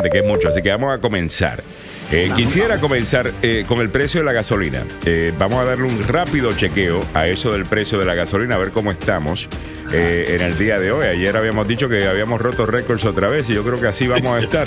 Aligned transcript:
Que 0.00 0.20
es 0.20 0.24
mucho, 0.24 0.48
así 0.48 0.62
que 0.62 0.70
vamos 0.70 0.96
a 0.96 1.00
comenzar. 1.00 1.62
Eh, 2.10 2.30
quisiera 2.36 2.78
comenzar 2.78 3.32
eh, 3.42 3.64
con 3.66 3.80
el 3.80 3.88
precio 3.88 4.20
de 4.20 4.26
la 4.26 4.32
gasolina. 4.32 4.84
Eh, 5.06 5.32
vamos 5.38 5.60
a 5.60 5.64
darle 5.64 5.84
un 5.84 6.02
rápido 6.06 6.52
chequeo 6.52 7.00
a 7.14 7.26
eso 7.26 7.50
del 7.52 7.64
precio 7.64 7.98
de 7.98 8.04
la 8.04 8.14
gasolina, 8.14 8.56
a 8.56 8.58
ver 8.58 8.70
cómo 8.70 8.90
estamos 8.90 9.48
en 9.90 10.40
el 10.40 10.56
día 10.56 10.78
de 10.78 10.90
hoy. 10.90 11.06
Ayer 11.06 11.36
habíamos 11.36 11.68
dicho 11.68 11.86
que 11.88 12.06
habíamos 12.06 12.40
roto 12.40 12.64
récords 12.64 13.04
otra 13.04 13.28
vez 13.28 13.50
y 13.50 13.54
yo 13.54 13.62
creo 13.62 13.78
que 13.78 13.88
así 13.88 14.06
vamos 14.06 14.30
a 14.30 14.40
estar. 14.42 14.66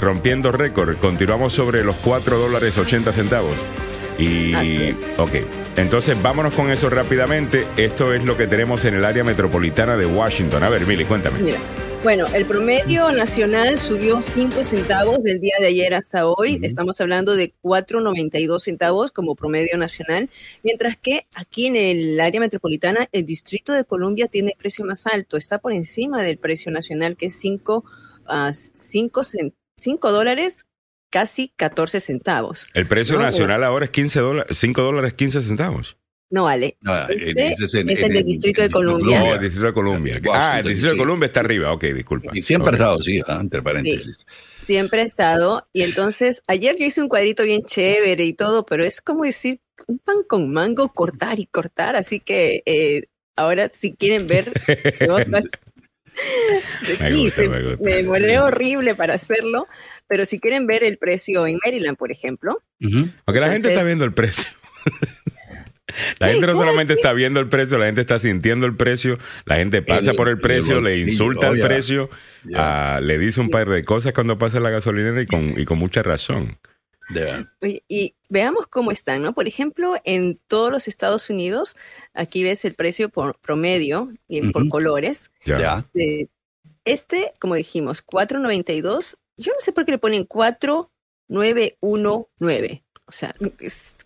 rompiendo 0.00 0.50
récord. 0.50 0.96
Continuamos 0.96 1.52
sobre 1.52 1.84
los 1.84 1.94
4 1.96 2.38
dólares 2.38 2.76
80 2.76 3.12
centavos. 3.12 3.54
Y, 4.18 4.52
ok, 5.16 5.30
entonces 5.76 6.20
vámonos 6.20 6.52
con 6.54 6.70
eso 6.72 6.90
rápidamente. 6.90 7.66
Esto 7.76 8.12
es 8.12 8.24
lo 8.24 8.36
que 8.36 8.48
tenemos 8.48 8.84
en 8.84 8.94
el 8.94 9.04
área 9.04 9.22
metropolitana 9.22 9.96
de 9.96 10.06
Washington. 10.06 10.64
A 10.64 10.68
ver, 10.68 10.84
Mili, 10.86 11.04
cuéntame. 11.04 11.38
Mira. 11.38 11.58
Bueno, 12.04 12.26
el 12.32 12.46
promedio 12.46 13.10
nacional 13.10 13.80
subió 13.80 14.22
5 14.22 14.64
centavos 14.64 15.24
del 15.24 15.40
día 15.40 15.56
de 15.58 15.66
ayer 15.66 15.94
hasta 15.94 16.26
hoy. 16.26 16.60
Estamos 16.62 17.00
hablando 17.00 17.34
de 17.34 17.52
4,92 17.60 18.60
centavos 18.60 19.10
como 19.10 19.34
promedio 19.34 19.76
nacional, 19.76 20.30
mientras 20.62 20.96
que 20.96 21.26
aquí 21.34 21.66
en 21.66 21.74
el 21.74 22.20
área 22.20 22.40
metropolitana 22.40 23.08
el 23.10 23.24
Distrito 23.24 23.72
de 23.72 23.84
Columbia 23.84 24.28
tiene 24.28 24.50
el 24.50 24.56
precio 24.56 24.84
más 24.84 25.08
alto, 25.08 25.36
está 25.36 25.58
por 25.58 25.72
encima 25.72 26.22
del 26.22 26.38
precio 26.38 26.70
nacional 26.70 27.16
que 27.16 27.26
es 27.26 27.40
5 27.40 27.84
uh, 28.28 30.08
dólares 30.08 30.66
casi 31.10 31.52
14 31.56 31.98
centavos. 31.98 32.68
El 32.74 32.86
precio 32.86 33.18
nacional 33.18 33.64
ahora 33.64 33.86
es 33.86 33.90
15 33.90 34.20
dólares, 34.20 34.56
5 34.56 34.82
dólares 34.82 35.14
15 35.14 35.42
centavos. 35.42 35.96
No 36.30 36.44
vale. 36.44 36.76
este 37.08 37.52
es, 37.52 37.74
el 37.74 37.86
del 37.86 38.24
Distrito 38.24 38.60
de 38.60 38.68
Columbia. 38.68 39.20
No, 39.20 39.34
el 39.34 39.40
Distrito 39.40 39.66
de 39.66 39.72
Columbia. 39.72 40.20
ah, 40.30 40.58
el 40.58 40.68
Distrito 40.68 40.92
de 40.92 40.98
Columbia 40.98 41.26
está 41.26 41.40
arriba. 41.40 41.72
Ok, 41.72 41.84
disculpa. 41.84 42.32
Y 42.34 42.42
siempre 42.42 42.72
ha 42.72 42.74
estado, 42.74 43.02
sí, 43.02 43.22
entre 43.26 43.62
paréntesis. 43.62 44.26
siempre 44.58 45.00
ha 45.00 45.04
estado. 45.04 45.66
Y 45.72 45.82
entonces, 45.82 46.42
ayer 46.46 46.76
yo 46.78 46.84
hice 46.84 47.00
un 47.00 47.08
cuadrito 47.08 47.44
bien 47.44 47.62
chévere 47.62 48.24
y 48.24 48.34
todo, 48.34 48.66
pero 48.66 48.84
es 48.84 49.00
como 49.00 49.24
decir 49.24 49.60
un 49.86 49.98
pan 50.00 50.16
con 50.28 50.52
mango, 50.52 50.92
cortar 50.92 51.38
y 51.38 51.46
cortar. 51.46 51.96
Así 51.96 52.20
que 52.20 52.62
eh, 52.66 53.04
ahora, 53.34 53.70
si 53.70 53.94
quieren 53.94 54.26
ver 54.26 54.52
me, 57.80 58.02
me, 58.02 58.38
horrible 58.38 58.94
para 58.94 59.14
hacerlo, 59.14 59.66
pero 60.06 60.26
si 60.26 60.40
quieren 60.40 60.66
ver 60.66 60.84
el 60.84 60.98
precio 60.98 61.46
en 61.46 61.58
Maryland, 61.64 61.96
por 61.96 62.12
ejemplo. 62.12 62.62
Aunque 62.80 63.40
la 63.40 63.50
gente 63.50 63.68
está 63.68 63.84
viendo 63.84 64.04
el 64.04 64.12
precio. 64.12 64.50
La 66.18 66.28
gente 66.28 66.46
no 66.46 66.54
solamente 66.54 66.92
está 66.92 67.12
viendo 67.12 67.40
el 67.40 67.48
precio, 67.48 67.78
la 67.78 67.86
gente 67.86 68.02
está 68.02 68.18
sintiendo 68.18 68.66
el 68.66 68.76
precio, 68.76 69.18
la 69.46 69.56
gente 69.56 69.82
pasa 69.82 70.14
por 70.14 70.28
el 70.28 70.38
precio, 70.38 70.80
le 70.80 70.98
insulta 70.98 71.48
el 71.48 71.60
precio, 71.60 72.10
ah, 72.54 73.00
le 73.02 73.18
dice 73.18 73.40
un 73.40 73.50
par 73.50 73.68
de 73.68 73.84
cosas 73.84 74.12
cuando 74.12 74.38
pasa 74.38 74.60
la 74.60 74.70
gasolinera 74.70 75.22
y 75.22 75.26
con, 75.26 75.58
y 75.58 75.64
con 75.64 75.78
mucha 75.78 76.02
razón. 76.02 76.58
Y, 77.88 78.14
veamos 78.28 78.66
cómo 78.66 78.90
están, 78.90 79.22
¿no? 79.22 79.32
Por 79.32 79.48
ejemplo, 79.48 79.96
en 80.04 80.38
todos 80.46 80.70
los 80.70 80.88
Estados 80.88 81.30
Unidos, 81.30 81.74
aquí 82.12 82.44
ves 82.44 82.66
el 82.66 82.74
precio 82.74 83.08
por 83.08 83.38
promedio 83.38 84.12
y 84.28 84.52
por 84.52 84.68
colores. 84.68 85.30
Ya. 85.46 85.86
Este, 86.84 87.32
como 87.40 87.54
dijimos, 87.54 88.06
4.92. 88.06 89.16
Yo 89.36 89.52
no 89.52 89.60
sé 89.60 89.72
por 89.72 89.86
qué 89.86 89.92
le 89.92 89.98
ponen 89.98 90.26
4.919. 90.26 92.82
O 93.08 93.12
sea, 93.12 93.34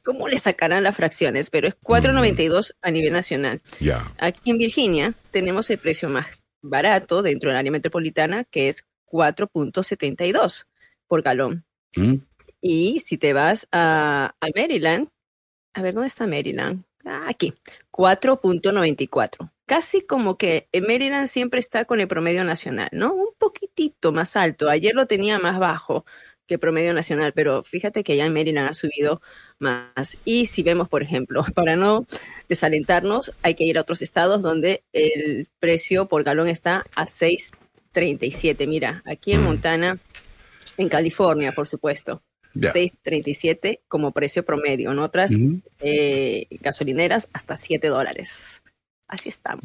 ¿cómo 0.04 0.28
le 0.28 0.38
sacarán 0.38 0.84
las 0.84 0.94
fracciones? 0.94 1.50
Pero 1.50 1.66
es 1.66 1.74
4.92 1.80 2.76
a 2.80 2.90
nivel 2.92 3.12
nacional. 3.12 3.60
Ya. 3.80 4.14
Aquí 4.18 4.50
en 4.50 4.58
Virginia 4.58 5.14
tenemos 5.32 5.68
el 5.70 5.78
precio 5.78 6.08
más 6.08 6.42
barato 6.62 7.20
dentro 7.22 7.50
del 7.50 7.58
área 7.58 7.72
metropolitana, 7.72 8.44
que 8.44 8.68
es 8.68 8.86
4.72 9.06 10.66
por 11.08 11.22
galón. 11.22 11.64
Mm. 11.96 12.14
Y 12.60 13.00
si 13.00 13.18
te 13.18 13.32
vas 13.32 13.66
a, 13.72 14.36
Maryland, 14.54 15.08
a 15.74 15.82
ver, 15.82 15.94
¿dónde 15.94 16.06
está 16.06 16.28
Maryland? 16.28 16.84
Ah, 17.04 17.26
aquí, 17.28 17.52
4.94. 17.90 19.50
Casi 19.66 20.02
como 20.02 20.38
que 20.38 20.68
Maryland 20.86 21.26
siempre 21.26 21.58
está 21.58 21.86
con 21.86 21.98
el 21.98 22.06
promedio 22.06 22.44
nacional, 22.44 22.88
¿no? 22.92 23.14
Un 23.14 23.34
poquitito 23.36 24.12
más 24.12 24.36
alto. 24.36 24.68
Ayer 24.68 24.94
lo 24.94 25.06
tenía 25.06 25.40
más 25.40 25.58
bajo 25.58 26.04
que 26.46 26.58
promedio 26.58 26.92
nacional, 26.92 27.32
pero 27.34 27.62
fíjate 27.62 28.02
que 28.02 28.16
ya 28.16 28.26
en 28.26 28.32
Maryland 28.32 28.68
ha 28.68 28.74
subido 28.74 29.20
más. 29.58 30.18
Y 30.24 30.46
si 30.46 30.62
vemos, 30.62 30.88
por 30.88 31.02
ejemplo, 31.02 31.44
para 31.54 31.76
no 31.76 32.06
desalentarnos, 32.48 33.32
hay 33.42 33.54
que 33.54 33.64
ir 33.64 33.78
a 33.78 33.82
otros 33.82 34.02
estados 34.02 34.42
donde 34.42 34.84
el 34.92 35.48
precio 35.60 36.08
por 36.08 36.24
galón 36.24 36.48
está 36.48 36.84
a 36.94 37.04
6.37. 37.04 38.66
Mira, 38.66 39.02
aquí 39.06 39.32
en 39.32 39.42
mm. 39.42 39.44
Montana, 39.44 39.98
en 40.76 40.88
California, 40.88 41.52
por 41.52 41.68
supuesto. 41.68 42.22
6.37 42.54 43.80
como 43.88 44.12
precio 44.12 44.44
promedio. 44.44 44.90
En 44.92 44.98
otras 44.98 45.32
eh, 45.80 46.46
gasolineras 46.60 47.30
hasta 47.32 47.56
7 47.56 47.88
dólares. 47.88 48.62
Así 49.08 49.28
estamos. 49.28 49.62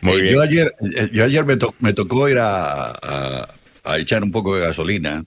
Muy 0.00 0.22
bien. 0.22 0.34
Yo 0.34 0.42
ayer, 0.42 0.74
eh, 0.96 1.10
yo 1.12 1.24
ayer 1.24 1.44
me, 1.44 1.56
me 1.78 1.92
tocó 1.92 2.28
ir 2.28 2.38
a, 2.38 2.90
a, 2.90 3.54
echar 3.98 4.22
un 4.22 4.30
poco 4.30 4.54
de 4.54 4.62
gasolina 4.62 5.24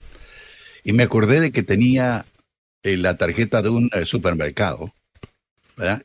y 0.84 0.92
me 0.92 1.02
acordé 1.02 1.40
de 1.40 1.52
que 1.52 1.62
tenía 1.62 2.24
eh, 2.82 2.96
la 2.96 3.16
tarjeta 3.16 3.62
de 3.62 3.68
un 3.68 3.90
supermercado. 4.04 4.92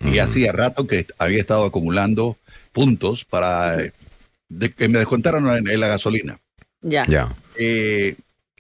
Y 0.02 0.20
hacía 0.20 0.52
rato 0.52 0.86
que 0.86 1.06
había 1.18 1.40
estado 1.40 1.64
acumulando 1.64 2.36
puntos 2.74 3.24
para 3.24 3.78
que 3.78 4.90
me 4.90 5.00
descontaran 5.00 5.48
en, 5.66 5.80
la 5.80 5.88
gasolina. 5.88 6.40
Ya. 6.82 7.06
ya. 7.08 7.34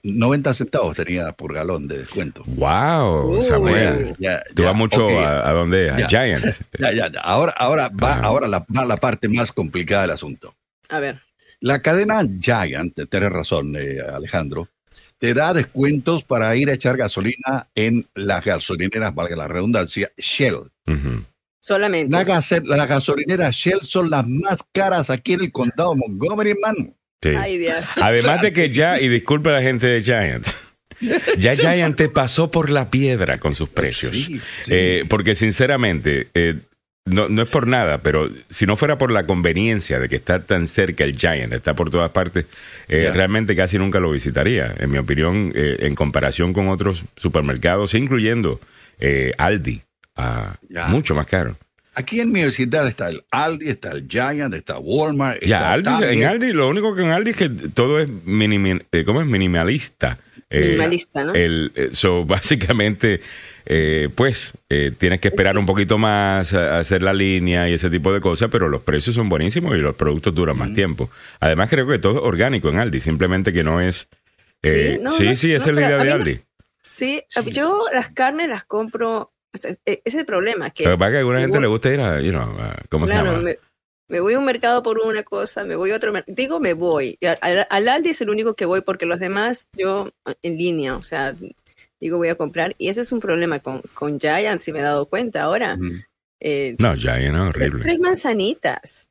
90 0.03 0.53
centavos 0.53 0.97
tenía 0.97 1.31
por 1.31 1.53
galón 1.53 1.87
de 1.87 1.99
descuento. 1.99 2.43
¡Wow! 2.45 3.41
Samuel. 3.41 4.15
Te 4.55 4.63
va 4.63 4.73
mucho 4.73 5.07
a, 5.09 5.47
a, 5.47 5.53
dónde? 5.53 5.89
A 5.89 6.07
Giant. 6.07 6.43
ya, 6.79 6.91
ya, 6.91 7.11
Ahora, 7.21 7.53
ahora 7.55 7.89
va, 7.89 8.15
ahora 8.15 8.47
la, 8.47 8.65
va 8.75 8.85
la 8.85 8.97
parte 8.97 9.29
más 9.29 9.51
complicada 9.51 10.03
del 10.03 10.11
asunto. 10.11 10.55
A 10.89 10.99
ver. 10.99 11.21
La 11.61 11.81
cadena 11.81 12.23
Giant, 12.39 12.99
tienes 13.07 13.31
razón, 13.31 13.75
eh, 13.77 13.99
Alejandro, 14.01 14.67
te 15.19 15.35
da 15.35 15.53
descuentos 15.53 16.23
para 16.23 16.55
ir 16.55 16.69
a 16.71 16.73
echar 16.73 16.97
gasolina 16.97 17.69
en 17.75 18.07
las 18.15 18.43
gasolineras, 18.43 19.13
valga 19.13 19.35
la 19.35 19.47
redundancia, 19.47 20.11
Shell. 20.17 20.71
Solamente. 21.59 22.11
Las 22.11 22.51
la 22.65 22.87
gasolineras 22.87 23.55
Shell 23.55 23.81
son 23.83 24.09
las 24.09 24.27
más 24.27 24.61
caras 24.71 25.11
aquí 25.11 25.33
en 25.33 25.41
el 25.41 25.51
condado 25.51 25.93
de 25.93 26.01
Montgomery, 26.07 26.51
hermano. 26.51 26.95
Además 28.01 28.41
de 28.41 28.51
que 28.51 28.71
ya, 28.71 28.99
y 28.99 29.09
disculpe 29.09 29.49
a 29.49 29.53
la 29.53 29.61
gente 29.61 29.85
de 29.85 30.01
Giant, 30.01 30.47
ya 31.37 31.53
Giant 31.53 31.95
te 31.95 32.09
pasó 32.09 32.49
por 32.49 32.71
la 32.71 32.89
piedra 32.89 33.37
con 33.37 33.53
sus 33.53 33.69
precios. 33.69 34.13
Eh, 34.67 35.05
porque 35.07 35.35
sinceramente, 35.35 36.29
eh, 36.33 36.59
no, 37.05 37.29
no, 37.29 37.41
es 37.41 37.49
por 37.49 37.67
nada, 37.67 37.99
pero 37.99 38.29
si 38.49 38.65
no 38.65 38.75
fuera 38.75 38.97
por 38.97 39.11
la 39.11 39.25
conveniencia 39.25 39.99
de 39.99 40.07
que 40.09 40.15
está 40.15 40.43
tan 40.43 40.67
cerca 40.67 41.03
el 41.03 41.17
Giant, 41.17 41.53
está 41.53 41.73
por 41.73 41.89
todas 41.89 42.11
partes, 42.11 42.45
eh, 42.87 43.09
realmente 43.13 43.55
casi 43.55 43.77
nunca 43.77 43.99
lo 43.99 44.11
visitaría, 44.11 44.73
en 44.77 44.89
mi 44.89 44.97
opinión, 44.97 45.51
en 45.55 45.95
comparación 45.95 46.53
con 46.53 46.69
otros 46.69 47.03
supermercados, 47.15 47.93
incluyendo 47.93 48.59
Aldi, 49.37 49.81
ah, 50.15 50.55
mucho 50.89 51.15
más 51.15 51.25
caro. 51.25 51.57
Aquí 51.93 52.21
en 52.21 52.31
mi 52.31 52.49
ciudad 52.51 52.87
está 52.87 53.09
el 53.09 53.23
Aldi, 53.31 53.67
está 53.67 53.91
el 53.91 54.07
Giant, 54.07 54.53
está 54.53 54.79
Walmart. 54.79 55.43
ya, 55.43 55.71
Aldi, 55.71 55.89
en 56.05 56.23
Aldi, 56.23 56.53
lo 56.53 56.69
único 56.69 56.95
que 56.95 57.01
en 57.01 57.09
Aldi 57.09 57.31
es 57.31 57.35
que 57.35 57.49
todo 57.49 57.99
es, 57.99 58.09
eh, 58.09 59.03
¿cómo 59.05 59.21
es? 59.21 59.27
minimalista. 59.27 60.17
Eh, 60.49 60.61
minimalista, 60.61 61.25
¿no? 61.25 61.33
El, 61.33 61.73
eh, 61.75 61.89
so, 61.91 62.23
básicamente, 62.25 63.19
pues, 64.15 64.53
tienes 64.97 65.19
que 65.19 65.29
esperar 65.29 65.57
un 65.57 65.65
poquito 65.65 65.97
más 65.97 66.53
a 66.53 66.79
hacer 66.79 67.03
la 67.03 67.13
línea 67.13 67.69
y 67.69 67.73
ese 67.73 67.89
tipo 67.89 68.13
de 68.13 68.21
cosas, 68.21 68.49
pero 68.51 68.69
los 68.69 68.81
precios 68.81 69.15
son 69.15 69.29
buenísimos 69.29 69.75
y 69.75 69.79
los 69.79 69.95
productos 69.95 70.33
duran 70.33 70.57
más 70.57 70.73
tiempo. 70.73 71.09
Además, 71.39 71.69
creo 71.69 71.87
que 71.87 71.99
todo 71.99 72.13
es 72.13 72.23
orgánico 72.23 72.69
en 72.69 72.79
Aldi, 72.79 73.01
simplemente 73.01 73.53
que 73.53 73.63
no 73.63 73.81
es. 73.81 74.07
sí, 74.63 74.99
sí, 75.17 75.35
sí, 75.35 75.53
esa 75.53 75.69
es 75.69 75.75
la 75.75 75.81
idea 75.81 76.03
de 76.03 76.11
Aldi. 76.11 76.41
Sí, 76.85 77.23
yo 77.53 77.85
las 77.93 78.09
carnes 78.09 78.49
las 78.49 78.65
compro 78.65 79.31
ese 79.53 79.79
es 79.83 80.15
el 80.15 80.25
problema. 80.25 80.69
Que, 80.69 80.85
Pero 80.85 80.97
para 80.97 81.11
que 81.11 81.17
a 81.17 81.19
alguna 81.19 81.39
gente 81.39 81.59
le 81.59 81.67
gusta 81.67 81.93
ir 81.93 81.99
a, 81.99 82.21
you 82.21 82.31
know, 82.31 82.55
¿cómo 82.89 83.07
se 83.07 83.13
llama? 83.13 83.41
Me, 84.07 84.19
voy 84.19 84.33
a 84.33 84.39
un 84.39 84.45
mercado 84.45 84.83
por 84.83 84.99
una 84.99 85.23
cosa, 85.23 85.63
me 85.63 85.75
voy 85.77 85.91
a 85.91 85.95
otro 85.95 86.11
mercado. 86.11 86.35
Digo, 86.35 86.59
me 86.59 86.73
voy. 86.73 87.17
Al, 87.41 87.87
Aldi 87.87 88.09
es 88.09 88.21
el 88.21 88.29
único 88.29 88.55
que 88.55 88.65
voy 88.65 88.81
porque 88.81 89.05
los 89.05 89.21
demás 89.21 89.69
yo 89.73 90.09
en 90.43 90.57
línea, 90.57 90.97
o 90.97 91.03
sea, 91.03 91.33
digo, 92.01 92.17
voy 92.17 92.29
a 92.29 92.35
comprar. 92.35 92.75
Y 92.77 92.89
ese 92.89 93.01
es 93.01 93.11
un 93.11 93.19
problema 93.19 93.59
con, 93.59 93.81
con 93.93 94.19
Giant, 94.19 94.59
si 94.59 94.73
me 94.73 94.79
he 94.79 94.83
dado 94.83 95.05
cuenta 95.05 95.43
ahora. 95.43 95.77
Eh, 96.39 96.75
no, 96.79 96.95
Giant, 96.95 97.33
no, 97.33 97.49
horrible. 97.49 97.83
Tres 97.83 97.99
manzanitas. 97.99 99.07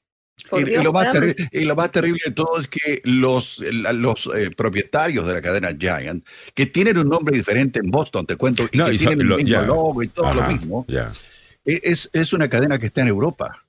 Y, 0.52 0.82
lo 0.82 0.92
más 0.92 1.14
y, 1.52 1.64
lo 1.64 1.76
más 1.76 1.90
terrible 1.90 2.20
de 2.24 2.32
todo 2.32 2.58
es 2.58 2.66
que 2.66 3.02
los, 3.04 3.62
los 3.94 4.28
eh, 4.34 4.50
propietarios 4.50 5.26
de 5.26 5.34
la 5.34 5.40
cadena 5.42 5.76
Giant, 5.78 6.26
que 6.54 6.66
tienen 6.66 6.98
un 6.98 7.08
nombre 7.08 7.36
diferente 7.36 7.78
en 7.82 7.90
Boston, 7.90 8.26
te 8.26 8.36
cuento, 8.36 8.64
y 8.64 8.78
que 8.78 8.96
tienen 8.96 9.20
el 9.20 9.36
mismo 9.36 9.62
logo 9.62 10.02
y 10.02 10.08
todo 10.08 10.34
lo 10.34 10.42
mismo, 10.46 10.86
e, 10.88 11.80
es, 11.82 12.10
es 12.12 12.32
una 12.32 12.48
cadena 12.48 12.78
que 12.78 12.86
está 12.86 13.02
en 13.02 13.08
Europa. 13.08 13.64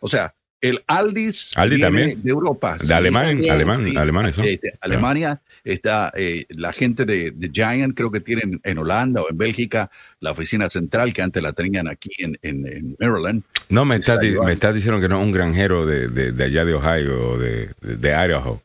O 0.00 0.08
sea, 0.08 0.34
el 0.64 0.82
Aldis 0.86 1.52
Aldi 1.56 1.78
también. 1.78 2.22
de 2.22 2.30
Europa. 2.30 2.78
De 2.82 2.94
alemán, 2.94 3.38
alemán, 3.50 3.96
alemanes, 3.96 4.38
Alemania 4.80 5.40
está 5.62 6.10
eh, 6.16 6.46
la 6.48 6.72
gente 6.72 7.04
de, 7.04 7.34
Giant, 7.52 7.94
creo 7.94 8.10
que 8.10 8.20
tienen 8.20 8.60
en 8.64 8.78
Holanda 8.78 9.20
o 9.20 9.30
en 9.30 9.36
Bélgica 9.36 9.90
la 10.20 10.30
oficina 10.30 10.70
central 10.70 11.12
que 11.12 11.20
antes 11.20 11.42
la 11.42 11.52
tenían 11.52 11.86
aquí 11.86 12.10
en, 12.18 12.38
en, 12.42 12.96
Maryland. 12.98 13.42
No, 13.68 13.84
me 13.84 13.96
estás 13.96 14.18
me 14.22 14.52
está 14.52 14.72
diciendo 14.72 15.00
que 15.00 15.08
no 15.08 15.20
es 15.20 15.26
un 15.26 15.32
granjero 15.32 15.84
de, 15.84 16.08
de, 16.08 16.44
allá 16.44 16.64
de 16.64 16.74
Ohio 16.74 17.30
o 17.30 17.38
de, 17.38 17.70
de, 17.82 18.08
Idaho 18.08 18.62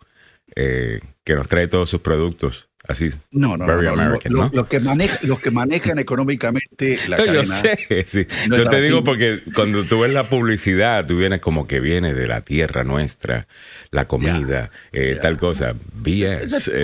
eh, 0.55 1.01
que 1.25 1.35
nos 1.35 1.49
trae 1.49 1.67
todos 1.67 1.89
sus 1.89 1.99
productos. 1.99 2.68
Así, 2.89 3.11
no, 3.29 3.55
no, 3.55 3.67
no, 3.67 3.79
Los, 3.79 4.19
que 4.19 4.79
los 5.21 5.39
que 5.39 5.51
manejan 5.51 5.99
económicamente 5.99 6.97
la 7.07 7.17
cadena. 7.17 7.35
Yo 7.35 7.45
sé, 7.45 8.05
sí. 8.07 8.25
Yo 8.49 8.63
te 8.67 8.81
digo 8.81 9.03
porque 9.03 9.43
cuando 9.53 9.83
tú 9.83 9.99
ves 9.99 10.11
la 10.11 10.27
publicidad, 10.27 11.05
tú 11.05 11.17
vienes 11.17 11.39
como 11.39 11.67
que 11.67 11.79
viene 11.81 12.15
de 12.15 12.27
la 12.27 12.41
tierra 12.41 12.83
nuestra, 12.83 13.47
la 13.91 14.07
comida, 14.07 14.71
eh, 14.91 15.19
tal 15.21 15.37
cosa. 15.37 15.75
BS, 15.93 16.71
eh, 16.73 16.81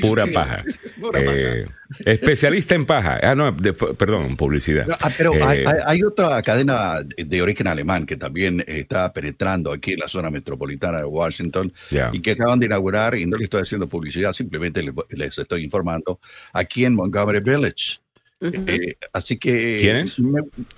pura 0.00 0.26
paja. 0.26 0.64
Eh, 1.14 1.66
especialista 2.04 2.74
en 2.74 2.86
paja. 2.86 3.18
Ah, 3.22 3.34
no, 3.34 3.56
perdón, 3.56 4.36
publicidad. 4.36 4.86
Ah, 5.00 5.10
pero 5.16 5.32
hay, 5.86 6.02
otra 6.02 6.40
cadena 6.42 7.00
de 7.02 7.42
origen 7.42 7.66
alemán 7.66 8.06
que 8.06 8.16
también 8.16 8.64
está 8.66 9.12
penetrando 9.12 9.72
aquí 9.72 9.92
en 9.92 10.00
la 10.00 10.08
zona 10.08 10.30
metropolitana 10.30 10.98
de 10.98 11.04
Washington 11.04 11.72
y 12.12 12.20
que 12.20 12.32
acaban 12.32 12.58
de 12.58 12.66
inaugurar, 12.66 13.16
y 13.16 13.26
no 13.26 13.36
le 13.36 13.44
estoy 13.44 13.62
haciendo 13.62 13.88
publicidad, 13.88 14.32
simplemente 14.32 14.82
les 15.10 15.38
estoy 15.38 15.64
informando, 15.64 16.20
aquí 16.52 16.84
en 16.84 16.94
Montgomery 16.94 17.40
Village. 17.40 18.02
Eh, 18.42 18.96
así 19.12 19.38
que 19.38 20.04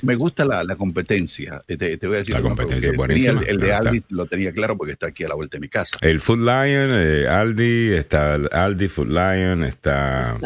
Me, 0.03 0.15
gusta 0.17 0.45
la, 0.45 0.77
competencia. 0.77 1.63
Te, 1.67 1.97
voy 2.07 2.17
a 2.17 2.19
decir 2.19 2.35
la 2.35 2.43
competencia 2.43 2.93
buenísima. 2.95 3.41
El, 3.47 3.59
de 3.59 3.73
Aldi 3.73 4.03
lo 4.11 4.27
tenía 4.27 4.53
claro 4.53 4.77
porque 4.77 4.93
está 4.93 5.07
aquí 5.07 5.25
a 5.25 5.29
la 5.29 5.35
vuelta 5.35 5.57
de 5.57 5.61
mi 5.61 5.69
casa. 5.69 5.97
El 6.03 6.21
Food 6.21 6.41
Lion, 6.41 6.91
eh, 6.93 7.27
Aldi, 7.27 7.93
está 7.95 8.35
Aldi, 8.35 8.89
Food 8.89 9.09
Lion, 9.09 9.65
está. 9.65 10.37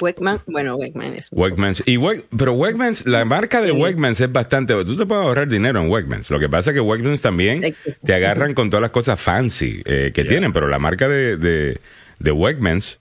Wegman, 0.00 0.42
bueno, 0.46 0.76
Wegman 0.76 1.14
es. 1.14 1.28
Wegmans. 1.32 1.82
Y 1.86 1.98
pero 2.36 2.52
Wegmans, 2.52 3.06
la 3.06 3.24
marca 3.24 3.62
de 3.62 3.72
Wegmans 3.72 4.20
es 4.20 4.30
bastante. 4.30 4.74
Tú 4.84 4.96
te 4.96 5.06
puedes 5.06 5.24
ahorrar 5.24 5.48
dinero 5.48 5.80
en 5.80 5.90
Wegmans. 5.90 6.30
Lo 6.30 6.38
que 6.38 6.48
pasa 6.48 6.70
es 6.70 6.74
que 6.74 6.80
Wegmans 6.80 7.22
también 7.22 7.74
te 8.04 8.14
agarran 8.14 8.52
con 8.54 8.68
todas 8.68 8.82
las 8.82 8.90
cosas 8.90 9.20
fancy 9.20 9.82
eh, 9.84 10.12
que 10.14 10.24
tienen, 10.24 10.52
pero 10.52 10.68
la 10.68 10.78
marca 10.78 11.08
de, 11.08 11.36
de, 11.38 11.80
de 12.18 12.30
Wegmans 12.30 13.00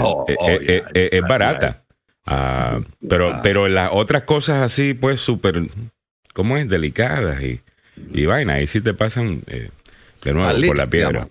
oh, 0.00 0.24
oh, 0.26 0.48
es 0.94 1.22
barata. 1.22 1.84
Ah, 2.26 2.80
pero, 3.08 3.34
ah. 3.34 3.40
pero 3.42 3.68
las 3.68 3.90
otras 3.92 4.22
cosas 4.22 4.62
así, 4.62 4.94
pues 4.94 5.20
súper, 5.20 5.62
¿cómo 6.32 6.56
es? 6.56 6.68
Delicadas 6.68 7.42
y, 7.42 7.60
y 8.12 8.26
vaina. 8.26 8.54
Ahí 8.54 8.66
sí 8.66 8.80
te 8.80 8.94
pasan 8.94 9.42
eh, 9.46 9.70
de 10.22 10.32
nuevo 10.32 10.66
por 10.66 10.76
la 10.76 10.86
piedra. 10.86 11.26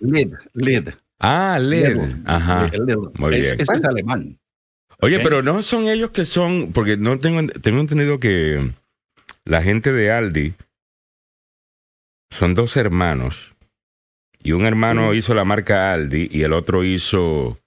Led. 0.52 0.94
Ah, 1.18 1.58
led. 1.60 1.98
Ajá. 2.26 2.70
Muy 3.14 3.30
bien. 3.30 3.56
Ese 3.58 3.72
es 3.74 3.84
alemán. 3.84 4.38
Oye, 5.02 5.20
pero 5.20 5.42
no 5.42 5.62
son 5.62 5.88
ellos 5.88 6.10
que 6.10 6.24
son, 6.24 6.72
porque 6.72 6.96
no 6.96 7.18
tengo, 7.18 7.46
tengo 7.60 7.80
entendido 7.80 8.18
que 8.18 8.72
la 9.44 9.62
gente 9.62 9.92
de 9.92 10.10
Aldi 10.10 10.54
son 12.30 12.54
dos 12.54 12.76
hermanos 12.76 13.54
y 14.42 14.52
un 14.52 14.64
hermano 14.64 15.10
mm. 15.10 15.14
hizo 15.14 15.34
la 15.34 15.44
marca 15.44 15.92
Aldi 15.92 16.28
y 16.30 16.42
el 16.42 16.52
otro 16.52 16.84
hizo 16.84 17.58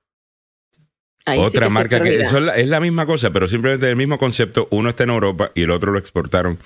otra 1.25 1.69
marca 1.69 2.01
que 2.01 2.21
es 2.21 2.67
la 2.67 2.79
misma 2.79 3.05
cosa, 3.05 3.31
pero 3.31 3.47
simplemente 3.47 3.87
el 3.87 3.95
mismo 3.95 4.17
concepto. 4.17 4.67
Uno 4.71 4.89
está 4.89 5.03
en 5.03 5.11
Europa 5.11 5.51
y 5.55 5.63
el 5.63 5.71
otro 5.71 5.91
lo 5.91 5.99
exportaron 5.99 6.59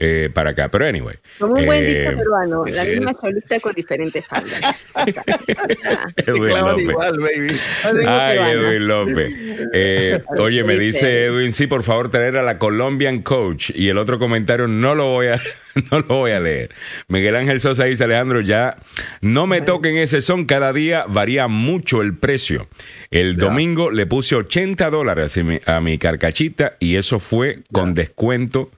eh, 0.00 0.30
para 0.32 0.50
acá. 0.50 0.70
Pero 0.70 0.86
anyway. 0.86 1.16
Como 1.38 1.54
un 1.54 1.66
buen 1.66 1.84
disco 1.84 2.10
eh, 2.10 2.16
peruano, 2.16 2.64
la 2.66 2.84
misma 2.84 3.12
cholita 3.14 3.58
con 3.58 3.74
diferentes 3.74 4.24
faldas. 4.24 4.60
Edwin 6.16 6.54
López. 6.54 6.88
Igual, 6.88 7.18
baby. 7.18 7.60
Ay, 8.06 8.38
Edwin 8.38 8.88
López. 8.88 9.32
Eh, 9.72 10.22
oye, 10.38 10.62
me 10.62 10.78
dice 10.78 11.24
Edwin, 11.24 11.52
sí, 11.52 11.66
por 11.66 11.82
favor, 11.82 12.10
traer 12.10 12.36
a 12.36 12.44
la 12.44 12.58
Colombian 12.58 13.22
Coach. 13.22 13.70
Y 13.74 13.88
el 13.88 13.98
otro 13.98 14.20
comentario 14.20 14.68
no 14.68 14.94
lo 14.94 15.06
voy 15.06 15.26
a, 15.26 15.40
no 15.90 15.98
lo 15.98 16.06
voy 16.06 16.30
a 16.30 16.38
leer. 16.38 16.70
Miguel 17.08 17.34
Ángel 17.34 17.60
Sosa 17.60 17.84
dice, 17.84 18.04
Alejandro, 18.04 18.40
ya 18.40 18.78
no 19.20 19.48
me 19.48 19.62
toquen 19.62 19.96
ese 19.96 20.22
son, 20.22 20.44
cada 20.44 20.72
día 20.72 21.06
varía 21.08 21.48
mucho 21.48 22.02
el 22.02 22.16
precio. 22.16 22.68
El 23.10 23.36
domingo 23.36 23.90
le 23.90 24.06
puse 24.06 24.36
80 24.36 24.90
dólares 24.90 25.38
a 25.66 25.80
mi 25.80 25.98
carcachita 25.98 26.76
y 26.78 26.96
eso 26.96 27.18
fue 27.18 27.62
con 27.72 27.94
descuento 27.94 28.70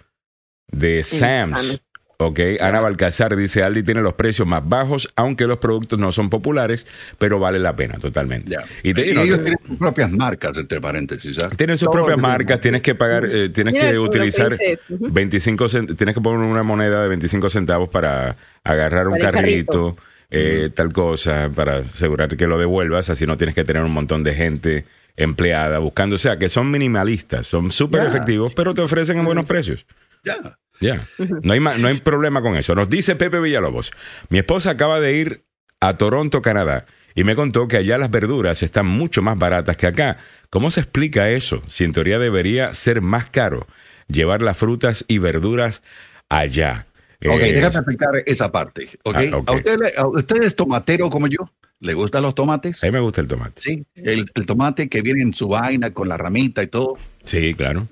de 0.70 1.02
Sam's. 1.02 1.82
Ok, 2.22 2.38
Ana 2.60 2.80
Balcazar 2.80 3.34
dice, 3.34 3.62
Aldi 3.62 3.82
tiene 3.82 4.02
los 4.02 4.12
precios 4.12 4.46
más 4.46 4.68
bajos, 4.68 5.08
aunque 5.16 5.46
los 5.46 5.56
productos 5.56 5.98
no 5.98 6.12
son 6.12 6.28
populares, 6.28 6.86
pero 7.16 7.38
vale 7.38 7.58
la 7.58 7.74
pena 7.74 7.98
totalmente. 7.98 8.58
Y, 8.82 8.90
ellos 9.00 9.42
tienen 9.42 9.58
sus 9.66 9.78
propias 9.78 10.12
marcas, 10.12 10.54
entre 10.58 10.82
paréntesis. 10.82 11.42
¿ah? 11.42 11.48
Tienen 11.56 11.78
sus 11.78 11.88
propias 11.88 12.18
marcas, 12.18 12.60
tienes 12.60 12.82
que 12.82 12.94
pagar, 12.94 13.24
eh, 13.24 13.48
tienes 13.48 13.72
que 13.72 13.98
utilizar 13.98 14.52
25 14.90 15.66
tienes 15.96 16.14
que 16.14 16.20
poner 16.20 16.40
una 16.40 16.62
moneda 16.62 17.02
de 17.02 17.08
25 17.08 17.48
centavos 17.48 17.88
para 17.88 18.36
agarrar 18.64 19.08
un 19.08 19.18
carrito, 19.18 19.96
eh, 20.30 20.68
tal 20.74 20.92
cosa, 20.92 21.50
para 21.54 21.76
asegurar 21.78 22.36
que 22.36 22.46
lo 22.46 22.58
devuelvas, 22.58 23.08
así 23.08 23.24
no 23.24 23.38
tienes 23.38 23.54
que 23.54 23.64
tener 23.64 23.82
un 23.82 23.92
montón 23.92 24.24
de 24.24 24.34
gente 24.34 24.84
empleada 25.16 25.78
buscando, 25.78 26.16
o 26.16 26.18
sea, 26.18 26.38
que 26.38 26.50
son 26.50 26.70
minimalistas, 26.70 27.46
son 27.46 27.72
súper 27.72 28.06
efectivos, 28.06 28.52
pero 28.54 28.74
te 28.74 28.82
ofrecen 28.82 29.18
en 29.18 29.24
buenos 29.24 29.46
precios. 29.46 29.86
Ya. 30.24 30.58
Ya. 30.80 31.06
No, 31.42 31.52
hay, 31.52 31.60
no 31.60 31.88
hay 31.88 32.00
problema 32.00 32.40
con 32.42 32.56
eso. 32.56 32.74
Nos 32.74 32.88
dice 32.88 33.16
Pepe 33.16 33.38
Villalobos. 33.40 33.92
Mi 34.28 34.38
esposa 34.38 34.70
acaba 34.70 34.98
de 35.00 35.16
ir 35.16 35.44
a 35.80 35.96
Toronto, 35.96 36.42
Canadá, 36.42 36.86
y 37.14 37.24
me 37.24 37.36
contó 37.36 37.68
que 37.68 37.76
allá 37.76 37.98
las 37.98 38.10
verduras 38.10 38.62
están 38.62 38.86
mucho 38.86 39.22
más 39.22 39.38
baratas 39.38 39.76
que 39.76 39.86
acá. 39.86 40.18
¿Cómo 40.48 40.70
se 40.70 40.80
explica 40.80 41.30
eso? 41.30 41.62
Si 41.66 41.84
en 41.84 41.92
teoría 41.92 42.18
debería 42.18 42.72
ser 42.72 43.02
más 43.02 43.26
caro 43.26 43.66
llevar 44.08 44.42
las 44.42 44.56
frutas 44.56 45.04
y 45.08 45.18
verduras 45.18 45.82
allá. 46.28 46.86
Ok, 47.26 47.40
déjame 47.40 47.74
explicar 47.76 48.10
esa 48.24 48.50
parte. 48.50 48.88
Okay. 49.02 49.30
Ah, 49.32 49.42
¿A, 49.98 50.06
usted, 50.06 50.42
es 50.42 50.56
tomatero 50.56 51.10
como 51.10 51.26
yo? 51.26 51.50
¿Le 51.80 51.94
gustan 51.94 52.22
los 52.22 52.34
tomates? 52.34 52.82
A 52.82 52.86
mí 52.86 52.92
me 52.92 53.00
gusta 53.00 53.20
el 53.20 53.28
tomate. 53.28 53.60
Sí, 53.60 53.86
el, 53.94 54.26
tomate 54.46 54.88
que 54.88 55.02
viene 55.02 55.22
en 55.22 55.34
su 55.34 55.48
vaina 55.48 55.92
con 55.92 56.08
la 56.08 56.16
ramita 56.16 56.62
y 56.62 56.66
todo. 56.66 56.96
Sí, 57.24 57.54
claro. 57.54 57.88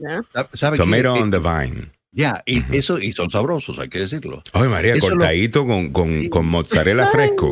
Tomato 0.77 1.15
on 1.15 1.31
the 1.31 1.39
vine. 1.39 1.98
Ya, 2.19 2.43
y 2.47 2.65
eso, 2.77 2.99
y 2.99 3.13
son 3.13 3.31
sabrosos, 3.31 3.79
hay 3.79 3.89
que 3.89 4.01
decirlo. 4.01 4.43
Ay, 4.53 4.69
María, 4.69 4.99
cortadito 4.99 5.65
con, 5.65 5.93
con, 5.93 6.29
con, 6.29 6.47
mozzarella 6.47 7.07
fresco. 7.07 7.49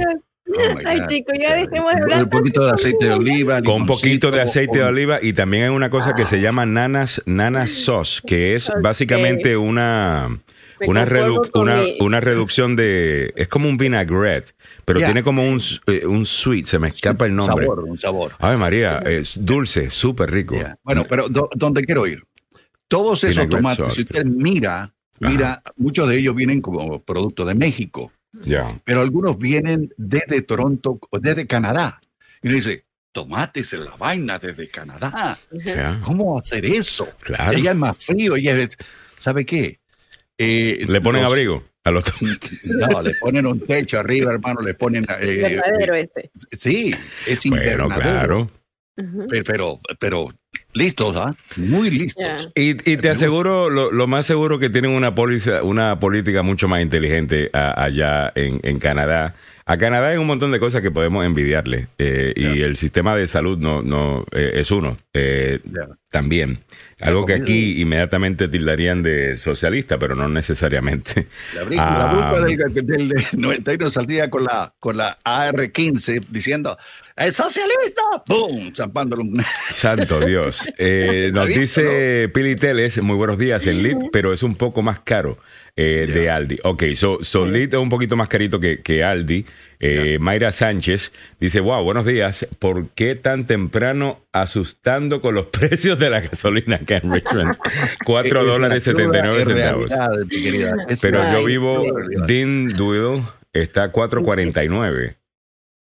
Ay, 0.85 1.03
chicos, 1.07 1.39
ya 1.41 1.55
dejemos 1.55 1.95
de 1.95 2.03
hablar. 2.03 2.25
Un 2.25 2.31
poquito 2.31 2.65
de 2.65 2.73
aceite 2.73 3.07
de 3.07 3.13
oliva. 3.13 3.63
Con 3.63 3.83
un 3.83 3.87
poquito 3.87 4.33
de 4.33 4.41
aceite 4.41 4.79
de 4.79 4.85
oliva 4.85 5.21
y 5.23 5.35
también 5.35 5.63
hay 5.63 5.69
una 5.69 5.89
cosa 5.89 6.17
que 6.17 6.27
se 6.27 6.41
llama 6.41 6.67
nanas, 6.67 7.23
nanas 7.27 7.71
sauce, 7.71 8.21
que 8.27 8.57
es 8.57 8.73
básicamente 8.83 9.57
una, 9.57 10.37
una, 10.85 11.07
una, 11.55 11.83
una, 12.01 12.21
reducción 12.21 12.75
de. 12.75 13.33
Es 13.37 13.47
como 13.47 13.69
un 13.69 13.77
vinaigrette, 13.77 14.57
pero 14.85 14.99
tiene 14.99 15.23
como 15.23 15.49
un, 15.49 15.61
eh, 15.87 16.05
un 16.07 16.27
sweet, 16.27 16.67
se 16.67 16.81
me 16.81 16.89
escapa 16.89 17.27
el 17.27 17.37
nombre. 17.37 17.69
Un 17.69 17.77
sabor, 17.77 17.85
un 17.85 17.99
sabor. 18.01 18.33
Ay, 18.41 18.57
María, 18.57 18.99
es 18.99 19.39
dulce, 19.39 19.91
súper 19.91 20.29
rico. 20.33 20.57
Bueno, 20.83 21.05
pero 21.09 21.27
¿dónde 21.29 21.85
quiero 21.85 22.05
ir? 22.09 22.25
Todos 22.89 23.25
esos 23.25 23.49
tomates, 23.49 23.93
si 23.93 24.03
usted 24.03 24.25
mira, 24.25 24.95
mira, 25.21 25.63
muchos 25.77 26.09
de 26.09 26.19
ellos 26.19 26.35
vienen 26.35 26.61
como 26.61 27.03
producto 27.03 27.45
de 27.45 27.55
México. 27.55 28.13
Pero 28.85 29.01
algunos 29.01 29.39
vienen 29.39 29.93
desde 29.97 30.43
Toronto, 30.43 31.01
desde 31.21 31.47
Canadá. 31.47 32.01
Y 32.43 32.49
uno 32.49 32.57
dice, 32.57 32.85
tomates 33.13 33.73
en 33.73 33.85
la 33.87 33.97
vaina 33.97 34.39
desde 34.39 34.69
Canadá. 34.69 35.39
¿Cómo 36.05 36.39
hacer 36.39 36.67
eso? 36.67 37.09
Claro. 37.21 37.51
Si 37.51 37.57
ella 37.61 37.71
es 37.71 37.77
más 37.77 37.97
frío, 37.97 38.37
ella 38.37 38.57
es, 38.57 38.77
¿sabe 39.19 39.47
qué? 39.47 39.81
Eh, 40.39 40.85
le 40.87 41.01
ponen 41.01 41.25
abrigo 41.25 41.65
a 41.83 41.91
los 41.91 42.05
tomates. 42.05 42.61
No, 42.65 43.01
le 43.01 43.15
ponen 43.15 43.47
un 43.47 43.61
techo 43.61 43.99
arriba, 43.99 44.33
hermano, 44.33 44.61
le 44.61 44.75
ponen... 44.75 45.07
Eh, 45.21 45.59
este. 45.95 46.31
Sí, 46.53 46.95
es 47.27 47.47
invernadero. 47.47 47.89
Bueno, 47.89 48.01
claro. 48.01 48.51
Pero, 49.45 49.79
pero 49.99 50.33
Listos, 50.73 51.17
¿ah? 51.17 51.35
Muy 51.57 51.91
listos. 51.91 52.51
Y, 52.55 52.75
te 52.75 53.09
aseguro, 53.09 53.71
lo, 53.71 54.07
más 54.07 54.27
seguro 54.27 54.59
que 54.59 54.69
tienen 54.69 54.91
una, 54.91 55.15
una 55.63 55.99
política 55.99 56.43
mucho 56.43 56.69
más 56.69 56.83
inteligente 56.83 57.51
allá 57.53 58.31
en, 58.35 58.79
Canadá. 58.79 59.35
A 59.65 59.79
Canadá 59.79 60.09
hay 60.09 60.19
un 60.19 60.27
montón 60.27 60.53
de 60.53 60.61
cosas 60.61 60.83
que 60.83 60.91
podemos 60.91 61.25
envidiarle. 61.25 61.89
Eh, 61.97 62.35
y 62.37 62.61
el 62.61 62.77
sistema 62.77 63.17
de 63.17 63.27
salud 63.27 63.57
no, 63.57 63.81
no 63.81 64.27
eh, 64.33 64.53
es 64.57 64.71
uno. 64.71 64.99
Eh, 65.15 65.61
también. 66.11 66.59
Algo 67.01 67.25
que 67.25 67.35
aquí 67.35 67.81
inmediatamente 67.81 68.49
tildarían 68.49 69.03
de 69.03 69.39
socialista, 69.39 69.99
pero 69.99 70.15
no 70.15 70.29
necesariamente. 70.29 71.27
La, 71.55 72.33
ah, 72.33 72.45
del, 72.45 73.09
del, 73.09 73.15
91 73.33 73.91
saldría 73.91 74.29
con 74.31 74.45
la, 74.45 74.75
con 74.79 74.97
la 74.99 75.19
AR-15 75.25 76.27
diciendo 76.29 76.79
¡Es 77.17 77.35
socialista! 77.35 78.03
Zampándolo. 78.75 79.23
Santo 79.71 80.21
Dios. 80.21 80.69
Eh, 80.79 81.31
nos 81.33 81.47
dice 81.47 82.29
Pili 82.29 82.55
Teles, 82.57 83.01
muy 83.03 83.17
buenos 83.17 83.39
días 83.39 83.67
en 83.67 83.83
Lid, 83.83 83.97
pero 84.13 84.33
es 84.33 84.43
un 84.43 84.55
poco 84.55 84.83
más 84.83 85.01
caro 85.01 85.39
eh, 85.75 86.07
de 86.13 86.29
Aldi. 86.29 86.59
Ok, 86.65 86.85
so, 86.95 87.19
so 87.23 87.47
Lid 87.47 87.73
es 87.73 87.81
un 87.81 87.89
poquito 87.89 88.15
más 88.17 88.29
carito 88.29 88.61
que, 88.61 88.83
que 88.83 89.03
Aldi. 89.03 89.47
Eh, 89.81 90.19
Mayra 90.21 90.53
Sánchez 90.53 91.13
dice, 91.41 91.61
wow, 91.61 91.83
buenos 91.83 92.05
días. 92.05 92.47
¿Por 92.59 92.91
qué 92.91 93.15
tan 93.15 93.47
temprano 93.47 94.27
asustando 94.33 95.23
con 95.23 95.35
los 95.35 95.47
precios 95.59 95.99
de 95.99 96.11
la 96.11 96.21
gasolina 96.21 96.77
acá 96.77 96.99
en 96.99 97.13
Richmond? 97.13 97.57
4 98.05 98.45
dólares 98.47 98.85
79 98.85 99.45
centavos. 99.47 99.87
Pero 101.01 101.33
yo 101.33 101.45
vivo, 101.45 101.85
Dean 102.27 102.69
Duil 102.69 103.23
está 103.53 103.85
a 103.85 103.93
4.49. 103.93 105.17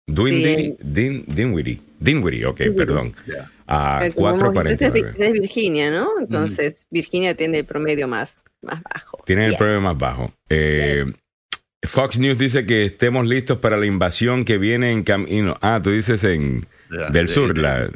Dinwiddie, 0.09 0.77
Din, 0.81 1.25
Dinwiddie, 1.27 1.81
Dinwiddie, 2.01 2.47
ok, 2.47 2.61
perdón. 2.77 3.15
A 3.67 4.01
4.49. 4.01 4.71
Es, 4.71 5.21
es 5.21 5.33
Virginia, 5.33 5.91
¿no? 5.91 6.09
Entonces, 6.19 6.87
Virginia 6.91 7.35
tiene 7.37 7.59
el 7.59 7.65
promedio 7.67 8.09
más, 8.09 8.45
más 8.63 8.83
bajo. 8.83 9.19
Tiene 9.27 9.47
el 9.47 9.57
promedio 9.57 9.83
más 9.83 9.99
bajo. 9.99 10.33
Eh, 10.49 11.05
Fox 11.83 12.19
News 12.19 12.39
dice 12.39 12.65
que 12.65 12.87
estemos 12.87 13.27
listos 13.27 13.59
para 13.59 13.77
la 13.77 13.87
invasión 13.87 14.45
que 14.45 14.59
viene 14.59 14.91
en 14.91 15.05
camino. 15.05 15.57
Ah, 15.61 15.81
tú 15.83 15.91
dices 15.91 16.25
en 16.25 16.67
del 17.11 17.29
sur. 17.29 17.57
la, 17.57 17.91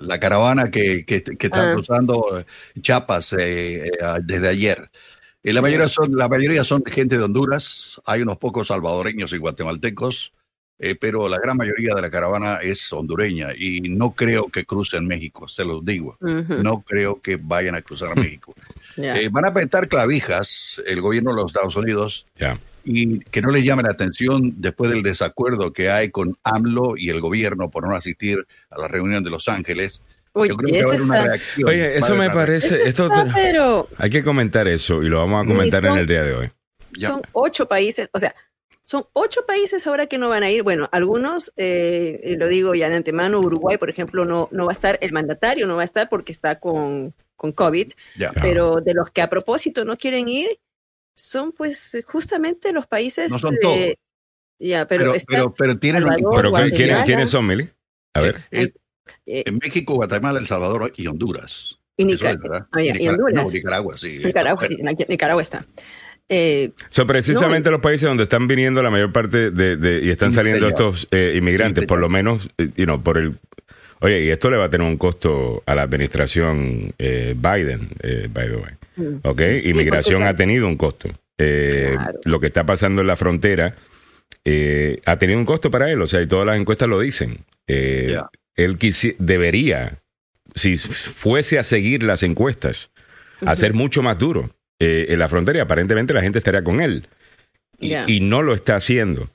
la, 0.00 0.20
caravana 0.20 0.70
que, 0.70 1.04
que, 1.04 1.22
que 1.22 1.46
están 1.46 1.70
ah. 1.70 1.72
cruzando 1.74 2.44
Chiapas 2.80 3.34
eh, 3.34 3.86
eh, 3.86 3.90
desde 4.22 4.48
ayer. 4.48 4.90
Y 5.42 5.52
la 5.52 5.62
mayoría 5.62 5.86
son, 5.86 6.16
la 6.16 6.28
mayoría 6.28 6.64
son 6.64 6.82
gente 6.84 7.16
de 7.16 7.22
Honduras, 7.22 8.00
hay 8.04 8.22
unos 8.22 8.36
pocos 8.38 8.66
salvadoreños 8.66 9.32
y 9.32 9.38
guatemaltecos, 9.38 10.32
eh, 10.78 10.94
pero 10.94 11.28
la 11.28 11.38
gran 11.38 11.56
mayoría 11.56 11.94
de 11.94 12.02
la 12.02 12.10
caravana 12.10 12.56
es 12.56 12.92
hondureña 12.92 13.48
y 13.56 13.80
no 13.80 14.10
creo 14.10 14.48
que 14.48 14.66
crucen 14.66 15.06
México, 15.06 15.48
se 15.48 15.64
los 15.64 15.84
digo. 15.84 16.18
No 16.20 16.82
creo 16.82 17.20
que 17.20 17.36
vayan 17.36 17.74
a 17.74 17.82
cruzar 17.82 18.12
a 18.12 18.14
México. 18.20 18.54
Eh, 18.96 19.28
van 19.30 19.46
a 19.46 19.48
apretar 19.48 19.88
clavijas 19.88 20.82
el 20.86 21.00
gobierno 21.00 21.30
de 21.30 21.36
los 21.36 21.46
Estados 21.46 21.76
Unidos 21.76 22.26
y 22.84 23.20
que 23.20 23.40
no 23.40 23.50
les 23.50 23.64
llame 23.64 23.82
la 23.82 23.90
atención 23.90 24.54
después 24.58 24.90
del 24.90 25.02
desacuerdo 25.02 25.72
que 25.72 25.90
hay 25.90 26.10
con 26.10 26.38
AMLO 26.44 26.96
y 26.96 27.10
el 27.10 27.20
gobierno 27.20 27.70
por 27.70 27.88
no 27.88 27.96
asistir 27.96 28.46
a 28.70 28.78
la 28.78 28.88
reunión 28.88 29.24
de 29.24 29.30
Los 29.30 29.48
Ángeles. 29.48 30.02
Oye, 30.32 30.50
Yo 30.50 30.56
creo 30.56 30.72
que 30.72 30.82
va 30.82 30.86
a 30.86 30.90
haber 30.90 31.02
una 31.02 31.22
reacción. 31.22 31.68
Oye, 31.70 31.96
eso 31.96 32.14
me 32.14 32.30
parece. 32.30 32.82
Esto, 32.82 33.08
hay 33.96 34.10
que 34.10 34.22
comentar 34.22 34.68
eso 34.68 35.02
y 35.02 35.08
lo 35.08 35.18
vamos 35.18 35.44
a 35.44 35.48
comentar 35.48 35.84
en 35.86 35.96
el 35.96 36.06
día 36.06 36.22
de 36.22 36.34
hoy. 36.34 36.50
Son 37.00 37.22
ocho 37.32 37.66
países, 37.66 38.08
o 38.12 38.18
sea, 38.18 38.34
son 38.86 39.04
ocho 39.14 39.44
países 39.44 39.84
ahora 39.88 40.06
que 40.06 40.16
no 40.16 40.28
van 40.28 40.44
a 40.44 40.50
ir. 40.50 40.62
Bueno, 40.62 40.88
algunos, 40.92 41.52
eh, 41.56 42.36
lo 42.38 42.46
digo 42.46 42.76
ya 42.76 42.88
de 42.88 42.94
antemano, 42.94 43.40
Uruguay, 43.40 43.78
por 43.78 43.90
ejemplo, 43.90 44.24
no, 44.24 44.48
no 44.52 44.66
va 44.66 44.70
a 44.70 44.74
estar, 44.74 44.96
el 45.02 45.10
mandatario 45.10 45.66
no 45.66 45.74
va 45.74 45.82
a 45.82 45.86
estar 45.86 46.08
porque 46.08 46.30
está 46.30 46.60
con, 46.60 47.12
con 47.34 47.50
COVID, 47.50 47.92
pero 48.40 48.76
de 48.76 48.94
los 48.94 49.10
que 49.10 49.22
a 49.22 49.28
propósito 49.28 49.84
no 49.84 49.98
quieren 49.98 50.28
ir, 50.28 50.60
son 51.16 51.50
pues 51.50 52.00
justamente 52.06 52.72
los 52.72 52.86
países... 52.86 53.32
No 53.32 53.40
son 53.40 53.56
todos. 53.60 53.94
Ya, 54.60 54.86
pero, 54.86 55.12
pero, 55.26 55.52
pero, 55.52 55.78
tienen... 55.80 56.04
pero 56.04 56.52
¿quiénes, 57.04 57.28
son, 57.28 57.44
Meli? 57.44 57.68
A 58.14 58.20
ver. 58.20 58.44
Eh, 58.52 58.70
en 59.24 59.58
México, 59.60 59.94
Guatemala, 59.94 60.38
El 60.38 60.46
Salvador 60.46 60.92
y 60.96 61.08
Honduras. 61.08 61.76
Y, 61.96 62.04
Nicaragua. 62.04 62.68
Ah, 62.70 62.82
y 62.84 63.08
Honduras. 63.08 63.34
No, 63.34 63.50
Nicaragua, 63.50 63.98
sí. 63.98 64.20
Nicaragua, 64.24 64.64
sí, 64.64 64.76
Nicaragua 65.08 65.42
está. 65.42 65.66
Eh, 66.28 66.72
son 66.90 67.06
precisamente 67.06 67.70
los 67.70 67.80
países 67.80 68.08
donde 68.08 68.24
están 68.24 68.48
viniendo 68.48 68.82
la 68.82 68.90
mayor 68.90 69.12
parte 69.12 69.52
de, 69.52 70.00
y 70.02 70.10
están 70.10 70.32
saliendo 70.32 70.68
estos 70.68 71.06
eh, 71.12 71.34
inmigrantes, 71.36 71.86
por 71.86 72.00
lo 72.00 72.08
menos, 72.08 72.48
eh, 72.58 72.70
you 72.76 72.84
know, 72.84 73.02
por 73.02 73.18
el 73.18 73.38
Oye, 74.00 74.24
y 74.24 74.28
esto 74.28 74.50
le 74.50 74.58
va 74.58 74.66
a 74.66 74.70
tener 74.70 74.86
un 74.86 74.98
costo 74.98 75.62
a 75.64 75.74
la 75.74 75.80
administración 75.80 76.92
eh, 76.98 77.34
Biden, 77.34 77.88
by 78.30 78.48
the 78.48 78.56
way. 78.56 78.72
Mm. 78.96 79.20
¿Ok? 79.22 79.40
Inmigración 79.64 80.22
ha 80.22 80.36
tenido 80.36 80.68
un 80.68 80.76
costo. 80.76 81.08
Lo 82.24 82.38
que 82.38 82.46
está 82.46 82.66
pasando 82.66 83.00
en 83.00 83.06
la 83.06 83.16
frontera 83.16 83.74
ha 85.06 85.16
tenido 85.16 85.38
un 85.38 85.46
costo 85.46 85.70
para 85.70 85.90
él, 85.90 86.02
o 86.02 86.06
sea, 86.06 86.20
y 86.20 86.26
todas 86.26 86.46
las 86.46 86.58
encuestas 86.58 86.88
lo 86.88 87.00
dicen. 87.00 87.38
Él 87.66 88.78
debería, 89.18 90.02
si 90.54 90.76
fuese 90.76 91.58
a 91.58 91.62
seguir 91.62 92.02
las 92.02 92.22
encuestas, 92.22 92.90
hacer 93.46 93.72
mucho 93.72 94.02
más 94.02 94.18
duro 94.18 94.50
eh, 94.78 95.06
en 95.08 95.18
la 95.18 95.28
frontera 95.28 95.58
y 95.58 95.60
aparentemente 95.62 96.12
la 96.12 96.20
gente 96.20 96.38
estaría 96.38 96.62
con 96.62 96.80
él. 96.80 97.06
Y, 97.78 98.20
no 98.20 98.42
lo 98.42 98.54
está 98.54 98.76
haciendo. 98.76 99.30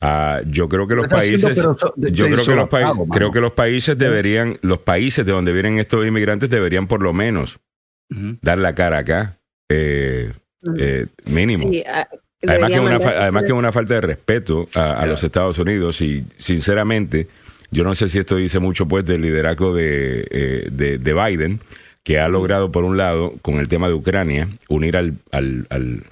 Ah, 0.00 0.40
yo 0.46 0.68
creo 0.68 0.86
que 0.86 0.94
los 0.94 1.08
países, 1.08 1.56
yo 1.96 2.26
creo 2.26 2.44
que 2.44 2.54
los, 2.54 2.68
creo 3.10 3.30
que 3.30 3.40
los 3.40 3.52
países 3.52 3.96
deberían, 3.96 4.58
los 4.62 4.80
países 4.80 5.24
de 5.24 5.32
donde 5.32 5.52
vienen 5.52 5.78
estos 5.78 6.06
inmigrantes 6.06 6.50
deberían 6.50 6.86
por 6.88 7.02
lo 7.02 7.12
menos 7.12 7.58
dar 8.42 8.58
la 8.58 8.74
cara 8.74 8.98
acá, 8.98 9.38
eh, 9.70 10.32
eh, 10.78 11.06
mínimo. 11.30 11.70
además, 12.46 12.70
que 12.70 12.80
una, 12.80 12.96
además 12.96 13.42
que 13.44 13.48
es 13.48 13.54
una 13.54 13.72
falta 13.72 13.94
de 13.94 14.00
respeto 14.02 14.68
a, 14.74 15.06
los 15.06 15.22
Estados 15.24 15.58
Unidos 15.58 16.00
y 16.02 16.24
sinceramente 16.36 17.28
yo 17.70 17.84
no 17.84 17.94
sé 17.94 18.08
si 18.08 18.18
esto 18.18 18.36
dice 18.36 18.58
mucho 18.58 18.86
pues 18.86 19.06
del 19.06 19.22
liderazgo 19.22 19.74
de, 19.74 20.68
de, 20.70 20.98
de 20.98 21.14
Biden, 21.14 21.60
que 22.04 22.18
ha 22.18 22.28
logrado, 22.28 22.72
por 22.72 22.84
un 22.84 22.96
lado, 22.96 23.34
con 23.42 23.54
el 23.56 23.68
tema 23.68 23.88
de 23.88 23.94
Ucrania, 23.94 24.48
unir 24.68 24.96
al, 24.96 25.18
al, 25.30 25.66
al 25.70 26.04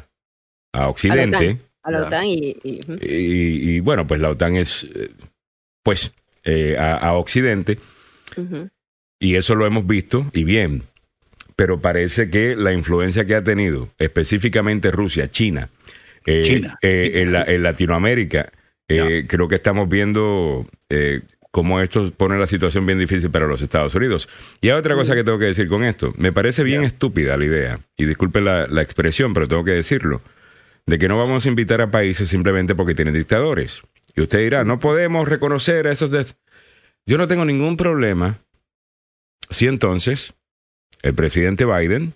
a 0.73 0.88
Occidente. 0.88 1.59
A 1.82 1.90
la 1.90 2.06
OTAN, 2.06 2.25
y, 2.26 2.56
y, 2.62 3.80
bueno, 3.80 4.06
pues 4.06 4.20
la 4.20 4.30
OTAN 4.30 4.56
es, 4.56 4.85
eh, 4.94 5.11
pues, 5.82 6.12
eh, 6.44 6.76
a, 6.78 7.12
Occidente. 7.14 7.78
Y 9.18 9.35
eso 9.35 9.54
lo 9.54 9.66
hemos 9.66 9.87
visto, 9.87 10.30
y 10.32 10.44
bien. 10.44 10.85
Pero 11.56 11.80
parece 11.80 12.30
que 12.30 12.54
la 12.56 12.73
influencia 12.73 13.26
que 13.26 13.35
ha 13.35 13.42
tenido, 13.42 13.88
específicamente 13.99 14.90
Rusia, 14.90 15.28
China, 15.28 15.68
eh, 16.26 16.73
En, 16.82 17.35
en, 17.35 17.62
Latinoamérica, 17.62 18.52
creo 18.87 19.49
que 19.49 19.54
estamos 19.54 19.88
viendo 19.88 20.66
cómo 21.50 21.80
esto 21.80 22.11
pone 22.12 22.38
la 22.38 22.47
situación 22.47 22.87
bien 22.87 22.99
difícil 22.99 23.30
para 23.30 23.47
los 23.47 23.62
Estados 23.62 23.95
Unidos. 23.95 24.28
Y 24.61 24.69
hay 24.69 24.78
otra 24.78 24.95
cosa 24.95 25.14
que 25.14 25.25
tengo 25.25 25.38
que 25.38 25.47
decir 25.47 25.69
con 25.69 25.83
esto. 25.85 26.12
Me 26.16 26.33
parece 26.33 26.62
bien 26.62 26.83
estúpida 26.85 27.37
la 27.37 27.45
idea, 27.45 27.80
y 27.97 28.04
disculpen 28.04 28.45
la, 28.45 28.83
expresión, 28.83 29.35
pero 29.35 29.47
tengo 29.47 29.64
que 29.64 29.73
decirlo, 29.73 30.23
de 30.87 30.99
que 30.99 31.09
no 31.09 31.19
vamos 31.19 31.45
a 31.47 31.49
invitar 31.49 31.80
a 31.83 31.90
países 31.90 32.28
simplemente 32.28 32.75
porque 32.75 32.95
tienen 32.95 33.14
dictadores. 33.14 33.83
Y 34.14 34.23
usted 34.23 34.38
dirá, 34.38 34.64
no 34.64 34.78
podemos 34.78 35.28
reconocer 35.28 35.87
a 35.87 35.92
esos... 35.92 36.11
Yo 37.07 37.19
no 37.19 37.26
tengo 37.26 37.45
ningún 37.45 37.76
problema 37.76 38.38
si 39.49 39.66
entonces 39.66 40.35
el 41.02 41.14
presidente 41.14 41.64
Biden 41.64 42.14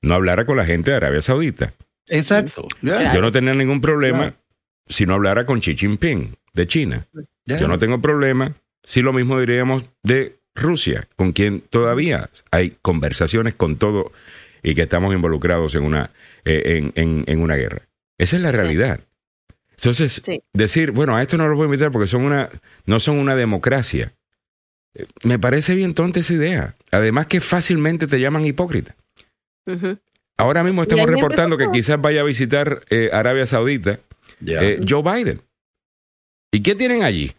no 0.00 0.14
hablara 0.14 0.46
con 0.46 0.56
la 0.56 0.64
gente 0.64 0.90
de 0.90 0.96
Arabia 0.96 1.20
Saudita. 1.20 1.74
Exacto. 2.08 2.68
Yo 2.82 3.20
no 3.20 3.32
tenía 3.32 3.54
ningún 3.54 3.80
problema 3.80 4.36
si 4.86 5.04
no 5.06 5.14
hablara 5.14 5.44
con 5.44 5.60
Xi 5.60 5.76
Jinping 5.76 6.36
de 6.54 6.66
China. 6.66 7.06
Yo 7.46 7.68
no 7.68 7.78
tengo 7.78 8.00
problema 8.00 8.54
si 8.82 9.02
lo 9.02 9.12
mismo 9.12 9.38
diríamos 9.38 9.84
de 10.02 10.36
Rusia, 10.54 11.06
con 11.16 11.32
quien 11.32 11.60
todavía 11.60 12.30
hay 12.50 12.76
conversaciones 12.82 13.54
con 13.54 13.76
todo 13.76 14.12
y 14.62 14.74
que 14.74 14.82
estamos 14.82 15.14
involucrados 15.14 15.74
en 15.74 15.84
una, 15.84 16.10
eh, 16.44 16.88
en, 16.94 17.40
una 17.40 17.56
guerra. 17.56 17.82
Esa 18.18 18.36
es 18.36 18.42
la 18.42 18.52
realidad. 18.52 19.00
Entonces, 19.76 20.22
decir, 20.54 20.92
bueno, 20.92 21.16
a 21.16 21.22
esto 21.22 21.36
no 21.36 21.46
lo 21.46 21.54
voy 21.54 21.64
a 21.64 21.66
invitar 21.66 21.90
porque 21.92 22.08
son 22.08 22.22
una, 22.22 22.48
no 22.86 22.98
son 22.98 23.18
una 23.18 23.36
democracia. 23.36 24.14
Eh, 24.94 25.06
me 25.22 25.38
parece 25.38 25.74
bien 25.74 25.92
tonta 25.92 26.20
esa 26.20 26.32
idea. 26.32 26.74
Además 26.90 27.26
que 27.26 27.40
fácilmente 27.40 28.06
te 28.06 28.18
llaman 28.18 28.44
hipócrita. 28.44 28.96
Ahora 30.36 30.64
mismo 30.64 30.82
estamos 30.82 31.06
reportando 31.06 31.56
que 31.58 31.70
quizás 31.72 32.00
vaya 32.00 32.20
a 32.20 32.24
visitar 32.24 32.82
eh, 32.88 33.10
Arabia 33.12 33.46
Saudita 33.46 34.00
Joe 34.40 35.02
Biden. 35.02 35.40
¿Y 36.50 36.60
qué 36.60 36.74
tienen 36.74 37.02
allí? 37.02 37.32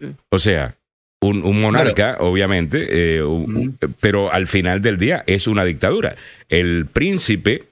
Mm. 0.00 0.10
O 0.30 0.38
sea, 0.38 0.76
un, 1.20 1.60
monarca, 1.60 2.18
obviamente, 2.20 2.86
eh, 2.90 3.22
pero 4.00 4.32
al 4.32 4.46
final 4.46 4.80
del 4.80 4.96
día 4.98 5.24
es 5.26 5.46
una 5.46 5.64
dictadura. 5.64 6.16
El 6.48 6.86
príncipe 6.86 7.64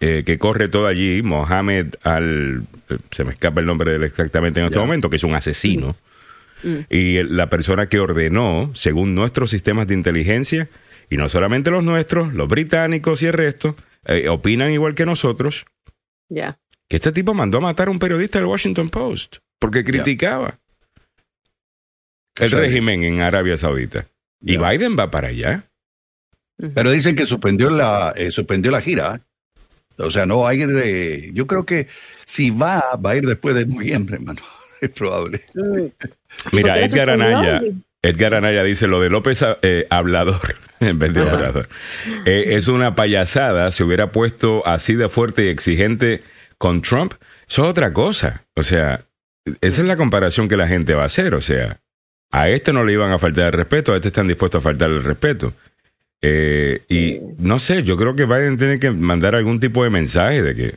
eh, 0.00 0.22
que 0.24 0.38
corre 0.38 0.68
todo 0.68 0.86
allí, 0.86 1.22
Mohamed 1.22 1.94
al... 2.02 2.62
Eh, 2.88 2.98
se 3.10 3.24
me 3.24 3.30
escapa 3.30 3.60
el 3.60 3.66
nombre 3.66 3.90
de 3.90 3.98
él 3.98 4.04
exactamente 4.04 4.60
en 4.60 4.66
este 4.66 4.78
momento, 4.78 5.10
que 5.10 5.16
es 5.16 5.24
un 5.24 5.34
asesino. 5.34 5.96
Mm. 6.62 6.78
Y 6.88 7.22
la 7.24 7.50
persona 7.50 7.88
que 7.88 8.00
ordenó, 8.00 8.70
según 8.74 9.14
nuestros 9.14 9.50
sistemas 9.50 9.86
de 9.86 9.94
inteligencia, 9.94 10.68
y 11.10 11.16
no 11.16 11.28
solamente 11.28 11.70
los 11.70 11.84
nuestros, 11.84 12.32
los 12.32 12.48
británicos 12.48 13.22
y 13.22 13.26
el 13.26 13.32
resto, 13.32 13.76
opinan 14.28 14.70
igual 14.70 14.94
que 14.94 15.04
nosotros. 15.04 15.66
Ya 16.28 16.58
que 16.90 16.96
este 16.96 17.12
tipo 17.12 17.32
mandó 17.34 17.58
a 17.58 17.60
matar 17.60 17.86
a 17.86 17.92
un 17.92 18.00
periodista 18.00 18.40
del 18.40 18.48
Washington 18.48 18.90
Post 18.90 19.36
porque 19.60 19.84
criticaba 19.84 20.58
el 22.36 22.50
régimen 22.50 23.04
en 23.04 23.20
Arabia 23.20 23.56
Saudita. 23.56 24.06
Y 24.40 24.56
Biden 24.56 24.96
va 24.98 25.10
para 25.10 25.28
allá. 25.28 25.70
Pero 26.74 26.90
dicen 26.90 27.14
que 27.14 27.26
suspendió 27.26 27.70
la, 27.70 28.12
eh, 28.16 28.32
suspendió 28.32 28.72
la 28.72 28.80
gira. 28.80 29.20
O 29.98 30.10
sea, 30.10 30.26
no 30.26 30.46
hay. 30.46 31.30
yo 31.32 31.46
creo 31.46 31.64
que 31.64 31.86
si 32.24 32.50
va, 32.50 32.96
va 32.96 33.10
a 33.12 33.16
ir 33.16 33.24
después 33.24 33.54
de 33.54 33.66
noviembre, 33.66 34.16
hermano. 34.16 34.40
es 34.80 34.92
probable. 34.92 35.42
Mm. 35.54 35.86
Mira, 36.52 36.80
Edgar 36.80 37.10
Anaya, 37.10 37.62
Edgar 38.02 38.34
Anaya 38.34 38.64
dice 38.64 38.88
lo 38.88 39.00
de 39.00 39.10
López 39.10 39.44
eh, 39.62 39.86
hablador 39.90 40.56
en 40.80 40.98
vez 40.98 41.14
de 41.14 41.20
hablador. 41.20 41.68
Eh, 42.24 42.56
es 42.56 42.66
una 42.66 42.96
payasada, 42.96 43.70
se 43.70 43.84
hubiera 43.84 44.10
puesto 44.10 44.66
así 44.66 44.96
de 44.96 45.08
fuerte 45.08 45.44
y 45.44 45.48
exigente 45.48 46.22
con 46.60 46.82
Trump. 46.82 47.14
Eso 47.48 47.64
es 47.64 47.70
otra 47.70 47.92
cosa. 47.94 48.44
O 48.54 48.62
sea, 48.62 49.06
esa 49.62 49.82
es 49.82 49.88
la 49.88 49.96
comparación 49.96 50.46
que 50.46 50.58
la 50.58 50.68
gente 50.68 50.94
va 50.94 51.04
a 51.04 51.06
hacer. 51.06 51.34
O 51.34 51.40
sea, 51.40 51.80
a 52.30 52.50
este 52.50 52.74
no 52.74 52.84
le 52.84 52.92
iban 52.92 53.10
a 53.10 53.18
faltar 53.18 53.46
el 53.46 53.52
respeto, 53.52 53.92
a 53.92 53.96
este 53.96 54.08
están 54.08 54.28
dispuestos 54.28 54.60
a 54.60 54.62
faltar 54.62 54.90
el 54.90 55.02
respeto. 55.02 55.54
Eh, 56.20 56.82
y 56.90 57.18
no 57.38 57.58
sé, 57.58 57.82
yo 57.82 57.96
creo 57.96 58.14
que 58.14 58.26
Biden 58.26 58.58
tiene 58.58 58.78
que 58.78 58.90
mandar 58.90 59.34
algún 59.34 59.58
tipo 59.58 59.82
de 59.82 59.90
mensaje 59.90 60.42
de 60.42 60.54
que 60.54 60.74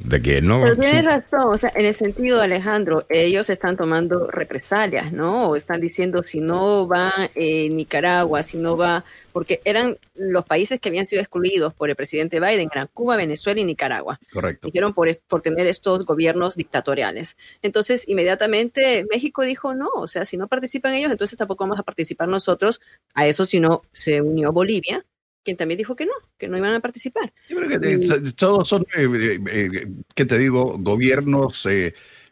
de 0.00 0.22
que 0.22 0.40
no. 0.40 0.62
Pero 0.62 0.76
tienes 0.76 1.04
razón, 1.04 1.42
o 1.46 1.58
sea, 1.58 1.72
en 1.74 1.84
el 1.84 1.94
sentido, 1.94 2.40
Alejandro, 2.40 3.04
ellos 3.10 3.50
están 3.50 3.76
tomando 3.76 4.28
represalias, 4.28 5.12
¿no? 5.12 5.48
O 5.48 5.56
están 5.56 5.80
diciendo 5.80 6.22
si 6.22 6.40
no 6.40 6.88
va 6.88 7.12
eh, 7.34 7.68
Nicaragua, 7.68 8.42
si 8.42 8.56
no 8.56 8.76
va, 8.76 9.04
porque 9.32 9.60
eran 9.64 9.98
los 10.14 10.44
países 10.44 10.80
que 10.80 10.88
habían 10.88 11.06
sido 11.06 11.20
excluidos 11.20 11.74
por 11.74 11.90
el 11.90 11.96
presidente 11.96 12.40
Biden, 12.40 12.70
eran 12.72 12.88
Cuba, 12.92 13.16
Venezuela 13.16 13.60
y 13.60 13.64
Nicaragua. 13.64 14.18
Correcto. 14.32 14.68
Dijeron 14.68 14.94
por, 14.94 15.08
por 15.28 15.42
tener 15.42 15.66
estos 15.66 16.06
gobiernos 16.06 16.56
dictatoriales. 16.56 17.36
Entonces, 17.60 18.08
inmediatamente 18.08 19.04
México 19.10 19.42
dijo 19.42 19.74
no, 19.74 19.90
o 19.94 20.06
sea, 20.06 20.24
si 20.24 20.36
no 20.36 20.48
participan 20.48 20.94
ellos, 20.94 21.10
entonces 21.10 21.36
tampoco 21.36 21.64
vamos 21.64 21.78
a 21.78 21.82
participar 21.82 22.28
nosotros. 22.28 22.80
A 23.14 23.26
eso, 23.26 23.44
si 23.44 23.60
no, 23.60 23.82
se 23.92 24.22
unió 24.22 24.52
Bolivia 24.52 25.04
quien 25.44 25.56
también 25.56 25.78
dijo 25.78 25.96
que 25.96 26.06
no, 26.06 26.12
que 26.38 26.48
no 26.48 26.56
iban 26.56 26.74
a 26.74 26.80
participar. 26.80 27.32
Yo 27.48 27.56
creo 27.56 27.80
que 27.80 28.32
todos 28.36 28.68
son, 28.68 28.82
eh, 28.96 29.08
eh, 29.12 29.38
eh, 29.50 29.86
¿qué 30.14 30.24
te 30.24 30.38
digo? 30.38 30.76
Gobiernos 30.78 31.66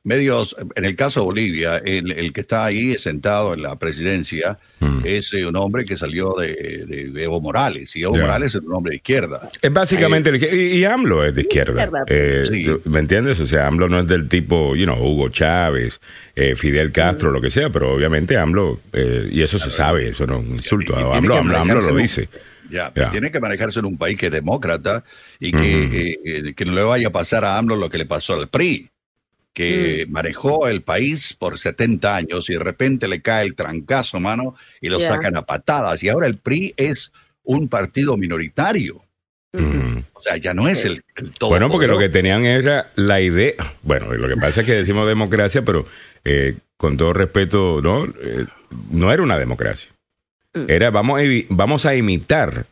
medios, 0.04 0.56
en 0.74 0.84
el 0.86 0.96
caso 0.96 1.20
de 1.20 1.26
Bolivia, 1.26 1.76
el, 1.78 2.32
que 2.32 2.40
está 2.40 2.64
ahí 2.64 2.96
sentado 2.96 3.52
en 3.52 3.62
la 3.62 3.78
presidencia 3.78 4.58
mm. 4.80 5.00
es 5.04 5.32
un 5.34 5.54
hombre 5.56 5.84
que 5.84 5.98
salió 5.98 6.32
de, 6.32 7.12
Evo 7.22 7.42
Morales, 7.42 7.94
y 7.94 8.02
Evo 8.02 8.16
Morales 8.16 8.54
es 8.54 8.62
un 8.62 8.72
hombre 8.72 8.92
de 8.92 8.96
izquierda. 8.96 9.50
Es 9.60 9.70
básicamente, 9.70 10.30
y, 10.54 10.82
AMLO 10.84 11.26
es 11.26 11.34
de 11.34 11.42
izquierda. 11.42 11.90
¿Me 12.84 13.00
entiendes? 13.00 13.38
O 13.40 13.46
sea, 13.46 13.66
AMLO 13.66 13.88
no 13.88 14.00
es 14.00 14.06
del 14.06 14.28
tipo, 14.28 14.74
you 14.76 14.84
know, 14.84 14.96
Hugo 14.96 15.28
Chávez, 15.28 16.00
Fidel 16.56 16.90
Castro, 16.90 17.30
mm. 17.30 17.34
lo 17.34 17.40
que 17.42 17.50
sea, 17.50 17.68
pero 17.68 17.92
obviamente 17.92 18.38
AMLO, 18.38 18.80
y 19.30 19.42
eso 19.42 19.58
se 19.58 19.70
sabe, 19.70 20.10
eso 20.10 20.26
no 20.26 20.38
es 20.38 20.46
un 20.46 20.52
insulto, 20.52 20.96
AMLO, 20.96 21.36
AMLO 21.36 21.80
lo 21.80 21.94
dice. 21.96 22.28
Ya, 22.70 22.92
tiene 23.10 23.30
que 23.30 23.40
manejarse 23.40 23.78
en 23.78 23.86
un 23.86 23.96
país 23.96 24.18
que 24.18 24.26
es 24.26 24.32
demócrata 24.32 25.04
y 25.38 25.52
que, 25.52 26.18
eh, 26.24 26.54
que, 26.54 26.64
no 26.64 26.72
le 26.72 26.82
vaya 26.82 27.08
a 27.08 27.12
pasar 27.12 27.44
a 27.44 27.56
AMLO 27.56 27.76
lo 27.76 27.88
que 27.88 27.98
le 27.98 28.06
pasó 28.06 28.34
al 28.34 28.48
PRI, 28.48 28.90
que 29.52 30.06
mm. 30.06 30.12
manejó 30.12 30.68
el 30.68 30.82
país 30.82 31.34
por 31.34 31.58
70 31.58 32.14
años 32.14 32.50
y 32.50 32.54
de 32.54 32.60
repente 32.60 33.08
le 33.08 33.22
cae 33.22 33.46
el 33.46 33.54
trancazo, 33.54 34.20
mano, 34.20 34.54
y 34.80 34.88
lo 34.88 35.00
sacan 35.00 35.36
a 35.36 35.42
patadas. 35.42 36.02
Y 36.02 36.08
ahora 36.08 36.26
el 36.26 36.36
PRI 36.36 36.74
es 36.76 37.12
un 37.42 37.68
partido 37.68 38.16
minoritario. 38.16 39.02
O 40.12 40.22
sea, 40.22 40.36
ya 40.36 40.52
no 40.52 40.68
es 40.68 40.84
el, 40.84 41.02
todo. 41.38 41.50
Bueno, 41.50 41.70
porque 41.70 41.86
lo 41.86 41.98
que 41.98 42.08
tenían 42.08 42.44
era 42.44 42.92
la 42.96 43.20
idea. 43.20 43.54
Bueno, 43.82 44.12
lo 44.12 44.28
que 44.28 44.36
pasa 44.36 44.60
es 44.60 44.66
que 44.66 44.74
decimos 44.74 45.06
democracia, 45.06 45.64
pero 45.64 45.86
eh, 46.24 46.56
con 46.76 46.96
todo 46.96 47.12
respeto, 47.12 47.80
no, 47.82 48.04
eh, 48.04 48.46
no 48.90 49.12
era 49.12 49.22
una 49.22 49.38
democracia. 49.38 49.90
Mm. 50.54 50.64
Era 50.68 50.90
vamos 50.90 51.20
a, 51.20 51.24
vamos 51.48 51.86
a 51.86 51.94
imitar 51.94 52.66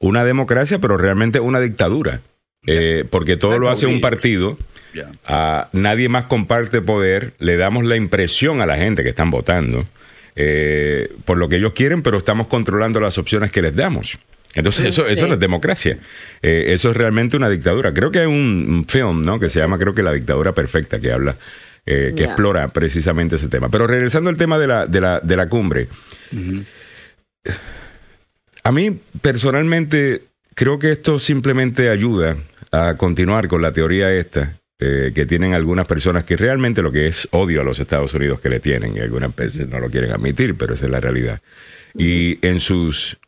una 0.00 0.24
democracia, 0.24 0.78
pero 0.78 0.96
realmente 0.96 1.40
una 1.40 1.60
dictadura. 1.60 2.22
Eh, 2.66 3.04
porque 3.08 3.36
todo 3.36 3.58
lo 3.58 3.70
hace 3.70 3.86
un 3.86 4.00
partido. 4.00 4.58
nadie 5.72 6.08
más 6.08 6.24
comparte 6.24 6.82
poder. 6.82 7.34
Le 7.38 7.56
damos 7.56 7.84
la 7.84 7.96
impresión 7.96 8.60
a 8.60 8.66
la 8.66 8.76
gente 8.76 9.02
que 9.02 9.10
están 9.10 9.30
votando 9.30 9.84
eh, 10.36 11.12
por 11.24 11.38
lo 11.38 11.48
que 11.48 11.56
ellos 11.56 11.72
quieren, 11.72 12.02
pero 12.02 12.18
estamos 12.18 12.46
controlando 12.48 13.00
las 13.00 13.18
opciones 13.18 13.50
que 13.50 13.62
les 13.62 13.74
damos. 13.74 14.18
Entonces, 14.54 14.86
eso, 14.86 15.04
eso 15.04 15.28
no 15.28 15.34
es 15.34 15.40
democracia. 15.40 15.98
Eh, 16.42 16.64
eso 16.68 16.90
es 16.90 16.96
realmente 16.96 17.36
una 17.36 17.48
dictadura. 17.48 17.94
Creo 17.94 18.10
que 18.10 18.20
hay 18.20 18.26
un, 18.26 18.84
film, 18.88 19.22
¿no? 19.22 19.38
Que 19.38 19.48
se 19.48 19.60
llama, 19.60 19.78
creo 19.78 19.94
que 19.94 20.02
La 20.02 20.12
Dictadura 20.12 20.52
Perfecta, 20.52 20.98
que 21.00 21.12
habla, 21.12 21.36
que 21.84 22.24
explora 22.24 22.68
precisamente 22.68 23.36
ese 23.36 23.48
tema. 23.48 23.68
Pero 23.68 23.86
regresando 23.86 24.28
al 24.28 24.36
tema 24.36 24.58
de 24.58 24.66
la, 24.66 24.86
de 24.86 25.00
la, 25.00 25.20
de 25.20 25.36
la 25.36 25.48
cumbre. 25.48 25.88
A 28.62 28.72
mí 28.72 29.00
personalmente 29.22 30.24
creo 30.54 30.78
que 30.78 30.92
esto 30.92 31.18
simplemente 31.18 31.88
ayuda 31.88 32.36
a 32.70 32.96
continuar 32.96 33.48
con 33.48 33.62
la 33.62 33.72
teoría 33.72 34.12
esta 34.12 34.60
eh, 34.78 35.12
que 35.14 35.26
tienen 35.26 35.52
algunas 35.52 35.86
personas 35.86 36.24
que 36.24 36.36
realmente 36.36 36.80
lo 36.80 36.90
que 36.90 37.06
es 37.06 37.28
odio 37.32 37.60
a 37.60 37.64
los 37.64 37.80
Estados 37.80 38.14
Unidos 38.14 38.40
que 38.40 38.48
le 38.48 38.60
tienen 38.60 38.96
y 38.96 39.00
algunas 39.00 39.34
veces 39.36 39.68
no 39.68 39.78
lo 39.78 39.90
quieren 39.90 40.10
admitir, 40.10 40.56
pero 40.56 40.74
esa 40.74 40.86
es 40.86 40.90
la 40.90 41.00
realidad. 41.00 41.42
Y 41.94 42.38
en 42.46 42.60
sus 42.60 43.18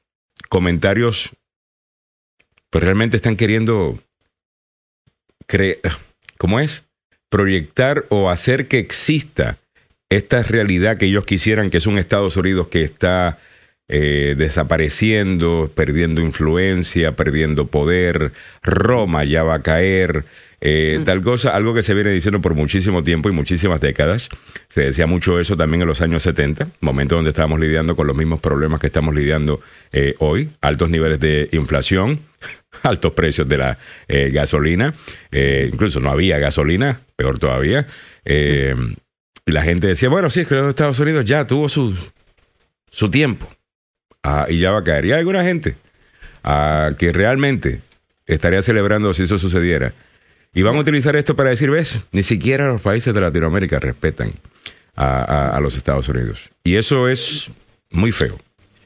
comentarios, 0.48 1.30
pues 2.70 2.82
realmente 2.82 3.16
están 3.16 3.36
queriendo 3.36 3.98
creer, 5.46 5.80
¿cómo 6.38 6.58
es? 6.58 6.84
Proyectar 7.28 8.06
o 8.08 8.30
hacer 8.30 8.68
que 8.68 8.78
exista 8.78 9.58
esta 10.08 10.42
realidad 10.42 10.96
que 10.96 11.06
ellos 11.06 11.26
quisieran, 11.26 11.68
que 11.68 11.78
es 11.78 11.86
un 11.86 11.98
Estados 11.98 12.36
Unidos 12.36 12.68
que 12.68 12.82
está 12.82 13.38
eh, 13.94 14.36
desapareciendo, 14.38 15.70
perdiendo 15.74 16.22
influencia, 16.22 17.14
perdiendo 17.14 17.66
poder, 17.66 18.32
Roma 18.62 19.22
ya 19.24 19.42
va 19.42 19.56
a 19.56 19.62
caer, 19.62 20.24
eh, 20.62 21.00
tal 21.04 21.20
cosa, 21.20 21.50
algo 21.50 21.74
que 21.74 21.82
se 21.82 21.92
viene 21.92 22.10
diciendo 22.10 22.40
por 22.40 22.54
muchísimo 22.54 23.02
tiempo 23.02 23.28
y 23.28 23.32
muchísimas 23.32 23.82
décadas. 23.82 24.30
Se 24.68 24.80
decía 24.80 25.06
mucho 25.06 25.38
eso 25.38 25.58
también 25.58 25.82
en 25.82 25.88
los 25.88 26.00
años 26.00 26.22
70, 26.22 26.68
momento 26.80 27.16
donde 27.16 27.28
estábamos 27.28 27.60
lidiando 27.60 27.94
con 27.94 28.06
los 28.06 28.16
mismos 28.16 28.40
problemas 28.40 28.80
que 28.80 28.86
estamos 28.86 29.14
lidiando 29.14 29.60
eh, 29.92 30.14
hoy, 30.20 30.48
altos 30.62 30.88
niveles 30.88 31.20
de 31.20 31.50
inflación, 31.52 32.20
altos 32.84 33.12
precios 33.12 33.46
de 33.46 33.58
la 33.58 33.78
gasolina, 34.08 34.94
incluso 35.70 36.00
no 36.00 36.10
había 36.10 36.38
gasolina, 36.38 37.02
peor 37.14 37.38
todavía. 37.38 37.86
y 38.24 39.52
la 39.52 39.62
gente 39.62 39.86
decía, 39.86 40.08
bueno, 40.08 40.30
sí, 40.30 40.40
es 40.40 40.48
que 40.48 40.54
los 40.54 40.70
Estados 40.70 40.98
Unidos 40.98 41.26
ya 41.26 41.46
tuvo 41.46 41.68
su, 41.68 41.94
su 42.90 43.10
tiempo 43.10 43.50
Ah, 44.22 44.46
y 44.48 44.58
ya 44.58 44.70
va 44.70 44.78
a 44.78 44.84
caer. 44.84 45.04
Y 45.06 45.12
hay 45.12 45.18
alguna 45.18 45.44
gente 45.44 45.76
ah, 46.44 46.90
que 46.98 47.12
realmente 47.12 47.80
estaría 48.26 48.62
celebrando 48.62 49.12
si 49.12 49.24
eso 49.24 49.38
sucediera. 49.38 49.92
Y 50.54 50.62
van 50.62 50.76
a 50.76 50.80
utilizar 50.80 51.16
esto 51.16 51.34
para 51.34 51.50
decir, 51.50 51.70
ves, 51.70 52.00
ni 52.12 52.22
siquiera 52.22 52.68
los 52.68 52.82
países 52.82 53.14
de 53.14 53.20
Latinoamérica 53.20 53.78
respetan 53.78 54.34
a, 54.94 55.58
los 55.62 55.76
Estados 55.76 56.08
Unidos. 56.08 56.50
Y 56.62 56.76
eso 56.76 57.08
es 57.08 57.50
muy 57.90 58.12
feo. 58.12 58.38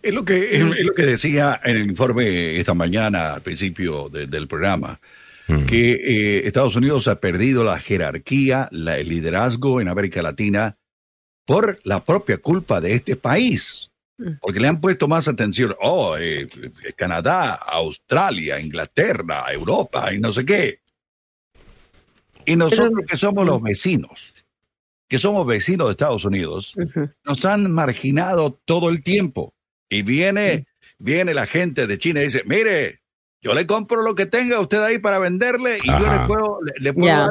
Es 0.02 0.14
lo 0.14 0.24
que, 0.24 0.56
es, 0.56 0.84
lo 0.84 0.94
que 0.94 1.04
decía 1.04 1.60
en 1.64 1.76
el 1.76 1.86
informe 1.88 2.60
esta 2.60 2.74
mañana 2.74 3.34
al 3.34 3.42
principio 3.42 4.08
del 4.08 4.46
programa, 4.46 5.00
mm. 5.48 5.64
que 5.64 5.92
eh, 5.94 6.46
Estados 6.46 6.76
Unidos 6.76 7.08
ha 7.08 7.18
perdido 7.18 7.64
la 7.64 7.80
jerarquía, 7.80 8.68
la, 8.70 8.98
el 8.98 9.08
liderazgo 9.08 9.80
en 9.80 9.88
América 9.88 10.22
Latina 10.22 10.76
por 11.44 11.76
la 11.82 12.04
propia 12.04 12.38
culpa 12.38 12.80
de 12.80 12.94
este 12.94 13.16
país. 13.16 13.90
Mm. 14.18 14.38
Porque 14.40 14.60
le 14.60 14.68
han 14.68 14.80
puesto 14.80 15.08
más 15.08 15.28
atención, 15.28 15.74
oh, 15.80 16.16
eh, 16.18 16.48
Canadá, 16.96 17.54
Australia, 17.54 18.58
Inglaterra, 18.58 19.44
Europa 19.50 20.12
y 20.12 20.20
no 20.20 20.32
sé 20.32 20.44
qué. 20.44 20.80
Y 22.44 22.56
nosotros 22.56 23.04
que 23.08 23.16
somos 23.16 23.44
los 23.44 23.60
vecinos, 23.60 24.34
que 25.08 25.18
somos 25.18 25.46
vecinos 25.46 25.88
de 25.88 25.92
Estados 25.92 26.24
Unidos, 26.24 26.74
nos 27.24 27.44
han 27.44 27.70
marginado 27.72 28.52
todo 28.64 28.88
el 28.88 29.02
tiempo. 29.02 29.52
Y 29.88 30.02
viene, 30.02 30.66
viene 30.98 31.34
la 31.34 31.46
gente 31.46 31.86
de 31.86 31.98
China 31.98 32.20
y 32.20 32.26
dice, 32.26 32.42
mire, 32.46 33.00
yo 33.42 33.52
le 33.52 33.66
compro 33.66 34.02
lo 34.02 34.14
que 34.14 34.26
tenga 34.26 34.60
usted 34.60 34.82
ahí 34.82 34.98
para 34.98 35.18
venderle 35.18 35.78
y 35.82 35.86
yo 35.86 35.98
le 35.98 36.26
puedo, 36.26 36.58
le, 36.78 36.92
puedo 36.92 37.08
dar 37.08 37.30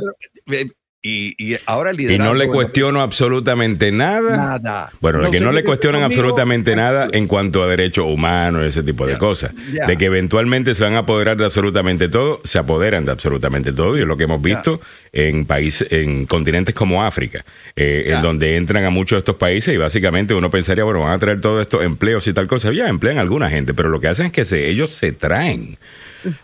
eh, 1.07 1.35
y, 1.37 1.55
ahora 1.67 1.91
el 1.91 2.01
Y 2.01 2.17
no 2.17 2.33
le 2.33 2.47
cuestiono 2.47 3.01
absolutamente 3.01 3.91
nada. 3.91 4.37
Nada. 4.37 4.91
Bueno, 5.01 5.21
de 5.21 5.29
que 5.29 5.39
no 5.39 5.51
le 5.51 5.63
cuestionan 5.63 6.01
absolutamente 6.01 6.75
nada 6.75 7.07
en 7.11 7.27
cuanto 7.27 7.61
a 7.61 7.67
derechos 7.67 8.05
humanos, 8.07 8.63
ese 8.65 8.81
tipo 8.81 9.05
de 9.05 9.17
cosas. 9.19 9.51
De 9.87 9.97
que 9.97 10.05
eventualmente 10.05 10.73
se 10.73 10.83
van 10.83 10.95
a 10.95 10.99
apoderar 10.99 11.37
de 11.37 11.45
absolutamente 11.45 12.09
todo, 12.09 12.41
se 12.43 12.57
apoderan 12.57 13.05
de 13.05 13.11
absolutamente 13.11 13.71
todo. 13.71 13.95
Y 13.97 14.01
es 14.01 14.07
lo 14.07 14.17
que 14.17 14.23
hemos 14.23 14.41
visto 14.41 14.81
en 15.13 15.45
países, 15.45 15.91
en 15.91 16.25
continentes 16.25 16.73
como 16.73 17.03
África, 17.03 17.45
eh, 17.75 18.05
en 18.07 18.23
donde 18.23 18.57
entran 18.57 18.83
a 18.83 18.89
muchos 18.89 19.17
de 19.17 19.19
estos 19.19 19.35
países 19.35 19.75
y 19.75 19.77
básicamente 19.77 20.33
uno 20.33 20.49
pensaría, 20.49 20.83
bueno, 20.83 21.01
van 21.01 21.13
a 21.13 21.19
traer 21.19 21.39
todos 21.39 21.61
estos 21.61 21.83
empleos 21.83 22.25
y 22.27 22.33
tal 22.33 22.47
cosa. 22.47 22.71
Ya 22.73 22.87
emplean 22.87 23.19
a 23.19 23.21
alguna 23.21 23.49
gente, 23.49 23.75
pero 23.75 23.89
lo 23.89 23.99
que 23.99 24.07
hacen 24.07 24.27
es 24.27 24.31
que 24.31 24.43
se, 24.43 24.69
ellos 24.69 24.91
se 24.91 25.11
traen 25.11 25.77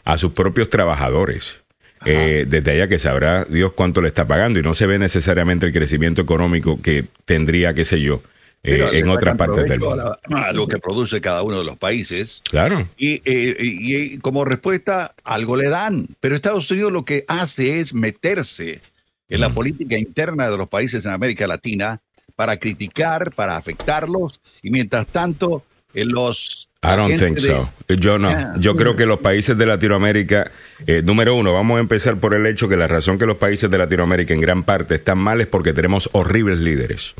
a 0.05 0.19
sus 0.19 0.33
propios 0.33 0.69
trabajadores. 0.69 1.60
Eh, 2.05 2.45
desde 2.47 2.71
allá 2.71 2.87
que 2.87 2.99
sabrá 2.99 3.45
Dios 3.45 3.73
cuánto 3.73 4.01
le 4.01 4.07
está 4.07 4.25
pagando 4.25 4.59
y 4.59 4.63
no 4.63 4.73
se 4.73 4.87
ve 4.87 4.97
necesariamente 4.97 5.65
el 5.67 5.71
crecimiento 5.71 6.21
económico 6.21 6.81
que 6.81 7.05
tendría, 7.25 7.73
qué 7.73 7.85
sé 7.85 8.01
yo, 8.01 8.23
eh, 8.63 8.89
en 8.93 9.09
otras 9.09 9.35
partes 9.35 9.67
del 9.67 9.79
mundo. 9.79 10.17
A, 10.23 10.51
lo 10.51 10.67
que 10.67 10.77
produce 10.77 11.21
cada 11.21 11.43
uno 11.43 11.59
de 11.59 11.65
los 11.65 11.77
países. 11.77 12.41
Claro. 12.49 12.87
Y, 12.97 13.21
eh, 13.25 13.55
y, 13.59 14.17
como 14.19 14.45
respuesta, 14.45 15.13
algo 15.23 15.55
le 15.55 15.69
dan. 15.69 16.07
Pero 16.19 16.35
Estados 16.35 16.69
Unidos 16.71 16.91
lo 16.91 17.05
que 17.05 17.25
hace 17.27 17.79
es 17.79 17.93
meterse 17.93 18.81
en 19.29 19.41
la 19.41 19.49
política 19.49 19.97
interna 19.97 20.49
de 20.49 20.57
los 20.57 20.67
países 20.67 21.05
en 21.05 21.13
América 21.13 21.47
Latina 21.47 22.01
para 22.35 22.57
criticar, 22.57 23.31
para 23.33 23.55
afectarlos, 23.55 24.41
y 24.61 24.71
mientras 24.71 25.07
tanto, 25.07 25.63
en 25.93 26.11
los 26.11 26.69
I 26.83 26.95
don't 26.95 27.15
think 27.15 27.37
so. 27.37 27.69
Yo 27.87 28.17
no. 28.17 28.57
Yo 28.57 28.75
creo 28.75 28.95
que 28.95 29.05
los 29.05 29.19
países 29.19 29.55
de 29.55 29.67
Latinoamérica, 29.67 30.49
eh, 30.87 31.03
número 31.03 31.35
uno, 31.35 31.53
vamos 31.53 31.77
a 31.77 31.79
empezar 31.79 32.19
por 32.19 32.33
el 32.33 32.43
hecho 32.47 32.67
que 32.67 32.75
la 32.75 32.87
razón 32.87 33.19
que 33.19 33.27
los 33.27 33.37
países 33.37 33.69
de 33.69 33.77
Latinoamérica 33.77 34.33
en 34.33 34.41
gran 34.41 34.63
parte 34.63 34.95
están 34.95 35.19
mal 35.19 35.39
es 35.41 35.45
porque 35.45 35.73
tenemos 35.73 36.09
horribles 36.13 36.57
líderes. 36.57 37.13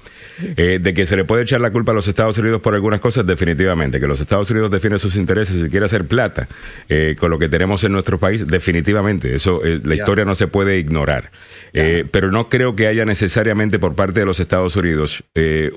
Eh, 0.57 0.79
de 0.81 0.93
que 0.95 1.05
se 1.05 1.15
le 1.15 1.25
puede 1.25 1.43
echar 1.43 1.61
la 1.61 1.69
culpa 1.69 1.91
a 1.91 1.95
los 1.95 2.07
Estados 2.07 2.39
Unidos 2.39 2.59
por 2.61 2.73
algunas 2.73 2.99
cosas, 2.99 3.27
definitivamente. 3.27 3.99
Que 3.99 4.07
los 4.07 4.19
Estados 4.19 4.49
Unidos 4.49 4.71
defienden 4.71 4.97
sus 4.97 5.15
intereses 5.15 5.63
y 5.63 5.69
quiere 5.69 5.85
hacer 5.85 6.07
plata 6.07 6.47
eh, 6.89 7.15
con 7.19 7.29
lo 7.29 7.37
que 7.37 7.47
tenemos 7.47 7.83
en 7.83 7.91
nuestro 7.91 8.17
país, 8.17 8.47
definitivamente. 8.47 9.35
Eso, 9.35 9.61
la 9.63 9.93
historia 9.93 10.25
no 10.25 10.33
se 10.33 10.47
puede 10.47 10.79
ignorar. 10.79 11.29
pero 11.71 12.31
no 12.31 12.49
creo 12.49 12.75
que 12.75 12.87
haya 12.87 13.05
necesariamente 13.05 13.77
por 13.77 13.93
parte 13.93 14.21
de 14.21 14.25
los 14.25 14.39
Estados 14.39 14.75
Unidos 14.75 15.23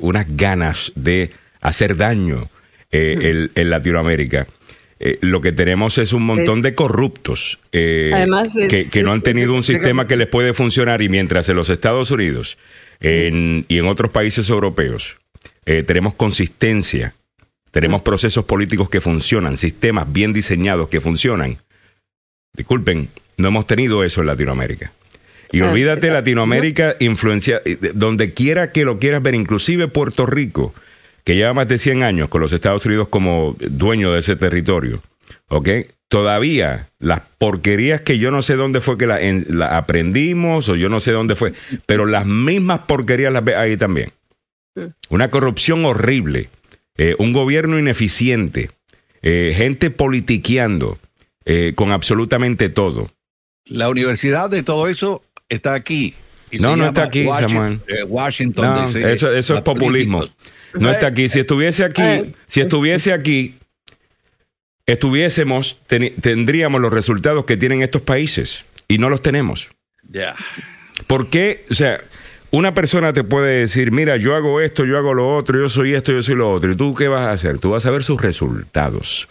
unas 0.00 0.26
ganas 0.34 0.90
de 0.94 1.32
hacer 1.60 1.96
daño 1.96 2.48
eh, 2.96 3.48
en 3.57 3.70
Latinoamérica. 3.70 4.46
Eh, 5.00 5.18
lo 5.20 5.40
que 5.40 5.50
tenemos 5.50 5.98
es 5.98 6.12
un 6.12 6.24
montón 6.24 6.62
de 6.62 6.76
corruptos 6.76 7.59
eh, 7.72 8.12
que, 8.92 9.02
no 9.02 9.11
han 9.11 9.20
tenido 9.20 9.52
un 9.52 9.64
sistema 9.64 10.07
que 10.07 10.16
les 10.16 10.28
puede 10.28 10.54
funcionar 10.54 11.02
y 11.02 11.09
mientras 11.09 11.48
en 11.48 11.57
los 11.57 11.70
Estados 11.70 12.12
Unidos 12.12 12.57
y 13.00 13.78
en 13.78 13.87
otros 13.87 14.12
países 14.12 14.48
europeos 14.48 15.16
tenemos 15.64 16.14
consistencia, 16.14 17.16
tenemos 17.72 18.00
procesos 18.02 18.44
políticos 18.44 18.88
que 18.88 19.00
funcionan, 19.00 19.59
sistemas 19.59 20.11
bien 20.11 20.33
diseñados 20.33 20.88
que 20.88 21.00
funcionan. 21.00 21.59
Disculpen, 22.57 23.09
no 23.37 23.48
hemos 23.48 23.66
tenido 23.66 24.04
eso 24.04 24.20
en 24.20 24.28
Latinoamérica. 24.28 24.92
Y 25.50 25.61
olvídate, 25.61 26.11
Latinoamérica 26.11 26.94
influencia, 27.00 27.61
donde 27.94 28.33
quiera 28.33 28.70
que 28.70 28.85
lo 28.85 29.00
quieras 29.00 29.22
ver, 29.22 29.35
inclusive 29.35 29.88
Puerto 29.88 30.24
Rico, 30.24 30.72
que 31.24 31.34
lleva 31.34 31.54
más 31.54 31.66
de 31.66 31.78
100 31.78 32.02
años 32.02 32.28
con 32.28 32.40
los 32.40 32.52
Estados 32.52 32.84
Unidos 32.87 33.08
como 33.08 33.56
dueño 33.58 34.12
de 34.12 34.20
ese 34.20 34.37
territorio, 34.37 35.02
¿ok? 35.48 35.68
Todavía 36.08 36.90
las 36.98 37.22
porquerías 37.38 38.02
que 38.02 38.18
yo 38.18 38.30
no 38.30 38.42
sé 38.42 38.56
dónde 38.56 38.80
fue 38.80 38.98
que 38.98 39.06
la, 39.06 39.76
aprendimos 39.76 40.68
o 40.68 40.76
yo 40.76 40.88
no 40.88 41.00
sé 41.00 41.12
dónde 41.12 41.34
fue, 41.34 41.54
pero 41.87 42.06
las 42.06 42.26
mismas 42.26 42.80
porquerías 42.80 43.32
las 43.32 43.42
ve 43.42 43.56
ahí 43.56 43.76
también. 43.76 44.12
Mm. 44.74 44.88
Una 45.08 45.30
corrupción 45.30 45.84
horrible, 45.87 46.50
eh, 46.98 47.16
un 47.18 47.32
gobierno 47.32 47.78
ineficiente, 47.78 48.70
eh, 49.22 49.54
gente 49.56 49.90
politiqueando 49.90 50.98
eh, 51.46 51.72
con 51.74 51.90
absolutamente 51.90 52.68
todo. 52.68 53.10
La 53.64 53.88
universidad 53.88 54.50
de 54.50 54.62
todo 54.62 54.88
eso 54.88 55.22
está 55.48 55.72
aquí. 55.72 56.14
no, 56.52 56.76
no 56.76 56.84
está 56.84 57.04
aquí, 57.04 57.24
Washington, 57.24 57.80
Samuel. 57.88 58.04
Washington 58.08 58.84
eso, 58.94 59.32
eso 59.32 59.54
es 59.54 59.60
populismo. 59.62 60.24
No 60.74 60.90
está 60.90 61.08
aquí. 61.08 61.28
Si 61.28 61.40
estuviese 61.40 61.84
aquí, 61.84 62.34
si 62.46 62.60
estuviese 62.60 63.12
aquí, 63.12 63.54
estuviésemos, 64.87 65.78
tendríamos 65.87 66.80
los 66.80 66.92
resultados 66.92 67.44
que 67.44 67.56
tienen 67.56 67.82
estos 67.82 68.02
países 68.02 68.64
y 68.88 68.98
no 68.98 69.08
los 69.08 69.22
tenemos. 69.22 69.70
Ya. 70.08 70.34
¿Por 71.06 71.30
qué? 71.30 71.64
O 71.70 71.74
sea, 71.74 72.00
una 72.50 72.74
persona 72.74 73.12
te 73.12 73.24
puede 73.24 73.60
decir, 73.60 73.90
mira, 73.90 74.16
yo 74.16 74.37
hago 74.37 74.60
esto, 74.60 74.84
yo 74.84 74.98
hago 74.98 75.14
lo 75.14 75.34
otro, 75.34 75.58
yo 75.58 75.68
soy 75.68 75.94
esto, 75.94 76.12
yo 76.12 76.22
soy 76.22 76.37
lo 76.37 76.52
otro. 76.52 76.72
¿Y 76.72 76.76
tú 76.76 76.94
qué 76.94 77.08
vas 77.08 77.26
a 77.26 77.32
hacer? 77.32 77.58
Tú 77.58 77.70
vas 77.70 77.87
a 77.87 77.90
ver 77.90 78.04
sus 78.04 78.20
resultados. 78.20 79.28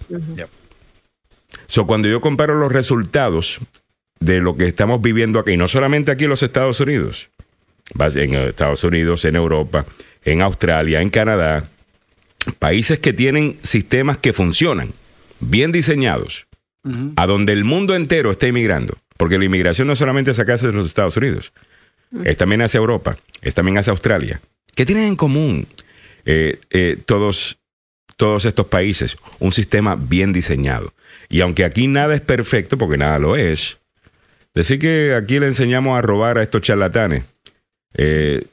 So, 1.67 1.88
cuando 1.88 2.08
yo 2.08 2.19
comparo 2.21 2.56
los 2.56 2.71
resultados 2.71 3.60
de 4.19 4.41
lo 4.41 4.58
que 4.58 4.67
estamos 4.67 5.01
viviendo 5.01 5.39
aquí, 5.39 5.56
no 5.58 5.67
solamente 5.67 6.12
aquí 6.12 6.25
en 6.25 6.32
los 6.32 6.43
Estados 6.43 6.79
Unidos, 6.79 7.29
en 7.97 8.34
Estados 8.34 8.84
Unidos, 8.84 9.25
en 9.25 9.36
Europa, 9.36 9.86
en 10.25 10.41
Australia, 10.41 11.01
en 11.01 11.09
Canadá, 11.09 11.69
países 12.59 12.99
que 12.99 13.13
tienen 13.13 13.57
sistemas 13.63 14.17
que 14.17 14.33
funcionan, 14.33 14.93
bien 15.39 15.71
diseñados, 15.71 16.47
a 17.15 17.25
donde 17.25 17.53
el 17.53 17.63
mundo 17.63 17.95
entero 17.95 18.31
está 18.31 18.47
inmigrando. 18.47 18.97
Porque 19.17 19.38
la 19.38 19.45
inmigración 19.45 19.88
no 19.88 19.95
solamente 19.95 20.31
es 20.31 20.39
acá 20.39 20.57
de 20.57 20.73
los 20.73 20.88
Estados 20.88 21.15
Unidos, 21.17 21.53
es 22.23 22.38
también 22.38 22.62
hacia 22.62 22.79
Europa, 22.79 23.17
es 23.41 23.53
también 23.53 23.77
hacia 23.77 23.91
Australia. 23.91 24.41
¿Qué 24.75 24.86
tienen 24.86 25.05
en 25.05 25.15
común 25.15 25.67
eh, 26.25 26.59
eh, 26.71 26.97
todos, 27.05 27.59
todos 28.17 28.45
estos 28.45 28.67
países? 28.67 29.17
Un 29.39 29.51
sistema 29.51 29.95
bien 29.95 30.33
diseñado. 30.33 30.93
Y 31.29 31.41
aunque 31.41 31.63
aquí 31.63 31.88
nada 31.88 32.15
es 32.15 32.21
perfecto, 32.21 32.77
porque 32.77 32.97
nada 32.97 33.19
lo 33.19 33.36
es, 33.36 33.77
decir 34.53 34.79
que 34.79 35.13
aquí 35.15 35.39
le 35.39 35.47
enseñamos 35.47 35.97
a 35.97 36.01
robar 36.01 36.38
a 36.38 36.43
estos 36.43 36.62
charlatanes. 36.62 37.23
Eh, 37.95 38.45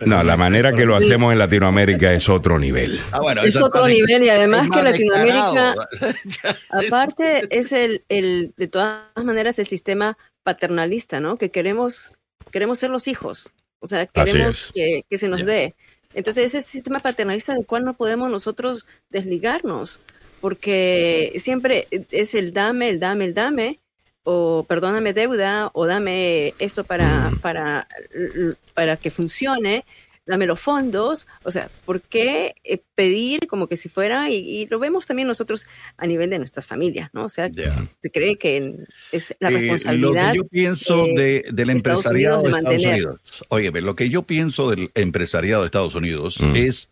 no, 0.00 0.22
la 0.22 0.36
manera 0.36 0.72
que 0.72 0.84
lo 0.84 0.96
hacemos 0.96 1.32
en 1.32 1.38
Latinoamérica 1.38 2.12
es 2.12 2.28
otro 2.28 2.58
nivel. 2.58 3.00
Ah, 3.12 3.20
es 3.44 3.56
otro 3.60 3.86
nivel 3.86 4.22
y 4.22 4.28
además 4.28 4.68
que 4.70 4.82
Latinoamérica, 4.82 5.74
aparte 6.70 7.46
es 7.50 7.72
el, 7.72 8.04
el, 8.08 8.52
de 8.56 8.68
todas 8.68 9.02
maneras, 9.16 9.58
el 9.58 9.66
sistema 9.66 10.18
paternalista, 10.42 11.20
¿no? 11.20 11.36
Que 11.36 11.50
queremos, 11.50 12.12
queremos 12.50 12.78
ser 12.78 12.90
los 12.90 13.08
hijos, 13.08 13.54
o 13.80 13.86
sea, 13.86 14.06
queremos 14.06 14.70
que, 14.74 15.04
que, 15.08 15.18
se 15.18 15.28
nos 15.28 15.44
dé. 15.44 15.74
Entonces, 16.14 16.54
ese 16.54 16.62
sistema 16.62 17.00
paternalista 17.00 17.54
del 17.54 17.66
cual 17.66 17.84
no 17.84 17.94
podemos 17.94 18.30
nosotros 18.30 18.86
desligarnos, 19.10 20.00
porque 20.40 21.32
siempre 21.36 21.88
es 21.90 22.34
el 22.34 22.52
dame, 22.52 22.90
el 22.90 23.00
dame, 23.00 23.24
el 23.24 23.34
dame, 23.34 23.80
o 24.28 24.64
perdóname 24.68 25.12
deuda, 25.12 25.70
o 25.72 25.86
dame 25.86 26.52
esto 26.58 26.82
para, 26.82 27.32
para, 27.40 27.86
para 28.74 28.96
que 28.96 29.12
funcione, 29.12 29.84
dame 30.26 30.46
los 30.46 30.58
fondos, 30.58 31.28
o 31.44 31.52
sea, 31.52 31.70
¿por 31.84 32.00
qué 32.02 32.56
eh, 32.64 32.82
pedir 32.96 33.46
como 33.46 33.68
que 33.68 33.76
si 33.76 33.88
fuera? 33.88 34.28
Y, 34.28 34.66
lo 34.66 34.80
vemos 34.80 35.06
también 35.06 35.28
nosotros 35.28 35.68
a 35.96 36.08
nivel 36.08 36.28
de 36.28 36.38
nuestras 36.38 36.66
familias, 36.66 37.10
¿no? 37.12 37.26
O 37.26 37.28
sea, 37.28 37.48
se 37.48 38.10
cree 38.10 38.36
que 38.36 38.74
es 39.12 39.36
la 39.38 39.50
responsabilidad. 39.50 40.34
Eh, 40.34 40.38
lo 40.38 40.42
que 40.42 40.44
yo 40.44 40.48
pienso 40.48 41.06
de, 41.14 41.44
del 41.52 41.70
empresariado 41.70 42.42
de 42.42 42.48
Estados 42.48 42.84
Unidos, 42.84 43.44
oye, 43.48 43.70
lo 43.70 43.94
que 43.94 44.10
yo 44.10 44.22
pienso 44.24 44.70
del 44.70 44.90
empresariado 44.94 45.62
de 45.62 45.66
Estados 45.66 45.94
Unidos 45.94 46.40
mm. 46.40 46.56
es 46.56 46.90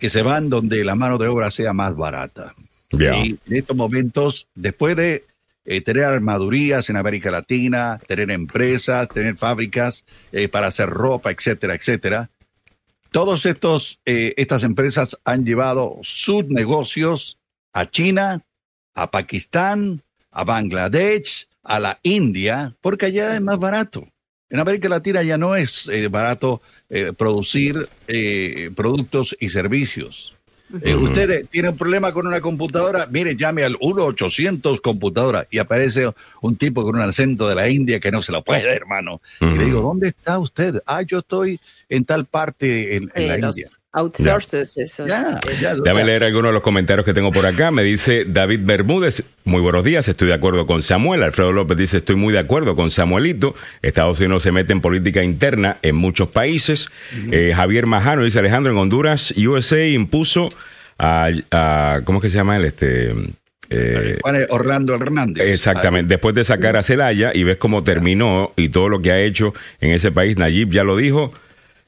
que 0.00 0.10
se 0.10 0.22
van 0.22 0.50
donde 0.50 0.84
la 0.84 0.96
mano 0.96 1.16
de 1.16 1.28
obra 1.28 1.52
sea 1.52 1.72
más 1.72 1.94
barata. 1.94 2.56
Y 2.90 3.38
en 3.46 3.56
estos 3.56 3.76
momentos, 3.76 4.48
después 4.54 4.96
de 4.96 5.24
eh, 5.64 5.80
tener 5.80 6.04
armadurías 6.04 6.90
en 6.90 6.96
América 6.96 7.30
Latina, 7.30 8.00
tener 8.08 8.30
empresas, 8.32 9.08
tener 9.08 9.36
fábricas 9.36 10.04
eh, 10.32 10.48
para 10.48 10.66
hacer 10.66 10.90
ropa, 10.90 11.30
etcétera, 11.30 11.76
etcétera. 11.76 12.30
Estos 13.44 14.00
eh, 14.04 14.34
estas 14.36 14.64
empresas 14.64 15.18
han 15.24 15.44
llevado 15.44 15.98
sus 16.02 16.46
negocios 16.46 17.38
a 17.72 17.88
China, 17.88 18.42
a 18.94 19.10
Pakistán, 19.10 20.02
a 20.32 20.44
Bangladesh, 20.44 21.46
a 21.62 21.78
la 21.78 22.00
India, 22.02 22.74
porque 22.80 23.06
allá 23.06 23.34
es 23.34 23.40
más 23.40 23.58
barato. 23.58 24.08
En 24.50 24.58
América 24.58 24.88
Latina 24.88 25.22
ya 25.22 25.38
no 25.38 25.54
es 25.54 25.88
barato 26.10 26.60
producir 27.16 27.88
productos 28.74 29.34
y 29.40 29.48
servicios. 29.48 30.36
Eh, 30.80 30.94
ustedes 30.94 31.48
tienen 31.50 31.72
un 31.72 31.76
problema 31.76 32.12
con 32.12 32.26
una 32.26 32.40
computadora, 32.40 33.06
mire, 33.10 33.36
llame 33.36 33.62
al 33.62 33.74
1-800 33.78 34.80
computadora 34.80 35.46
y 35.50 35.58
aparece 35.58 36.10
un 36.40 36.56
tipo 36.56 36.82
con 36.82 36.96
un 36.96 37.02
acento 37.02 37.48
de 37.48 37.54
la 37.54 37.68
India 37.68 38.00
que 38.00 38.10
no 38.10 38.22
se 38.22 38.32
lo 38.32 38.42
puede, 38.42 38.74
hermano. 38.74 39.20
Y 39.40 39.46
le 39.46 39.66
digo, 39.66 39.82
¿dónde 39.82 40.08
está 40.08 40.38
usted? 40.38 40.82
Ah, 40.86 41.02
yo 41.02 41.18
estoy 41.18 41.60
en 41.88 42.04
tal 42.04 42.24
parte 42.24 42.96
en, 42.96 43.10
la 43.14 43.38
India. 43.38 43.66
Outsources, 43.94 44.78
esos. 44.78 45.06
Déjame 45.06 46.04
leer 46.04 46.24
algunos 46.24 46.48
de 46.48 46.54
los 46.54 46.62
comentarios 46.62 47.04
que 47.04 47.12
tengo 47.12 47.30
por 47.30 47.44
acá. 47.44 47.70
Me 47.70 47.82
dice 47.82 48.24
David 48.26 48.60
Bermúdez, 48.62 49.22
muy 49.44 49.60
buenos 49.60 49.84
días, 49.84 50.08
estoy 50.08 50.28
de 50.28 50.34
acuerdo 50.34 50.66
con 50.66 50.80
Samuel. 50.80 51.22
Alfredo 51.22 51.52
López 51.52 51.76
dice, 51.76 51.98
estoy 51.98 52.16
muy 52.16 52.32
de 52.32 52.38
acuerdo 52.38 52.74
con 52.74 52.90
Samuelito. 52.90 53.54
Estados 53.82 54.18
Unidos 54.20 54.44
se 54.44 54.50
mete 54.50 54.72
en 54.72 54.80
política 54.80 55.22
interna 55.22 55.76
en 55.82 55.96
muchos 55.96 56.30
países. 56.30 56.88
Eh, 57.30 57.52
Javier 57.54 57.84
Majano 57.84 58.24
dice, 58.24 58.38
Alejandro, 58.38 58.72
en 58.72 58.78
Honduras, 58.78 59.34
USA 59.36 59.86
impuso 59.86 60.48
a, 60.98 62.00
¿cómo 62.04 62.18
es 62.18 62.22
que 62.22 62.30
se 62.30 62.38
llama 62.38 62.56
él? 62.56 62.64
Este... 62.64 63.14
Eh, 63.68 64.18
Orlando 64.50 64.94
Hernández. 64.94 65.48
Exactamente. 65.48 66.14
Después 66.14 66.34
de 66.34 66.44
sacar 66.44 66.76
a 66.76 66.82
Celaya 66.82 67.32
y 67.34 67.44
ves 67.44 67.56
cómo 67.56 67.82
terminó 67.82 68.52
y 68.56 68.68
todo 68.68 68.90
lo 68.90 69.00
que 69.00 69.12
ha 69.12 69.20
hecho 69.20 69.54
en 69.80 69.92
ese 69.92 70.12
país, 70.12 70.36
Nayib 70.36 70.70
ya 70.70 70.84
lo 70.84 70.96
dijo. 70.96 71.32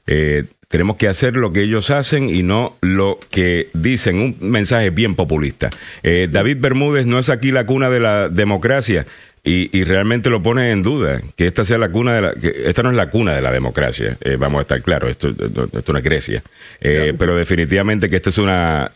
Eh, 0.07 0.45
tenemos 0.67 0.97
que 0.97 1.07
hacer 1.07 1.35
lo 1.35 1.53
que 1.53 1.61
ellos 1.61 1.89
hacen 1.89 2.29
y 2.29 2.43
no 2.43 2.75
lo 2.81 3.19
que 3.29 3.69
dicen. 3.73 4.19
Un 4.19 4.37
mensaje 4.39 4.89
bien 4.89 5.15
populista. 5.15 5.69
Eh, 6.03 6.27
David 6.29 6.57
Bermúdez 6.59 7.05
no 7.05 7.19
es 7.19 7.29
aquí 7.29 7.51
la 7.51 7.65
cuna 7.65 7.89
de 7.89 7.99
la 7.99 8.29
democracia. 8.29 9.05
Y, 9.47 9.83
realmente 9.83 10.31
lo 10.31 10.41
pone 10.41 10.71
en 10.71 10.81
duda 10.81 11.21
que 11.35 11.45
esta 11.45 11.65
sea 11.65 11.77
la 11.77 11.89
cuna 11.89 12.15
de 12.15 12.21
la 12.23 12.33
que 12.33 12.63
esta 12.65 12.81
no 12.81 12.89
es 12.89 12.95
la 12.95 13.11
cuna 13.11 13.35
de 13.35 13.43
la 13.43 13.51
democracia 13.51 14.17
eh, 14.21 14.37
vamos 14.37 14.57
a 14.57 14.61
estar 14.63 14.81
claros 14.81 15.11
esto, 15.11 15.29
esto, 15.29 15.93
no 15.93 15.99
es 15.99 16.03
Grecia 16.03 16.41
pero 16.79 17.37
definitivamente 17.37 18.09
que 18.09 18.15
esta 18.15 18.31
es 18.31 18.39
una 18.39 18.91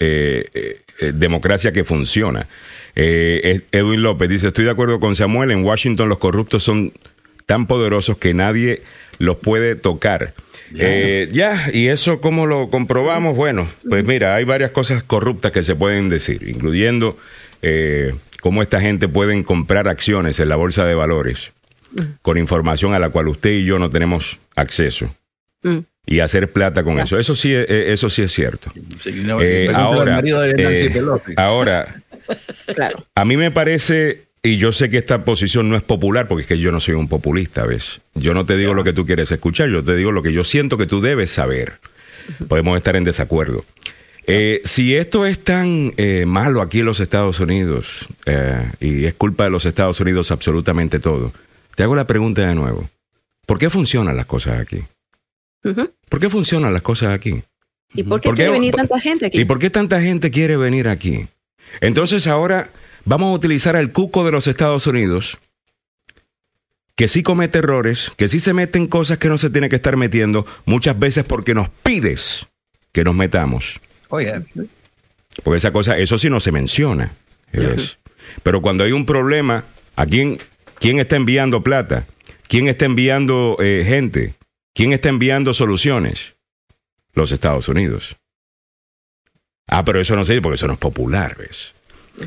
democracia 1.13 1.71
que 1.71 1.83
funciona 1.83 2.47
Edwin 2.95 4.01
López 4.01 4.27
dice 4.27 4.47
estoy 4.47 4.65
de 4.65 4.71
acuerdo 4.71 4.99
con 4.99 5.15
Samuel 5.15 5.51
en 5.51 5.63
Washington 5.63 6.09
los 6.09 6.17
corruptos 6.17 6.63
son 6.63 6.93
tan 7.49 7.65
poderosos 7.65 8.17
que 8.17 8.33
nadie 8.33 8.81
los 9.19 9.37
puede 9.37 9.75
tocar. 9.75 10.33
Eh, 10.75 11.29
ya, 11.31 11.69
y 11.71 11.87
eso 11.87 12.21
cómo 12.21 12.45
lo 12.45 12.69
comprobamos, 12.69 13.35
bueno, 13.35 13.69
pues 13.87 14.05
mira, 14.05 14.35
hay 14.35 14.45
varias 14.45 14.71
cosas 14.71 15.03
corruptas 15.03 15.51
que 15.51 15.63
se 15.63 15.75
pueden 15.75 16.09
decir, 16.09 16.47
incluyendo 16.47 17.17
eh, 17.61 18.15
cómo 18.41 18.61
esta 18.61 18.79
gente 18.79 19.07
pueden 19.07 19.43
comprar 19.43 19.87
acciones 19.87 20.39
en 20.39 20.49
la 20.49 20.55
bolsa 20.55 20.85
de 20.85 20.95
valores 20.95 21.51
con 22.21 22.37
información 22.37 22.93
a 22.93 22.99
la 22.99 23.09
cual 23.09 23.29
usted 23.29 23.49
y 23.49 23.65
yo 23.65 23.79
no 23.79 23.89
tenemos 23.89 24.39
acceso. 24.55 25.13
Mm. 25.63 25.79
Y 26.05 26.21
hacer 26.21 26.51
plata 26.51 26.83
con 26.83 26.99
eso. 26.99 27.19
Eso 27.19 27.35
sí, 27.35 27.53
eh, 27.53 27.91
eso 27.91 28.09
sí 28.09 28.23
es 28.23 28.31
cierto. 28.31 28.71
ahora, 29.75 30.23
ahora 31.35 32.03
a 33.15 33.25
mí 33.25 33.37
me 33.37 33.51
parece 33.51 34.28
y 34.41 34.57
yo 34.57 34.71
sé 34.71 34.89
que 34.89 34.97
esta 34.97 35.25
posición 35.25 35.69
no 35.69 35.75
es 35.75 35.83
popular 35.83 36.27
porque 36.27 36.43
es 36.43 36.47
que 36.47 36.59
yo 36.59 36.71
no 36.71 36.79
soy 36.79 36.95
un 36.95 37.07
populista, 37.07 37.65
¿ves? 37.65 38.01
Yo 38.15 38.33
no 38.33 38.45
te 38.45 38.55
digo 38.55 38.73
lo 38.73 38.83
que 38.83 38.93
tú 38.93 39.05
quieres 39.05 39.31
escuchar, 39.31 39.69
yo 39.69 39.83
te 39.83 39.95
digo 39.95 40.11
lo 40.11 40.23
que 40.23 40.31
yo 40.31 40.43
siento 40.43 40.77
que 40.77 40.85
tú 40.85 41.01
debes 41.01 41.31
saber. 41.31 41.79
Podemos 42.47 42.77
estar 42.77 42.95
en 42.95 43.03
desacuerdo. 43.03 43.65
Eh, 44.27 44.61
si 44.63 44.95
esto 44.95 45.25
es 45.25 45.43
tan 45.43 45.91
eh, 45.97 46.25
malo 46.27 46.61
aquí 46.61 46.79
en 46.79 46.85
los 46.85 46.99
Estados 46.99 47.39
Unidos 47.39 48.07
eh, 48.25 48.71
y 48.79 49.05
es 49.05 49.15
culpa 49.15 49.45
de 49.45 49.49
los 49.49 49.65
Estados 49.65 49.99
Unidos 49.99 50.31
absolutamente 50.31 50.99
todo, 50.99 51.33
te 51.75 51.83
hago 51.83 51.95
la 51.95 52.05
pregunta 52.05 52.47
de 52.47 52.53
nuevo. 52.55 52.89
¿Por 53.45 53.57
qué 53.57 53.69
funcionan 53.69 54.15
las 54.15 54.27
cosas 54.27 54.59
aquí? 54.59 54.83
¿Por 56.07 56.19
qué 56.19 56.29
funcionan 56.29 56.71
las 56.71 56.83
cosas 56.83 57.11
aquí? 57.11 57.41
¿Y 57.93 58.03
por 58.03 58.21
qué 58.21 58.31
quiere 58.31 58.51
venir 58.51 58.75
tanta 58.75 58.99
gente 58.99 59.25
aquí? 59.25 59.41
¿Y 59.41 59.45
por 59.45 59.59
qué 59.59 59.69
tanta 59.69 59.99
gente 59.99 60.29
quiere 60.29 60.55
venir 60.55 60.87
aquí? 60.87 61.27
Entonces 61.81 62.27
ahora 62.27 62.69
vamos 63.05 63.31
a 63.31 63.35
utilizar 63.35 63.75
al 63.75 63.91
cuco 63.91 64.23
de 64.23 64.31
los 64.31 64.47
Estados 64.47 64.87
Unidos, 64.87 65.37
que 66.95 67.07
sí 67.07 67.23
comete 67.23 67.59
errores, 67.59 68.11
que 68.17 68.27
sí 68.27 68.39
se 68.39 68.53
mete 68.53 68.77
en 68.77 68.87
cosas 68.87 69.17
que 69.17 69.29
no 69.29 69.37
se 69.37 69.49
tiene 69.49 69.69
que 69.69 69.77
estar 69.77 69.95
metiendo, 69.97 70.45
muchas 70.65 70.97
veces 70.99 71.23
porque 71.23 71.53
nos 71.53 71.69
pides 71.69 72.47
que 72.91 73.03
nos 73.03 73.15
metamos. 73.15 73.79
Oye. 74.09 74.33
Porque 75.43 75.57
esa 75.57 75.71
cosa, 75.71 75.97
eso 75.97 76.17
sí 76.17 76.29
no 76.29 76.39
se 76.39 76.51
menciona. 76.51 77.13
Pero 78.43 78.61
cuando 78.61 78.83
hay 78.83 78.91
un 78.91 79.05
problema, 79.05 79.65
¿a 79.95 80.05
quién, 80.05 80.39
quién 80.79 80.99
está 80.99 81.15
enviando 81.15 81.63
plata? 81.63 82.05
¿Quién 82.47 82.67
está 82.67 82.85
enviando 82.85 83.57
eh, 83.59 83.83
gente? 83.87 84.33
¿Quién 84.73 84.93
está 84.93 85.09
enviando 85.09 85.53
soluciones? 85.53 86.35
Los 87.13 87.31
Estados 87.31 87.67
Unidos. 87.69 88.17
Ah, 89.67 89.85
pero 89.85 90.01
eso 90.01 90.15
no 90.15 90.25
sé, 90.25 90.41
porque 90.41 90.55
eso 90.55 90.67
no 90.67 90.73
es 90.73 90.79
popular, 90.79 91.37
¿ves? 91.37 91.73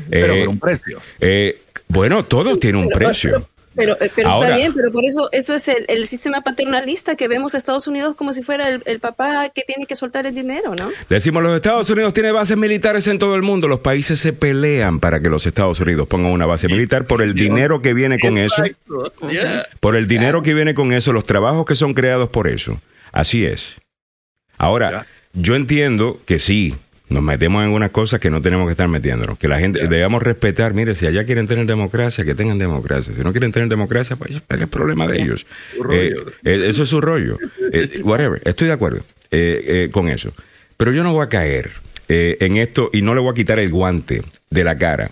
Pero 0.09 0.33
eh, 0.33 0.47
un 0.47 0.59
precio. 0.59 1.01
Eh, 1.19 1.61
bueno, 1.87 2.23
todo 2.23 2.57
tiene 2.57 2.77
un 2.79 2.89
precio. 2.89 3.47
Pero, 3.75 3.97
eh, 3.99 4.11
está 4.15 4.55
bien, 4.55 4.73
pero 4.73 4.91
por 4.91 5.03
eso 5.03 5.29
eso 5.31 5.55
es 5.55 5.67
el, 5.67 6.05
sistema 6.05 6.41
paternalista 6.41 7.15
que 7.15 7.27
vemos 7.27 7.55
a 7.55 7.57
Estados 7.57 7.87
Unidos 7.87 8.15
como 8.15 8.33
si 8.33 8.43
fuera 8.43 8.69
el, 8.69 8.99
papá 8.99 9.49
que 9.49 9.63
tiene 9.63 9.85
que 9.87 9.95
soltar 9.95 10.27
el 10.27 10.35
dinero, 10.35 10.75
¿no? 10.75 10.91
Decimos, 11.09 11.41
los 11.41 11.55
Estados 11.55 11.89
Unidos 11.89 12.13
tienen 12.13 12.33
bases 12.33 12.55
militares 12.55 13.07
en 13.07 13.17
todo 13.17 13.35
el 13.35 13.41
mundo. 13.41 13.67
Los 13.67 13.79
países 13.79 14.19
se 14.19 14.31
pelean 14.31 14.99
para 14.99 15.21
que 15.21 15.29
los 15.29 15.47
Estados 15.47 15.79
Unidos 15.79 16.07
pongan 16.07 16.31
una 16.31 16.45
base 16.45 16.67
militar 16.67 17.07
por 17.07 17.21
el 17.21 17.33
dinero 17.33 17.81
que 17.81 17.93
viene 17.93 18.19
con 18.19 18.37
eso. 18.37 18.63
Por 19.79 19.95
el 19.95 20.07
dinero 20.07 20.43
que 20.43 20.53
viene 20.53 20.75
con 20.75 20.93
eso, 20.93 21.11
los 21.11 21.23
trabajos 21.23 21.65
que 21.65 21.75
son 21.75 21.93
creados 21.93 22.29
por 22.29 22.47
eso. 22.47 22.79
Así 23.11 23.45
es. 23.45 23.77
Ahora, 24.57 25.07
yo 25.33 25.55
entiendo 25.55 26.19
que 26.25 26.37
sí, 26.37 26.75
nos 27.13 27.23
metemos 27.23 27.63
en 27.63 27.69
unas 27.69 27.91
cosas 27.91 28.19
que 28.19 28.31
no 28.31 28.41
tenemos 28.41 28.67
que 28.67 28.71
estar 28.71 28.87
metiéndonos. 28.87 29.37
Que 29.37 29.47
la 29.47 29.59
gente 29.59 29.87
debamos 29.87 30.23
respetar. 30.23 30.73
Mire, 30.73 30.95
si 30.95 31.05
allá 31.05 31.25
quieren 31.25 31.47
tener 31.47 31.65
democracia, 31.67 32.25
que 32.25 32.33
tengan 32.33 32.57
democracia. 32.57 33.13
Si 33.13 33.21
no 33.21 33.31
quieren 33.31 33.51
tener 33.51 33.69
democracia, 33.69 34.15
pues 34.15 34.31
es 34.31 34.41
el 34.49 34.67
problema 34.67 35.07
de 35.07 35.21
ellos. 35.21 35.45
Eh, 35.91 36.15
eh, 36.43 36.65
eso 36.67 36.83
es 36.83 36.89
su 36.89 36.99
rollo. 36.99 37.37
Eh, 37.71 38.01
whatever. 38.03 38.41
Estoy 38.43 38.67
de 38.67 38.73
acuerdo 38.73 39.03
con 39.91 40.09
eso. 40.09 40.33
Pero 40.75 40.91
yo 40.91 41.03
no 41.03 41.13
voy 41.13 41.23
a 41.23 41.29
caer 41.29 41.71
en 42.07 42.57
esto 42.57 42.89
y 42.91 43.01
no 43.01 43.15
le 43.15 43.21
voy 43.21 43.31
a 43.31 43.33
quitar 43.33 43.59
el 43.59 43.69
guante 43.69 44.23
de 44.49 44.63
la 44.63 44.77
cara 44.77 45.11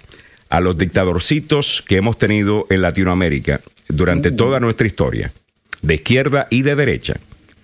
a 0.50 0.60
los 0.60 0.78
dictadorcitos 0.78 1.84
que 1.88 1.98
hemos 1.98 2.18
tenido 2.18 2.68
en 2.70 2.82
Latinoamérica 2.82 3.62
durante 3.88 4.32
mm. 4.32 4.36
toda 4.36 4.60
nuestra 4.60 4.86
historia, 4.86 5.32
de 5.82 5.96
izquierda 5.96 6.48
y 6.50 6.62
de 6.64 6.76
derecha 6.76 7.20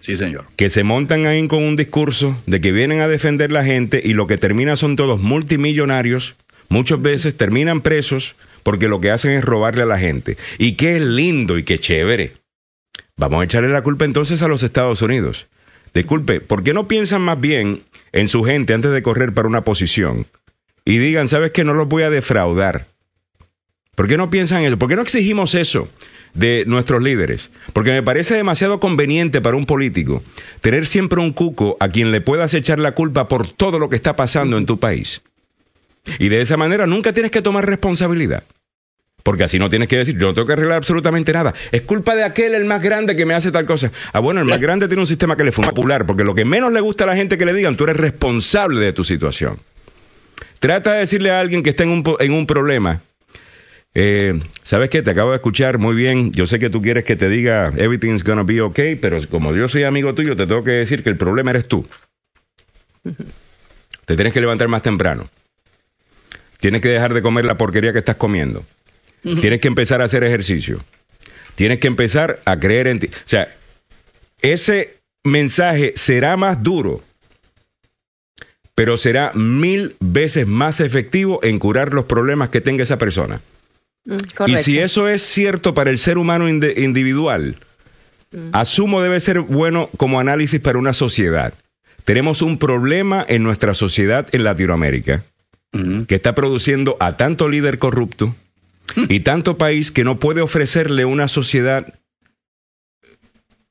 Sí, 0.07 0.15
señor. 0.15 0.45
Que 0.55 0.69
se 0.69 0.85
montan 0.85 1.25
ahí 1.25 1.45
con 1.49 1.61
un 1.61 1.75
discurso 1.75 2.41
de 2.45 2.61
que 2.61 2.71
vienen 2.71 3.01
a 3.01 3.09
defender 3.09 3.51
la 3.51 3.65
gente 3.65 4.01
y 4.01 4.13
lo 4.13 4.25
que 4.25 4.37
termina 4.37 4.77
son 4.77 4.95
todos 4.95 5.19
multimillonarios, 5.19 6.37
muchas 6.69 7.01
veces 7.01 7.35
terminan 7.35 7.81
presos 7.81 8.37
porque 8.63 8.87
lo 8.87 9.01
que 9.01 9.11
hacen 9.11 9.33
es 9.33 9.43
robarle 9.43 9.81
a 9.81 9.85
la 9.85 9.99
gente. 9.99 10.37
Y 10.59 10.75
qué 10.75 11.01
lindo 11.01 11.57
y 11.57 11.63
qué 11.63 11.77
chévere. 11.77 12.37
Vamos 13.17 13.41
a 13.41 13.43
echarle 13.43 13.67
la 13.67 13.81
culpa 13.81 14.05
entonces 14.05 14.41
a 14.41 14.47
los 14.47 14.63
Estados 14.63 15.01
Unidos. 15.01 15.47
Disculpe, 15.93 16.39
¿por 16.39 16.63
qué 16.63 16.73
no 16.73 16.87
piensan 16.87 17.21
más 17.21 17.41
bien 17.41 17.83
en 18.13 18.29
su 18.29 18.45
gente 18.45 18.73
antes 18.73 18.91
de 18.91 19.03
correr 19.03 19.33
para 19.33 19.49
una 19.49 19.65
posición? 19.65 20.25
Y 20.85 20.99
digan, 20.99 21.27
¿sabes 21.27 21.51
qué? 21.51 21.65
No 21.65 21.73
los 21.73 21.89
voy 21.89 22.03
a 22.03 22.09
defraudar. 22.09 22.87
¿Por 23.93 24.07
qué 24.07 24.15
no 24.15 24.29
piensan 24.29 24.63
eso? 24.63 24.79
¿Por 24.79 24.87
qué 24.87 24.95
no 24.95 25.01
exigimos 25.01 25.53
eso? 25.53 25.89
De 26.37 26.63
nuestros 26.67 27.03
líderes. 27.03 27.51
Porque 27.73 27.91
me 27.91 28.03
parece 28.03 28.35
demasiado 28.35 28.79
conveniente 28.79 29.41
para 29.41 29.57
un 29.57 29.65
político 29.65 30.23
tener 30.61 30.85
siempre 30.85 31.19
un 31.19 31.33
cuco 31.33 31.75
a 31.79 31.89
quien 31.89 32.11
le 32.11 32.21
puedas 32.21 32.53
echar 32.53 32.79
la 32.79 32.93
culpa 32.93 33.27
por 33.27 33.51
todo 33.51 33.79
lo 33.79 33.89
que 33.89 33.95
está 33.95 34.15
pasando 34.15 34.57
en 34.57 34.65
tu 34.65 34.79
país. 34.79 35.21
Y 36.19 36.29
de 36.29 36.41
esa 36.41 36.55
manera 36.55 36.87
nunca 36.87 37.11
tienes 37.11 37.31
que 37.31 37.41
tomar 37.41 37.65
responsabilidad. 37.65 38.43
Porque 39.23 39.43
así 39.43 39.59
no 39.59 39.69
tienes 39.69 39.89
que 39.89 39.97
decir, 39.97 40.17
yo 40.17 40.27
no 40.27 40.33
tengo 40.33 40.47
que 40.47 40.53
arreglar 40.53 40.77
absolutamente 40.77 41.33
nada. 41.33 41.53
Es 41.73 41.81
culpa 41.81 42.15
de 42.15 42.23
aquel, 42.23 42.55
el 42.55 42.63
más 42.63 42.81
grande, 42.81 43.13
que 43.17 43.25
me 43.25 43.33
hace 43.33 43.51
tal 43.51 43.65
cosa. 43.65 43.91
Ah, 44.13 44.21
bueno, 44.21 44.39
el 44.39 44.47
más 44.47 44.61
grande 44.61 44.87
tiene 44.87 45.01
un 45.01 45.07
sistema 45.07 45.35
que 45.35 45.43
le 45.43 45.51
fue 45.51 45.65
popular, 45.65 46.05
porque 46.05 46.23
lo 46.23 46.33
que 46.33 46.45
menos 46.45 46.71
le 46.71 46.79
gusta 46.79 47.03
a 47.03 47.07
la 47.07 47.15
gente 47.15 47.37
que 47.37 47.45
le 47.45 47.51
digan, 47.51 47.75
tú 47.75 47.83
eres 47.83 47.97
responsable 47.97 48.79
de 48.79 48.93
tu 48.93 49.03
situación. 49.03 49.59
Trata 50.59 50.93
de 50.93 50.99
decirle 50.99 51.31
a 51.31 51.41
alguien 51.41 51.61
que 51.61 51.71
está 51.71 51.83
en 51.83 51.89
un, 51.89 52.03
en 52.19 52.31
un 52.31 52.47
problema, 52.47 53.01
eh, 53.93 54.39
¿Sabes 54.61 54.89
qué? 54.89 55.01
Te 55.01 55.11
acabo 55.11 55.31
de 55.31 55.37
escuchar 55.37 55.77
muy 55.77 55.95
bien. 55.95 56.31
Yo 56.31 56.45
sé 56.45 56.59
que 56.59 56.69
tú 56.69 56.81
quieres 56.81 57.03
que 57.03 57.15
te 57.15 57.29
diga 57.29 57.73
everything's 57.77 58.23
gonna 58.23 58.43
be 58.43 58.61
okay, 58.61 58.95
pero 58.95 59.17
como 59.29 59.55
yo 59.55 59.67
soy 59.67 59.83
amigo 59.83 60.13
tuyo, 60.13 60.35
te 60.35 60.45
tengo 60.45 60.63
que 60.63 60.71
decir 60.71 61.03
que 61.03 61.09
el 61.09 61.17
problema 61.17 61.51
eres 61.51 61.67
tú. 61.67 61.87
Te 64.05 64.15
tienes 64.15 64.33
que 64.33 64.41
levantar 64.41 64.67
más 64.67 64.81
temprano. 64.81 65.27
Tienes 66.59 66.81
que 66.81 66.89
dejar 66.89 67.13
de 67.13 67.21
comer 67.21 67.45
la 67.45 67.57
porquería 67.57 67.93
que 67.93 67.99
estás 67.99 68.15
comiendo. 68.15 68.65
Tienes 69.21 69.59
que 69.59 69.67
empezar 69.67 70.01
a 70.01 70.05
hacer 70.05 70.23
ejercicio. 70.23 70.83
Tienes 71.55 71.79
que 71.79 71.87
empezar 71.87 72.39
a 72.45 72.59
creer 72.59 72.87
en 72.87 72.99
ti. 72.99 73.07
O 73.07 73.11
sea, 73.25 73.53
ese 74.41 74.99
mensaje 75.23 75.93
será 75.95 76.37
más 76.37 76.61
duro, 76.63 77.03
pero 78.75 78.95
será 78.97 79.31
mil 79.33 79.95
veces 79.99 80.45
más 80.45 80.79
efectivo 80.79 81.39
en 81.43 81.57
curar 81.57 81.93
los 81.93 82.05
problemas 82.05 82.49
que 82.49 82.61
tenga 82.61 82.83
esa 82.83 82.97
persona. 82.97 83.41
Mm, 84.07 84.15
y 84.47 84.57
si 84.57 84.79
eso 84.79 85.09
es 85.09 85.21
cierto 85.21 85.73
para 85.73 85.89
el 85.89 85.97
ser 85.97 86.17
humano 86.17 86.47
individual, 86.47 87.57
mm. 88.31 88.49
asumo 88.53 89.01
debe 89.01 89.19
ser 89.19 89.41
bueno 89.41 89.89
como 89.97 90.19
análisis 90.19 90.61
para 90.61 90.79
una 90.79 90.93
sociedad. 90.93 91.53
Tenemos 92.05 92.41
un 92.41 92.57
problema 92.57 93.25
en 93.27 93.43
nuestra 93.43 93.73
sociedad 93.73 94.25
en 94.31 94.45
Latinoamérica 94.45 95.25
mm. 95.73 96.03
que 96.03 96.15
está 96.15 96.33
produciendo 96.33 96.95
a 97.01 97.17
tanto 97.17 97.49
líder 97.49 97.79
corrupto 97.79 98.33
y 99.09 99.19
tanto 99.19 99.57
país 99.57 99.91
que 99.91 100.05
no 100.05 100.19
puede 100.19 100.39
ofrecerle 100.39 101.03
una 101.03 101.27
sociedad 101.27 101.93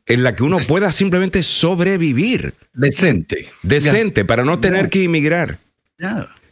en 0.05 0.22
la 0.22 0.37
que 0.37 0.42
uno 0.42 0.59
pueda 0.59 0.92
simplemente 0.92 1.42
sobrevivir. 1.42 2.55
Decente. 2.75 3.49
Decente, 3.62 4.25
para 4.27 4.44
no 4.44 4.61
tener 4.61 4.90
que 4.90 5.03
inmigrar. 5.03 5.59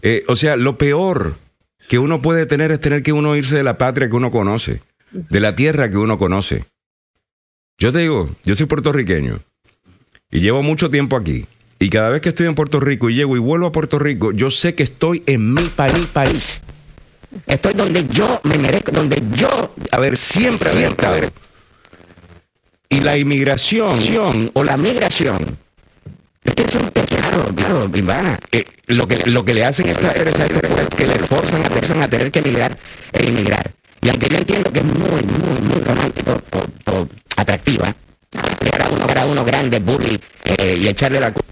Eh, 0.03 0.25
o 0.27 0.35
sea, 0.37 0.57
lo 0.57 0.77
peor 0.77 1.37
que 1.89 1.99
uno 1.99 2.23
puede 2.23 2.47
tener 2.47 2.71
es 2.71 2.81
tener 2.81 3.03
que 3.03 3.13
uno 3.13 3.37
irse 3.37 3.57
de 3.57 3.63
la 3.63 3.79
patria 3.79 4.09
que 4.09 4.17
uno 4.17 4.31
conoce, 4.31 4.83
de 5.13 5.41
la 5.41 5.55
tierra 5.55 5.91
que 5.91 5.97
uno 5.97 6.19
conoce. 6.19 6.65
Yo 7.79 7.93
te 7.93 8.01
digo, 8.01 8.31
yo 8.45 8.55
soy 8.55 8.67
puertorriqueño 8.67 9.41
y 10.31 10.41
llevo 10.41 10.63
mucho 10.63 10.91
tiempo 10.91 11.17
aquí. 11.17 11.47
Y 11.79 11.91
cada 11.91 12.09
vez 12.09 12.23
que 12.23 12.31
estoy 12.31 12.47
en 12.47 12.55
Puerto 12.55 12.81
Rico 12.81 13.11
y 13.11 13.15
llego 13.15 13.37
y 13.37 13.41
vuelvo 13.41 13.67
a 13.67 13.73
Puerto 13.73 13.99
Rico, 13.99 14.33
yo 14.33 14.51
sé 14.51 14.75
que 14.75 14.85
estoy 14.85 15.23
en 15.27 15.53
mi 15.53 15.65
país, 15.65 16.07
país. 16.13 16.63
Estoy 17.47 17.75
donde 17.75 18.07
yo 18.09 18.41
me 18.45 18.57
merezco, 18.59 18.93
donde 18.93 19.23
yo, 19.35 19.75
a 19.91 19.99
ver, 19.99 20.17
siempre, 20.17 20.71
siempre, 20.71 21.07
a. 21.07 21.13
Y 22.89 23.01
la 23.01 23.19
inmigración 23.19 24.51
o 24.55 24.63
la 24.63 24.77
migración 24.77 25.59
claro, 27.55 27.91
claro, 27.91 28.39
eh, 28.53 28.65
lo, 28.87 29.07
que, 29.09 29.31
lo 29.31 29.45
que 29.45 29.55
le 29.55 29.65
hacen 29.65 29.89
es 29.89 29.99
que 29.99 31.07
le 31.07 31.19
forzan 31.21 31.65
a 31.65 31.69
personas 31.69 32.05
a 32.05 32.09
tener 32.09 32.31
que 32.31 32.39
emigrar 32.41 32.77
e 33.13 33.25
inmigrar. 33.25 33.73
Y 34.01 34.09
aunque 34.09 34.29
yo 34.29 34.39
entiendo 34.39 34.73
que 34.73 34.79
es 34.81 34.85
muy, 34.85 35.23
muy, 35.23 35.61
muy 35.63 35.81
romántico 35.81 36.41
o, 36.87 37.09
atractiva, 37.37 37.95
crear 38.59 38.83
a 38.83 38.89
uno, 38.89 39.07
a 39.17 39.27
uno 39.27 39.45
grande, 39.45 39.79
bully, 39.79 40.21
eh, 40.45 40.79
y 40.81 40.89
echarle 40.89 41.21
la 41.21 41.33
culpa. 41.33 41.49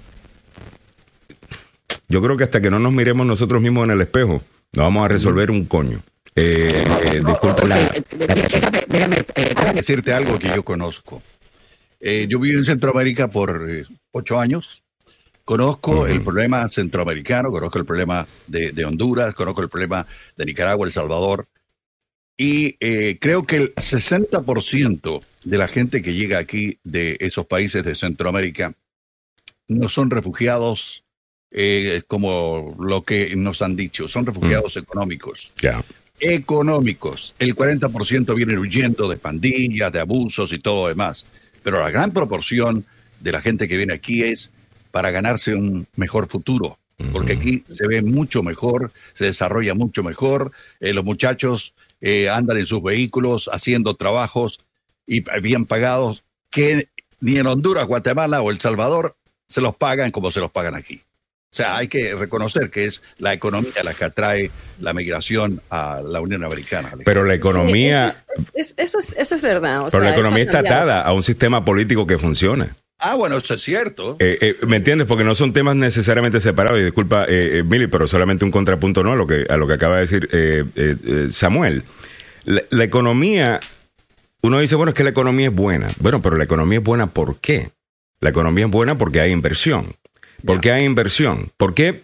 Yo 2.08 2.20
creo 2.20 2.36
que 2.36 2.44
hasta 2.44 2.60
que 2.60 2.70
no 2.70 2.78
nos 2.78 2.92
miremos 2.92 3.26
nosotros 3.26 3.62
mismos 3.62 3.86
en 3.86 3.92
el 3.92 4.00
espejo, 4.02 4.42
no 4.72 4.82
vamos 4.82 5.04
a 5.04 5.08
resolver 5.08 5.50
un 5.50 5.64
coño. 5.64 6.02
Eh, 6.34 6.84
disculpa 7.24 7.62
Déjame, 8.88 9.24
déjame 9.34 9.72
decirte 9.74 10.12
algo 10.12 10.38
que 10.38 10.48
yo 10.48 10.62
conozco. 10.62 11.22
Eh, 12.00 12.26
yo 12.28 12.38
viví 12.38 12.56
en 12.56 12.64
Centroamérica 12.64 13.28
por 13.28 13.66
eh, 13.70 13.84
ocho 14.10 14.38
años. 14.38 14.81
Conozco 15.52 16.06
el 16.06 16.22
problema 16.22 16.66
centroamericano, 16.66 17.50
conozco 17.50 17.78
el 17.78 17.84
problema 17.84 18.26
de, 18.46 18.84
Honduras, 18.86 19.34
conozco 19.34 19.60
el 19.60 19.68
problema 19.68 20.06
de 20.34 20.46
Nicaragua, 20.46 20.86
El 20.86 20.94
Salvador. 20.94 21.46
Y 22.38 22.76
eh, 22.80 23.18
creo 23.20 23.44
que 23.44 23.56
el 23.56 23.74
60% 23.74 25.22
de 25.44 25.58
la 25.58 25.68
gente 25.68 26.00
que 26.00 26.14
llega 26.14 26.38
aquí 26.38 26.78
de 26.84 27.18
esos 27.20 27.44
países 27.44 27.84
de 27.84 27.94
Centroamérica 27.94 28.72
no 29.68 29.90
son 29.90 30.08
refugiados 30.08 31.04
como 32.06 32.74
lo 32.80 33.04
que 33.04 33.36
nos 33.36 33.60
han 33.60 33.76
dicho, 33.76 34.08
son 34.08 34.24
refugiados 34.24 34.78
económicos. 34.78 35.52
Económicos. 36.18 37.34
El 37.38 37.54
40% 37.54 38.34
vienen 38.34 38.56
huyendo 38.56 39.06
de 39.06 39.18
pandillas, 39.18 39.92
de 39.92 40.00
abusos 40.00 40.50
y 40.54 40.58
todo 40.58 40.84
lo 40.84 40.88
demás. 40.88 41.26
Pero 41.62 41.78
la 41.78 41.90
gran 41.90 42.10
proporción 42.10 42.86
de 43.20 43.32
la 43.32 43.42
gente 43.42 43.68
que 43.68 43.76
viene 43.76 43.92
aquí 43.92 44.22
es 44.22 44.50
para 44.92 45.10
ganarse 45.10 45.54
un 45.56 45.88
mejor 45.96 46.28
futuro, 46.28 46.78
porque 47.12 47.32
aquí 47.32 47.64
se 47.68 47.88
ve 47.88 48.00
mucho 48.00 48.44
mejor, 48.44 48.92
se 49.14 49.24
desarrolla 49.24 49.74
mucho 49.74 50.04
mejor, 50.04 50.52
eh, 50.78 50.92
los 50.92 51.04
muchachos 51.04 51.74
eh, 52.00 52.28
andan 52.28 52.58
en 52.58 52.66
sus 52.66 52.82
vehículos 52.82 53.50
haciendo 53.52 53.96
trabajos 53.96 54.60
y 55.06 55.24
bien 55.40 55.66
pagados 55.66 56.22
que 56.50 56.88
ni 57.20 57.38
en 57.38 57.46
Honduras, 57.46 57.86
Guatemala 57.86 58.40
o 58.42 58.50
El 58.50 58.60
Salvador 58.60 59.16
se 59.48 59.60
los 59.60 59.74
pagan 59.74 60.12
como 60.12 60.30
se 60.30 60.40
los 60.40 60.52
pagan 60.52 60.76
aquí. 60.76 61.02
O 61.52 61.54
sea, 61.54 61.76
hay 61.76 61.88
que 61.88 62.14
reconocer 62.14 62.70
que 62.70 62.86
es 62.86 63.02
la 63.18 63.34
economía 63.34 63.72
la 63.84 63.92
que 63.92 64.04
atrae 64.04 64.50
la 64.80 64.94
migración 64.94 65.60
a 65.68 66.00
la 66.00 66.22
Unión 66.22 66.44
Americana. 66.44 66.94
Pero 67.04 67.24
la 67.24 67.34
economía... 67.34 68.06
eso, 68.54 68.74
es, 68.78 69.14
eso, 69.18 69.34
es, 69.34 69.42
verdad. 69.42 69.86
pero 69.90 70.02
la 70.02 70.12
economía 70.12 70.44
está 70.44 70.60
atada 70.60 71.02
a 71.02 71.12
un 71.12 71.22
sistema 71.22 71.62
político 71.62 72.06
que 72.06 72.16
funciona. 72.16 72.74
Ah, 73.04 73.16
bueno, 73.16 73.36
eso 73.36 73.54
es 73.54 73.62
cierto. 73.62 74.16
Eh, 74.20 74.38
eh, 74.40 74.56
¿Me 74.64 74.76
entiendes? 74.76 75.08
Porque 75.08 75.24
no 75.24 75.34
son 75.34 75.52
temas 75.52 75.74
necesariamente 75.74 76.40
separados. 76.40 76.78
Y 76.78 76.84
disculpa, 76.84 77.26
eh, 77.28 77.64
Mili, 77.66 77.88
pero 77.88 78.06
solamente 78.06 78.44
un 78.44 78.52
contrapunto 78.52 79.02
no 79.02 79.12
a 79.12 79.16
lo 79.16 79.26
que, 79.26 79.44
a 79.48 79.56
lo 79.56 79.66
que 79.66 79.72
acaba 79.72 79.96
de 79.98 80.06
decir 80.06 81.32
Samuel. 81.32 81.82
la 82.44 82.84
economía, 82.84 83.58
uno 84.40 84.60
dice, 84.60 84.76
bueno, 84.76 84.90
es 84.90 84.94
que 84.94 85.02
la 85.02 85.10
economía 85.10 85.48
es 85.48 85.54
buena. 85.54 85.88
Bueno, 85.98 86.22
pero 86.22 86.36
la 86.36 86.44
economía 86.44 86.78
es 86.78 86.84
buena 86.84 87.08
¿por 87.08 87.40
qué? 87.40 87.72
La 88.20 88.30
economía 88.30 88.66
es 88.66 88.70
buena 88.70 88.96
porque 88.96 89.20
hay 89.20 89.32
inversión. 89.32 89.96
¿Por 90.46 90.60
qué 90.60 90.70
hay 90.70 90.84
inversión? 90.84 91.50
Porque 91.56 92.02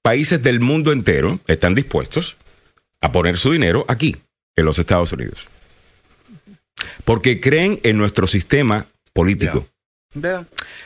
países 0.00 0.42
del 0.42 0.60
mundo 0.60 0.92
entero 0.92 1.40
están 1.46 1.74
dispuestos 1.74 2.38
a 3.02 3.12
poner 3.12 3.36
su 3.36 3.52
dinero 3.52 3.84
aquí, 3.86 4.16
en 4.56 4.64
los 4.64 4.78
Estados 4.78 5.12
Unidos. 5.12 5.44
Porque 7.04 7.38
creen 7.38 7.80
en 7.82 7.98
nuestro 7.98 8.26
sistema 8.26 8.86
político. 9.12 9.66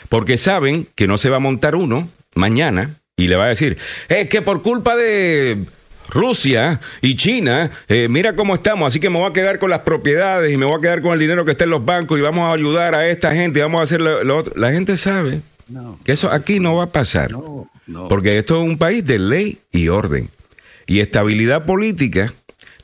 Porque 0.09 0.37
saben 0.37 0.89
que 0.95 1.07
no 1.07 1.19
se 1.19 1.31
va 1.31 1.37
a 1.37 1.41
montar 1.41 1.75
uno 1.75 2.09
mañana 2.35 3.01
y 3.17 3.27
le 3.29 3.37
va 3.37 3.47
a 3.47 3.49
decir, 3.49 3.79
es 4.09 4.29
que 4.29 4.43
por 4.43 4.63
culpa 4.63 4.95
de 4.95 5.65
Rusia 6.09 6.81
y 7.01 7.17
China, 7.17 7.71
eh, 7.89 8.09
mira 8.09 8.37
cómo 8.37 8.55
estamos, 8.55 8.89
así 8.89 9.01
que 9.01 9.11
me 9.11 9.19
voy 9.19 9.31
a 9.31 9.33
quedar 9.33 9.59
con 9.59 9.71
las 9.71 9.81
propiedades 9.81 10.53
y 10.53 10.57
me 10.57 10.67
voy 10.67 10.77
a 10.77 10.81
quedar 10.81 11.03
con 11.03 11.13
el 11.13 11.19
dinero 11.19 11.45
que 11.45 11.53
está 11.53 11.65
en 11.65 11.71
los 11.71 11.85
bancos 11.85 12.19
y 12.19 12.23
vamos 12.23 12.51
a 12.51 12.55
ayudar 12.55 12.95
a 12.95 13.09
esta 13.09 13.33
gente 13.35 13.59
y 13.59 13.63
vamos 13.63 13.81
a 13.81 13.85
hacer 13.85 14.01
lo 14.01 14.37
otro. 14.37 14.53
La 14.57 14.73
gente 14.73 14.97
sabe 14.97 15.41
que 16.05 16.13
eso 16.13 16.31
aquí 16.31 16.61
no 16.61 16.77
va 16.77 16.85
a 16.85 16.93
pasar. 16.93 17.33
Porque 18.09 18.39
esto 18.39 18.61
es 18.61 18.69
un 18.69 18.79
país 18.79 19.05
de 19.05 19.19
ley 19.19 19.61
y 19.71 19.89
orden. 19.89 20.31
Y 20.87 21.01
estabilidad 21.01 21.67
política 21.67 22.33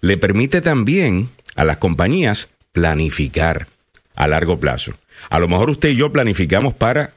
le 0.01 0.17
permite 0.17 0.61
también 0.61 1.31
a 1.55 1.65
las 1.65 1.77
compañías 1.79 2.49
planificar 2.73 3.69
a 4.15 4.27
largo 4.27 4.59
plazo. 4.59 4.95
A 5.31 5.39
lo 5.39 5.49
mejor 5.49 5.71
usted 5.71 5.91
y 5.91 5.97
yo 5.97 6.13
planificamos 6.13 6.75
para 6.75 7.13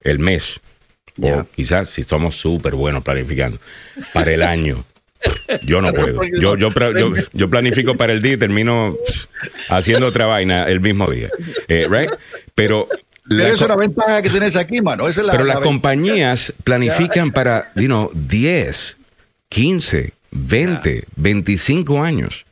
el 0.00 0.18
mes. 0.18 0.60
O 1.22 1.44
quizás 1.44 1.90
si 1.90 2.02
somos 2.02 2.36
súper 2.36 2.74
buenos 2.74 3.02
planificando, 3.04 3.58
para 4.12 4.32
el 4.32 4.42
año. 4.42 4.84
Yo 5.62 5.80
no 5.80 5.92
puedo. 5.94 6.22
Yo, 6.24 6.56
yo, 6.56 6.70
yo, 7.32 7.50
planifico 7.50 7.94
para 7.94 8.12
el 8.12 8.20
día 8.20 8.32
y 8.32 8.36
termino 8.36 8.96
haciendo 9.68 10.06
otra 10.06 10.26
vaina 10.26 10.64
el 10.64 10.80
mismo 10.80 11.06
día. 11.06 11.30
Eh, 11.68 11.86
right? 11.88 12.10
Pero 12.54 12.88
pero 13.26 13.46
es 13.46 13.60
una 13.62 13.76
ventaja 13.76 14.20
que 14.20 14.28
tienes 14.28 14.54
aquí, 14.56 14.82
mano. 14.82 15.06
pero 15.30 15.44
las 15.44 15.60
compañías 15.60 16.52
planifican 16.62 17.32
para, 17.32 17.72
you 17.74 17.86
know, 17.86 18.10
10, 18.12 18.98
15, 19.48 20.12
20, 20.30 21.04
25 21.16 22.02
años. 22.02 22.43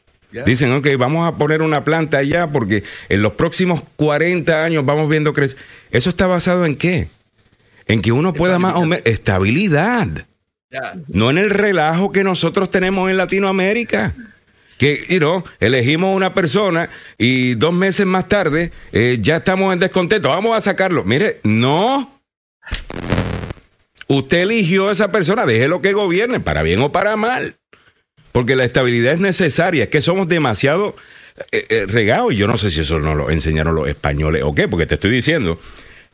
Dicen, 0.47 0.73
ok, 0.73 0.89
vamos 0.99 1.29
a 1.29 1.37
poner 1.37 1.63
una 1.63 1.85
planta 1.85 2.19
allá 2.19 2.47
porque 2.47 2.85
en 3.09 3.23
los 3.23 3.33
próximos 3.35 3.83
40 3.97 4.63
años 4.63 4.85
vamos 4.85 5.09
viendo 5.09 5.33
crecer. 5.33 5.59
¿Eso 5.91 6.11
está 6.11 6.27
basado 6.27 6.65
en 6.65 6.77
qué? 6.77 7.09
En 7.87 8.01
que 8.01 8.13
uno 8.13 8.33
pueda 8.33 8.59
más 8.59 8.75
o 8.77 8.87
menos... 8.87 9.05
Estabilidad. 9.05 10.27
No 11.09 11.31
en 11.31 11.39
el 11.39 11.51
relajo 11.51 12.13
que 12.13 12.25
nosotros 12.25 12.71
tenemos 12.71 13.11
en 13.11 13.19
Latinoamérica 13.19 14.15
que 14.79 15.05
you 15.09 15.45
elegimos 15.61 16.17
una 16.17 16.35
persona 16.35 16.91
y 17.17 17.55
dos 17.55 17.73
meses 17.73 18.05
más 18.05 18.27
tarde 18.27 18.73
eh, 18.91 19.19
ya 19.21 19.37
estamos 19.37 19.73
en 19.73 19.79
descontento, 19.79 20.29
vamos 20.29 20.57
a 20.57 20.61
sacarlo. 20.61 21.05
Mire, 21.05 21.41
no. 21.45 22.21
Usted 24.09 24.41
eligió 24.41 24.89
a 24.89 24.93
esa 24.93 25.13
persona, 25.13 25.47
déjelo 25.47 25.81
que 25.81 25.93
gobierne, 25.93 26.41
para 26.41 26.63
bien 26.63 26.81
o 26.81 26.91
para 26.91 27.17
mal. 27.17 27.57
Porque 28.33 28.57
la 28.57 28.65
estabilidad 28.65 29.15
es 29.15 29.21
necesaria, 29.21 29.85
es 29.85 29.91
que 29.91 30.01
somos 30.01 30.27
demasiado 30.27 30.97
eh, 31.51 31.65
eh, 31.69 31.87
regados 31.87 32.35
yo 32.35 32.47
no 32.47 32.57
sé 32.57 32.71
si 32.71 32.81
eso 32.81 32.99
nos 32.99 33.17
lo 33.17 33.31
enseñaron 33.31 33.75
los 33.75 33.89
españoles 33.89 34.43
o 34.45 34.55
qué, 34.55 34.69
porque 34.69 34.87
te 34.87 34.95
estoy 34.95 35.11
diciendo 35.11 35.59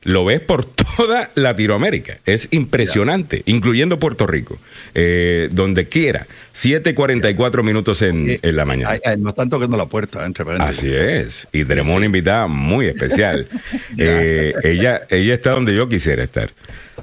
lo 0.04 0.24
ves 0.24 0.40
por 0.40 0.64
toda 0.96 1.30
Latinoamérica. 1.34 2.18
Es 2.24 2.48
impresionante, 2.52 3.42
incluyendo 3.46 3.98
Puerto 3.98 4.26
Rico, 4.26 4.58
eh, 4.94 5.48
donde 5.52 5.88
quiera. 5.88 6.26
7.44 6.54 7.62
minutos 7.62 8.02
en, 8.02 8.36
en 8.40 8.56
la 8.56 8.64
mañana. 8.64 8.98
no 9.18 9.30
están 9.30 9.48
tocando 9.50 9.76
la 9.76 9.86
puerta, 9.86 10.24
entre 10.24 10.44
Así 10.58 10.92
es. 10.92 11.48
Y 11.52 11.64
tenemos 11.64 11.94
una 11.94 12.06
invitada 12.06 12.46
muy 12.46 12.86
especial. 12.86 13.48
Eh, 14.00 14.52
ella, 14.62 15.02
ella 15.10 15.34
está 15.34 15.50
donde 15.50 15.74
yo 15.74 15.88
quisiera 15.88 16.22
estar. 16.22 16.50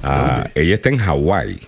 Ah, 0.02 0.50
ella 0.56 0.76
está 0.76 0.90
en 0.90 0.98
Hawái. 0.98 1.60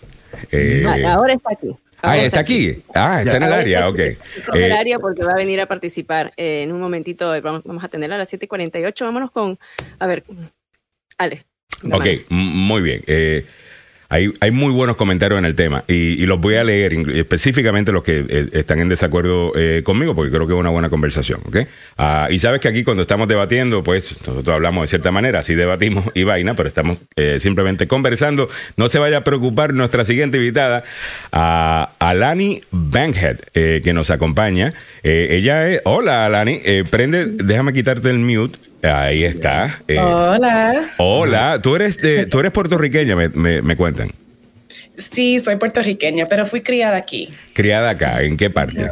Eh, 0.52 0.86
ahora 1.06 1.34
está 1.34 1.52
aquí. 1.52 1.68
Ah, 2.02 2.18
está 2.18 2.40
aquí. 2.40 2.84
Ah, 2.94 3.22
está 3.22 3.38
en 3.38 3.44
el 3.44 3.54
área, 3.54 3.90
ok. 3.90 4.00
Está 4.00 4.56
en 4.56 4.64
el 4.64 4.72
área 4.72 5.00
porque 5.00 5.24
va 5.24 5.32
a 5.32 5.36
venir 5.36 5.60
a 5.62 5.66
participar. 5.66 6.34
en 6.38 6.72
un 6.72 6.80
momentito 6.80 7.30
vamos, 7.42 7.64
vamos 7.64 7.84
a 7.84 7.88
tenerla 7.90 8.16
a 8.16 8.20
las 8.20 8.34
7.48. 8.34 9.06
Vámonos 9.06 9.32
con, 9.32 9.58
a 10.00 10.08
ver, 10.08 10.24
Ale. 11.18 11.46
Ok, 11.92 12.06
muy 12.30 12.82
bien. 12.82 13.04
Eh, 13.08 13.46
hay, 14.10 14.32
hay, 14.40 14.52
muy 14.52 14.72
buenos 14.72 14.96
comentarios 14.96 15.38
en 15.38 15.46
el 15.46 15.56
tema 15.56 15.84
y, 15.88 16.26
los 16.26 16.40
voy 16.40 16.56
a 16.56 16.64
leer 16.64 16.94
específicamente 17.14 17.92
los 17.92 18.04
que 18.04 18.26
eh, 18.28 18.50
están 18.54 18.80
en 18.80 18.90
desacuerdo 18.90 19.54
eh, 19.56 19.82
conmigo 19.84 20.16
porque 20.16 20.32
creo 20.32 20.48
que 20.48 20.54
es 20.54 20.60
una 20.60 20.70
buena 20.70 20.90
conversación. 20.90 21.42
¿okay? 21.46 21.68
Ah, 21.98 22.28
y 22.30 22.40
sabes 22.40 22.60
que 22.60 22.68
aquí 22.68 22.84
cuando 22.84 23.02
estamos 23.02 23.28
debatiendo, 23.28 23.84
pues 23.84 24.18
nosotros 24.26 24.56
hablamos 24.56 24.84
de 24.84 24.88
cierta 24.88 25.12
manera, 25.12 25.40
así 25.40 25.56
debatimos 25.56 26.06
y 26.14 26.24
vaina, 26.24 26.54
pero 26.56 26.70
estamos 26.70 26.98
simplemente 27.38 27.88
conversando. 27.88 28.50
No 28.76 28.90
se 28.90 29.00
vaya 29.00 29.18
a 29.18 29.24
preocupar 29.24 29.74
nuestra 29.74 30.04
siguiente 30.04 30.38
invitada, 30.38 30.84
a 31.32 31.92
Alani 32.00 32.62
Bankhead, 32.72 33.40
que 33.54 33.94
nos 33.94 34.10
acompaña. 34.10 34.74
ella 35.04 35.70
es, 35.70 35.82
hola 35.86 36.26
Alani, 36.26 36.62
prende, 36.90 37.26
déjame 37.26 37.74
quitarte 37.74 38.10
el 38.10 38.20
mute. 38.20 38.67
Ahí 38.84 39.24
está. 39.24 39.82
Eh, 39.88 39.98
hola. 40.00 40.90
Hola. 40.98 41.60
Tú 41.62 41.76
eres, 41.76 42.02
de, 42.02 42.26
tú 42.26 42.40
eres 42.40 42.52
puertorriqueña, 42.52 43.16
me, 43.16 43.62
me, 43.62 43.76
cuentan. 43.76 44.12
Sí, 44.98 45.40
soy 45.40 45.56
puertorriqueña, 45.56 46.28
pero 46.28 46.46
fui 46.46 46.62
criada 46.62 46.98
aquí. 46.98 47.34
¿Criada 47.54 47.92
acá? 47.92 48.22
¿En 48.22 48.38
qué 48.38 48.50
parte? 48.50 48.90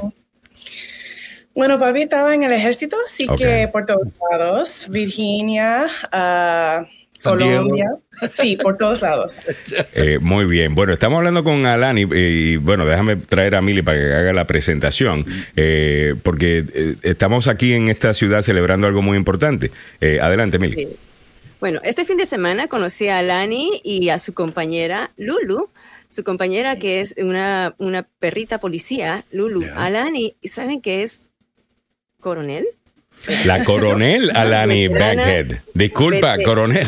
Bueno, 1.54 1.80
papi 1.80 2.02
estaba 2.02 2.34
en 2.34 2.44
el 2.44 2.52
ejército, 2.52 2.98
así 3.06 3.28
que 3.38 3.70
por 3.72 3.86
todos 3.86 4.08
lados. 4.30 4.88
Virginia, 4.90 5.86
uh, 6.12 6.86
Colombia. 7.30 7.90
Sí, 8.34 8.58
por 8.58 8.78
todos 8.78 9.02
lados. 9.02 9.42
Eh, 9.94 10.20
muy 10.20 10.46
bien. 10.46 10.76
Bueno, 10.76 10.94
estamos 10.94 11.18
hablando 11.18 11.44
con 11.44 11.66
Alani 11.66 12.02
y, 12.02 12.58
bueno, 12.58 12.86
déjame 12.86 13.16
traer 13.16 13.56
a 13.56 13.62
Mili 13.62 13.82
para 13.82 13.98
que 13.98 14.14
haga 14.14 14.34
la 14.34 14.46
presentación, 14.46 15.26
eh, 15.56 16.16
porque 16.22 16.66
eh, 16.74 16.96
estamos 17.04 17.48
aquí 17.48 17.74
en 17.74 17.88
esta 17.88 18.14
ciudad 18.14 18.42
celebrando 18.42 18.88
algo 18.88 19.02
muy 19.02 19.18
importante. 19.18 19.72
adelante, 20.22 20.60
Mili. 20.60 20.88
Bueno, 21.60 21.80
este 21.84 22.06
fin 22.06 22.18
de 22.18 22.26
semana 22.26 22.68
conocí 22.68 23.08
a 23.08 23.20
Alani 23.20 23.82
y 23.84 24.10
a 24.10 24.20
su 24.20 24.34
compañera 24.34 25.12
Lulu, 25.18 25.70
su 26.10 26.24
compañera 26.24 26.78
que 26.78 27.02
es 27.02 27.16
una, 27.18 27.74
una 27.78 28.04
perrita 28.04 28.60
policía, 28.60 29.26
Lulu. 29.32 29.66
Alani, 29.76 30.36
¿saben 30.44 30.82
qué 30.82 31.04
es 31.04 31.26
coronel? 32.20 32.66
La 33.46 33.64
coronel 33.64 34.32
Alani 34.36 34.88
Backhead. 34.88 35.60
Disculpa, 35.74 36.38
coronel. 36.44 36.88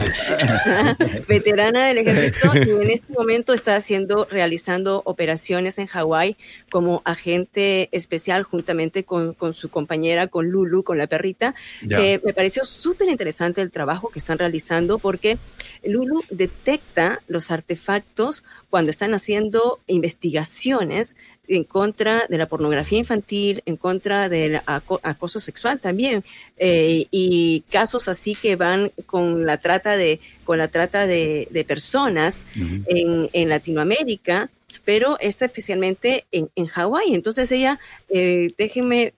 veterana 1.28 1.88
del 1.88 2.00
ejército 2.00 2.52
y 2.56 2.70
en 2.70 2.92
este 2.92 3.14
momento 3.14 3.54
está 3.54 3.76
haciendo, 3.76 4.28
realizando 4.30 5.02
operaciones 5.06 5.78
en 5.80 5.88
Hawái 5.88 6.38
como 6.70 7.02
agente 7.06 7.90
especial 7.92 8.44
juntamente 8.44 9.04
con, 9.04 9.36
su 9.54 9.70
compañera, 9.70 10.28
con 10.28 10.50
Lulu, 10.50 10.84
con 10.84 10.98
la 10.98 11.08
perrita. 11.08 11.56
me 11.82 12.34
pareció 12.34 12.66
súper 12.66 13.10
interesante 13.10 13.62
el 13.62 13.72
trabajo 13.72 14.10
que 14.10 14.20
están 14.20 14.38
realizando 14.38 15.00
porque 15.00 15.38
Lulu 15.84 16.24
detecta 16.30 17.22
los 17.28 17.52
artefactos 17.52 18.44
cuando 18.70 18.92
están 18.92 19.14
haciendo 19.14 19.80
investigaciones 19.88 21.16
en 21.48 21.64
contra 21.64 22.26
de 22.28 22.38
la 22.38 22.48
pornografía 22.48 23.00
infantil, 23.00 23.62
en 23.66 23.78
contra 23.78 24.30
del 24.30 24.60
acoso 24.66 25.40
sexual 25.40 25.80
también, 25.80 26.24
eh, 26.58 27.08
y 27.12 27.64
casos 27.72 28.08
así 28.08 28.36
que 28.36 28.56
van 28.56 28.92
con 29.06 29.46
la 29.46 29.58
trata 29.58 29.96
de, 29.96 30.20
con 30.44 30.58
la 30.58 30.68
trata 30.68 31.08
de, 31.08 31.66
personas 31.68 32.44
en, 32.88 33.50
Latinoamérica, 33.50 34.50
pero 34.86 35.18
está 35.20 35.46
especialmente 35.46 36.26
en, 36.32 36.50
en 36.56 36.66
Hawái. 36.68 37.14
Entonces 37.14 37.52
ella, 37.52 37.80
eh, 38.10 38.50
déjenme 38.58 39.14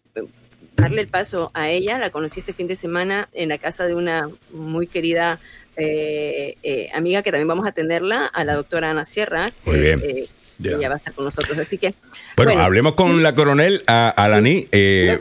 darle 0.76 1.02
el 1.02 1.08
paso 1.08 1.52
a 1.54 1.70
ella, 1.70 1.98
la 1.98 2.10
conocí 2.10 2.40
este 2.40 2.54
fin 2.54 2.68
de 2.68 2.76
semana 2.76 3.30
en 3.34 3.50
la 3.50 3.58
casa 3.58 3.86
de 3.86 3.96
una 3.96 4.30
muy 4.52 4.88
querida 4.88 5.40
eh, 5.76 6.90
amiga 6.94 7.22
que 7.22 7.32
también 7.32 7.48
vamos 7.48 7.66
a 7.66 7.70
atenderla, 7.70 8.26
a 8.26 8.44
la 8.44 8.56
doctora 8.56 8.92
Ana 8.92 9.04
Sierra. 9.04 9.52
Muy 9.66 9.80
bien 9.80 10.02
ella 10.64 10.90
va 10.90 10.96
a 10.96 10.98
estar 10.98 11.14
con 11.14 11.26
nosotros. 11.26 11.58
Así 11.58 11.78
que. 11.78 11.94
Bueno, 12.36 12.62
hablemos 12.62 12.94
con 12.94 13.24
la 13.24 13.36
coronel 13.36 13.82
a 13.88 14.10
Alani. 14.10 14.68
Eh, 14.72 15.20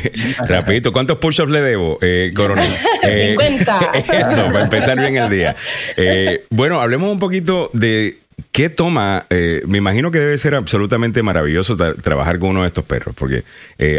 rapidito, 0.48 0.92
¿cuántos 0.92 1.18
push-ups 1.18 1.50
le 1.50 1.60
debo, 1.60 1.98
eh, 2.00 2.32
coronel? 2.34 2.72
50. 3.02 3.80
Eh, 3.94 4.04
eso, 4.20 4.44
para 4.46 4.64
empezar 4.64 4.98
bien 4.98 5.16
el 5.16 5.30
día. 5.30 5.56
Eh, 5.96 6.46
bueno, 6.50 6.80
hablemos 6.80 7.10
un 7.10 7.18
poquito 7.18 7.70
de 7.72 8.18
¿Qué 8.52 8.68
toma? 8.68 9.26
Eh, 9.30 9.62
me 9.66 9.78
imagino 9.78 10.10
que 10.10 10.18
debe 10.18 10.36
ser 10.38 10.54
absolutamente 10.54 11.22
maravilloso 11.22 11.76
trabajar 11.76 12.38
con 12.38 12.50
uno 12.50 12.62
de 12.62 12.68
estos 12.68 12.84
perros, 12.84 13.14
porque 13.16 13.44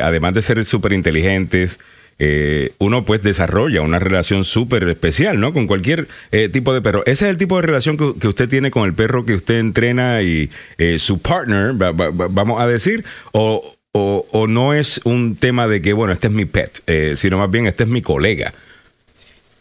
además 0.02 0.34
de 0.34 0.42
ser 0.42 0.66
súper 0.66 0.94
inteligentes, 0.94 1.80
eh, 2.24 2.74
uno 2.78 3.04
pues 3.04 3.24
desarrolla 3.24 3.82
una 3.82 3.98
relación 3.98 4.46
súper 4.46 4.88
especial, 4.88 5.40
¿no? 5.40 5.54
Con 5.54 5.66
cualquier 5.66 6.08
eh, 6.32 6.50
tipo 6.50 6.72
de 6.72 6.80
perro. 6.80 7.02
Ese 7.08 7.26
es 7.26 7.32
el 7.32 7.38
tipo 7.38 7.56
de 7.56 7.64
relación 7.64 7.98
que, 7.98 8.28
usted 8.28 8.48
tiene 8.48 8.70
con 8.70 8.86
el 8.86 8.94
perro 8.94 9.26
que 9.26 9.34
usted 9.34 9.58
entrena 9.58 10.22
y 10.22 10.52
eh, 10.78 11.00
su 11.00 11.18
partner, 11.18 11.74
vamos 11.74 12.62
a 12.62 12.68
decir, 12.68 13.04
o, 13.32 13.76
o, 13.92 14.48
no 14.48 14.76
es 14.76 15.02
un 15.04 15.36
tema 15.36 15.68
de 15.68 15.82
que, 15.82 15.94
bueno, 15.94 16.14
este 16.14 16.28
es 16.28 16.34
mi 16.34 16.46
pet, 16.46 16.84
sino 17.16 17.40
más 17.40 17.50
bien 17.50 17.66
este 17.66 17.84
es 17.84 17.90
mi 17.90 18.04
colega. 18.04 18.54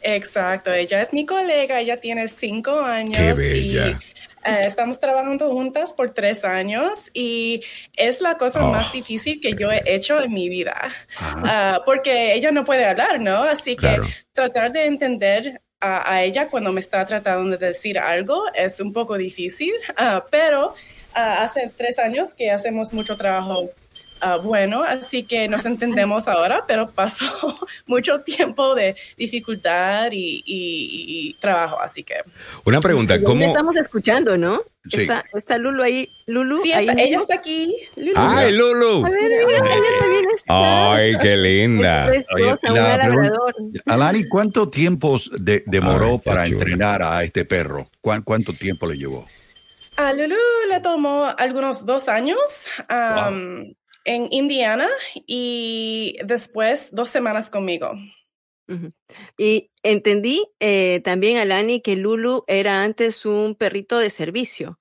Exacto, 0.03 0.71
ella 0.71 1.01
es 1.01 1.15
mi 1.15 1.25
colega, 1.25 1.81
ella 1.81 1.97
tiene 1.97 2.29
cinco 2.29 2.79
años. 2.79 3.17
Qué 3.17 3.33
bella. 3.33 3.99
Eh, 4.45 4.63
estamos 4.65 4.99
trabajando 4.99 5.51
juntas 5.51 5.93
por 5.93 6.15
tres 6.15 6.45
años 6.45 6.93
y 7.13 7.63
es 7.95 8.23
la 8.23 8.39
cosa 8.39 8.63
más 8.63 8.89
oh. 8.89 8.93
difícil 8.93 9.41
que 9.41 9.53
yo 9.53 9.71
he 9.71 9.83
hecho 9.85 10.21
en 10.21 10.33
mi 10.33 10.49
vida, 10.49 10.93
ah, 11.19 11.83
porque 11.85 12.33
ella 12.33 12.51
no 12.51 12.65
puede 12.65 12.87
hablar, 12.87 13.21
¿no? 13.21 13.43
Así 13.43 13.77
que 13.77 14.01
tratar 14.33 14.73
de 14.73 14.87
entender 14.87 15.61
a, 15.81 16.23
ella 16.23 16.49
cuando 16.49 16.73
me 16.73 16.81
está 16.81 17.05
tratando 17.07 17.57
de 17.57 17.69
decir 17.69 17.99
algo 17.99 18.45
es 18.55 18.81
un 18.81 18.93
poco 18.93 19.19
difícil, 19.19 19.73
ah, 19.97 20.25
pero 20.31 20.75
ah, 21.13 21.43
hace 21.43 21.71
tres 21.77 21.99
años 21.99 22.33
que 22.35 22.51
hacemos 22.51 22.95
mucho 22.95 23.17
trabajo 23.17 23.71
Ah, 24.21 24.37
bueno, 24.37 24.83
así 24.83 25.23
que 25.23 25.49
nos 25.49 25.65
entendemos 25.65 26.29
ahora, 26.29 26.65
pero 26.67 26.91
pasó 26.91 27.25
mucho 27.87 28.21
tiempo 28.21 28.75
de 28.75 28.95
dificultad 29.17 30.11
y, 30.13 31.35
trabajo, 31.41 31.81
así 31.81 32.03
que... 32.03 32.17
Una 32.65 32.81
pregunta, 32.81 33.21
¿cómo...? 33.23 33.45
Estamos 33.45 33.77
escuchando, 33.77 34.37
¿no? 34.37 34.63
Está, 34.91 35.25
está, 35.35 35.59
Lulu 35.59 35.83
ahí. 35.83 36.09
Lulu, 36.27 36.63
sí, 36.63 36.73
ella 36.73 37.19
está 37.19 37.35
aquí. 37.35 37.75
Lulu. 37.97 38.13
¡Ay, 38.17 38.53
Lulu! 38.57 39.05
A 39.05 39.11
ver, 39.11 39.23
mira, 39.47 39.59
ella 39.59 40.29
está. 40.35 40.93
¡Ay, 40.93 41.13
qué 41.21 41.37
linda! 41.37 42.11
Alani, 43.87 44.25
¿cuánto 44.25 44.71
tiempo 44.71 45.19
demoró 45.67 46.19
para 46.19 46.47
entrenar 46.47 47.03
a 47.03 47.23
este 47.23 47.45
perro? 47.45 47.91
¿Cuánto 48.01 48.55
tiempo 48.55 48.87
le 48.87 48.97
llevó? 48.97 49.27
A 49.97 50.15
Lulu 50.15 50.37
le 50.71 50.81
tomó 50.81 51.27
algunos 51.37 51.85
dos 51.85 52.09
años 52.09 52.39
en 54.11 54.27
Indiana 54.33 54.89
y 55.27 56.17
después 56.25 56.89
dos 56.91 57.11
semanas 57.11 57.49
conmigo. 57.49 57.93
Y 59.37 59.71
entendí 59.83 60.47
eh, 60.61 61.01
también, 61.03 61.39
Alani, 61.39 61.81
que 61.81 61.97
Lulu 61.97 62.45
era 62.47 62.83
antes 62.85 63.27
un 63.27 63.57
perrito 63.57 63.99
de 63.99 64.11
servicio 64.11 64.79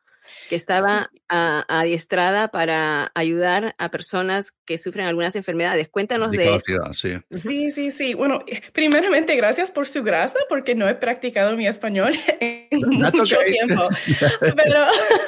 que 0.47 0.55
estaba 0.55 1.09
adiestrada 1.29 2.49
para 2.49 3.11
ayudar 3.15 3.75
a 3.77 3.89
personas 3.89 4.53
que 4.65 4.77
sufren 4.77 5.05
algunas 5.05 5.35
enfermedades. 5.35 5.89
Cuéntanos 5.89 6.31
de. 6.31 6.59
Sí. 6.93 7.17
sí, 7.31 7.71
sí, 7.71 7.91
sí. 7.91 8.13
Bueno, 8.13 8.43
primeramente, 8.73 9.35
gracias 9.35 9.71
por 9.71 9.87
su 9.87 10.03
grasa, 10.03 10.39
porque 10.49 10.75
no 10.75 10.87
he 10.87 10.95
practicado 10.95 11.55
mi 11.55 11.67
español 11.67 12.13
en 12.39 12.69
mucho 12.81 13.37
tiempo. 13.47 13.89
pero, 14.55 14.85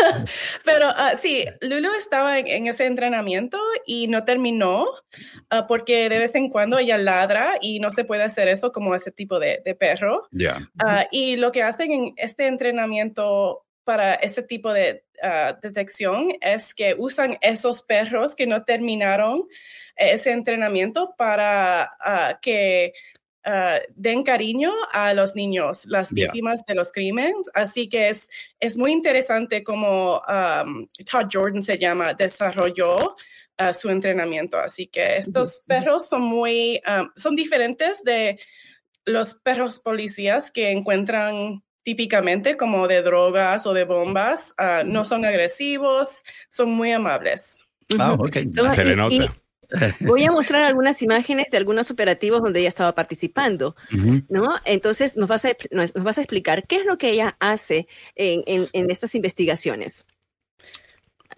pero 0.65 0.89
uh, 0.89 1.17
sí, 1.21 1.45
Lulu 1.61 1.89
estaba 1.97 2.39
en, 2.39 2.67
ese 2.67 2.85
entrenamiento 2.85 3.57
y 3.85 4.07
no 4.07 4.23
terminó 4.23 4.83
uh, 4.83 5.67
porque 5.67 6.09
de 6.09 6.19
vez 6.19 6.35
en 6.35 6.49
cuando 6.49 6.77
ella 6.77 6.97
ladra 6.97 7.57
y 7.61 7.79
no 7.79 7.91
se 7.91 8.05
puede 8.05 8.23
hacer 8.23 8.47
eso 8.47 8.71
como 8.71 8.95
ese 8.95 9.11
tipo 9.11 9.39
de, 9.39 9.61
perro. 9.79 10.27
Ya. 10.31 10.69
Uh, 10.83 11.03
y 11.11 11.37
lo 11.37 11.51
que 11.51 11.63
hacen 11.63 11.91
en 11.91 12.13
este 12.17 12.47
entrenamiento 12.47 13.65
para 13.91 14.13
ese 14.13 14.41
tipo 14.41 14.71
de 14.71 15.03
ah, 15.21 15.59
detección 15.61 16.29
es 16.39 16.73
que 16.73 16.95
usan 16.97 17.37
esos 17.41 17.81
perros 17.81 18.37
que 18.37 18.47
no 18.47 18.63
terminaron 18.63 19.49
ese 19.97 20.31
entrenamiento 20.31 21.13
para 21.17 21.91
ah, 21.99 22.39
que 22.41 22.93
ah, 23.43 23.79
den 23.93 24.23
cariño 24.23 24.71
a 24.93 25.13
los 25.13 25.35
niños, 25.35 25.85
las 25.87 26.13
víctimas 26.13 26.65
de 26.65 26.75
los 26.75 26.93
crímenes. 26.93 27.35
Así 27.53 27.89
que 27.89 28.07
es, 28.07 28.29
es 28.61 28.77
muy 28.77 28.93
interesante 28.93 29.61
cómo 29.61 30.21
Todd 31.11 31.27
Jordan 31.29 31.65
se 31.65 31.77
llama, 31.77 32.13
desarrolló 32.13 33.17
su 33.73 33.89
entrenamiento. 33.89 34.57
Así 34.57 34.87
que 34.87 35.17
estos 35.17 35.65
perros 35.67 36.07
son 36.07 36.21
muy, 36.21 36.79
son 37.17 37.35
diferentes 37.35 38.05
de 38.05 38.39
los 39.03 39.33
perros 39.33 39.79
policías 39.79 40.49
que 40.49 40.71
encuentran 40.71 41.61
típicamente 41.83 42.57
como 42.57 42.87
de 42.87 43.01
drogas 43.01 43.65
o 43.65 43.73
de 43.73 43.83
bombas, 43.83 44.53
ah, 44.57 44.83
no 44.85 45.05
son 45.05 45.25
agresivos, 45.25 46.23
son 46.49 46.71
muy 46.71 46.91
amables. 46.91 47.59
Ah, 47.99 48.15
okay. 48.17 48.49
Se 48.51 48.85
le 48.85 48.95
nota. 48.95 49.35
Voy 50.01 50.23
a 50.25 50.31
mostrar 50.31 50.63
algunas 50.63 51.01
imágenes 51.01 51.47
de 51.49 51.57
algunos 51.57 51.91
operativos 51.91 52.41
donde 52.41 52.59
ella 52.59 52.69
estaba 52.69 52.93
participando, 52.93 53.75
¿no? 54.27 54.55
Entonces 54.65 55.15
nos 55.15 55.29
vas, 55.29 55.45
a, 55.45 55.51
nos 55.71 55.93
vas 55.93 56.17
a 56.17 56.21
explicar 56.21 56.67
qué 56.67 56.77
es 56.77 56.85
lo 56.85 56.97
que 56.97 57.11
ella 57.11 57.37
hace 57.39 57.87
en, 58.15 58.43
en, 58.47 58.67
en 58.73 58.91
estas 58.91 59.15
investigaciones. 59.15 60.05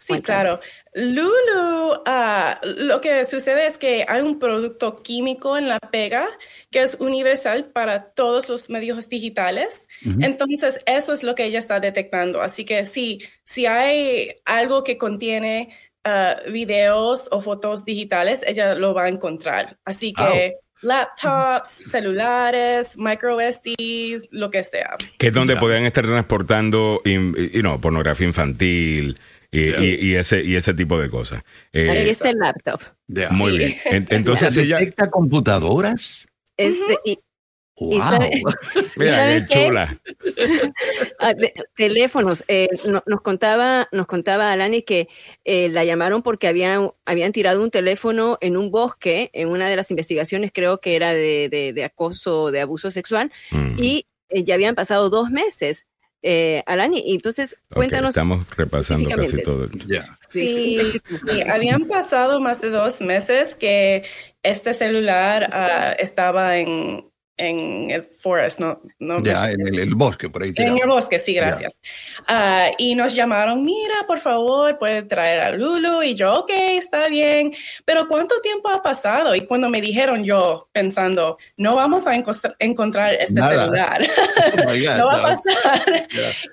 Sí, 0.06 0.22
claro. 0.22 0.60
Lulu, 0.94 2.02
ah, 2.06 2.60
lo 2.64 3.00
que 3.00 3.24
sucede 3.26 3.68
es 3.68 3.78
que 3.78 4.06
hay 4.08 4.22
un 4.22 4.38
producto 4.38 5.02
químico 5.02 5.58
en 5.58 5.70
la 5.70 5.80
pega 5.80 6.28
que 6.72 6.82
es 6.82 7.00
universal 7.00 7.66
para 7.72 8.12
todos 8.12 8.50
los 8.50 8.70
medios 8.70 9.08
digitales. 9.10 9.88
Entonces, 10.20 10.80
eso 10.86 11.14
es 11.14 11.24
lo 11.24 11.36
que 11.36 11.46
ella 11.46 11.60
está 11.60 11.80
detectando. 11.80 12.42
Así 12.42 12.66
que 12.66 12.84
sí, 12.86 13.22
si 13.46 13.66
hay 13.66 14.36
algo 14.46 14.84
que 14.84 14.98
contiene 14.98 15.70
ah, 16.04 16.36
videos 16.52 17.28
o 17.32 17.42
fotos 17.42 17.86
digitales, 17.86 18.44
ella 18.46 18.76
lo 18.76 18.94
va 18.94 19.06
a 19.06 19.10
encontrar. 19.10 19.78
Así 19.86 20.14
que... 20.14 20.56
laptops, 20.84 21.70
celulares, 21.70 22.98
micro 22.98 23.38
SDs, 23.40 24.28
lo 24.32 24.52
que 24.52 24.66
sea. 24.66 24.98
Que 25.18 25.28
es 25.28 25.34
donde 25.34 25.56
podrían 25.56 25.86
estar 25.86 26.04
transportando 26.04 27.02
pornografía 27.80 28.28
infantil, 28.28 29.18
y, 29.54 30.16
ese, 30.16 30.44
y 30.44 30.56
ese 30.56 30.74
tipo 30.74 31.00
de 31.00 31.10
cosas. 31.10 31.44
Eh, 31.72 31.90
Ahí 31.90 32.10
está 32.10 32.30
el 32.30 32.38
laptop. 32.38 32.82
Muy 33.32 33.58
bien. 33.58 33.76
Entonces 34.10 34.58
ella... 34.58 34.80
¿Detecta 34.80 35.12
computadoras? 35.12 36.28
Este, 36.58 36.98
y, 37.06 37.20
Mira, 38.98 39.28
qué 39.28 39.46
chula. 39.50 40.02
Ah, 41.20 41.34
teléfonos. 41.76 42.44
Eh, 42.48 42.68
nos 42.86 43.22
contaba, 43.22 43.88
nos 43.92 44.08
contaba 44.08 44.52
Alani 44.52 44.84
que 44.84 45.10
eh, 45.44 45.70
la 45.70 45.84
llamaron 45.84 46.22
porque 46.22 46.48
habían, 46.48 46.92
habían 47.06 47.32
tirado 47.32 47.64
un 47.64 47.72
teléfono 47.72 48.38
en 48.42 48.58
un 48.58 48.70
bosque, 48.72 49.30
en 49.34 49.50
una 49.50 49.70
de 49.70 49.76
las 49.76 49.90
investigaciones, 49.92 50.52
creo 50.54 50.80
que 50.80 50.96
era 50.96 51.14
de, 51.14 51.74
de, 51.74 51.84
acoso, 51.84 52.52
de 52.52 52.62
abuso 52.62 52.92
sexual, 52.92 53.32
y 53.78 54.06
ya 54.30 54.56
habían 54.56 54.76
pasado 54.76 55.10
dos 55.10 55.30
meses 55.30 55.86
Eh, 56.26 56.64
Alani, 56.66 57.04
entonces 57.14 57.58
cuéntanos. 57.70 58.10
estamos 58.10 58.46
repasando 58.56 59.10
casi 59.10 59.44
todo. 59.44 59.70
Sí, 60.32 60.80
sí, 61.28 61.42
habían 61.50 61.86
pasado 61.86 62.40
más 62.40 62.62
de 62.62 62.70
dos 62.70 63.02
meses 63.02 63.56
que 63.56 64.04
este 64.42 64.74
celular 64.74 65.50
uh, 65.54 66.02
estaba 66.02 66.58
en, 66.58 67.13
en 67.38 67.90
el 67.90 68.04
forest, 68.04 68.60
¿no? 68.60 68.80
no 69.00 69.22
ya, 69.24 69.52
en 69.52 69.68
el, 69.68 69.96
bosque, 69.96 70.30
por 70.30 70.44
ahí. 70.44 70.54
En 70.56 70.78
el 70.78 70.88
bosque, 70.88 71.20
sí, 71.20 71.34
gracias. 71.34 71.78
Uh, 72.30 72.74
y 72.78 72.94
nos 72.96 73.16
llamaron, 73.16 73.64
mira, 73.64 73.96
por 74.08 74.20
favor, 74.20 74.78
puede 74.78 75.02
traer 75.04 75.42
a 75.42 75.52
Lulu. 75.52 76.04
Y 76.04 76.14
yo, 76.14 76.42
ok, 76.42 76.52
está 76.52 77.08
bien. 77.08 77.52
Pero 77.86 78.08
¿cuánto 78.08 78.40
tiempo 78.42 78.70
ha 78.70 78.84
pasado? 78.84 79.34
Y 79.36 79.42
cuando 79.42 79.70
me 79.70 79.82
dijeron 79.82 80.24
yo, 80.24 80.70
pensando, 80.72 81.38
no 81.58 81.76
vamos 81.76 82.06
a 82.06 82.16
encontrar 82.16 83.14
este 83.16 83.42
celular. 83.42 84.02
Oh 84.66 84.74
no 84.98 85.06
va 85.08 85.16
a 85.16 85.22
pasar. 85.22 86.08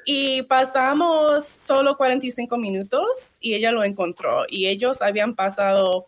Y 0.04 0.42
pasamos 0.42 1.44
solo 1.44 1.96
45 1.96 2.56
minutos 2.56 3.36
y 3.40 3.54
ella 3.54 3.72
lo 3.72 3.84
encontró. 3.84 4.44
Y 4.48 4.66
ellos 4.66 5.02
habían 5.02 5.34
pasado 5.34 6.06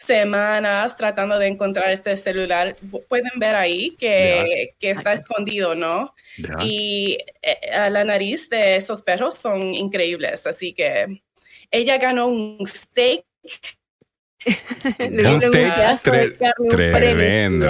semanas 0.00 0.96
tratando 0.96 1.38
de 1.38 1.46
encontrar 1.46 1.90
este 1.90 2.16
celular. 2.16 2.74
Pueden 3.08 3.38
ver 3.38 3.54
ahí 3.54 3.96
que, 3.98 4.74
que 4.78 4.90
está 4.90 5.12
escondido, 5.12 5.74
¿no? 5.74 6.14
Y 6.62 7.18
eh, 7.42 7.90
la 7.90 8.02
nariz 8.04 8.48
de 8.48 8.76
esos 8.76 9.02
perros 9.02 9.36
son 9.36 9.74
increíbles, 9.74 10.46
así 10.46 10.72
que 10.72 11.22
ella 11.70 11.98
ganó 11.98 12.28
un 12.28 12.66
steak 12.66 13.24
un 14.98 15.40
steak 15.40 16.00
tremendo. 16.70 17.66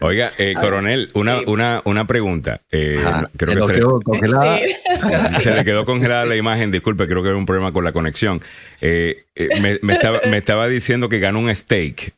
Oiga, 0.00 0.32
eh, 0.38 0.54
coronel, 0.58 1.10
una, 1.14 1.40
una, 1.46 1.82
una 1.84 2.06
pregunta. 2.06 2.62
Eh, 2.70 2.98
creo 3.36 3.54
que 3.54 3.62
se, 3.62 3.72
quedó 3.74 4.00
congelada. 4.00 4.58
se 5.40 5.50
le 5.52 5.64
quedó 5.64 5.84
congelada 5.84 6.24
la 6.24 6.36
imagen. 6.36 6.70
Disculpe, 6.70 7.06
creo 7.06 7.22
que 7.22 7.28
era 7.28 7.38
un 7.38 7.46
problema 7.46 7.72
con 7.72 7.84
la 7.84 7.92
conexión. 7.92 8.40
Eh, 8.80 9.26
me, 9.60 9.78
me, 9.82 9.94
estaba, 9.94 10.20
me 10.28 10.38
estaba 10.38 10.68
diciendo 10.68 11.08
que 11.08 11.20
ganó 11.20 11.40
un 11.40 11.54
steak. 11.54 12.14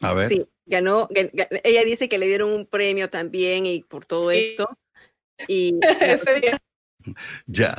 A 0.00 0.14
ver. 0.14 0.28
Sí, 0.28 0.48
ganó. 0.66 1.08
Ella 1.62 1.84
dice 1.84 2.08
que 2.08 2.18
le 2.18 2.26
dieron 2.26 2.50
un 2.50 2.66
premio 2.66 3.08
también 3.08 3.66
y 3.66 3.82
por 3.82 4.04
todo 4.04 4.30
esto. 4.30 4.68
Y 5.48 5.80
ese 6.02 6.38
día 6.38 6.58
Ya, 7.46 7.74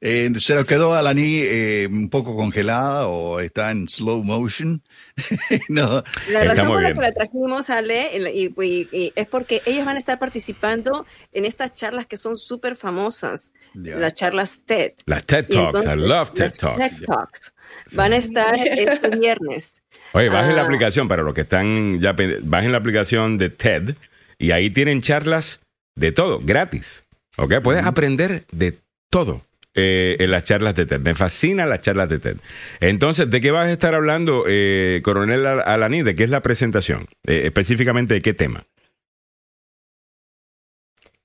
eh, 0.00 0.30
¿se 0.38 0.54
nos 0.54 0.64
quedó 0.66 0.94
Alani 0.94 1.40
eh, 1.42 1.88
un 1.90 2.08
poco 2.10 2.36
congelada 2.36 3.06
o 3.06 3.40
está 3.40 3.70
en 3.70 3.88
slow 3.88 4.22
motion? 4.22 4.82
no. 5.68 6.02
La 6.28 6.44
razón 6.44 6.66
por 6.66 6.82
la 6.82 6.92
que 6.92 7.00
la 7.00 7.12
trajimos, 7.12 7.70
Ale, 7.70 8.10
y, 8.34 9.12
es 9.14 9.26
porque 9.26 9.62
ellos 9.66 9.84
van 9.84 9.96
a 9.96 9.98
estar 9.98 10.18
participando 10.18 11.06
en 11.32 11.44
estas 11.44 11.72
charlas 11.72 12.06
que 12.06 12.16
son 12.16 12.38
súper 12.38 12.76
famosas, 12.76 13.52
las 13.74 14.14
charlas 14.14 14.62
TED. 14.64 14.92
Las 15.06 15.24
TED 15.24 15.46
Talks, 15.48 15.84
I 15.84 15.96
love 15.96 16.32
TED 16.32 16.52
Talks. 16.52 16.98
TED 16.98 17.06
Talks. 17.06 17.52
Van 17.92 18.12
a 18.12 18.16
estar 18.16 18.54
este 18.56 19.10
viernes. 19.16 19.82
Oye, 20.12 20.28
bajen 20.28 20.56
la 20.56 20.62
ah. 20.62 20.64
aplicación 20.64 21.06
para 21.06 21.22
los 21.22 21.34
que 21.34 21.42
están 21.42 22.00
ya, 22.00 22.14
bajen 22.42 22.72
la 22.72 22.78
aplicación 22.78 23.38
de 23.38 23.50
TED 23.50 23.94
y 24.38 24.52
ahí 24.52 24.70
tienen 24.70 25.02
charlas 25.02 25.60
de 25.94 26.12
todo, 26.12 26.40
gratis. 26.42 27.04
¿Ok? 27.38 27.54
Puedes 27.62 27.84
aprender 27.84 28.46
de 28.50 28.78
todo. 29.10 29.42
Eh, 29.80 30.16
en 30.18 30.32
las 30.32 30.42
charlas 30.42 30.74
de 30.74 30.86
TED. 30.86 30.98
Me 30.98 31.14
fascinan 31.14 31.68
las 31.68 31.80
charlas 31.82 32.08
de 32.08 32.18
TED. 32.18 32.38
Entonces, 32.80 33.30
¿de 33.30 33.40
qué 33.40 33.52
vas 33.52 33.66
a 33.68 33.70
estar 33.70 33.94
hablando, 33.94 34.44
eh, 34.48 35.00
Coronel 35.04 35.46
Alaní? 35.46 36.02
¿De 36.02 36.16
qué 36.16 36.24
es 36.24 36.30
la 36.30 36.42
presentación? 36.42 37.06
Eh, 37.28 37.42
específicamente, 37.44 38.14
¿de 38.14 38.20
qué 38.20 38.34
tema? 38.34 38.66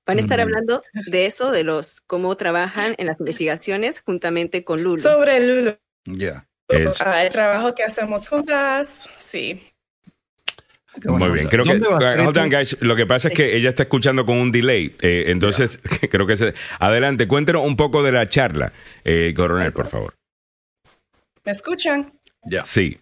Van 0.06 0.18
a 0.18 0.22
estar 0.22 0.40
hablando 0.40 0.84
de 1.08 1.26
eso, 1.26 1.52
de 1.52 1.64
los 1.64 2.02
cómo 2.02 2.36
trabajan 2.36 2.94
en 3.00 3.08
las 3.08 3.20
investigaciones 3.20 4.02
juntamente 4.02 4.64
con 4.64 4.84
Lulu. 4.84 5.02
Sobre 5.02 5.40
Lulu. 5.40 5.78
Ya. 6.06 6.48
Ah, 7.00 7.24
el 7.24 7.32
trabajo 7.32 7.74
que 7.74 7.84
hacemos 7.84 8.28
juntas, 8.28 9.10
sí. 9.18 9.73
Muy 11.06 11.30
bien, 11.32 11.48
creo 11.48 11.64
que, 11.64 11.82
hold 11.82 12.38
on, 12.38 12.50
guys, 12.50 12.78
lo 12.82 12.96
que 12.96 13.06
pasa 13.06 13.30
es 13.30 13.34
que 13.34 13.56
ella 13.56 13.70
está 13.70 13.84
escuchando 13.84 14.26
con 14.26 14.38
un 14.38 14.52
delay, 14.52 14.96
eh, 15.02 15.26
entonces 15.28 15.80
creo 16.12 16.28
que 16.28 16.38
se... 16.38 16.54
Adelante, 16.80 17.28
cuéntenos 17.28 17.66
un 17.66 17.76
poco 17.76 18.04
de 18.04 18.12
la 18.12 18.28
charla, 18.28 18.74
eh, 19.04 19.34
coronel, 19.36 19.74
por 19.74 19.88
favor. 19.88 20.14
¿Me 21.44 21.52
escuchan? 21.52 22.14
Ya. 22.44 22.64
Sí. 22.64 22.98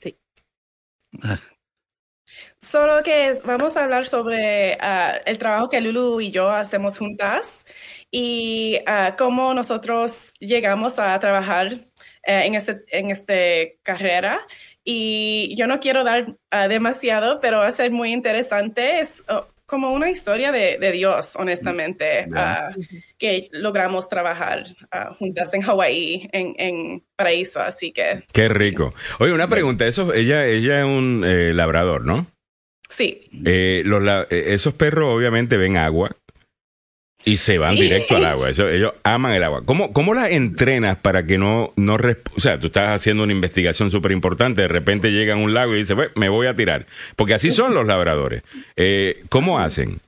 Solo 2.60 3.04
que 3.04 3.34
vamos 3.44 3.76
a 3.76 3.84
hablar 3.84 4.08
sobre 4.08 4.78
ah, 4.80 5.20
el 5.26 5.38
trabajo 5.38 5.68
que 5.68 5.82
Lulu 5.82 6.22
y 6.22 6.32
yo 6.32 6.50
hacemos 6.50 6.98
juntas 6.98 7.66
y 8.12 8.80
uh, 8.88 9.16
cómo 9.18 9.54
nosotros 9.54 10.34
llegamos 10.40 10.98
a 10.98 11.20
trabajar 11.20 11.74
eh, 11.74 12.46
en, 12.46 12.56
este, 12.56 12.84
en 12.88 13.10
esta 13.10 13.34
carrera 13.84 14.46
y 14.84 15.56
yo 15.58 15.68
no 15.68 15.80
quiero 15.80 16.04
dar 16.04 16.36
ah, 16.50 16.68
demasiado, 16.68 17.40
pero 17.40 17.58
va 17.58 17.68
a 17.68 17.72
ser 17.72 17.92
muy 17.92 18.12
interesante. 18.12 19.00
Es 19.00 19.24
oh, 19.30 19.48
como 19.72 19.94
una 19.94 20.10
historia 20.10 20.52
de, 20.52 20.92
Dios, 20.92 21.38
honestamente, 21.38 22.28
ah, 22.36 22.76
que 23.18 23.48
logramos 23.54 24.10
trabajar 24.10 24.66
uh, 24.94 25.14
juntas 25.14 25.54
en 25.54 25.62
Hawái, 25.62 26.30
en, 26.34 26.56
en, 26.58 27.04
Paraíso, 27.16 27.62
así 27.62 27.94
que... 27.94 28.26
Qué 28.34 28.50
rico. 28.50 28.94
Oye, 29.20 29.32
una 29.32 29.48
pregunta, 29.48 29.88
eso, 29.88 30.14
ella, 30.14 30.46
ella 30.46 30.80
es 30.80 30.86
un 30.86 31.24
eh, 31.26 31.54
labrador, 31.54 32.04
¿no? 32.04 32.28
Sí. 32.90 33.30
Eh, 33.46 33.84
los, 33.86 34.04
eh, 34.30 34.54
esos 34.54 34.74
perros 34.74 35.16
obviamente 35.16 35.56
ven 35.56 35.78
agua. 35.78 36.12
Y 37.24 37.38
se 37.38 37.58
van 37.58 37.76
directo 37.76 38.16
al 38.16 38.26
agua. 38.26 38.50
Eso, 38.50 38.68
ellos 38.68 38.94
aman 39.04 39.34
el 39.34 39.44
agua. 39.44 39.62
¿Cómo, 39.66 39.94
¿Cómo 39.94 40.14
las 40.14 40.32
entrenas 40.32 40.98
para 40.98 41.26
que 41.26 41.38
no, 41.38 41.74
no... 41.76 41.98
O 42.36 42.40
sea, 42.40 42.60
tú 42.60 42.68
estás 42.68 42.90
haciendo 42.90 43.24
una 43.24 43.34
investigación 43.34 43.92
súper 43.92 44.12
importante, 44.12 44.64
de 44.64 44.68
repente 44.68 45.12
llega 45.12 45.36
a 45.36 45.38
un 45.38 45.54
lago 45.54 45.74
y 45.74 45.78
dice, 45.78 45.96
me 46.16 46.30
voy 46.30 46.48
a 46.48 46.56
tirar. 46.56 46.88
Porque 47.16 47.34
así 47.34 47.52
son 47.52 47.74
los 47.74 47.86
labradores. 47.86 48.44
Eh, 48.76 49.24
¿Cómo 49.30 49.60
hacen? 49.60 50.00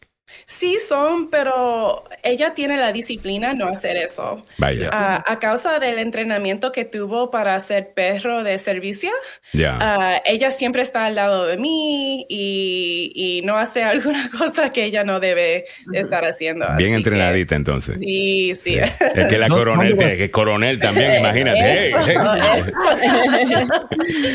Sí 0.45 0.77
son, 0.87 1.29
pero 1.29 2.03
ella 2.23 2.53
tiene 2.53 2.77
la 2.77 2.91
disciplina 2.91 3.53
no 3.53 3.67
hacer 3.67 3.97
eso. 3.97 4.41
Vaya. 4.57 4.89
Ah, 4.91 5.23
a 5.25 5.39
causa 5.39 5.79
del 5.79 5.99
entrenamiento 5.99 6.71
que 6.71 6.85
tuvo 6.85 7.31
para 7.31 7.59
ser 7.59 7.93
perro 7.93 8.43
de 8.43 8.57
servicio, 8.59 9.11
uh, 9.55 10.19
ella 10.25 10.51
siempre 10.51 10.81
está 10.81 11.05
al 11.05 11.15
lado 11.15 11.45
de 11.45 11.57
mí 11.57 12.25
y, 12.29 13.41
no 13.45 13.57
hace 13.57 13.83
alguna 13.83 14.29
cosa 14.29 14.71
que 14.71 14.85
ella 14.85 15.03
no 15.03 15.19
debe 15.19 15.65
estar 15.93 16.25
haciendo. 16.25 16.65
Bien 16.77 16.93
entrenadita 16.93 17.55
entonces. 17.55 17.97
Sí, 17.99 18.53
sí. 18.55 18.75
Es 18.75 19.27
que 19.27 19.37
la 19.37 19.47
coronel, 19.49 19.97
que 19.97 20.31
coronel 20.31 20.79
también, 20.79 21.19
imagínate. 21.19 21.91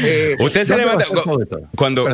Eh, 0.02 0.36
usted 0.38 0.64
se 0.64 0.76
levanta 0.76 1.04
cuando, 1.74 2.06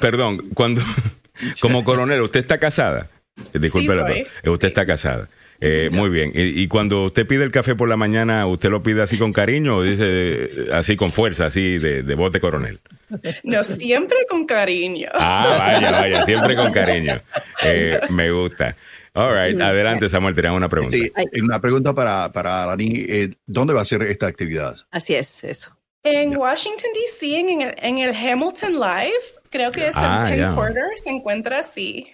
perdón 0.00 0.38
cuando 0.54 0.82
como 1.60 1.84
coronel, 1.84 2.22
¿usted 2.22 2.40
está 2.40 2.58
casada? 2.58 3.08
Disculpe, 3.54 4.26
usted 4.44 4.68
está 4.68 4.86
casada. 4.86 5.28
Eh, 5.60 5.90
muy 5.90 6.08
bien. 6.08 6.30
Y, 6.34 6.68
cuando 6.68 7.04
usted 7.04 7.26
pide 7.26 7.42
el 7.42 7.50
café 7.50 7.74
por 7.74 7.88
la 7.88 7.96
mañana, 7.96 8.46
¿usted 8.46 8.70
lo 8.70 8.82
pide 8.82 9.02
así 9.02 9.18
con 9.18 9.32
cariño 9.32 9.78
o 9.78 9.82
dice 9.82 10.04
eh, 10.06 10.68
así 10.72 10.96
con 10.96 11.10
fuerza, 11.10 11.46
así 11.46 11.78
de, 11.78 12.02
de 12.02 12.14
bote 12.14 12.40
coronel? 12.40 12.80
No, 13.42 13.64
siempre 13.64 14.18
con 14.28 14.44
cariño. 14.44 15.08
Ah, 15.14 15.56
vaya, 15.58 15.90
vaya, 15.92 16.24
siempre 16.24 16.54
con 16.54 16.72
cariño. 16.72 17.20
Eh, 17.64 17.98
me 18.10 18.30
gusta. 18.30 18.76
All 19.14 19.34
right, 19.34 19.60
adelante 19.60 20.08
Samuel, 20.08 20.34
tenemos 20.34 20.58
una 20.58 20.68
pregunta. 20.68 20.96
Sí, 20.96 21.10
una 21.40 21.60
pregunta 21.60 21.94
para, 21.94 22.30
para 22.32 22.66
Dani. 22.66 23.30
¿Dónde 23.46 23.72
va 23.72 23.80
a 23.80 23.84
ser 23.84 24.02
esta 24.02 24.26
actividad? 24.26 24.76
Así 24.90 25.14
es, 25.14 25.42
eso. 25.42 25.76
En 26.04 26.36
Washington, 26.36 26.90
D.C., 26.94 27.38
en 27.38 27.60
el, 27.62 27.74
en 27.78 27.98
el 27.98 28.14
Hamilton 28.14 28.74
Live, 28.74 29.24
creo 29.50 29.70
que 29.72 29.88
es 29.88 29.94
ah, 29.96 30.30
el 30.32 30.40
headquarters, 30.40 31.02
se 31.02 31.10
encuentra 31.10 31.60
así. 31.60 32.06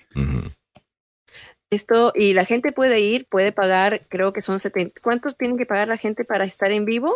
Esto, 1.75 2.13
y 2.15 2.35
la 2.35 2.45
gente 2.45 2.73
puede 2.73 3.01
ir, 3.01 3.27
puede 3.27 3.53
pagar, 3.53 4.03
creo 4.09 4.33
que 4.33 4.41
son 4.41 4.61
70. 4.61 5.01
¿Cuántos 5.03 5.37
tienen 5.37 5.59
que 5.59 5.67
pagar 5.67 5.89
la 5.89 5.97
gente 5.97 6.25
para 6.25 6.45
estar 6.45 6.73
en 6.73 6.85
vivo? 6.85 7.15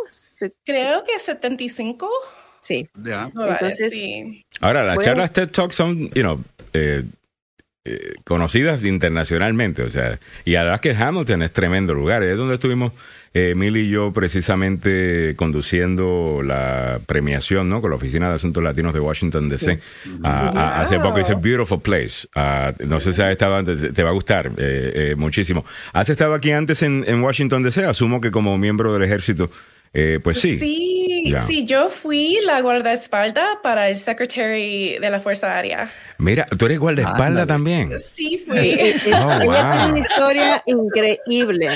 creo 0.65 1.05
que 1.05 1.19
75. 1.19 2.09
Sí. 2.61 2.89
Entonces, 2.97 3.91
sí. 3.91 4.45
Ahora, 4.61 4.85
las 4.85 4.99
charlas 5.05 5.33
TED 5.33 5.49
Talk 5.51 5.73
son, 5.73 6.11
you 6.11 6.23
know, 6.23 6.43
eh, 6.73 7.05
eh, 7.85 8.15
conocidas 8.25 8.85
internacionalmente, 8.85 9.83
o 9.83 9.89
sea, 9.89 10.21
y 10.45 10.57
además 10.57 10.81
que 10.81 10.91
Hamilton 10.91 11.43
es 11.43 11.53
tremendo 11.53 11.95
lugar, 11.95 12.23
es 12.23 12.37
donde 12.37 12.55
estuvimos 12.55 12.93
eh, 13.39 13.71
y 13.75 13.89
yo 13.89 14.13
precisamente 14.13 15.35
conduciendo 15.37 16.41
la 16.43 17.01
premiación, 17.07 17.69
¿no? 17.69 17.81
Con 17.81 17.91
la 17.91 17.97
Oficina 17.97 18.29
de 18.29 18.37
Asuntos 18.37 18.63
Latinos 18.63 18.95
de 18.95 19.01
Washington 19.01 19.49
DC. 19.49 19.79
Ah, 20.25 20.53
ah, 20.55 20.81
hace 20.81 20.99
poco 20.99 21.21
hice 21.21 21.35
Beautiful 21.35 21.81
Place. 21.81 22.29
Ah, 22.35 22.73
no 22.85 23.01
sé 23.01 23.13
si 23.13 23.23
has 23.23 23.31
estado 23.31 23.57
antes, 23.57 23.93
te 23.93 24.03
va 24.03 24.11
a 24.11 24.13
gustar 24.13 24.49
eh, 24.57 25.11
eh, 25.11 25.15
muchísimo. 25.17 25.65
¿Has 25.93 26.09
estado 26.09 26.35
aquí 26.35 26.51
antes 26.51 26.83
en, 26.83 27.05
en 27.07 27.23
Washington 27.23 27.63
DC? 27.63 27.85
Asumo 27.85 28.21
que 28.21 28.31
como 28.31 28.57
miembro 28.59 28.93
del 28.93 29.03
ejército 29.03 29.51
Eh, 29.95 30.21
pues 30.23 30.41
sí. 30.41 30.59
Sí, 30.59 31.35
sí, 31.47 31.65
yo 31.65 31.89
fui 31.89 32.39
la 32.45 32.61
guardaespaldas 32.61 33.57
para 33.63 33.89
el 33.89 33.97
secretary 33.97 34.99
de 35.01 35.11
la 35.11 35.19
Fuerza 35.19 35.55
Aérea. 35.55 35.91
Mira, 36.19 36.47
tú 36.47 36.67
eres 36.67 36.79
guardaespaldas 36.79 37.47
también. 37.47 37.99
Sí, 37.99 38.45
fui. 38.47 38.79
oh, 39.15 39.45
wow. 39.45 39.89
una 39.89 39.99
historia 39.99 40.63
increíble. 40.67 41.71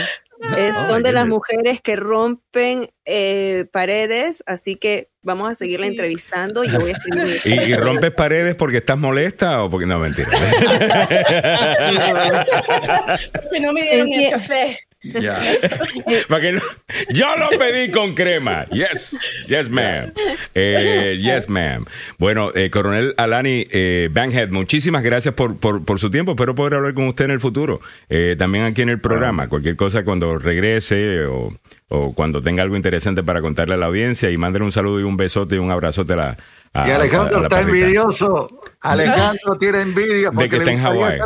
Son 0.89 1.03
de 1.03 1.13
las 1.13 1.27
mujeres 1.27 1.81
que 1.81 1.97
rompen 1.97 2.91
eh, 3.05 3.67
paredes, 3.73 4.43
así 4.47 4.77
que 4.77 5.09
vamos 5.23 5.49
a 5.49 5.55
seguirla 5.55 5.87
entrevistando 5.87 6.65
y 6.65 6.71
yo 6.71 6.81
voy 6.81 6.91
a 6.91 6.95
escribir. 6.95 7.41
¿Y, 7.45 7.71
¿Y, 7.71 7.75
rompes 7.75 8.13
paredes 8.13 8.55
porque 8.55 8.79
estás 8.79 8.99
molesta 8.99 9.63
o 9.63 9.71
porque 9.71 9.87
no 9.87 9.99
mentira? 9.99 10.31
porque 13.33 13.61
no 13.61 13.73
me 13.73 13.83
dieron 13.83 14.13
el 14.13 14.31
café. 14.31 14.79
Ya. 15.03 15.41
yo 17.11 17.27
lo 17.37 17.59
pedí 17.59 17.91
con 17.91 18.15
crema. 18.15 18.67
Yes, 18.71 19.19
yes, 19.49 19.69
ma'am. 19.69 20.13
Eh, 20.55 21.19
yes, 21.21 21.49
ma'am. 21.49 21.85
Bueno, 22.19 22.53
eh, 22.55 22.71
coronel 22.71 23.15
Alani 23.17 23.67
eh, 23.71 24.09
Bankhead, 24.13 24.51
muchísimas 24.51 25.03
gracias 25.03 25.35
por, 25.35 25.57
por, 25.57 25.85
por, 25.85 25.99
su 25.99 26.11
tiempo. 26.11 26.33
Espero 26.33 26.55
poder 26.55 26.75
hablar 26.75 26.95
con 26.95 27.09
usted 27.09 27.25
en 27.25 27.33
el 27.33 27.41
futuro. 27.41 27.81
Eh, 28.09 28.37
también 28.39 28.65
aquí 28.65 28.83
en 28.83 28.91
el 28.91 29.01
programa. 29.01 29.49
Cualquier 29.49 29.77
cosa 29.77 30.05
cuando 30.05 30.39
regrese 30.39 31.25
o, 31.25 31.53
o 31.89 32.15
cuando 32.15 32.41
tenga 32.41 32.63
algo 32.63 32.77
interesante 32.77 33.23
para 33.23 33.41
contarle 33.41 33.75
a 33.75 33.79
la 33.79 33.87
audiencia 33.87 34.31
y 34.31 34.37
mándele 34.37 34.65
un 34.65 34.73
saludo 34.73 35.01
y 35.01 35.03
un 35.03 35.17
besote 35.17 35.57
y 35.57 35.59
un 35.59 35.71
abrazote 35.71 36.13
a 36.13 36.17
la, 36.17 36.37
y 36.75 36.91
Alejandro 36.91 37.43
está 37.43 37.61
envidioso. 37.61 38.49
Alejandro 38.81 39.57
tiene 39.61 39.81
envidia 39.83 40.33
porque 40.33 40.45
de 40.45 40.51
que 40.51 40.57
está 40.57 40.73
en 40.73 40.81
Hawái. 40.81 41.19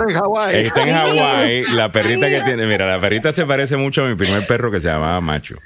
Está 0.64 0.82
en 0.82 0.94
Hawái. 0.94 1.62
La 1.74 1.92
perrita 1.92 2.28
que 2.28 2.40
tiene, 2.42 2.66
mira, 2.66 2.86
la 2.86 3.00
perrita 3.00 3.32
se 3.32 3.46
parece 3.46 3.76
mucho 3.76 4.04
a 4.04 4.08
mi 4.08 4.14
primer 4.16 4.46
perro 4.46 4.70
que 4.70 4.80
se 4.80 4.88
llamaba 4.88 5.20
Macho. 5.20 5.56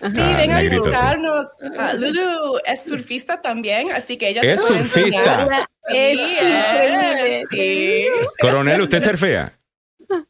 Sí, 0.00 0.20
ah, 0.20 0.34
ven 0.36 0.52
a 0.52 0.60
visitarnos. 0.60 1.48
Ah, 1.76 1.92
Lulu 1.94 2.58
es 2.64 2.84
surfista 2.84 3.40
también, 3.42 3.90
así 3.90 4.16
que 4.16 4.28
ella 4.28 4.42
es 4.42 4.64
surfista. 4.64 5.48
Es 5.88 6.18
sí. 7.50 8.06
Coronel, 8.40 8.82
¿usted 8.82 9.02
surfea? 9.02 9.57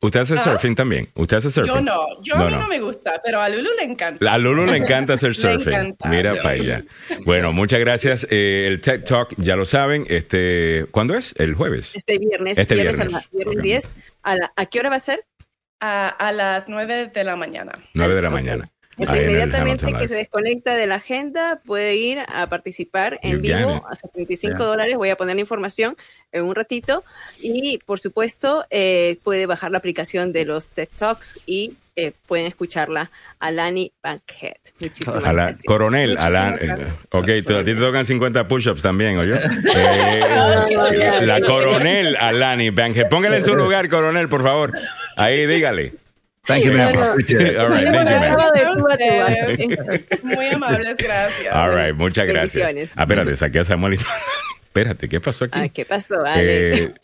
¿Usted 0.01 0.21
hace 0.21 0.39
surfing 0.39 0.75
también? 0.75 1.09
¿Usted 1.15 1.37
hace 1.37 1.51
surfing? 1.51 1.75
Yo 1.75 1.81
no, 1.81 2.23
yo 2.23 2.35
a 2.35 2.45
mí 2.45 2.57
no. 2.57 2.69
me 2.69 2.81
gusta, 2.81 3.21
pero 3.25 3.41
a 3.41 3.49
Lulu 3.49 3.71
le 3.77 3.85
encanta. 3.85 4.33
A 4.33 4.39
Lulu 4.39 4.67
le 4.67 4.77
encanta 4.77 5.13
hacer 5.15 5.35
surfing. 5.35 5.97
Mira 6.09 6.35
para 6.37 6.55
ella. 6.55 6.85
Bueno, 7.25 7.53
muchas 7.53 7.81
gracias. 7.81 8.27
Eh, 8.31 8.67
el 8.67 8.81
Tech 8.81 9.05
Talk, 9.05 9.35
ya 9.37 9.57
lo 9.57 9.65
saben, 9.65 10.05
este, 10.09 10.87
¿cuándo 10.91 11.15
es? 11.15 11.35
El 11.39 11.55
jueves. 11.55 11.95
Este 11.95 12.19
viernes. 12.19 12.59
Este 12.59 12.75
viernes. 12.75 13.15
A, 13.15 13.23
viernes 13.33 13.63
10. 13.63 13.95
¿A, 14.23 14.67
qué 14.67 14.81
hora 14.81 14.91
va 14.91 14.97
a 14.97 15.01
ser? 15.01 15.25
A, 15.81 16.09
a 16.09 16.33
las 16.33 16.69
9 16.69 17.13
de 17.15 17.25
la 17.25 17.37
mañana. 17.37 17.73
9 17.95 18.15
de 18.15 18.23
la 18.23 18.31
mañana. 18.31 18.71
Pues 18.99 19.11
inmediatamente 19.11 19.93
que 19.93 20.09
se 20.09 20.17
desconecta 20.17 20.75
de 20.75 20.87
la 20.89 20.97
agenda 20.97 21.61
puede 21.65 21.95
ir 21.95 22.19
a 22.27 22.49
participar 22.49 23.21
en 23.23 23.41
vivo 23.41 23.87
a 23.89 23.95
75 23.95 24.65
dólares. 24.65 24.97
Voy 24.97 25.11
a 25.11 25.17
poner 25.17 25.37
la 25.37 25.41
información 25.41 25.97
en 26.33 26.45
un 26.45 26.55
ratito. 26.55 27.05
Y 27.41 27.79
por 27.87 28.01
supuesto, 28.01 28.65
eh, 28.71 29.19
puede 29.23 29.47
bajar 29.47 29.71
la 29.71 29.79
aplicación 29.79 30.33
de 30.33 30.45
los 30.45 30.73
TED 30.73 30.89
Talks 30.97 31.39
y 31.47 31.75
eh, 31.95 32.13
pueden 32.27 32.47
escucharla 32.47 33.11
a 33.39 33.51
Lani 33.51 33.93
Bankhead. 34.03 34.57
Muchísimas 34.81 35.21
gracias. 35.21 35.65
Coronel, 35.65 36.19
Alan, 36.19 36.59
eh, 36.61 36.93
ok, 37.11 37.29
a 37.29 37.65
ti 37.65 37.65
te 37.65 37.75
tocan 37.75 38.05
50 38.05 38.49
push-ups 38.49 38.83
también, 38.83 39.19
¿oye? 39.19 39.35
la 41.23 41.41
coronel 41.41 42.17
Alani 42.17 42.71
Bankhead. 42.71 43.09
Póngale 43.09 43.39
en 43.39 43.45
su 43.45 43.55
lugar, 43.57 43.89
coronel, 43.89 44.29
por 44.29 44.43
favor. 44.43 44.73
Ahí, 45.17 45.47
dígale. 45.47 45.95
Thank 46.49 46.65
you, 46.65 46.73
ma'am. 46.73 46.97
All 46.97 47.19
right, 47.69 47.85
thank 49.57 49.71
you, 49.71 50.19
Muy 50.25 50.47
amables, 50.47 50.97
gracias. 50.97 51.55
All 51.55 51.75
right, 51.75 51.95
muchas 51.95 52.27
gracias. 52.27 52.97
Ah, 52.97 53.03
espérate, 53.03 53.37
saqué 53.37 53.59
a 53.61 53.65
Samuel 53.65 53.99
Espérate, 54.69 55.09
¿qué 55.09 55.21
pasó 55.21 55.45
aquí? 55.45 55.59
Ah, 55.61 55.69
¿qué 55.69 55.85
pasó? 55.85 56.23
Vale. 56.23 56.85
Eh, 56.85 56.95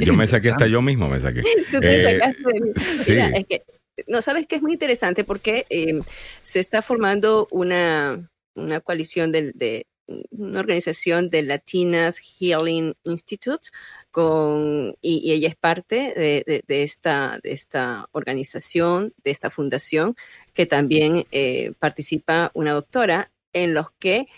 yo 0.00 0.14
me 0.14 0.26
saqué 0.26 0.50
hasta 0.50 0.66
yo 0.66 0.82
mismo, 0.82 1.08
me 1.08 1.20
saqué. 1.20 1.42
Tú 1.70 1.78
te 1.78 2.00
eh, 2.00 2.18
sacaste. 2.18 2.80
Sí. 2.80 3.12
Mira, 3.12 3.28
es 3.28 3.46
que, 3.46 3.62
no, 4.08 4.20
sabes 4.20 4.46
que 4.48 4.56
es 4.56 4.62
muy 4.62 4.72
interesante 4.72 5.22
porque 5.22 5.66
eh, 5.70 6.00
se 6.42 6.58
está 6.58 6.82
formando 6.82 7.46
una, 7.52 8.28
una 8.54 8.80
coalición 8.80 9.30
de, 9.30 9.52
de, 9.54 9.86
una 10.30 10.60
organización 10.60 11.28
de 11.28 11.42
Latinas 11.42 12.18
Healing 12.18 12.94
Institute 13.04 13.68
con, 14.10 14.94
y, 15.00 15.32
ella 15.32 15.48
es 15.48 15.56
parte 15.56 16.12
de, 16.16 16.64
de, 16.66 16.82
esta, 16.82 17.40
de 17.42 17.52
esta 17.52 18.08
organización, 18.12 19.14
de 19.24 19.30
esta 19.30 19.50
fundación, 19.50 20.16
que 20.54 20.66
también 20.66 21.26
eh, 21.30 21.72
participa 21.78 22.50
una 22.54 22.72
doctora 22.72 23.30
en 23.52 23.74
los 23.74 23.90
que 23.98 24.28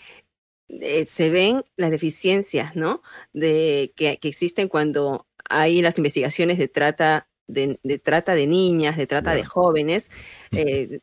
eh, 0.69 1.05
se 1.05 1.29
ven 1.29 1.63
las 1.77 1.91
deficiencias, 1.91 2.75
¿no? 2.75 3.01
De, 3.33 3.93
que, 3.95 4.17
que, 4.17 4.27
existen 4.27 4.67
cuando 4.67 5.27
hay 5.49 5.81
las 5.81 5.97
investigaciones 5.97 6.57
de 6.57 6.67
trata 6.67 7.27
de, 7.47 7.79
de 7.83 7.99
trata 7.99 8.35
de 8.35 8.47
niñas, 8.47 8.97
de 8.97 9.07
trata 9.07 9.35
de 9.35 9.43
jóvenes, 9.43 10.09
eh, 10.51 10.99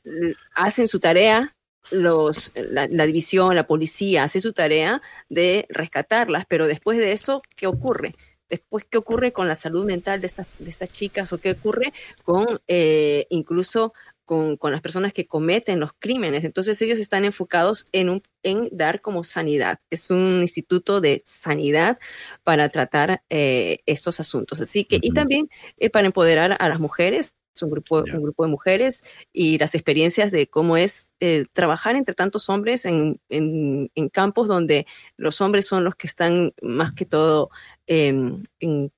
hacen 0.55 0.89
su 0.89 1.01
tarea 1.01 1.55
los, 1.91 2.53
la, 2.55 3.07
división, 3.07 3.55
la 3.55 3.67
policía 3.67 4.25
hace 4.25 4.41
su 4.41 4.53
tarea 4.53 5.01
de 5.29 5.67
rescatarlas, 5.71 6.45
pero 6.47 6.67
después 6.67 6.99
de 6.99 7.13
eso, 7.13 7.43
¿qué 7.57 7.67
ocurre? 7.67 8.15
Después, 8.49 8.85
¿qué 8.85 8.99
ocurre 8.99 9.33
con 9.33 9.49
la 9.49 9.55
salud 9.55 9.85
mental 9.85 10.21
de 10.21 10.27
estas, 10.27 10.47
de 10.59 10.71
estas 10.71 10.91
chicas 10.91 11.33
o 11.33 11.39
qué 11.39 11.53
ocurre 11.53 11.93
con 12.25 12.61
eh, 12.67 13.27
incluso 13.31 13.93
con, 14.25 14.57
con, 14.57 14.73
las 14.73 14.83
personas 14.83 15.13
que 15.13 15.27
cometen 15.27 15.81
los 15.81 15.91
crímenes? 15.99 16.45
Entonces 16.45 16.81
ellos 16.83 16.99
están 16.99 17.25
enfocados 17.25 17.87
en, 17.93 18.11
un, 18.11 18.23
en 18.43 18.69
dar 18.73 19.01
como 19.01 19.25
sanidad. 19.25 19.81
Es 19.91 20.11
un 20.11 20.41
instituto 20.43 21.01
de 21.01 21.23
sanidad 21.27 21.99
para 22.45 22.69
tratar 22.69 23.23
eh, 23.31 23.81
estos 23.87 24.21
asuntos. 24.21 24.61
Así 24.61 24.85
que, 24.85 24.99
y 25.01 25.13
también 25.13 25.49
eh, 25.77 25.91
para 25.91 26.07
empoderar 26.07 26.57
a 26.59 26.69
las 26.69 26.81
mujeres 26.81 27.35
un 27.63 27.71
grupo, 27.71 28.05
un 28.13 28.23
grupo 28.23 28.45
de 28.45 28.51
mujeres 28.51 29.05
y 29.33 29.59
las 29.59 29.75
experiencias 29.75 30.31
de 30.31 30.49
cómo 30.49 30.77
es 30.77 31.11
eh, 31.21 31.45
trabajar 31.53 31.97
entre 31.97 32.15
tantos 32.15 32.49
hombres 32.49 32.85
en, 32.85 33.21
en, 33.29 34.09
campos 34.11 34.49
donde 34.49 34.87
los 35.17 35.41
hombres 35.41 35.67
son 35.67 35.85
los 35.85 35.95
que 35.95 36.07
están 36.07 36.53
más 36.63 36.95
que 36.95 37.05
todo 37.05 37.51
en 37.87 38.43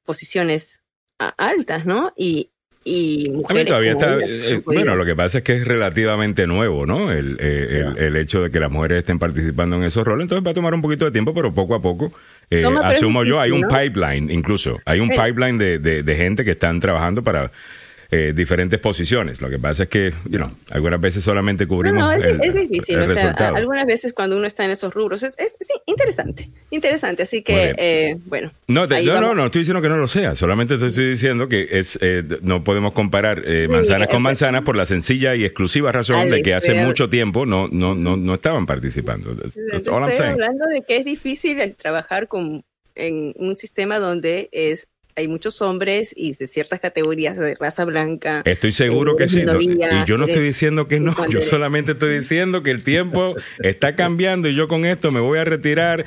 posiciones 0.04 0.82
altas, 1.36 1.84
¿no? 1.84 2.12
Y, 2.16 2.50
y 2.82 3.30
mujeres. 3.30 3.66
todavía 3.66 3.92
está, 3.92 4.16
eh, 4.18 4.62
bueno, 4.64 4.96
lo 4.96 5.04
que 5.04 5.14
pasa 5.14 5.38
es 5.38 5.44
que 5.44 5.52
es 5.52 5.66
relativamente 5.66 6.46
nuevo, 6.46 6.86
¿no? 6.86 7.12
El, 7.12 7.36
eh, 7.38 7.84
el, 7.98 8.16
hecho 8.16 8.42
de 8.42 8.50
que 8.50 8.58
las 8.58 8.70
mujeres 8.70 8.98
estén 8.98 9.18
participando 9.18 9.76
en 9.76 9.82
esos 9.82 10.04
roles. 10.06 10.24
Entonces 10.24 10.46
va 10.46 10.52
a 10.52 10.54
tomar 10.54 10.72
un 10.72 10.80
poquito 10.80 11.04
de 11.04 11.10
tiempo, 11.10 11.34
pero 11.34 11.52
poco 11.52 11.74
a 11.74 11.82
poco, 11.82 12.12
asumo 12.82 13.24
yo, 13.24 13.38
hay 13.38 13.50
un 13.50 13.62
pipeline 13.68 14.30
incluso. 14.30 14.78
Hay 14.86 15.00
un 15.00 15.10
pipeline 15.10 15.58
de, 15.58 15.78
de, 15.78 16.02
de 16.02 16.16
gente 16.16 16.44
que 16.44 16.52
están 16.52 16.80
trabajando 16.80 17.22
para 17.22 17.52
eh, 18.12 18.32
diferentes 18.34 18.78
posiciones. 18.80 19.40
Lo 19.40 19.48
que 19.48 19.58
pasa 19.60 19.84
es 19.84 19.88
que, 19.88 20.12
you 20.24 20.38
know, 20.38 20.50
algunas 20.70 21.00
veces 21.00 21.22
solamente 21.22 21.68
cubrimos. 21.68 22.04
No, 22.04 22.10
es, 22.10 22.54
difícil. 22.54 22.98
o 22.98 23.06
sea, 23.06 23.30
algunas 23.54 23.86
veces 23.86 24.12
cuando 24.12 24.36
uno 24.36 24.48
está 24.48 24.64
en 24.64 24.72
esos 24.72 24.92
rubros 24.92 25.22
es, 25.22 25.36
es 25.38 25.56
sí, 25.60 25.74
interesante. 25.86 26.50
Interesante. 26.70 27.22
Así 27.22 27.42
que, 27.42 27.72
eh, 27.78 28.18
bueno. 28.26 28.52
No, 28.66 28.88
no, 28.88 29.34
no, 29.34 29.46
estoy 29.46 29.60
diciendo 29.60 29.80
que 29.80 29.88
no 29.88 29.96
lo 29.96 30.08
sea. 30.08 30.34
Solamente 30.34 30.76
te 30.76 30.88
estoy 30.88 31.10
diciendo 31.10 31.48
que 31.48 31.68
es 31.70 32.00
eh, 32.02 32.24
no 32.42 32.64
podemos 32.64 32.94
comparar 32.94 33.44
manzanas 33.68 34.08
con 34.08 34.22
manzanas 34.22 34.62
por 34.62 34.74
la 34.74 34.86
sencilla 34.86 35.36
y 35.36 35.44
exclusiva 35.44 35.92
razón 35.92 36.30
de 36.30 36.42
que 36.42 36.54
hace 36.54 36.74
mucho 36.84 37.08
tiempo 37.08 37.46
no, 37.46 37.68
no, 37.68 37.94
no, 37.94 38.16
no 38.16 38.34
estaban 38.34 38.66
participando. 38.66 39.36
Estoy 39.72 39.94
hablando 39.94 40.66
de 40.66 40.82
que 40.82 40.96
es 40.96 41.04
difícil 41.04 41.60
el 41.60 41.76
trabajar 41.76 42.26
con, 42.26 42.64
en 42.96 43.34
un 43.36 43.56
sistema 43.56 44.00
donde 44.00 44.48
es 44.50 44.88
hay 45.20 45.28
muchos 45.28 45.62
hombres 45.62 46.12
y 46.16 46.34
de 46.34 46.46
ciertas 46.46 46.80
categorías 46.80 47.36
de 47.36 47.54
raza 47.54 47.84
blanca. 47.84 48.42
Estoy 48.44 48.72
seguro 48.72 49.16
que 49.16 49.28
sí. 49.28 49.40
y 49.40 50.04
yo 50.06 50.18
no 50.18 50.24
estoy 50.24 50.42
diciendo 50.42 50.88
que 50.88 51.00
no, 51.00 51.14
yo 51.28 51.42
solamente 51.42 51.92
estoy 51.92 52.14
diciendo 52.14 52.62
que 52.62 52.70
el 52.70 52.82
tiempo 52.82 53.34
está 53.60 53.94
cambiando 53.94 54.48
y 54.48 54.54
yo 54.54 54.68
con 54.68 54.84
esto 54.84 55.12
me 55.12 55.20
voy 55.20 55.38
a 55.38 55.44
retirar. 55.44 56.06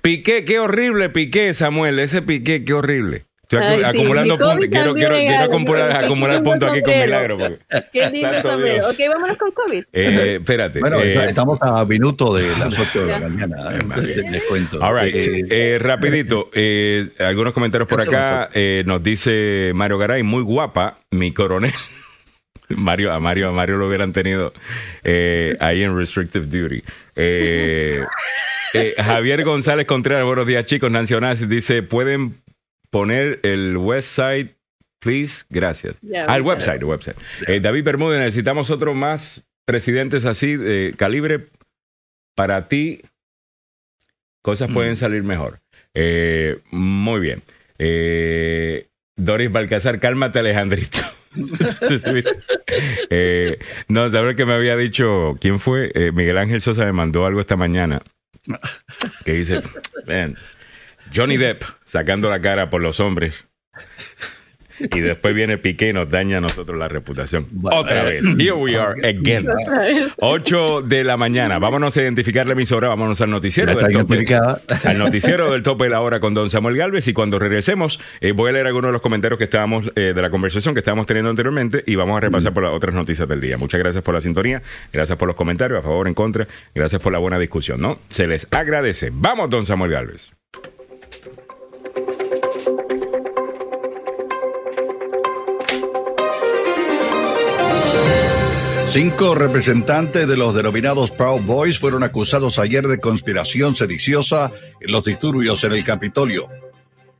Piqué, 0.00 0.44
qué 0.44 0.58
horrible 0.58 1.10
Piqué, 1.10 1.52
Samuel, 1.54 1.98
ese 1.98 2.22
Piqué, 2.22 2.64
qué 2.64 2.72
horrible. 2.72 3.26
Estoy 3.60 3.84
acumulando 3.84 4.38
puntos. 4.38 4.66
Quiero, 4.70 4.94
quiero, 4.94 5.14
quiero 5.16 5.44
acumular, 5.44 6.04
acumular 6.04 6.42
puntos 6.42 6.72
aquí 6.72 6.82
con 6.82 6.94
Milagro. 6.94 7.38
Qué 7.92 8.10
lindo. 8.10 8.38
Ok, 8.88 8.98
vámonos 9.08 9.36
con 9.36 9.50
COVID. 9.52 9.84
Eh, 9.92 10.36
espérate. 10.40 10.80
Bueno, 10.80 11.00
eh, 11.00 11.24
estamos 11.26 11.58
a 11.60 11.84
minuto 11.84 12.34
de 12.34 12.48
las 12.58 12.78
8 12.78 13.06
de 13.06 13.12
la 13.12 13.18
mañana. 13.20 13.56
Eh, 13.72 14.22
les 14.30 14.42
cuento. 14.44 14.82
All 14.82 14.98
right. 14.98 15.14
Eh, 15.14 15.78
rapidito, 15.80 16.50
algunos 17.18 17.52
comentarios 17.52 17.88
por 17.88 18.00
acá. 18.00 18.48
nos 18.84 19.02
dice 19.02 19.72
Mario 19.74 19.98
Garay, 19.98 20.22
muy 20.22 20.42
guapa, 20.42 20.98
mi 21.10 21.32
coronel. 21.32 21.72
Mario, 22.68 23.12
a 23.12 23.20
Mario, 23.20 23.50
a 23.50 23.52
Mario 23.52 23.76
lo 23.76 23.86
hubieran 23.86 24.12
tenido 24.12 24.52
ahí 25.04 25.82
en 25.82 25.96
Restrictive 25.96 26.46
Duty. 26.46 26.82
Javier 28.96 29.44
González 29.44 29.84
Contreras, 29.84 30.24
buenos 30.24 30.46
días 30.46 30.64
chicos. 30.64 30.90
Nancy 30.90 31.12
Onassis 31.12 31.48
dice, 31.48 31.82
pueden 31.82 32.41
poner 32.92 33.40
el 33.42 33.76
website, 33.78 34.54
please. 35.00 35.44
Gracias. 35.50 35.96
Al 36.28 36.40
ah, 36.40 36.42
website, 36.42 36.82
el 36.82 36.84
website. 36.84 37.16
Eh, 37.48 37.58
David 37.58 37.82
Bermúdez, 37.82 38.20
necesitamos 38.20 38.70
otro 38.70 38.94
más 38.94 39.44
presidentes 39.64 40.26
así 40.26 40.56
de 40.56 40.94
calibre, 40.96 41.48
para 42.36 42.68
ti, 42.68 43.02
cosas 44.42 44.70
mm. 44.70 44.74
pueden 44.74 44.96
salir 44.96 45.22
mejor. 45.22 45.60
Eh, 45.94 46.60
muy 46.70 47.20
bien. 47.20 47.42
Eh, 47.78 48.88
Doris 49.16 49.50
Balcazar, 49.50 49.98
cálmate, 49.98 50.38
Alejandrito. 50.38 50.98
eh, 53.10 53.58
no, 53.88 54.10
sabes 54.10 54.36
que 54.36 54.44
me 54.44 54.52
había 54.52 54.76
dicho, 54.76 55.36
¿quién 55.40 55.58
fue? 55.58 55.90
Eh, 55.94 56.12
Miguel 56.12 56.38
Ángel 56.38 56.60
Sosa 56.60 56.84
me 56.84 56.92
mandó 56.92 57.24
algo 57.24 57.40
esta 57.40 57.56
mañana 57.56 58.02
que 59.24 59.32
dice, 59.32 59.62
Johnny 61.14 61.36
Depp 61.36 61.62
sacando 61.84 62.30
la 62.30 62.40
cara 62.40 62.70
por 62.70 62.80
los 62.80 63.00
hombres 63.00 63.48
y 64.78 65.00
después 65.00 65.34
viene 65.34 65.58
Piqué 65.58 65.88
y 65.88 65.92
nos 65.92 66.10
daña 66.10 66.38
a 66.38 66.40
nosotros 66.40 66.78
la 66.78 66.88
reputación. 66.88 67.46
Otra 67.62 68.04
vez. 68.04 68.24
Here 68.38 68.52
we 68.52 68.76
are 68.76 68.94
again. 69.08 69.46
8 70.18 70.82
de 70.82 71.04
la 71.04 71.16
mañana. 71.16 71.58
Vámonos 71.58 71.96
a 71.96 72.02
identificar 72.02 72.46
la 72.46 72.52
emisora. 72.52 72.88
Vámonos 72.88 73.20
al 73.20 73.30
noticiero 73.30 73.74
del 73.74 73.92
tope. 73.92 74.24
Al 74.84 74.98
noticiero 74.98 75.50
del 75.52 75.62
tope 75.62 75.84
de 75.84 75.90
la 75.90 76.00
hora 76.00 76.20
con 76.20 76.34
don 76.34 76.50
Samuel 76.50 76.76
Galvez. 76.76 77.06
Y 77.08 77.12
cuando 77.12 77.38
regresemos, 77.38 78.00
eh, 78.20 78.32
voy 78.32 78.50
a 78.50 78.52
leer 78.52 78.66
algunos 78.66 78.88
de 78.88 78.92
los 78.92 79.02
comentarios 79.02 79.38
que 79.38 79.44
estábamos, 79.44 79.92
eh, 79.94 80.12
de 80.14 80.22
la 80.22 80.30
conversación 80.30 80.74
que 80.74 80.80
estábamos 80.80 81.06
teniendo 81.06 81.30
anteriormente 81.30 81.82
y 81.86 81.94
vamos 81.94 82.16
a 82.16 82.20
repasar 82.20 82.52
por 82.52 82.62
las 82.62 82.72
otras 82.72 82.94
noticias 82.94 83.28
del 83.28 83.40
día. 83.40 83.58
Muchas 83.58 83.78
gracias 83.78 84.02
por 84.02 84.14
la 84.14 84.20
sintonía. 84.20 84.62
Gracias 84.92 85.18
por 85.18 85.28
los 85.28 85.36
comentarios. 85.36 85.80
A 85.80 85.82
favor, 85.82 86.08
en 86.08 86.14
contra. 86.14 86.48
Gracias 86.74 87.00
por 87.00 87.12
la 87.12 87.18
buena 87.18 87.38
discusión, 87.38 87.80
¿no? 87.80 87.98
Se 88.08 88.26
les 88.26 88.46
agradece. 88.50 89.10
Vamos, 89.12 89.50
don 89.50 89.66
Samuel 89.66 89.90
Galvez. 89.90 90.32
Cinco 98.92 99.34
representantes 99.34 100.28
de 100.28 100.36
los 100.36 100.54
denominados 100.54 101.10
Proud 101.10 101.40
Boys 101.46 101.78
fueron 101.78 102.02
acusados 102.02 102.58
ayer 102.58 102.86
de 102.86 103.00
conspiración 103.00 103.74
sediciosa 103.74 104.52
en 104.82 104.92
los 104.92 105.06
disturbios 105.06 105.64
en 105.64 105.72
el 105.72 105.82
Capitolio. 105.82 106.46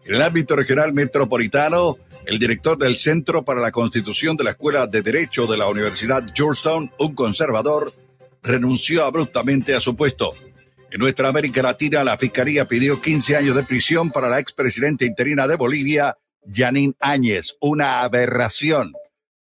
En 0.04 0.16
el 0.16 0.20
ámbito 0.20 0.54
regional 0.54 0.92
metropolitano, 0.92 1.96
el 2.26 2.38
director 2.38 2.76
del 2.76 2.96
Centro 2.96 3.42
para 3.42 3.62
la 3.62 3.70
Constitución 3.70 4.36
de 4.36 4.44
la 4.44 4.50
Escuela 4.50 4.86
de 4.86 5.00
Derecho 5.00 5.46
de 5.46 5.56
la 5.56 5.66
Universidad 5.66 6.26
Georgetown, 6.34 6.92
un 6.98 7.14
conservador, 7.14 7.94
renunció 8.42 9.06
abruptamente 9.06 9.74
a 9.74 9.80
su 9.80 9.96
puesto. 9.96 10.34
En 10.90 11.00
nuestra 11.00 11.30
América 11.30 11.62
Latina, 11.62 12.04
la 12.04 12.18
Fiscalía 12.18 12.66
pidió 12.66 13.00
15 13.00 13.34
años 13.34 13.56
de 13.56 13.62
prisión 13.62 14.10
para 14.10 14.28
la 14.28 14.40
expresidenta 14.40 15.06
interina 15.06 15.46
de 15.46 15.56
Bolivia, 15.56 16.18
Janine 16.54 16.92
Áñez, 17.00 17.56
una 17.60 18.02
aberración. 18.02 18.92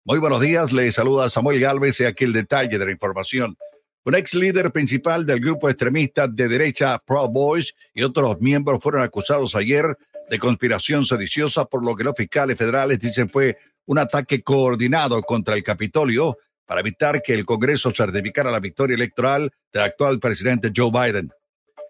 Muy 0.09 0.21
buenos 0.21 0.41
días, 0.41 0.73
le 0.73 0.91
saluda 0.91 1.29
Samuel 1.29 1.61
Galvez 1.61 2.01
y 2.01 2.05
aquí 2.07 2.25
el 2.25 2.33
detalle 2.33 2.79
de 2.79 2.87
la 2.87 2.91
información. 2.91 3.59
Un 4.07 4.15
ex 4.15 4.33
líder 4.33 4.73
principal 4.73 5.27
del 5.27 5.39
grupo 5.39 5.69
extremista 5.69 6.27
de 6.27 6.49
derecha 6.49 6.99
Pro 6.99 7.29
Boys 7.29 7.75
y 7.93 8.03
otros 8.03 8.41
miembros 8.41 8.83
fueron 8.83 9.03
acusados 9.03 9.55
ayer 9.55 9.85
de 10.31 10.39
conspiración 10.39 11.05
sediciosa 11.05 11.67
por 11.67 11.85
lo 11.85 11.95
que 11.95 12.05
los 12.05 12.15
fiscales 12.17 12.57
federales 12.57 12.99
dicen 12.99 13.29
fue 13.29 13.59
un 13.85 13.99
ataque 13.99 14.43
coordinado 14.43 15.21
contra 15.21 15.55
el 15.55 15.63
Capitolio 15.63 16.39
para 16.65 16.81
evitar 16.81 17.21
que 17.21 17.35
el 17.35 17.45
Congreso 17.45 17.93
certificara 17.95 18.51
la 18.51 18.61
victoria 18.61 18.95
electoral 18.95 19.53
del 19.75 19.83
actual 19.83 20.21
presidente 20.21 20.73
Joe 20.75 20.91
Biden. 20.91 21.29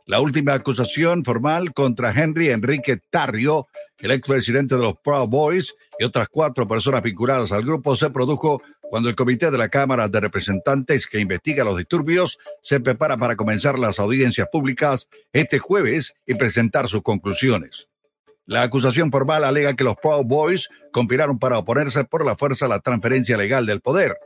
La 0.07 0.19
última 0.19 0.55
acusación 0.55 1.25
formal 1.25 1.73
contra 1.73 2.11
Henry 2.11 2.49
Enrique 2.49 2.99
Tarrio 3.11 3.69
el 4.07 4.13
expresidente 4.13 4.77
de 4.77 4.83
los 4.83 4.95
Proud 5.03 5.29
Boys 5.29 5.75
y 5.99 6.05
otras 6.05 6.29
cuatro 6.29 6.67
personas 6.67 7.03
vinculadas 7.03 7.53
al 7.53 7.65
grupo 7.65 7.97
se 7.97 8.11
produjo 8.11 8.63
cuando 8.81 9.09
el 9.09 9.17
comité 9.17 9.51
de 9.51 9.59
la 9.59 9.69
Cámara 9.69 10.09
de 10.09 10.21
Representantes 10.21 11.07
que 11.07 11.21
investiga 11.21 11.65
los 11.65 11.77
disturbios 11.77 12.39
se 12.63 12.81
prepara 12.81 13.17
para 13.17 13.37
comenzar 13.37 13.79
las 13.79 13.99
audiencias 13.99 14.49
públicas 14.51 15.09
este 15.33 15.59
jueves 15.59 16.15
y 16.27 16.35
presentar 16.35 16.89
sus 16.89 17.03
conclusiones. 17.03 17.89
La 18.47 18.63
acusación 18.63 19.11
formal 19.11 19.45
alega 19.45 19.75
que 19.75 19.85
los 19.85 19.97
Proud 19.97 20.25
Boys 20.25 20.69
conspiraron 20.91 21.39
para 21.39 21.59
oponerse 21.59 22.05
por 22.05 22.25
la 22.25 22.37
fuerza 22.37 22.65
a 22.65 22.69
la 22.69 22.81
transferencia 22.81 23.37
legal 23.37 23.67
del 23.67 23.83
poder. 23.83 24.17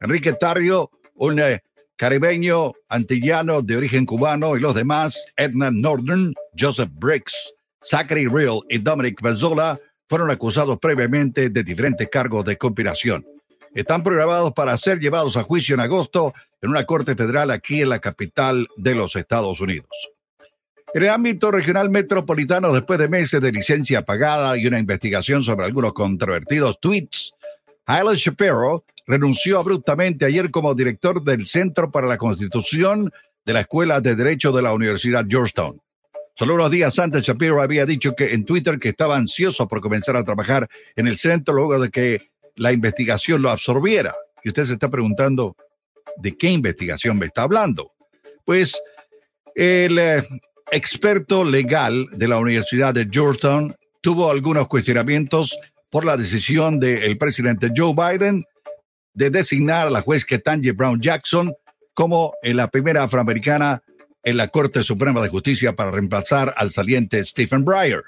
Enrique 0.00 0.32
Tarrio, 0.32 0.90
un 1.14 1.40
eh, 1.40 1.62
caribeño 1.96 2.72
antillano 2.88 3.62
de 3.62 3.76
origen 3.76 4.06
cubano 4.06 4.56
y 4.56 4.60
los 4.60 4.74
demás, 4.74 5.26
Edna 5.36 5.70
Northern, 5.72 6.34
Joseph 6.56 6.90
Briggs, 6.92 7.52
Zachary 7.84 8.26
Real 8.26 8.60
y 8.68 8.78
Dominic 8.78 9.22
Mazzola 9.22 9.78
fueron 10.08 10.30
acusados 10.30 10.78
previamente 10.78 11.50
de 11.50 11.64
diferentes 11.64 12.08
cargos 12.08 12.44
de 12.44 12.56
conspiración. 12.56 13.24
Están 13.74 14.02
programados 14.02 14.52
para 14.52 14.76
ser 14.78 15.00
llevados 15.00 15.36
a 15.36 15.42
juicio 15.42 15.74
en 15.74 15.80
agosto 15.80 16.32
en 16.62 16.70
una 16.70 16.84
corte 16.84 17.14
federal 17.14 17.50
aquí 17.50 17.82
en 17.82 17.88
la 17.88 17.98
capital 17.98 18.66
de 18.76 18.94
los 18.94 19.16
Estados 19.16 19.60
Unidos. 19.60 19.90
En 20.94 21.02
el 21.02 21.08
ámbito 21.08 21.50
regional 21.50 21.90
metropolitano, 21.90 22.72
después 22.72 23.00
de 23.00 23.08
meses 23.08 23.40
de 23.40 23.50
licencia 23.50 24.02
pagada 24.02 24.56
y 24.56 24.66
una 24.66 24.78
investigación 24.78 25.42
sobre 25.42 25.66
algunos 25.66 25.92
controvertidos 25.92 26.78
tweets, 26.80 27.34
Highland 27.88 28.18
Shapiro 28.18 28.84
renunció 29.06 29.58
abruptamente 29.58 30.24
ayer 30.24 30.50
como 30.50 30.74
director 30.74 31.22
del 31.22 31.46
Centro 31.46 31.90
para 31.90 32.06
la 32.06 32.16
Constitución 32.16 33.10
de 33.44 33.52
la 33.52 33.60
Escuela 33.62 34.00
de 34.00 34.14
Derecho 34.14 34.52
de 34.52 34.62
la 34.62 34.72
Universidad 34.72 35.26
Georgetown. 35.28 35.80
Solo 36.36 36.54
unos 36.54 36.70
días 36.70 36.98
antes, 36.98 37.22
Shapiro 37.22 37.62
había 37.62 37.86
dicho 37.86 38.14
que 38.16 38.34
en 38.34 38.44
Twitter 38.44 38.80
que 38.80 38.88
estaba 38.88 39.16
ansioso 39.16 39.68
por 39.68 39.80
comenzar 39.80 40.16
a 40.16 40.24
trabajar 40.24 40.68
en 40.96 41.06
el 41.06 41.16
centro 41.16 41.54
luego 41.54 41.78
de 41.78 41.90
que 41.90 42.30
la 42.56 42.72
investigación 42.72 43.40
lo 43.40 43.50
absorbiera. 43.50 44.14
Y 44.42 44.48
usted 44.48 44.64
se 44.64 44.72
está 44.72 44.90
preguntando, 44.90 45.56
¿de 46.16 46.36
qué 46.36 46.50
investigación 46.50 47.18
me 47.18 47.26
está 47.26 47.42
hablando? 47.42 47.92
Pues 48.44 48.76
el 49.54 49.96
eh, 49.96 50.26
experto 50.72 51.44
legal 51.44 52.08
de 52.10 52.26
la 52.26 52.38
Universidad 52.38 52.92
de 52.92 53.06
Georgetown 53.08 53.72
tuvo 54.00 54.28
algunos 54.28 54.66
cuestionamientos 54.66 55.56
por 55.88 56.04
la 56.04 56.16
decisión 56.16 56.80
del 56.80 57.16
presidente 57.16 57.68
Joe 57.74 57.94
Biden 57.94 58.44
de 59.12 59.30
designar 59.30 59.86
a 59.86 59.90
la 59.90 60.00
juez 60.00 60.24
Ketanji 60.24 60.72
Brown 60.72 61.00
Jackson 61.00 61.54
como 61.94 62.32
la 62.42 62.66
primera 62.66 63.04
afroamericana 63.04 63.83
en 64.24 64.36
la 64.36 64.48
Corte 64.48 64.82
Suprema 64.82 65.22
de 65.22 65.28
Justicia 65.28 65.74
para 65.74 65.90
reemplazar 65.90 66.54
al 66.56 66.70
saliente 66.72 67.24
Stephen 67.24 67.64
Breyer. 67.64 68.02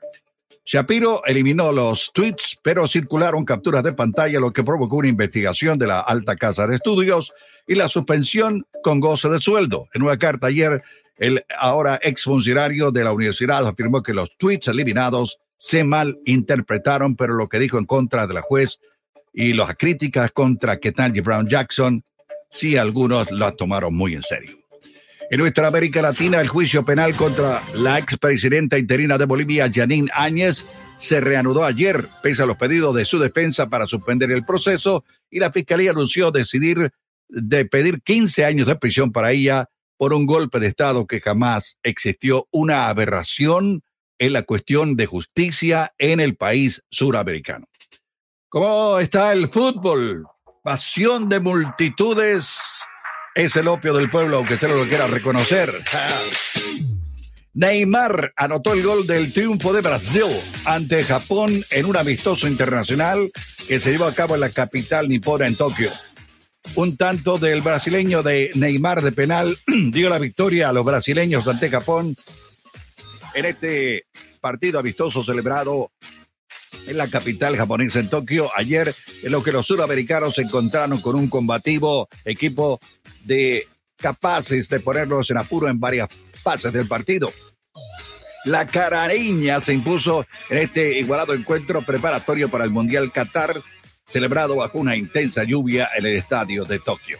Shapiro 0.65 1.23
eliminó 1.27 1.71
los 1.71 2.11
tweets, 2.13 2.59
pero 2.61 2.89
circularon 2.89 3.45
capturas 3.45 3.85
de 3.85 3.93
pantalla, 3.93 4.41
lo 4.41 4.53
que 4.53 4.65
provocó 4.65 4.97
una 4.97 5.09
investigación 5.09 5.79
de 5.79 5.87
la 5.87 6.01
alta 6.01 6.35
casa 6.35 6.67
de 6.67 6.77
estudios 6.77 7.33
y 7.69 7.77
la 7.77 7.89
suspensión 7.89 8.67
con 8.83 8.99
goce 8.99 9.29
de 9.29 9.39
sueldo. 9.39 9.89
En 9.95 10.03
una 10.03 10.17
carta 10.17 10.49
ayer, 10.49 10.83
el 11.19 11.45
ahora 11.57 12.01
exfuncionario 12.03 12.91
de 12.91 13.05
la 13.05 13.13
universidad 13.13 13.67
afirmó 13.67 14.03
que 14.03 14.13
los 14.13 14.37
tweets 14.37 14.69
eliminados 14.69 15.39
se 15.57 15.85
malinterpretaron, 15.85 17.15
pero 17.17 17.35
lo 17.35 17.49
que 17.49 17.59
dijo 17.59 17.79
en 17.79 17.85
contra 17.85 18.27
de 18.27 18.35
la 18.35 18.43
juez 18.43 18.81
y 19.33 19.53
las 19.53 19.77
críticas 19.77 20.33
contra 20.33 20.79
Ketanji 20.79 21.21
Brown 21.21 21.49
Jackson, 21.49 22.03
sí 22.51 22.77
algunos 22.77 23.31
la 23.31 23.53
tomaron 23.53 23.95
muy 23.95 24.15
en 24.15 24.23
serio. 24.23 24.66
En 25.29 25.41
nuestra 25.41 25.67
América 25.67 26.01
Latina, 26.03 26.41
el 26.41 26.47
juicio 26.47 26.85
penal 26.85 27.17
contra 27.17 27.61
la 27.75 27.99
expresidenta 27.99 28.79
interina 28.79 29.19
de 29.19 29.25
Bolivia, 29.25 29.69
Janine 29.73 30.09
Áñez, 30.15 30.65
se 30.99 31.21
reanudó 31.21 31.65
ayer, 31.65 32.07
pese 32.23 32.45
a 32.45 32.47
los 32.47 32.57
pedidos 32.57 32.95
de 32.95 33.05
su 33.05 33.19
defensa 33.19 33.69
para 33.69 33.89
suspender 33.89 34.31
el 34.31 34.45
proceso, 34.45 35.05
y 35.29 35.41
la 35.41 35.51
fiscalía 35.51 35.91
anunció 35.91 36.31
decidir 36.31 36.91
de 37.29 37.65
pedir 37.65 38.03
15 38.03 38.45
años 38.45 38.69
de 38.69 38.77
prisión 38.77 39.11
para 39.11 39.33
ella 39.33 39.69
por 39.97 40.13
un 40.13 40.27
golpe 40.27 40.61
de 40.61 40.69
Estado 40.69 41.07
que 41.09 41.21
jamás 41.21 41.79
existió, 41.83 42.47
una 42.53 42.89
aberración 42.89 43.83
en 44.19 44.33
la 44.33 44.43
cuestión 44.43 44.95
de 44.95 45.07
justicia 45.07 45.93
en 45.99 46.21
el 46.21 46.37
país 46.37 46.85
suramericano. 46.89 47.67
¿Cómo 48.49 49.01
está 49.01 49.33
el 49.33 49.49
fútbol? 49.49 50.25
Pasión 50.63 51.29
de 51.29 51.41
multitudes 51.41 52.81
es 53.37 53.55
el 53.57 53.69
opio 53.69 53.93
del 53.93 54.09
pueblo, 54.09 54.39
aunque 54.39 54.55
usted 54.55 54.69
no 54.69 54.77
lo 54.77 54.89
quiera 54.89 55.07
reconocer. 55.07 55.85
Neymar 57.53 58.33
anotó 58.35 58.73
el 58.73 58.83
gol 58.83 59.07
del 59.07 59.31
triunfo 59.33 59.75
de 59.75 59.83
Brasil 59.83 60.25
ante 60.65 61.05
Japón 61.05 61.53
en 61.71 61.85
un 61.85 61.97
amistoso 61.99 62.49
internacional 62.49 63.31
que 63.69 63.79
se 63.79 63.93
llevó 63.93 64.07
a 64.07 64.15
cabo 64.15 64.35
en 64.35 64.41
la 64.41 64.51
capital 64.51 65.09
nipona 65.09 65.47
en 65.47 65.55
Tokio. 65.55 65.91
Un 66.77 66.97
tanto 66.97 67.37
del 67.37 67.61
brasileño 67.61 68.23
de 68.23 68.51
Neymar 68.55 69.03
de 69.03 69.13
penal 69.13 69.55
dio 69.67 70.09
la 70.09 70.19
victoria 70.19 70.71
a 70.71 70.73
los 70.73 70.85
brasileños 70.85 71.47
ante 71.47 71.69
Japón 71.69 72.17
en 73.35 73.45
este 73.45 74.07
partido 74.41 74.79
amistoso 74.79 75.23
celebrado 75.23 75.91
en 76.87 76.97
la 76.97 77.09
capital 77.09 77.57
japonesa, 77.57 78.01
en 78.01 78.09
Tokio, 78.09 78.51
ayer, 78.57 78.95
en 79.23 79.33
lo 79.33 79.43
que 79.43 79.53
los 79.53 79.67
suramericanos 79.67 80.35
se 80.35 80.43
encontraron 80.43 81.01
con 81.01 81.17
un 81.17 81.29
combativo 81.29 82.09
equipo 82.25 82.81
de 83.25 83.67
capaces 83.97 84.69
de 84.69 84.81
ponerlos 84.81 85.31
en 85.31 85.39
apuro 85.39 85.69
en 85.69 85.81
varias 85.81 86.09
fases 86.43 86.73
del 86.73 86.87
partido. 86.87 87.31
La 88.45 88.67
carareña 88.67 89.61
se 89.61 89.75
impuso 89.75 90.25
en 90.49 90.59
este 90.59 90.99
igualado 90.99 91.35
encuentro 91.35 91.83
preparatorio 91.83 92.49
para 92.49 92.65
el 92.65 92.71
Mundial 92.71 93.11
Qatar, 93.11 93.61
celebrado 94.09 94.57
bajo 94.57 94.79
una 94.79 94.95
intensa 94.95 95.43
lluvia 95.43 95.91
en 95.97 96.07
el 96.07 96.17
estadio 96.17 96.65
de 96.65 96.79
Tokio. 96.79 97.19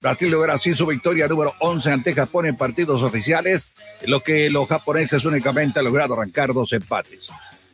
Brasil 0.00 0.30
logra 0.30 0.54
así 0.54 0.74
su 0.74 0.86
victoria 0.86 1.26
número 1.28 1.54
11 1.60 1.90
ante 1.90 2.14
Japón 2.14 2.46
en 2.46 2.56
partidos 2.56 3.02
oficiales, 3.02 3.68
lo 4.06 4.20
que 4.20 4.50
los 4.50 4.68
japoneses 4.68 5.24
únicamente 5.24 5.78
han 5.78 5.84
logrado 5.84 6.14
arrancar 6.14 6.52
dos 6.52 6.72
empates. 6.72 7.28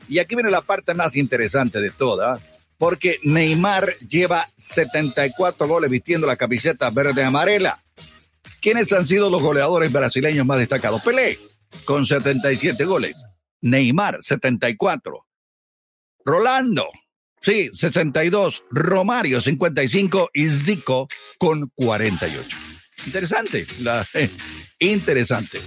Y 0.08 0.18
aquí 0.18 0.34
viene 0.34 0.50
la 0.50 0.60
parte 0.60 0.94
más 0.94 1.16
interesante 1.16 1.80
de 1.80 1.90
toda, 1.90 2.38
porque 2.78 3.18
Neymar 3.22 3.96
lleva 3.98 4.46
74 4.56 5.66
goles 5.66 5.90
vistiendo 5.90 6.26
la 6.26 6.36
camiseta 6.36 6.90
verde 6.90 7.24
amarela. 7.24 7.78
¿Quiénes 8.60 8.92
han 8.92 9.06
sido 9.06 9.30
los 9.30 9.42
goleadores 9.42 9.92
brasileños 9.92 10.46
más 10.46 10.58
destacados? 10.58 11.02
Pelé, 11.02 11.38
con 11.84 12.06
77 12.06 12.84
goles. 12.84 13.16
Neymar, 13.60 14.18
74. 14.20 15.26
Rolando, 16.24 16.88
sí, 17.40 17.70
62. 17.72 18.64
Romario, 18.70 19.40
55. 19.40 20.30
Y 20.34 20.48
Zico, 20.48 21.08
con 21.38 21.70
48. 21.74 22.56
Interesante, 23.06 23.66
interesante. 24.78 25.60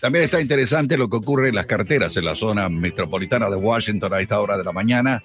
También 0.00 0.26
está 0.26 0.40
interesante 0.40 0.96
lo 0.96 1.08
que 1.08 1.16
ocurre 1.16 1.48
en 1.48 1.56
las 1.56 1.66
carteras 1.66 2.16
en 2.16 2.24
la 2.24 2.36
zona 2.36 2.68
metropolitana 2.68 3.50
de 3.50 3.56
Washington 3.56 4.14
a 4.14 4.20
esta 4.20 4.40
hora 4.40 4.56
de 4.56 4.64
la 4.64 4.72
mañana. 4.72 5.24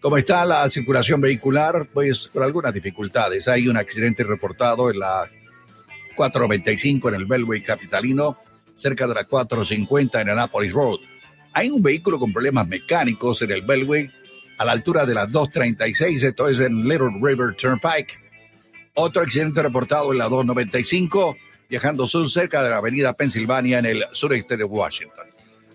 ¿Cómo 0.00 0.18
está 0.18 0.44
la 0.44 0.68
circulación 0.68 1.20
vehicular? 1.20 1.88
Pues 1.92 2.28
con 2.28 2.42
algunas 2.42 2.74
dificultades. 2.74 3.46
Hay 3.46 3.68
un 3.68 3.76
accidente 3.76 4.24
reportado 4.24 4.90
en 4.90 4.98
la 4.98 5.30
495 6.16 7.08
en 7.08 7.14
el 7.14 7.24
Belway 7.24 7.62
Capitalino, 7.62 8.36
cerca 8.74 9.06
de 9.06 9.14
la 9.14 9.24
450 9.24 10.20
en 10.20 10.30
Annapolis 10.30 10.72
Road. 10.72 10.98
Hay 11.52 11.70
un 11.70 11.82
vehículo 11.82 12.18
con 12.18 12.32
problemas 12.32 12.66
mecánicos 12.66 13.42
en 13.42 13.52
el 13.52 13.62
Belway 13.62 14.10
a 14.58 14.64
la 14.64 14.72
altura 14.72 15.06
de 15.06 15.14
la 15.14 15.26
236, 15.26 16.22
esto 16.22 16.48
es 16.48 16.60
en 16.60 16.80
Little 16.80 17.18
River 17.22 17.54
Turnpike. 17.56 18.18
Otro 18.94 19.22
accidente 19.22 19.62
reportado 19.62 20.12
en 20.12 20.18
la 20.18 20.24
295, 20.24 21.36
viajando 21.68 22.06
sur 22.06 22.30
cerca 22.30 22.62
de 22.62 22.70
la 22.70 22.78
avenida 22.78 23.12
Pensilvania 23.12 23.78
en 23.78 23.86
el 23.86 24.04
sureste 24.12 24.56
de 24.56 24.64
Washington. 24.64 25.26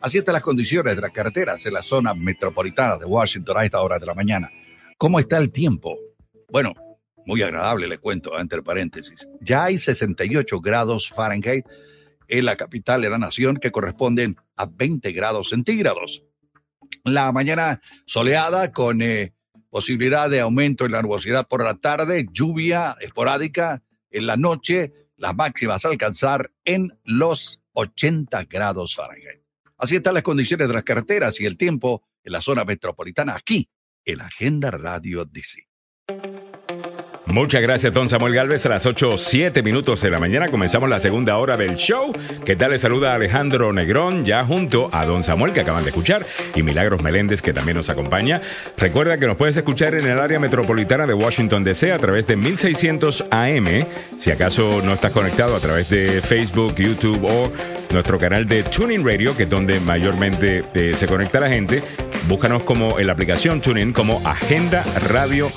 Así 0.02 0.18
están 0.18 0.34
las 0.34 0.44
condiciones 0.44 0.96
de 0.96 1.02
las 1.02 1.12
carreteras 1.12 1.66
en 1.66 1.74
la 1.74 1.84
zona 1.84 2.14
metropolitana 2.14 2.98
de 2.98 3.06
Washington 3.06 3.58
a 3.58 3.66
esta 3.66 3.82
hora 3.82 4.00
de 4.00 4.06
la 4.06 4.14
mañana. 4.14 4.52
¿Cómo 4.98 5.20
está 5.20 5.38
el 5.38 5.52
tiempo? 5.52 5.98
Bueno, 6.50 6.74
muy 7.26 7.42
agradable, 7.42 7.88
le 7.88 7.98
cuento, 7.98 8.40
entre 8.40 8.64
paréntesis. 8.64 9.28
Ya 9.42 9.66
hay 9.66 9.78
68 9.78 10.62
grados 10.62 11.10
Fahrenheit 11.10 11.66
en 12.28 12.46
la 12.46 12.56
capital 12.56 13.02
de 13.02 13.10
la 13.10 13.18
nación 13.18 13.58
que 13.58 13.72
corresponden 13.72 14.38
a 14.56 14.66
20 14.66 15.12
grados 15.12 15.50
centígrados. 15.50 16.24
La 17.04 17.32
mañana 17.32 17.82
soleada 18.06 18.72
con 18.72 19.02
eh, 19.02 19.34
posibilidad 19.70 20.30
de 20.30 20.40
aumento 20.40 20.86
en 20.86 20.94
la 20.94 21.02
nubosidad 21.02 21.48
por 21.48 21.64
la 21.64 21.76
tarde, 21.76 22.26
lluvia 22.32 22.96
esporádica 23.02 23.84
en 24.12 24.28
la 24.28 24.38
noche, 24.38 24.94
las 25.20 25.36
máximas 25.36 25.86
a 25.86 25.90
alcanzar 25.90 26.52
en 26.66 26.98
los 27.04 27.62
80 27.74 28.46
grados 28.46 28.96
Fahrenheit. 28.96 29.44
Así 29.78 29.98
están 29.98 30.14
las 30.14 30.24
condiciones 30.24 30.68
de 30.68 30.74
las 30.74 30.84
carreteras 30.84 31.40
y 31.40 31.46
el 31.46 31.58
tiempo 31.58 32.04
en 32.24 32.34
la 32.34 32.42
zona 32.42 32.66
metropolitana 32.66 33.36
aquí 33.36 33.70
en 34.06 34.22
Agenda 34.22 34.72
Radio 34.72 35.26
DC. 35.26 35.68
Muchas 37.32 37.62
gracias, 37.62 37.94
don 37.94 38.10
Samuel 38.10 38.34
Galvez. 38.34 38.66
A 38.66 38.70
las 38.70 38.88
8 38.88 39.16
7 39.16 39.62
minutos 39.62 40.02
de 40.02 40.10
la 40.10 40.20
mañana 40.20 40.50
comenzamos 40.50 40.90
la 40.90 41.00
segunda 41.00 41.38
hora 41.38 41.58
del 41.58 41.76
show. 41.76 42.12
¿Qué 42.44 42.56
tal? 42.56 42.72
Les 42.72 42.82
saluda 42.82 43.14
Alejandro 43.14 43.72
Negrón, 43.72 44.26
ya 44.26 44.44
junto 44.44 44.90
a 44.92 45.06
don 45.06 45.22
Samuel, 45.22 45.54
que 45.54 45.60
acaban 45.60 45.84
de 45.84 45.92
escuchar, 45.92 46.26
y 46.56 46.64
Milagros 46.64 47.04
Meléndez, 47.04 47.44
que 47.44 47.54
también 47.54 47.78
nos 47.78 47.90
acompaña. 47.90 48.42
Recuerda 48.78 49.20
que 49.20 49.28
nos 49.28 49.38
puedes 49.38 49.56
escuchar 49.56 49.94
en 49.94 50.08
el 50.08 50.18
área 50.18 50.40
metropolitana 50.40 51.06
de 51.06 51.14
Washington, 51.14 51.64
D.C. 51.64 51.92
a 51.92 52.00
través 52.00 52.26
de 52.26 52.36
1600 52.36 53.26
AM. 53.30 53.68
Si 54.18 54.32
acaso 54.32 54.82
no 54.84 54.94
estás 54.94 55.12
conectado 55.12 55.56
a 55.56 55.60
través 55.60 55.88
de 55.92 56.22
Facebook, 56.22 56.78
YouTube 56.78 57.24
o 57.26 57.54
nuestro 57.94 58.18
canal 58.18 58.48
de 58.48 58.64
Tuning 58.64 59.06
Radio, 59.06 59.38
que 59.38 59.44
es 59.44 59.50
donde 59.50 59.80
mayormente 59.82 60.64
eh, 60.74 60.94
se 60.96 61.06
conecta 61.06 61.40
la 61.40 61.50
gente, 61.50 61.84
búscanos 62.28 62.64
como 62.64 63.00
en 63.00 63.06
la 63.06 63.14
aplicación 63.14 63.62
TuneIn 63.62 63.94
como 63.94 64.20
Agenda 64.28 64.84
Radio 65.10 65.52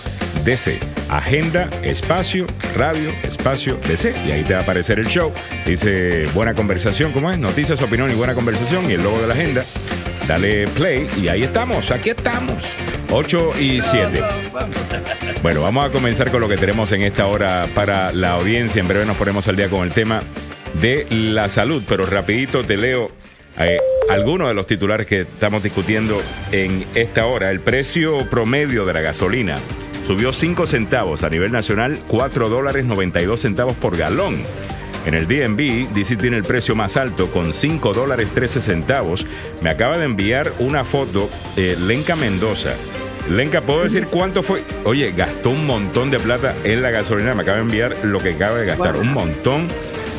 DC. 0.44 0.78
Agenda, 1.08 1.68
espacio, 1.82 2.46
radio, 2.76 3.10
espacio, 3.22 3.78
DC. 3.88 4.14
Y 4.26 4.32
ahí 4.32 4.42
te 4.42 4.54
va 4.54 4.60
a 4.60 4.62
aparecer 4.62 4.98
el 4.98 5.06
show. 5.06 5.32
Dice 5.66 6.26
buena 6.34 6.54
conversación, 6.54 7.12
¿cómo 7.12 7.30
es? 7.30 7.38
Noticias, 7.38 7.80
opinión 7.82 8.10
y 8.10 8.14
buena 8.14 8.34
conversación. 8.34 8.90
Y 8.90 8.94
el 8.94 9.02
logo 9.02 9.20
de 9.20 9.26
la 9.26 9.34
agenda. 9.34 9.64
Dale 10.26 10.68
play 10.68 11.08
y 11.20 11.28
ahí 11.28 11.42
estamos, 11.42 11.90
aquí 11.90 12.10
estamos. 12.10 12.56
8 13.10 13.50
y 13.60 13.80
7. 13.80 14.22
Bueno, 15.42 15.62
vamos 15.62 15.84
a 15.84 15.90
comenzar 15.90 16.30
con 16.30 16.40
lo 16.40 16.48
que 16.48 16.56
tenemos 16.56 16.92
en 16.92 17.02
esta 17.02 17.26
hora 17.26 17.66
para 17.74 18.12
la 18.12 18.32
audiencia. 18.32 18.80
En 18.80 18.88
breve 18.88 19.04
nos 19.04 19.16
ponemos 19.16 19.46
al 19.48 19.56
día 19.56 19.68
con 19.68 19.82
el 19.82 19.92
tema 19.92 20.22
de 20.80 21.06
la 21.10 21.48
salud, 21.48 21.82
pero 21.86 22.06
rapidito 22.06 22.62
te 22.62 22.76
leo 22.76 23.10
eh, 23.58 23.78
algunos 24.10 24.48
de 24.48 24.54
los 24.54 24.66
titulares 24.66 25.06
que 25.06 25.22
estamos 25.22 25.62
discutiendo 25.62 26.20
en 26.52 26.86
esta 26.94 27.26
hora. 27.26 27.50
El 27.50 27.60
precio 27.60 28.18
promedio 28.30 28.86
de 28.86 28.94
la 28.94 29.00
gasolina 29.00 29.56
subió 30.06 30.32
5 30.32 30.66
centavos 30.66 31.22
a 31.22 31.30
nivel 31.30 31.52
nacional, 31.52 31.98
4 32.08 32.48
dólares 32.48 32.84
92 32.84 33.40
centavos 33.40 33.74
por 33.74 33.96
galón. 33.96 34.36
En 35.04 35.14
el 35.14 35.26
DNB, 35.26 35.92
DC 35.92 36.16
tiene 36.16 36.36
el 36.36 36.44
precio 36.44 36.76
más 36.76 36.96
alto 36.96 37.28
con 37.28 37.52
5 37.52 37.92
dólares 37.92 38.28
13 38.32 38.62
centavos. 38.62 39.26
Me 39.60 39.70
acaba 39.70 39.98
de 39.98 40.04
enviar 40.04 40.52
una 40.60 40.84
foto 40.84 41.28
eh, 41.56 41.76
Lenca 41.80 42.14
Mendoza. 42.14 42.74
Lenca, 43.28 43.60
¿puedo 43.60 43.84
decir 43.84 44.06
cuánto 44.06 44.42
fue? 44.42 44.62
Oye, 44.84 45.12
gastó 45.12 45.50
un 45.50 45.66
montón 45.66 46.10
de 46.10 46.18
plata 46.18 46.54
en 46.64 46.82
la 46.82 46.90
gasolina. 46.90 47.34
Me 47.34 47.42
acaba 47.42 47.56
de 47.56 47.62
enviar 47.62 47.96
lo 48.04 48.18
que 48.18 48.30
acaba 48.30 48.58
de 48.58 48.66
gastar. 48.66 48.96
Un 48.96 49.12
montón 49.12 49.68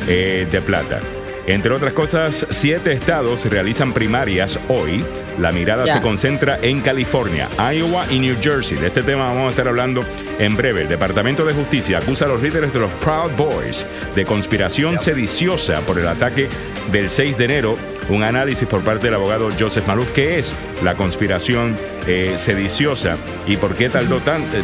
eh, 0.06 0.46
de 0.50 0.60
plata. 0.60 1.00
Entre 1.46 1.72
otras 1.72 1.92
cosas, 1.92 2.46
siete 2.50 2.92
estados 2.92 3.44
realizan 3.44 3.92
primarias 3.92 4.58
hoy. 4.68 5.04
La 5.38 5.52
mirada 5.52 5.86
se 5.86 6.00
concentra 6.00 6.58
en 6.62 6.80
California, 6.80 7.48
Iowa 7.58 8.06
y 8.10 8.18
New 8.18 8.36
Jersey. 8.40 8.78
De 8.78 8.86
este 8.86 9.02
tema 9.02 9.26
vamos 9.26 9.46
a 9.46 9.50
estar 9.50 9.68
hablando 9.68 10.00
en 10.38 10.56
breve. 10.56 10.82
El 10.82 10.88
Departamento 10.88 11.44
de 11.44 11.52
Justicia 11.52 11.98
acusa 11.98 12.24
a 12.24 12.28
los 12.28 12.42
líderes 12.42 12.72
de 12.72 12.80
los 12.80 12.90
Proud 12.92 13.32
Boys 13.36 13.86
de 14.14 14.24
conspiración 14.24 14.98
sediciosa 14.98 15.80
por 15.82 15.98
el 15.98 16.08
ataque 16.08 16.48
del 16.90 17.10
6 17.10 17.36
de 17.36 17.44
enero. 17.44 17.76
Un 18.08 18.22
análisis 18.22 18.66
por 18.68 18.82
parte 18.82 19.06
del 19.06 19.14
abogado 19.14 19.50
Joseph 19.58 19.86
Maluf. 19.86 20.12
¿Qué 20.12 20.38
es 20.38 20.52
la 20.82 20.94
conspiración 20.94 21.76
eh, 22.06 22.34
sediciosa 22.38 23.16
y 23.46 23.56
por 23.56 23.74
qué 23.74 23.88
tardó, 23.88 24.18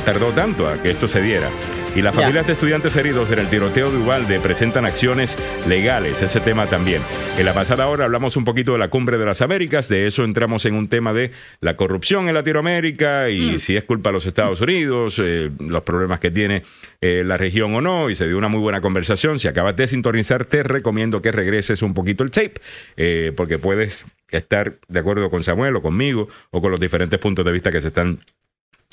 tardó 0.05 0.29
tanto 0.31 0.69
a 0.69 0.75
que 0.75 0.91
esto 0.91 1.09
se 1.09 1.21
diera? 1.21 1.49
Y 1.97 2.03
las 2.03 2.15
familias 2.15 2.47
de 2.47 2.53
estudiantes 2.53 2.95
heridos 2.95 3.33
en 3.33 3.41
el 3.41 3.49
tiroteo 3.49 3.91
de 3.91 3.99
Ubalde 3.99 4.39
presentan 4.39 4.87
acciones 4.87 5.37
legales, 5.69 6.23
ese 6.23 6.39
tema 6.39 6.67
también. 6.67 7.03
En 7.37 7.45
la 7.45 7.53
pasada 7.53 7.89
hora 7.89 8.05
hablamos 8.05 8.37
un 8.37 8.45
poquito 8.45 8.73
de 8.73 8.79
la 8.79 8.91
cumbre 8.91 9.19
de 9.19 9.27
las 9.27 9.43
Américas, 9.43 9.89
de 9.89 10.07
eso 10.07 10.23
entramos 10.25 10.65
en 10.67 10.75
un 10.75 10.89
tema 10.89 11.13
de 11.13 11.33
la 11.61 11.77
corrupción 11.77 12.29
en 12.29 12.35
Latinoamérica 12.35 13.29
y 13.29 13.53
mm. 13.53 13.59
si 13.59 13.77
es 13.77 13.83
culpa 13.83 14.11
de 14.11 14.15
los 14.15 14.27
Estados 14.27 14.61
Unidos, 14.61 15.21
eh, 15.23 15.51
los 15.59 15.83
problemas 15.83 16.21
que 16.21 16.31
tiene 16.31 16.63
eh, 17.01 17.25
la 17.27 17.37
región 17.37 17.75
o 17.75 17.81
no, 17.81 18.09
y 18.09 18.15
se 18.15 18.29
dio 18.29 18.39
una 18.39 18.49
muy 18.49 18.61
buena 18.61 18.81
conversación. 18.81 19.41
Si 19.41 19.49
acabas 19.49 19.75
de 19.75 19.89
sintonizar, 19.89 20.45
te 20.45 20.63
recomiendo 20.63 21.21
que 21.21 21.33
regreses 21.33 21.83
un 21.83 21.93
poquito 21.93 22.23
el 22.23 22.31
tape, 22.31 22.55
eh, 22.97 23.33
porque 23.37 23.59
puedes 23.59 24.07
estar 24.31 24.79
de 24.87 24.99
acuerdo 24.99 25.29
con 25.29 25.43
Samuel 25.43 25.75
o 25.75 25.83
conmigo 25.83 26.29
o 26.51 26.61
con 26.61 26.71
los 26.71 26.79
diferentes 26.79 27.19
puntos 27.19 27.45
de 27.45 27.51
vista 27.51 27.73
que 27.73 27.81
se 27.81 27.89
están 27.89 28.21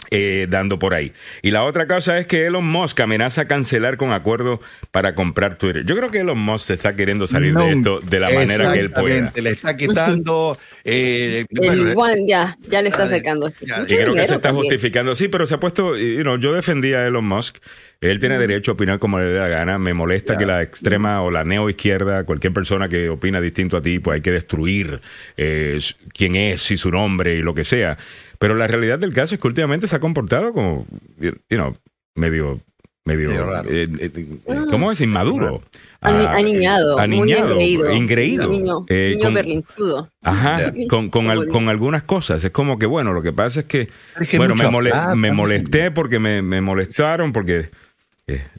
eh, 0.10 0.47
dando 0.49 0.80
por 0.80 0.93
ahí. 0.93 1.14
Y 1.41 1.51
la 1.51 1.64
otra 1.64 1.88
cosa 1.88 2.18
es 2.18 2.28
que 2.28 2.45
Elon 2.45 2.66
Musk 2.66 2.99
amenaza 2.99 3.47
cancelar 3.47 3.97
con 3.97 4.12
acuerdo 4.12 4.62
para 4.91 5.16
comprar 5.16 5.58
Twitter. 5.58 5.84
Yo 5.86 5.95
creo 5.95 6.12
que 6.12 6.20
Elon 6.20 6.39
Musk 6.39 6.68
se 6.68 6.74
está 6.76 6.95
queriendo 6.95 7.28
salir 7.28 7.53
de 7.53 7.72
esto 7.72 7.99
de 7.99 8.20
la 8.20 8.30
manera 8.30 8.72
que 8.72 8.80
él 8.80 8.91
pueda. 8.91 9.32
Le 9.36 9.49
está 9.49 9.76
quitando. 9.76 10.58
Eh, 10.84 11.45
el 11.49 11.93
One 11.95 12.26
ya, 12.28 12.58
ya 12.62 12.82
le 12.82 12.89
está 12.89 13.08
secando. 13.08 13.51
Y 13.60 13.95
creo 13.95 14.14
que 14.14 14.28
se 14.28 14.36
está 14.36 14.53
justificando. 14.53 15.16
Sí, 15.16 15.28
pero 15.28 15.45
se 15.45 15.55
ha 15.55 15.60
puesto. 15.60 15.95
yo 15.97 16.53
defendía 16.53 16.99
a 16.99 17.08
Elon 17.08 17.26
Musk. 17.26 17.58
Él 17.99 18.20
tiene 18.20 18.38
derecho 18.38 18.72
a 18.72 18.74
opinar 18.76 18.99
como 18.99 19.18
le 19.18 19.26
dé 19.26 19.39
la 19.39 19.47
gana. 19.47 19.80
Me 19.80 19.93
molesta 19.93 20.38
que 20.38 20.45
la 20.45 20.62
extrema 20.62 21.22
o 21.24 21.32
la 21.32 21.43
neo 21.43 21.70
izquierda, 21.70 22.26
cualquier 22.26 22.53
persona 22.53 22.88
que 22.88 23.10
opina 23.10 23.41
distinto 23.41 23.76
a 23.76 23.82
ti, 23.82 23.99
pues 23.99 24.16
hay 24.16 24.22
que 24.22 24.32
destruir 24.32 25.01
eh, 25.36 25.80
quién 26.14 26.36
es 26.36 26.70
y 26.70 26.78
su 26.78 26.91
nombre 26.91 27.36
y 27.36 27.41
lo 27.41 27.55
que 27.55 27.64
sea. 27.64 27.97
Pero 28.40 28.56
la 28.56 28.68
realidad 28.68 29.00
del 29.00 29.14
caso 29.14 29.36
es 29.36 29.42
que 29.42 29.48
últimamente 29.48 29.88
se 29.88 29.96
ha 29.96 30.00
comportado 30.00 30.54
como, 30.54 30.86
you 31.20 31.32
know, 31.50 31.76
medio, 32.16 32.62
medio, 33.06 33.32
eh, 33.66 33.88
eh, 34.00 34.12
eh, 34.16 34.66
¿cómo 34.70 34.92
es? 34.92 35.02
Inmaduro. 35.02 35.64
aniñado, 36.02 37.00
aniñado, 37.00 37.56
muy 37.56 37.80
engreído. 37.92 38.50
Niño, 38.50 38.86
niño 38.90 39.32
berlinchudo. 39.32 40.10
Ajá, 40.22 40.74
con, 40.90 41.10
con, 41.10 41.48
con, 41.48 41.70
algunas 41.70 42.04
cosas. 42.04 42.44
Es 42.44 42.52
como 42.52 42.78
que, 42.78 42.86
bueno, 42.86 43.14
lo 43.14 43.22
que 43.22 43.34
pasa 43.34 43.62
es 43.62 43.66
que, 43.66 43.90
bueno, 44.38 44.56
me, 44.56 44.70
me, 45.16 45.32
molesté 45.32 45.90
porque 45.92 46.20
me, 46.20 46.42
me 46.42 46.62
molestaron, 46.62 47.34
porque 47.34 47.72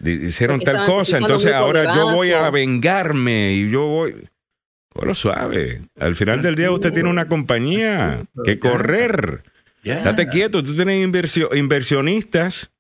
hicieron 0.05 0.61
tal 0.61 0.85
cosa, 0.85 1.19
entonces 1.19 1.53
ahora 1.53 1.95
yo 1.95 2.13
voy 2.13 2.33
a 2.33 2.51
vengarme 2.51 3.53
y 3.53 3.71
yo 3.71 3.87
voy... 3.87 4.29
Bueno, 4.95 5.15
suave. 5.15 5.83
Al 6.01 6.17
final 6.17 6.43
del 6.43 6.57
día 6.57 6.73
usted 6.73 6.93
tiene 6.93 7.09
una 7.09 7.29
compañía 7.29 8.25
que 8.45 8.59
correr. 8.59 9.45
Date 9.97 10.29
quieto, 10.29 10.63
tú 10.63 10.75
tienes 10.75 11.03
inversionistas 11.55 12.71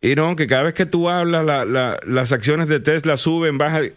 Y 0.00 0.14
no, 0.14 0.36
que 0.36 0.46
cada 0.46 0.64
vez 0.64 0.74
que 0.74 0.86
tú 0.86 1.08
hablas, 1.08 1.44
las 2.04 2.32
acciones 2.32 2.68
de 2.68 2.80
Tesla 2.80 3.16
suben, 3.16 3.58
bajan. 3.58 3.92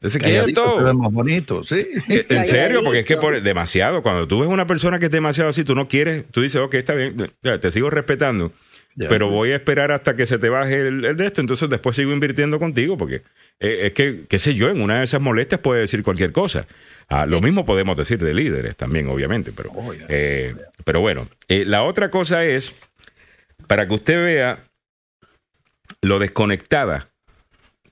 Ese 0.00 0.20
quieto. 0.20 0.86
Se 0.86 0.94
más 0.94 1.12
bonito, 1.12 1.64
sí. 1.64 1.86
Eh, 2.08 2.24
en 2.28 2.44
serio, 2.44 2.82
porque 2.84 3.00
es 3.00 3.06
que 3.06 3.16
por 3.16 3.40
demasiado. 3.42 4.02
Cuando 4.02 4.28
tú 4.28 4.40
ves 4.40 4.48
una 4.48 4.66
persona 4.66 4.98
que 4.98 5.06
es 5.06 5.10
demasiado 5.10 5.50
así, 5.50 5.64
tú 5.64 5.74
no 5.74 5.88
quieres, 5.88 6.24
tú 6.30 6.40
dices, 6.40 6.60
ok, 6.60 6.74
está 6.74 6.94
bien, 6.94 7.16
te 7.40 7.70
sigo 7.72 7.90
respetando, 7.90 8.52
pero 8.96 9.28
voy 9.28 9.50
a 9.50 9.56
esperar 9.56 9.90
hasta 9.90 10.14
que 10.14 10.26
se 10.26 10.38
te 10.38 10.48
baje 10.48 10.86
el, 10.86 11.16
de 11.16 11.26
esto, 11.26 11.40
entonces 11.40 11.68
después 11.68 11.96
sigo 11.96 12.12
invirtiendo 12.12 12.60
contigo, 12.60 12.96
porque 12.96 13.22
eh, 13.58 13.86
es 13.86 13.92
que, 13.92 14.24
qué 14.28 14.38
sé 14.38 14.54
yo, 14.54 14.70
en 14.70 14.80
una 14.80 14.98
de 14.98 15.04
esas 15.04 15.20
molestias 15.20 15.60
puede 15.60 15.80
decir 15.80 16.04
cualquier 16.04 16.30
cosa. 16.30 16.66
Ah, 17.08 17.24
lo 17.26 17.40
mismo 17.40 17.64
podemos 17.64 17.96
decir 17.96 18.18
de 18.22 18.34
líderes 18.34 18.76
también, 18.76 19.08
obviamente, 19.08 19.52
pero, 19.52 19.70
oh, 19.70 19.92
eh, 20.08 20.54
pero 20.84 21.00
bueno. 21.00 21.26
la 21.48 21.82
otra 21.82 22.10
cosa 22.10 22.44
es, 22.44 22.74
para 23.66 23.88
que 23.88 23.94
usted 23.94 24.22
vea 24.22 24.64
lo 26.02 26.18
desconectada 26.18 27.10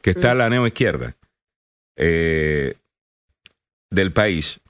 que 0.03 0.11
está 0.11 0.35
mm. 0.35 0.39
la 0.39 0.51
neo 0.51 0.67
izquierda 0.67 1.17
eh, 1.97 2.75
del 3.91 4.13
país, 4.13 4.61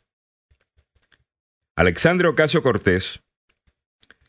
Alexandre 1.77 2.29
Ocasio 2.29 2.63
Cortés 2.63 3.21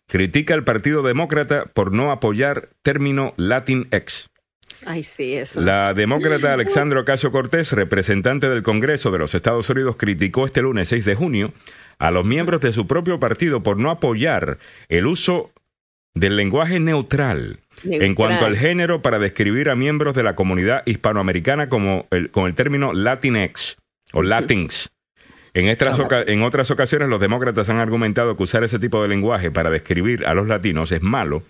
critica 0.07 0.53
al 0.53 0.63
Partido 0.63 1.03
Demócrata 1.03 1.65
por 1.65 1.93
no 1.93 2.11
apoyar 2.11 2.69
término 2.81 3.33
Latinx. 3.37 4.29
Ay, 4.85 5.03
sí, 5.03 5.35
eso. 5.35 5.61
La 5.61 5.93
demócrata 5.93 6.53
Alexandre 6.53 6.99
Ocasio 6.99 7.31
Cortés, 7.31 7.71
representante 7.71 8.49
del 8.49 8.63
Congreso 8.63 9.11
de 9.11 9.19
los 9.19 9.33
Estados 9.33 9.69
Unidos, 9.69 9.95
criticó 9.97 10.45
este 10.45 10.61
lunes 10.61 10.89
6 10.89 11.05
de 11.05 11.15
junio 11.15 11.53
a 11.99 12.11
los 12.11 12.25
miembros 12.25 12.61
de 12.61 12.71
su 12.71 12.87
propio 12.87 13.19
partido 13.19 13.63
por 13.63 13.77
no 13.77 13.89
apoyar 13.89 14.59
el 14.89 15.07
uso 15.07 15.51
del 16.13 16.35
lenguaje 16.35 16.79
neutral, 16.79 17.59
en 17.83 18.15
cuanto 18.15 18.45
al 18.45 18.57
género 18.57 19.01
para 19.01 19.19
describir 19.19 19.69
a 19.69 19.75
miembros 19.75 20.15
de 20.15 20.23
la 20.23 20.35
comunidad 20.35 20.83
hispanoamericana 20.85 21.69
como 21.69 22.07
el, 22.11 22.31
con 22.31 22.45
el 22.47 22.55
término 22.55 22.93
Latinx 22.93 23.77
o 24.13 24.23
Latins. 24.23 24.91
En, 25.53 25.65
en 25.65 26.43
otras 26.43 26.71
ocasiones 26.71 27.09
los 27.09 27.19
demócratas 27.19 27.69
han 27.69 27.77
argumentado 27.77 28.35
que 28.35 28.43
usar 28.43 28.63
ese 28.63 28.79
tipo 28.79 29.01
de 29.01 29.07
lenguaje 29.07 29.51
para 29.51 29.69
describir 29.69 30.25
a 30.25 30.33
los 30.33 30.47
latinos 30.47 30.91
es 30.91 31.01
malo 31.01 31.43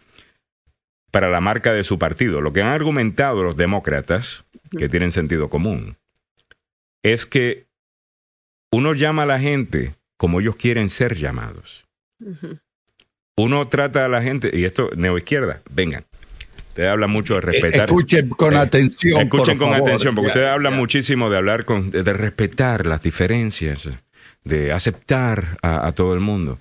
para 1.11 1.29
la 1.29 1.41
marca 1.41 1.73
de 1.73 1.83
su 1.83 1.99
partido. 1.99 2.41
Lo 2.41 2.53
que 2.53 2.61
han 2.61 2.67
argumentado 2.67 3.43
los 3.43 3.57
demócratas, 3.57 4.45
que 4.77 4.89
tienen 4.89 5.11
sentido 5.11 5.49
común, 5.49 5.97
es 7.03 7.25
que 7.25 7.67
uno 8.71 8.93
llama 8.93 9.23
a 9.23 9.27
la 9.27 9.39
gente 9.39 9.95
como 10.17 10.39
ellos 10.39 10.55
quieren 10.55 10.89
ser 10.89 11.15
llamados 11.15 11.85
uno 13.37 13.67
trata 13.67 14.05
a 14.05 14.07
la 14.07 14.21
gente, 14.21 14.49
y 14.51 14.65
esto, 14.65 14.89
neoizquierda, 14.95 15.61
vengan. 15.69 16.03
Ustedes 16.69 16.89
hablan 16.89 17.09
mucho 17.09 17.35
de 17.35 17.41
respetar. 17.41 17.85
Escuchen 17.85 18.29
con 18.29 18.53
eh, 18.53 18.57
atención. 18.57 19.21
Escuchen 19.21 19.57
con 19.57 19.73
atención, 19.73 20.15
porque 20.15 20.27
ustedes 20.27 20.47
hablan 20.47 20.75
muchísimo 20.75 21.29
de 21.29 21.37
hablar 21.37 21.65
con, 21.65 21.91
de, 21.91 22.13
respetar 22.13 22.85
las 22.85 23.01
diferencias, 23.01 23.89
de 24.43 24.71
aceptar 24.71 25.59
a, 25.61 25.91
todo 25.93 26.13
el 26.13 26.19
mundo. 26.19 26.59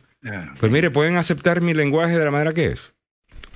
Pues 0.60 0.72
mire, 0.72 0.90
pueden 0.90 1.16
aceptar 1.16 1.60
mi 1.60 1.72
lenguaje 1.72 2.18
de 2.18 2.24
la 2.24 2.30
manera 2.30 2.52
que 2.52 2.72
es. 2.72 2.92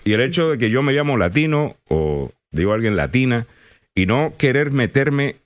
Y 0.05 0.13
el 0.13 0.21
hecho 0.21 0.51
de 0.51 0.59
que 0.59 0.71
yo 0.71 0.83
me 0.83 0.93
llamo 0.93 1.17
latino 1.17 1.77
o 1.89 2.33
digo 2.51 2.73
alguien 2.73 2.97
latina 2.97 3.47
y 3.95 4.07
no 4.07 4.35
querer 4.39 4.71
meterme 4.71 5.37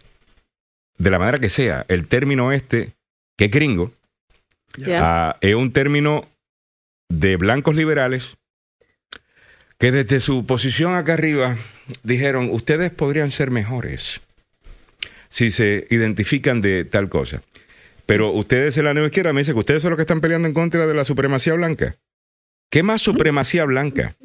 de 0.99 1.11
la 1.11 1.19
manera 1.19 1.39
que 1.39 1.49
sea, 1.49 1.85
el 1.89 2.07
término 2.07 2.53
este, 2.53 2.93
que 3.37 3.47
es 3.47 3.51
gringo, 3.51 3.93
ah, 4.97 5.37
es 5.41 5.55
un 5.55 5.73
término 5.73 6.25
de 7.09 7.37
blancos 7.37 7.75
liberales 7.75 8.37
que 9.79 9.93
desde 9.93 10.21
su 10.21 10.47
posición 10.47 10.95
acá 10.95 11.15
arriba 11.15 11.59
dijeron, 12.03 12.49
ustedes 12.51 12.93
podrían 12.93 13.31
ser 13.31 13.51
mejores 13.51 14.21
si 15.29 15.51
se 15.51 15.87
identifican 15.91 16.61
de 16.61 16.85
tal 16.85 17.09
cosa. 17.09 17.43
Pero 18.07 18.31
ustedes 18.31 18.77
en 18.77 18.85
la 18.85 18.95
nueva 18.95 19.09
izquierda 19.09 19.33
me 19.33 19.41
dicen 19.41 19.55
que 19.55 19.61
ustedes 19.61 19.83
son 19.83 19.91
los 19.91 19.97
que 19.97 20.03
están 20.03 20.21
peleando 20.21 20.47
en 20.47 20.55
contra 20.55 20.87
de 20.87 20.95
la 20.95 21.05
supremacía 21.05 21.55
blanca. 21.55 21.97
¿Qué 22.71 22.83
más 22.83 23.03
supremacía 23.03 23.65
blanca? 23.65 24.17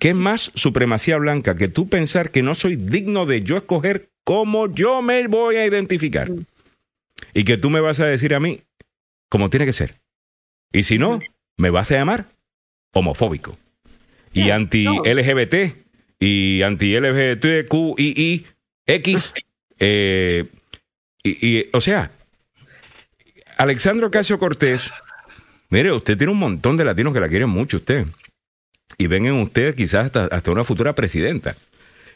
¿Qué 0.00 0.14
más 0.14 0.50
supremacía 0.54 1.16
blanca 1.18 1.54
que 1.54 1.68
tú 1.68 1.88
pensar 1.88 2.30
que 2.30 2.42
no 2.42 2.54
soy 2.54 2.76
digno 2.76 3.26
de 3.26 3.42
yo 3.42 3.56
escoger 3.56 4.10
cómo 4.24 4.72
yo 4.72 5.02
me 5.02 5.26
voy 5.28 5.56
a 5.56 5.66
identificar? 5.66 6.30
Y 7.34 7.44
que 7.44 7.56
tú 7.56 7.70
me 7.70 7.80
vas 7.80 8.00
a 8.00 8.06
decir 8.06 8.34
a 8.34 8.40
mí 8.40 8.60
cómo 9.28 9.50
tiene 9.50 9.66
que 9.66 9.72
ser. 9.72 9.94
Y 10.72 10.82
si 10.82 10.98
no, 10.98 11.20
me 11.56 11.70
vas 11.70 11.90
a 11.90 11.94
llamar 11.94 12.26
homofóbico 12.92 13.56
y 14.32 14.50
anti-LGBT 14.50 15.54
y 16.18 16.62
anti-LGBTQII 16.62 18.46
X. 18.86 19.32
Eh, 19.78 20.46
y, 21.22 21.66
o 21.74 21.82
sea, 21.82 22.10
Alexandro 23.58 24.10
Casio 24.10 24.38
Cortés, 24.38 24.90
mire, 25.68 25.92
usted 25.92 26.16
tiene 26.16 26.32
un 26.32 26.38
montón 26.38 26.78
de 26.78 26.84
latinos 26.86 27.12
que 27.12 27.20
la 27.20 27.28
quieren 27.28 27.50
mucho, 27.50 27.76
usted. 27.76 28.06
Y 28.98 29.06
ven 29.06 29.26
en 29.26 29.34
usted 29.34 29.74
quizás 29.74 30.14
hasta, 30.14 30.50
una 30.50 30.64
futura 30.64 30.94
presidenta 30.94 31.56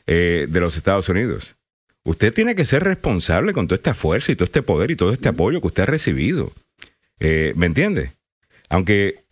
eh, 0.07 0.47
de 0.49 0.61
los 0.61 0.77
Estados 0.77 1.09
Unidos. 1.09 1.57
Usted 2.05 2.33
tiene 2.33 2.55
que 2.55 2.65
ser 2.65 2.85
responsable 2.85 3.53
con 3.53 3.67
toda 3.67 3.77
esta 3.77 3.95
fuerza 3.95 4.33
y 4.33 4.37
todo 4.37 4.45
este 4.45 4.63
poder 4.63 4.91
y 4.91 4.97
todo 4.97 5.13
este 5.13 5.29
apoyo 5.29 5.61
que 5.61 5.67
usted 5.67 5.83
ha 5.83 5.87
recibido. 5.87 6.53
Eh, 7.19 7.53
¿Me 7.57 7.67
entiende? 7.67 8.15
Aunque 8.69 9.25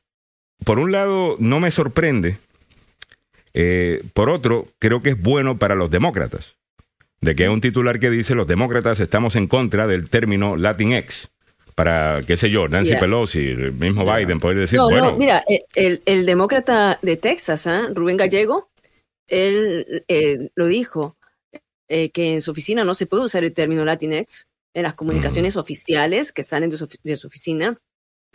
por 0.65 0.79
un 0.79 0.93
lado, 0.93 1.37
no 1.39 1.61
me 1.61 1.71
sorprende. 1.71 2.39
Eh, 3.55 4.03
por 4.13 4.29
otro, 4.29 4.69
creo 4.79 5.03
que 5.03 5.11
es 5.11 5.21
bueno 5.21 5.59
para 5.59 5.75
los 5.75 5.91
demócratas. 5.91 6.57
De 7.21 7.35
que 7.35 7.45
hay 7.45 7.49
un 7.49 7.61
titular 7.61 7.99
que 7.99 8.11
dice 8.11 8.35
los 8.35 8.47
demócratas 8.47 9.01
estamos 9.01 9.35
en 9.35 9.49
contra 9.49 9.87
del 9.87 10.09
término 10.11 10.57
Latinx. 10.57 11.31
Para, 11.79 12.19
qué 12.27 12.37
sé 12.37 12.51
yo, 12.51 12.67
Nancy 12.67 12.97
Pelosi, 12.97 13.39
el 13.39 13.73
mismo 13.73 14.05
Biden, 14.05 14.41
poder 14.41 14.59
decir, 14.59 14.81
no, 14.81 14.91
bueno. 14.91 15.13
No, 15.13 15.17
mira, 15.17 15.45
el, 15.77 16.27
demócrata 16.27 16.99
de 17.03 17.17
Texas, 17.17 17.69
¿ah? 17.69 17.87
Rubén 17.95 18.17
Gallego, 18.17 18.73
él 19.29 20.05
eh, 20.09 20.51
lo 20.57 20.67
dijo, 20.67 21.17
eh, 21.89 22.11
que 22.11 22.33
en 22.33 22.41
su 22.41 22.51
oficina 22.51 22.85
no 22.85 22.95
se 22.95 23.07
puede 23.07 23.23
usar 23.23 23.45
el 23.45 23.53
término 23.53 23.85
Latinx 23.85 24.49
en 24.75 24.83
las 24.83 24.95
comunicaciones 24.95 25.55
mm. 25.55 25.61
oficiales 25.61 26.33
que 26.33 26.43
salen 26.43 26.69
de 26.69 26.79
su, 26.79 26.89
de 27.05 27.15
su 27.15 27.29
oficina, 27.29 27.77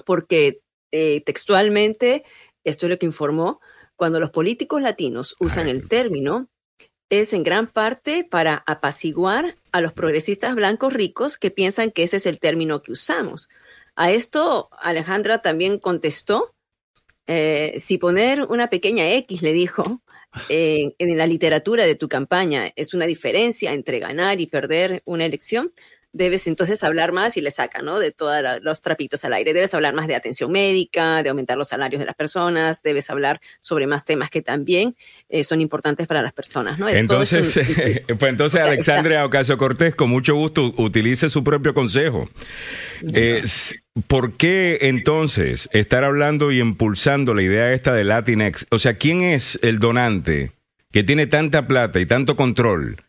porque 0.06 0.62
eh, 0.94 1.20
textualmente, 1.26 2.24
esto 2.64 2.86
es 2.86 2.92
lo 2.92 2.98
que 2.98 3.08
informó, 3.08 3.60
cuando 3.98 4.22
los 4.22 4.32
políticos 4.32 4.82
latinos 4.82 5.36
usan 5.42 5.68
el 5.68 5.90
término, 5.90 6.48
es 7.20 7.34
en 7.34 7.44
gran 7.44 7.68
parte 7.68 8.24
para 8.24 8.64
apaciguar 8.66 9.56
a 9.72 9.82
los 9.82 9.94
progresistas 9.94 10.56
blancos 10.56 10.94
ricos 10.94 11.38
que 11.38 11.52
piensan 11.52 11.92
que 11.92 12.04
ese 12.04 12.18
es 12.18 12.26
el 12.26 12.40
término 12.40 12.82
que 12.82 12.92
usamos. 12.92 13.50
A 13.96 14.12
esto 14.12 14.70
Alejandra 14.82 15.42
también 15.42 15.78
contestó, 15.78 16.56
eh, 17.28 17.76
si 17.78 18.00
poner 18.00 18.42
una 18.44 18.70
pequeña 18.70 19.12
X, 19.14 19.44
le 19.44 19.54
dijo, 19.54 20.02
en 20.50 21.18
la 21.18 21.28
literatura 21.28 21.86
de 21.86 21.94
tu 21.94 22.10
campaña 22.10 22.72
es 22.76 22.96
una 22.96 23.06
diferencia 23.06 23.74
entre 23.74 24.00
ganar 24.00 24.42
y 24.42 24.48
perder 24.48 25.04
una 25.06 25.26
elección, 25.26 25.72
debes 26.14 26.48
entonces 26.48 26.84
hablar 26.84 27.12
más 27.12 27.36
y 27.38 27.42
le 27.42 27.52
saca, 27.52 27.82
¿no? 27.82 28.00
De 28.00 28.12
todos 28.12 28.42
los 28.62 28.82
trapitos 28.82 29.26
al 29.26 29.34
aire. 29.34 29.54
Debes 29.54 29.74
hablar 29.74 29.94
más 29.94 30.08
de 30.08 30.16
atención 30.16 30.52
médica, 30.52 31.24
de 31.24 31.30
aumentar 31.30 31.58
los 31.58 31.68
salarios 31.68 32.00
de 32.00 32.06
las 32.06 32.16
personas, 32.16 32.82
debes 32.84 33.10
hablar 33.10 33.42
sobre 33.60 33.88
más 33.88 34.06
temas 34.06 34.30
que 34.30 34.42
también 34.42 34.96
eh, 35.28 35.44
son 35.44 35.60
importantes 35.60 36.08
para 36.08 36.22
las 36.22 36.34
personas, 36.34 36.80
¿no? 36.80 36.88
entonces, 36.88 37.54
pues 38.20 38.32
entonces 38.32 38.62
Alexandria 38.62 39.26
Ocasio 39.26 39.58
Cortés, 39.58 39.96
con 39.96 40.10
mucho 40.10 40.36
gusto, 40.36 40.74
utilice 40.78 41.30
su 41.30 41.44
propio 41.44 41.74
consejo. 41.74 42.30
Eh, 43.14 43.44
¿Por 44.08 44.38
qué 44.38 44.80
entonces 44.82 45.70
estar 45.74 46.04
hablando 46.04 46.52
y 46.52 46.60
impulsando 46.60 47.34
la 47.34 47.42
idea 47.42 47.74
esta 47.74 47.94
de 47.94 48.04
Latinx? 48.04 48.68
O 48.70 48.80
sea, 48.80 48.98
¿quién 48.98 49.22
es 49.22 49.60
el 49.62 49.80
donante 49.80 50.52
que 50.92 51.04
tiene 51.04 51.28
tanta 51.28 51.68
plata 51.68 52.00
y 52.00 52.06
tanto 52.06 52.36
control? 52.36 53.04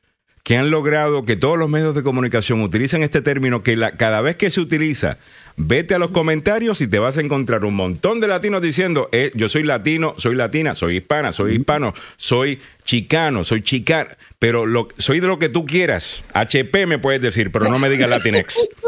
Que 0.44 0.58
han 0.58 0.70
logrado 0.70 1.24
que 1.24 1.36
todos 1.36 1.58
los 1.58 1.70
medios 1.70 1.94
de 1.94 2.02
comunicación 2.02 2.60
utilicen 2.60 3.02
este 3.02 3.22
término 3.22 3.62
que 3.62 3.76
la, 3.76 3.92
cada 3.92 4.20
vez 4.20 4.36
que 4.36 4.50
se 4.50 4.60
utiliza, 4.60 5.16
vete 5.56 5.94
a 5.94 5.98
los 5.98 6.10
comentarios 6.10 6.82
y 6.82 6.86
te 6.86 6.98
vas 6.98 7.16
a 7.16 7.22
encontrar 7.22 7.64
un 7.64 7.74
montón 7.74 8.20
de 8.20 8.28
latinos 8.28 8.60
diciendo, 8.60 9.08
eh, 9.10 9.32
yo 9.34 9.48
soy 9.48 9.62
latino, 9.62 10.12
soy 10.18 10.34
latina, 10.34 10.74
soy 10.74 10.98
hispana, 10.98 11.32
soy 11.32 11.56
hispano, 11.56 11.94
soy 12.18 12.60
chicano, 12.84 13.42
soy 13.42 13.62
chicana, 13.62 14.18
pero 14.38 14.66
lo, 14.66 14.88
soy 14.98 15.20
de 15.20 15.28
lo 15.28 15.38
que 15.38 15.48
tú 15.48 15.64
quieras. 15.64 16.22
HP 16.34 16.86
me 16.86 16.98
puedes 16.98 17.22
decir, 17.22 17.50
pero 17.50 17.70
no 17.70 17.78
me 17.78 17.88
digas 17.88 18.10
Latinx. 18.10 18.68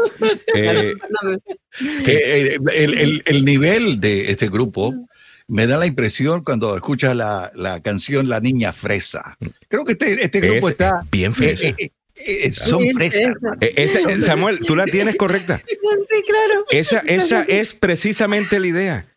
Eh, 0.55 0.95
eh, 2.07 2.57
el, 2.73 3.21
el 3.25 3.45
nivel 3.45 3.99
de 3.99 4.31
este 4.31 4.49
grupo 4.49 4.95
me 5.47 5.67
da 5.67 5.77
la 5.77 5.85
impresión 5.85 6.43
cuando 6.43 6.75
escuchas 6.75 7.15
la, 7.15 7.51
la 7.55 7.81
canción 7.81 8.29
La 8.29 8.39
Niña 8.39 8.73
Fresa. 8.73 9.37
Creo 9.67 9.85
que 9.85 9.93
este, 9.93 10.23
este 10.23 10.39
grupo 10.41 10.69
está... 10.69 11.05
Bien 11.11 11.33
fresa. 11.33 11.67
Eh, 11.67 11.75
eh, 11.79 11.91
eh, 12.15 12.51
son 12.51 12.83
fresas. 12.93 13.37
Samuel, 14.25 14.59
tú 14.59 14.75
la 14.75 14.85
tienes 14.85 15.15
correcta. 15.15 15.61
Sí, 16.09 16.23
claro. 16.25 16.65
Esa, 16.69 16.99
esa 16.99 17.43
es 17.43 17.73
precisamente 17.73 18.59
la 18.59 18.67
idea. 18.67 19.15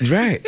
right. 0.00 0.46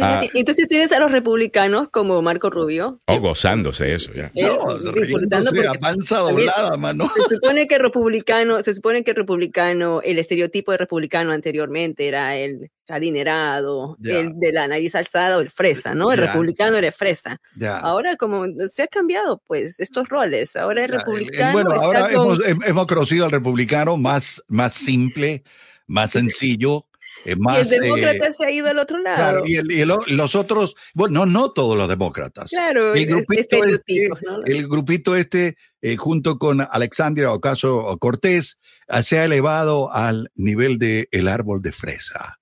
Ah. 0.00 0.22
entonces 0.32 0.68
tienes 0.68 0.90
a 0.92 1.00
los 1.00 1.10
republicanos 1.10 1.88
como 1.90 2.22
Marco 2.22 2.48
Rubio. 2.48 3.00
O 3.06 3.14
oh, 3.14 3.20
gozándose 3.20 3.94
eso, 3.94 4.12
ya. 4.14 4.32
No, 4.34 4.78
disfrutando 4.92 5.50
avanza 5.68 6.18
doblada, 6.18 6.76
mano. 6.78 7.10
Se 7.28 7.36
supone 7.36 7.66
que 7.66 7.78
republicano, 7.78 8.62
se 8.62 8.72
supone 8.72 9.04
que 9.04 9.10
el 9.10 9.18
republicano, 9.18 10.00
el 10.02 10.18
estereotipo 10.18 10.72
de 10.72 10.78
republicano 10.78 11.32
anteriormente 11.32 12.08
era 12.08 12.36
el 12.36 12.70
adinerado, 12.88 13.96
el 14.02 14.32
de 14.38 14.52
la 14.52 14.66
nariz 14.66 14.94
alzada 14.94 15.36
o 15.36 15.40
el 15.40 15.50
fresa, 15.50 15.94
¿no? 15.94 16.10
El 16.10 16.18
republicano 16.18 16.76
era 16.76 16.90
fresa. 16.90 17.40
Ahora 17.82 18.16
como 18.16 18.46
se 18.68 18.82
ha 18.82 18.86
cambiado, 18.86 19.42
pues, 19.46 19.78
estos 19.78 20.08
roles. 20.08 20.56
Ahora 20.56 20.84
el 20.84 20.88
republicano. 20.88 21.52
bueno, 21.52 21.72
ahora 21.72 22.10
hemos, 22.10 22.40
hemos, 22.46 22.86
conocido 22.86 23.26
al 23.26 23.30
republicano 23.30 23.96
más, 23.96 24.42
más 24.48 24.74
simple, 24.74 25.44
más 25.86 26.12
sencillo 26.12 26.86
y 27.24 27.30
el 27.30 27.68
demócrata 27.68 28.26
eh, 28.26 28.32
se 28.32 28.46
ha 28.46 28.50
ido 28.50 28.68
al 28.68 28.78
otro 28.78 28.98
lado. 28.98 29.42
y, 29.44 29.84
los 29.84 30.34
otros, 30.34 30.76
bueno, 30.94 31.26
no, 31.26 31.50
todos 31.52 31.76
los 31.76 31.88
demócratas. 31.88 32.50
Claro, 32.50 32.94
el 32.94 33.06
grupito 33.06 33.64
este, 33.64 34.08
el 34.46 34.68
grupito 34.68 35.16
este 35.16 35.56
eh, 35.82 35.96
junto 35.96 36.38
con 36.38 36.60
Alexandria 36.60 37.32
Ocasio 37.32 37.96
Cortés, 37.98 38.58
ah, 38.88 39.02
se 39.02 39.18
ha 39.18 39.24
elevado 39.24 39.92
al 39.92 40.30
nivel 40.34 40.78
del 40.78 41.08
el 41.10 41.28
árbol 41.28 41.62
de 41.62 41.72
fresa. 41.72 42.38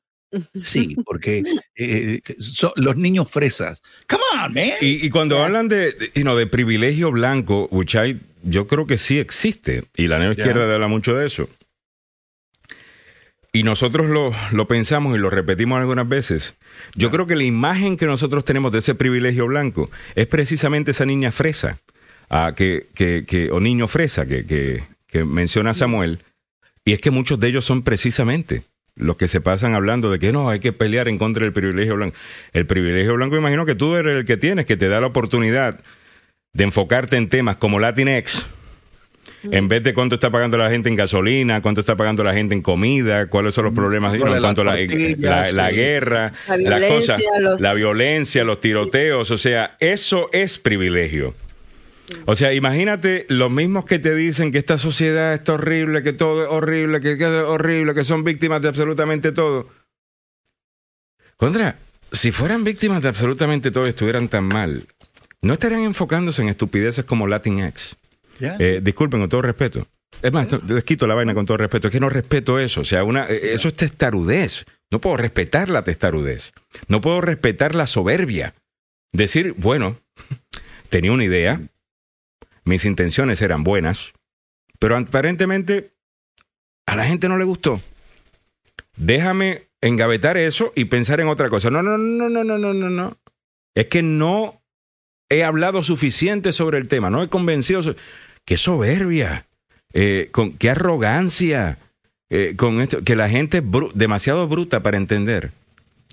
Sí, 0.54 0.96
porque 1.06 1.42
eh, 1.76 2.20
los 2.76 2.96
niños 2.96 3.30
fresas. 3.30 3.82
Come 4.08 4.22
on, 4.34 4.54
man. 4.54 4.70
Y, 4.80 5.08
cuando 5.10 5.42
hablan 5.42 5.68
de, 5.68 5.92
de 5.92 6.46
privilegio 6.46 7.12
blanco, 7.12 7.68
Uchay, 7.70 8.20
yo 8.42 8.66
creo 8.66 8.86
que 8.86 8.98
sí 8.98 9.18
existe. 9.18 9.84
Y 9.96 10.08
la 10.08 10.18
neo 10.18 10.32
izquierda 10.32 10.72
habla 10.72 10.88
mucho 10.88 11.14
de 11.14 11.26
eso. 11.26 11.48
Y 13.58 13.64
nosotros 13.64 14.08
lo, 14.52 14.68
pensamos 14.68 15.16
y 15.16 15.18
lo 15.18 15.30
repetimos 15.30 15.80
algunas 15.80 16.08
veces. 16.08 16.54
Yo 16.94 17.10
creo 17.10 17.26
que 17.26 17.34
la 17.34 17.42
imagen 17.42 17.96
que 17.96 18.06
nosotros 18.06 18.44
tenemos 18.44 18.70
de 18.70 18.78
ese 18.78 18.94
privilegio 18.94 19.48
blanco 19.48 19.90
es 20.14 20.28
precisamente 20.28 20.92
esa 20.92 21.04
niña 21.04 21.32
fresa, 21.32 21.80
ah, 22.30 22.52
que, 22.54 22.86
que, 22.94 23.50
o 23.50 23.58
niño 23.58 23.88
fresa 23.88 24.26
que, 24.26 24.46
que, 25.08 25.24
menciona 25.24 25.74
Samuel. 25.74 26.20
Y 26.84 26.92
es 26.92 27.00
que 27.00 27.10
muchos 27.10 27.40
de 27.40 27.48
ellos 27.48 27.64
son 27.64 27.82
precisamente 27.82 28.62
los 28.94 29.16
que 29.16 29.26
se 29.26 29.40
pasan 29.40 29.74
hablando 29.74 30.08
de 30.08 30.20
que 30.20 30.30
no, 30.30 30.50
hay 30.50 30.60
que 30.60 30.72
pelear 30.72 31.08
en 31.08 31.18
contra 31.18 31.42
del 31.42 31.52
privilegio 31.52 31.96
blanco. 31.96 32.16
El 32.52 32.64
privilegio 32.64 33.16
blanco, 33.16 33.36
imagino 33.36 33.66
que 33.66 33.74
tú 33.74 33.96
eres 33.96 34.18
el 34.18 34.24
que 34.24 34.36
tienes, 34.36 34.66
que 34.66 34.76
te 34.76 34.86
da 34.86 35.00
la 35.00 35.08
oportunidad 35.08 35.80
de 36.52 36.62
enfocarte 36.62 37.16
en 37.16 37.28
temas 37.28 37.56
como 37.56 37.80
Latinx, 37.80 38.46
en 39.42 39.68
vez 39.68 39.82
de 39.82 39.94
cuánto 39.94 40.16
está 40.16 40.30
pagando 40.30 40.58
la 40.58 40.70
gente 40.70 40.88
en 40.88 40.94
gasolina, 40.94 41.60
cuánto 41.60 41.80
está 41.80 41.96
pagando 41.96 42.24
la 42.24 42.34
gente 42.34 42.54
en 42.54 42.62
comida, 42.62 43.28
cuáles 43.28 43.54
son 43.54 43.66
los 43.66 43.74
problemas 43.74 44.14
en 44.14 44.20
cuanto 44.20 44.62
a 44.62 44.64
la, 44.64 44.76
guerra, 45.70 46.32
la 46.48 46.78
violencia, 46.78 47.16
los... 47.40 47.60
la 47.60 47.74
violencia, 47.74 48.44
los 48.44 48.60
tiroteos, 48.60 49.30
o 49.30 49.38
sea, 49.38 49.76
eso 49.80 50.28
es 50.32 50.58
privilegio. 50.58 51.34
O 52.24 52.34
sea, 52.34 52.54
imagínate 52.54 53.26
los 53.28 53.50
mismos 53.50 53.84
que 53.84 53.98
te 53.98 54.14
dicen 54.14 54.50
que 54.50 54.58
esta 54.58 54.78
sociedad 54.78 55.34
está 55.34 55.54
horrible, 55.54 56.02
que 56.02 56.12
todo 56.12 56.44
es 56.44 56.50
horrible, 56.50 57.00
que, 57.00 57.12
es 57.12 57.22
horrible, 57.22 57.94
que 57.94 58.04
son 58.04 58.24
víctimas 58.24 58.62
de 58.62 58.68
absolutamente 58.68 59.32
todo. 59.32 59.68
Contra, 61.36 61.76
si 62.10 62.32
fueran 62.32 62.64
víctimas 62.64 63.02
de 63.02 63.08
absolutamente 63.08 63.70
todo 63.70 63.86
y 63.86 63.90
estuvieran 63.90 64.28
tan 64.28 64.44
mal, 64.44 64.86
no 65.42 65.52
estarían 65.52 65.82
enfocándose 65.82 66.42
en 66.42 66.48
estupideces 66.48 67.04
como 67.04 67.26
Latinx. 67.26 67.96
Eh, 68.40 68.80
disculpen, 68.82 69.20
con 69.20 69.28
todo 69.28 69.42
respeto. 69.42 69.86
Es 70.22 70.32
más, 70.32 70.48
les 70.64 70.84
quito 70.84 71.06
la 71.06 71.14
vaina 71.14 71.34
con 71.34 71.46
todo 71.46 71.56
respeto. 71.56 71.88
Es 71.88 71.92
que 71.92 72.00
no 72.00 72.08
respeto 72.08 72.58
eso. 72.58 72.80
O 72.80 72.84
sea, 72.84 73.04
una, 73.04 73.26
eh, 73.26 73.54
eso 73.54 73.68
es 73.68 73.74
testarudez. 73.74 74.64
No 74.90 75.00
puedo 75.00 75.16
respetar 75.16 75.70
la 75.70 75.82
testarudez. 75.82 76.52
No 76.88 77.00
puedo 77.00 77.20
respetar 77.20 77.74
la 77.74 77.86
soberbia. 77.86 78.54
Decir, 79.12 79.54
bueno, 79.56 80.00
tenía 80.88 81.12
una 81.12 81.24
idea, 81.24 81.60
mis 82.64 82.84
intenciones 82.84 83.40
eran 83.42 83.64
buenas, 83.64 84.12
pero 84.78 84.96
aparentemente 84.96 85.94
a 86.86 86.96
la 86.96 87.04
gente 87.04 87.28
no 87.28 87.38
le 87.38 87.44
gustó. 87.44 87.80
Déjame 88.96 89.68
engavetar 89.80 90.36
eso 90.36 90.72
y 90.74 90.86
pensar 90.86 91.20
en 91.20 91.28
otra 91.28 91.48
cosa. 91.48 91.70
No, 91.70 91.82
no, 91.82 91.96
no, 91.96 92.28
no, 92.28 92.44
no, 92.44 92.58
no, 92.58 92.74
no, 92.74 92.90
no. 92.90 93.18
Es 93.74 93.86
que 93.86 94.02
no 94.02 94.62
he 95.28 95.44
hablado 95.44 95.82
suficiente 95.82 96.52
sobre 96.52 96.78
el 96.78 96.88
tema, 96.88 97.10
no 97.10 97.22
he 97.22 97.28
convencido 97.28 97.82
qué 98.48 98.56
soberbia, 98.56 99.44
eh, 99.92 100.30
con, 100.32 100.54
qué 100.54 100.70
arrogancia, 100.70 101.76
eh, 102.30 102.54
con 102.56 102.80
esto, 102.80 103.04
que 103.04 103.14
la 103.14 103.28
gente 103.28 103.58
es 103.58 103.64
demasiado 103.92 104.48
bruta 104.48 104.82
para 104.82 104.96
entender. 104.96 105.52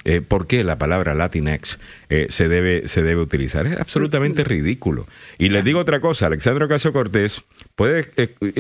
Eh, 0.04 0.20
por 0.20 0.46
qué 0.46 0.66
la 0.66 0.78
palabra 0.78 1.16
Latinx 1.16 1.80
se, 2.28 2.48
debe, 2.50 2.90
se 2.90 3.04
debe 3.04 3.22
utilizar. 3.22 3.66
Es 3.66 3.80
absolutamente 3.80 4.44
ridículo. 4.44 5.06
Y 5.38 5.48
les 5.48 5.64
digo 5.64 5.80
otra 5.80 6.02
cosa, 6.02 6.26
Alexandro 6.26 6.68
Casio 6.68 6.92
Cortés 6.92 7.42
puede 7.74 8.12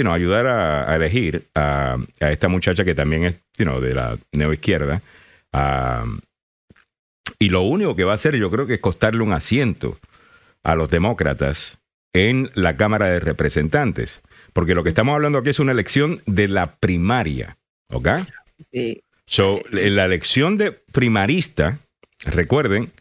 ayudar 0.09 0.47
a, 0.47 0.95
elegir 0.95 1.49
a, 1.53 1.97
esta 2.21 2.47
muchacha 2.47 2.85
que 2.85 2.95
también 2.95 3.25
es 3.25 3.35
de 3.57 3.93
la 3.93 4.17
neoizquierda. 4.31 5.01
y 7.39 7.49
lo 7.49 7.61
único 7.61 7.95
que 7.95 8.05
va 8.05 8.13
a 8.13 8.15
hacer 8.15 8.37
yo 8.37 8.49
creo 8.49 8.65
que 8.65 8.75
es 8.75 8.79
costarle 8.79 9.21
un 9.21 9.33
asiento 9.33 9.99
a 10.63 10.75
los 10.75 10.89
demócratas 10.89 11.77
en 12.15 12.49
la 12.53 12.77
Cámara 12.77 13.07
de 13.07 13.19
Representantes. 13.19 14.21
Porque 14.53 14.73
lo 14.73 14.83
que 14.83 14.89
estamos 14.89 15.13
hablando 15.13 15.37
aquí 15.37 15.49
es 15.49 15.59
una 15.59 15.73
elección 15.73 16.21
de 16.25 16.47
la 16.47 16.77
primaria. 16.77 17.57
¿Ok? 17.91 18.07
Sí. 18.71 19.03
So, 19.27 19.61
la 19.69 20.05
elección 20.05 20.57
de 20.57 20.71
primarista, 20.71 21.79
recuerden 22.23 22.93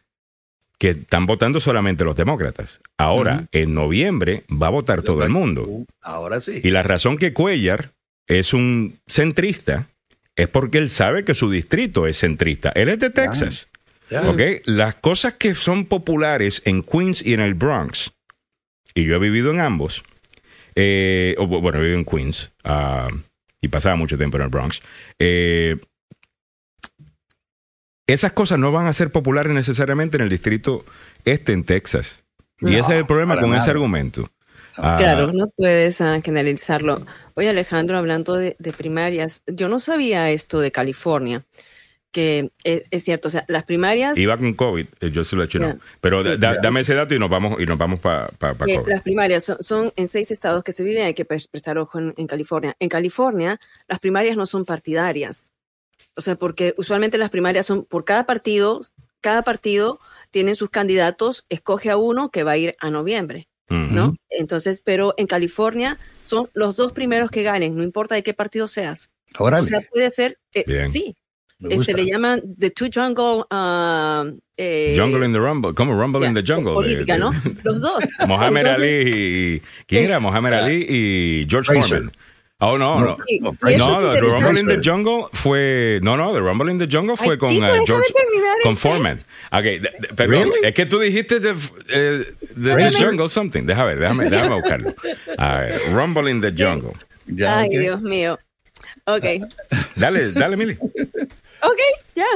que 0.78 0.90
están 0.90 1.26
votando 1.26 1.60
solamente 1.60 2.04
los 2.04 2.16
demócratas. 2.16 2.80
Ahora, 2.98 3.46
en 3.52 3.72
noviembre, 3.72 4.44
va 4.50 4.66
a 4.66 4.70
votar 4.70 5.02
todo 5.02 5.22
el 5.22 5.30
mundo. 5.30 5.86
Ahora 6.00 6.40
sí. 6.40 6.60
Y 6.64 6.70
la 6.70 6.82
razón 6.82 7.16
que 7.16 7.32
Cuellar 7.32 7.92
es 8.26 8.52
un 8.52 8.98
centrista 9.06 9.90
es 10.34 10.48
porque 10.48 10.78
él 10.78 10.90
sabe 10.90 11.24
que 11.24 11.34
su 11.34 11.48
distrito 11.50 12.08
es 12.08 12.18
centrista. 12.18 12.72
Él 12.74 12.88
es 12.88 12.98
de 12.98 13.10
Texas. 13.10 13.68
¿Ok? 14.10 14.40
Las 14.64 14.96
cosas 14.96 15.34
que 15.34 15.54
son 15.54 15.84
populares 15.84 16.62
en 16.64 16.82
Queens 16.82 17.24
y 17.24 17.34
en 17.34 17.40
el 17.40 17.54
Bronx 17.54 18.12
y 18.95 19.05
yo 19.05 19.16
he 19.16 19.18
vivido 19.18 19.51
en 19.51 19.61
ambos. 19.61 20.03
Eh, 20.74 21.36
bueno, 21.38 21.78
he 21.78 21.82
vivido 21.82 21.99
en 21.99 22.05
Queens 22.05 22.53
ah, 22.64 23.07
y 23.61 23.68
pasaba 23.68 23.97
mucho 23.97 24.16
tiempo 24.16 24.36
en 24.36 24.45
el 24.45 24.49
Bronx. 24.49 24.82
Eh, 25.18 25.76
esas 28.07 28.32
cosas 28.32 28.59
no 28.59 28.70
van 28.72 28.86
a 28.86 28.92
ser 28.92 29.11
populares 29.11 29.53
necesariamente 29.53 30.16
en 30.16 30.24
el 30.24 30.28
distrito 30.28 30.84
este 31.24 31.53
en 31.53 31.64
Texas. 31.64 32.22
y 32.61 32.74
ese 32.74 32.92
es 32.92 32.99
el 32.99 33.07
problema 33.07 33.40
con 33.40 33.55
ese 33.55 33.70
argumento. 33.70 34.28
Ah, 34.76 34.97
claro, 34.99 35.32
no 35.32 35.49
puedes 35.57 36.01
uh, 36.01 36.20
generalizarlo. 36.22 37.07
Oye, 37.34 37.49
Alejandro, 37.49 37.97
hablando 37.97 38.34
de, 38.36 38.57
primarias, 38.76 39.42
yo 39.47 39.68
no 39.68 39.78
sabía 39.78 40.30
esto 40.30 40.61
de 40.61 40.72
California 40.72 41.42
que 42.14 42.52
es, 42.62 43.02
cierto, 43.02 43.26
o 43.26 43.30
sea, 43.30 43.44
las 43.48 43.64
primarias... 43.64 44.16
Iba 44.16 44.38
con 44.38 44.54
COVID, 44.54 44.86
eh, 45.00 45.10
yo 45.10 45.24
se 45.24 45.34
lo 45.34 45.42
he 45.42 45.46
hecho, 45.46 45.58
no. 45.58 45.80
Pero 46.00 46.22
dame 46.22 46.82
ese 46.82 46.94
dato 46.94 47.12
y 47.12 47.18
nos 47.18 47.28
vamos 47.28 47.60
y 47.60 47.66
nos 47.66 47.76
vamos 47.76 47.98
para 47.98 48.28
pa, 48.28 48.54
Las 48.86 49.02
primarias 49.02 49.52
son, 49.58 49.92
en 49.96 50.06
seis 50.06 50.30
estados 50.30 50.62
que 50.62 50.70
se 50.70 50.84
viven, 50.84 51.06
hay 51.06 51.14
que 51.14 51.24
prestar 51.24 51.76
ojo 51.76 51.98
en, 51.98 52.26
California. 52.28 52.76
En 52.78 52.88
California, 52.88 53.58
las 53.88 53.98
primarias 53.98 54.36
no 54.36 54.46
son 54.46 54.64
partidarias. 54.64 55.52
O 56.14 56.20
sea, 56.20 56.36
porque 56.36 56.72
usualmente 56.76 57.18
las 57.18 57.30
primarias 57.30 57.66
son 57.66 57.84
por 57.84 58.04
cada 58.04 58.26
partido, 58.26 58.80
cada 59.20 59.42
partido 59.42 59.98
tiene 60.30 60.54
sus 60.54 60.70
candidatos, 60.70 61.46
escoge 61.48 61.90
a 61.90 61.96
uno 61.96 62.30
que 62.30 62.44
va 62.44 62.52
a 62.52 62.56
ir 62.56 62.76
a 62.78 62.90
noviembre. 62.90 63.48
¿no? 63.68 64.14
Entonces, 64.30 64.82
pero 64.84 65.14
en 65.16 65.26
California 65.26 65.98
son 66.22 66.48
los 66.54 66.76
dos 66.76 66.92
primeros 66.92 67.30
que 67.32 67.42
ganen, 67.42 67.74
no 67.74 67.82
importa 67.82 68.14
de 68.14 68.22
qué 68.22 68.34
partido 68.34 68.68
seas. 68.68 69.10
Ahora 69.34 69.60
o 69.60 69.64
sea, 69.64 69.80
puede 69.80 70.10
ser, 70.10 70.38
eh, 70.52 70.88
sí, 70.88 71.16
se 71.61 71.92
le 71.92 72.07
llaman 72.07 72.40
The 72.59 72.70
Two 72.70 72.88
Jungle. 72.92 73.44
Uh, 73.50 74.38
eh, 74.57 74.94
jungle 74.96 75.24
in 75.24 75.32
the 75.32 75.40
Rumble. 75.40 75.72
¿Cómo 75.72 75.98
Rumble 75.98 76.24
in 76.24 76.34
the 76.34 76.42
Jungle? 76.42 76.74
Política, 76.74 77.18
¿no? 77.18 77.32
Los 77.64 77.80
dos. 77.80 78.05
Mohamed 78.26 78.66
Ali 78.66 78.86
y. 78.86 79.62
¿Quién 79.86 80.05
era? 80.05 80.20
Mohamed 80.20 80.52
Ali 80.52 80.86
y 80.88 81.46
George 81.48 81.72
Foreman. 81.72 82.12
Oh, 82.61 82.79
no, 82.79 83.00
no. 83.00 83.16
no, 83.41 83.53
The 83.61 84.20
Rumble 84.22 84.58
in 84.58 84.66
the 84.66 84.80
Jungle 84.80 85.29
fue. 85.33 85.99
No, 86.03 86.16
no, 86.16 86.33
The 86.33 86.41
Rumble 86.41 86.70
in 86.70 86.79
the 86.79 86.87
Jungle 86.87 87.16
fue 87.16 87.37
con 87.37 87.50
uh, 87.62 87.84
George. 87.84 88.08
Con 88.62 88.76
Foreman. 88.76 89.22
Okay, 89.53 89.80
perdón. 90.14 90.50
Es 90.62 90.72
que 90.72 90.87
tú 90.87 90.99
dijiste 90.99 91.41
The, 91.41 91.53
uh, 91.53 92.24
the, 92.54 92.91
Jungle 92.99 93.29
something. 93.29 93.66
Déjame, 93.66 93.96
déjame, 93.96 94.30
déjame 94.30 94.54
buscarlo. 94.61 94.95
Rumble 95.92 96.30
in 96.30 96.41
the 96.41 96.53
Jungle. 96.53 96.95
Ay, 97.46 97.68
Dios 97.70 98.00
mío. 98.00 98.38
Ok. 99.07 99.25
Dale, 99.97 100.33
dale, 100.33 100.57
Mili. 100.57 100.76
Ok, 101.63 101.81
ya. 102.14 102.26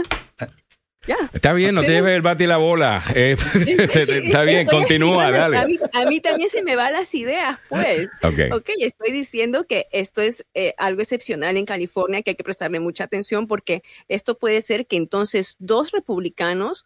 Está 1.32 1.52
bien, 1.52 1.74
no 1.74 1.80
te 1.82 1.88
lleves 1.88 2.14
el 2.14 2.22
bate 2.22 2.44
y 2.44 2.46
la 2.46 2.58
bola. 2.58 3.02
Eh, 3.14 3.36
está 3.54 4.42
bien, 4.42 4.66
continúa, 4.66 5.30
dale. 5.30 5.56
A 5.92 6.04
mí, 6.06 6.20
también 6.20 6.50
se 6.50 6.62
me 6.62 6.76
van 6.76 6.92
las 6.92 7.14
ideas, 7.14 7.58
pues. 7.68 8.10
Okay. 8.22 8.50
ok, 8.50 8.70
estoy 8.80 9.12
diciendo 9.12 9.66
que 9.66 9.86
esto 9.92 10.20
es 10.20 10.44
eh, 10.54 10.74
algo 10.76 11.00
excepcional 11.00 11.56
en 11.56 11.64
California, 11.64 12.22
que 12.22 12.30
hay 12.30 12.36
que 12.36 12.44
prestarle 12.44 12.80
mucha 12.80 13.04
atención 13.04 13.46
porque 13.46 13.82
esto 14.08 14.38
puede 14.38 14.60
ser 14.60 14.86
que 14.86 14.96
entonces 14.96 15.56
dos 15.58 15.92
republicanos 15.92 16.84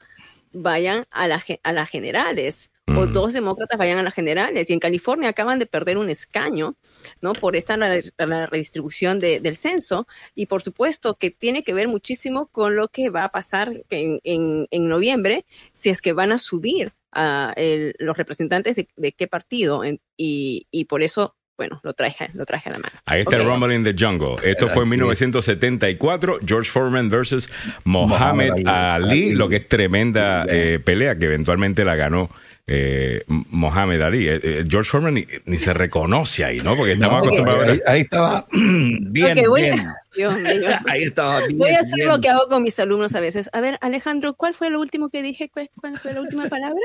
vayan 0.52 1.04
a, 1.10 1.26
la, 1.26 1.44
a 1.62 1.72
las 1.72 1.88
generales 1.88 2.70
o 2.88 3.06
mm. 3.06 3.12
dos 3.12 3.32
demócratas 3.32 3.78
vayan 3.78 3.98
a 3.98 4.02
las 4.02 4.14
generales. 4.14 4.68
Y 4.68 4.72
en 4.72 4.80
California 4.80 5.28
acaban 5.28 5.58
de 5.58 5.66
perder 5.66 5.98
un 5.98 6.10
escaño, 6.10 6.76
¿no? 7.20 7.32
Por 7.32 7.56
esta 7.56 7.76
la, 7.76 8.46
redistribución 8.46 9.20
del 9.20 9.56
censo. 9.56 10.06
Y 10.34 10.46
por 10.46 10.62
supuesto 10.62 11.16
que 11.16 11.30
tiene 11.30 11.62
que 11.62 11.74
ver 11.74 11.88
muchísimo 11.88 12.46
con 12.46 12.76
lo 12.76 12.88
que 12.88 13.10
va 13.10 13.24
a 13.24 13.32
pasar 13.32 13.72
en, 13.90 14.18
en, 14.24 14.88
noviembre, 14.88 15.46
si 15.72 15.90
es 15.90 16.02
que 16.02 16.12
van 16.12 16.32
a 16.32 16.38
subir 16.38 16.92
a 17.12 17.54
los 17.98 18.16
representantes 18.16 18.76
de, 18.76 19.12
qué 19.12 19.26
partido. 19.26 19.82
y, 20.16 20.66
y 20.70 20.84
por 20.86 21.02
eso 21.02 21.36
bueno, 21.62 21.80
lo 21.84 21.92
traje, 21.92 22.30
lo 22.34 22.44
traje 22.44 22.70
a 22.70 22.72
la 22.72 22.78
mano. 22.78 22.94
Ahí 23.04 23.20
está 23.20 23.38
Rumble 23.38 23.74
in 23.74 23.84
the 23.84 23.94
Jungle. 23.96 24.34
Esto 24.42 24.68
fue 24.68 24.82
en 24.82 24.88
1974, 24.88 26.40
George 26.44 26.70
Foreman 26.70 27.08
versus 27.08 27.48
Mohammed 27.84 28.66
Ali, 28.66 29.32
lo 29.34 29.48
que 29.48 29.56
es 29.56 29.68
tremenda 29.68 30.44
eh, 30.48 30.80
pelea 30.84 31.16
que 31.16 31.26
eventualmente 31.26 31.84
la 31.84 31.94
ganó 31.94 32.30
eh, 32.74 33.24
Mohamed 33.26 34.00
Ali. 34.00 34.28
Eh, 34.28 34.40
eh, 34.42 34.64
George 34.66 34.90
Foreman 34.90 35.22
ni, 35.44 35.56
se 35.58 35.74
reconoce 35.74 36.42
ahí, 36.42 36.60
¿no? 36.60 36.74
Porque 36.74 36.92
estamos 36.92 37.18
acostumbrados 37.18 37.68
ahí, 37.68 37.80
ahí, 37.86 38.00
estaba 38.00 38.46
bien, 38.52 39.38
bien. 39.54 39.86
ahí 40.88 41.02
estaba 41.02 41.40
bien, 41.46 41.58
Voy 41.58 41.70
a 41.70 41.80
hacer 41.80 42.06
lo 42.06 42.18
que 42.18 42.30
hago 42.30 42.48
con 42.48 42.62
mis 42.62 42.78
alumnos 42.78 43.14
a 43.14 43.20
veces. 43.20 43.50
A 43.52 43.60
ver, 43.60 43.76
Alejandro, 43.82 44.32
¿cuál 44.34 44.54
fue 44.54 44.70
lo 44.70 44.80
último 44.80 45.10
que 45.10 45.22
dije? 45.22 45.50
¿Cuál, 45.50 45.68
fue 46.00 46.14
la 46.14 46.22
última 46.22 46.48
palabra? 46.48 46.80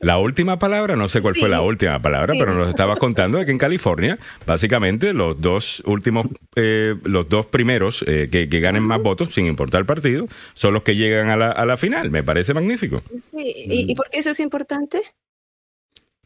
La 0.00 0.18
última 0.18 0.58
palabra, 0.58 0.96
no 0.96 1.08
sé 1.08 1.22
cuál 1.22 1.34
fue 1.34 1.48
la 1.48 1.62
última 1.62 2.00
palabra, 2.02 2.34
pero 2.38 2.54
nos 2.54 2.68
estabas 2.68 2.98
contando 2.98 3.38
de 3.38 3.46
que 3.46 3.52
en 3.52 3.58
California, 3.58 4.18
básicamente, 4.46 5.14
los 5.14 5.40
dos 5.40 5.82
últimos, 5.86 6.26
eh, 6.56 6.94
los 7.04 7.28
dos 7.28 7.46
primeros 7.46 8.04
que, 8.04 8.48
que, 8.50 8.60
ganen 8.60 8.82
más 8.82 9.00
votos, 9.00 9.32
sin 9.32 9.46
importar 9.46 9.80
el 9.80 9.86
partido, 9.86 10.28
son 10.54 10.74
los 10.74 10.82
que 10.82 10.96
llegan 10.96 11.30
a 11.30 11.36
la, 11.36 11.50
a 11.50 11.64
la 11.64 11.76
final. 11.76 12.10
Me 12.10 12.22
parece 12.22 12.52
magnífico. 12.52 13.02
¿Y, 13.32 13.90
¿Y 13.90 13.94
por 13.94 14.10
qué 14.10 14.18
eso 14.18 14.30
es 14.30 14.40
importante? 14.40 15.02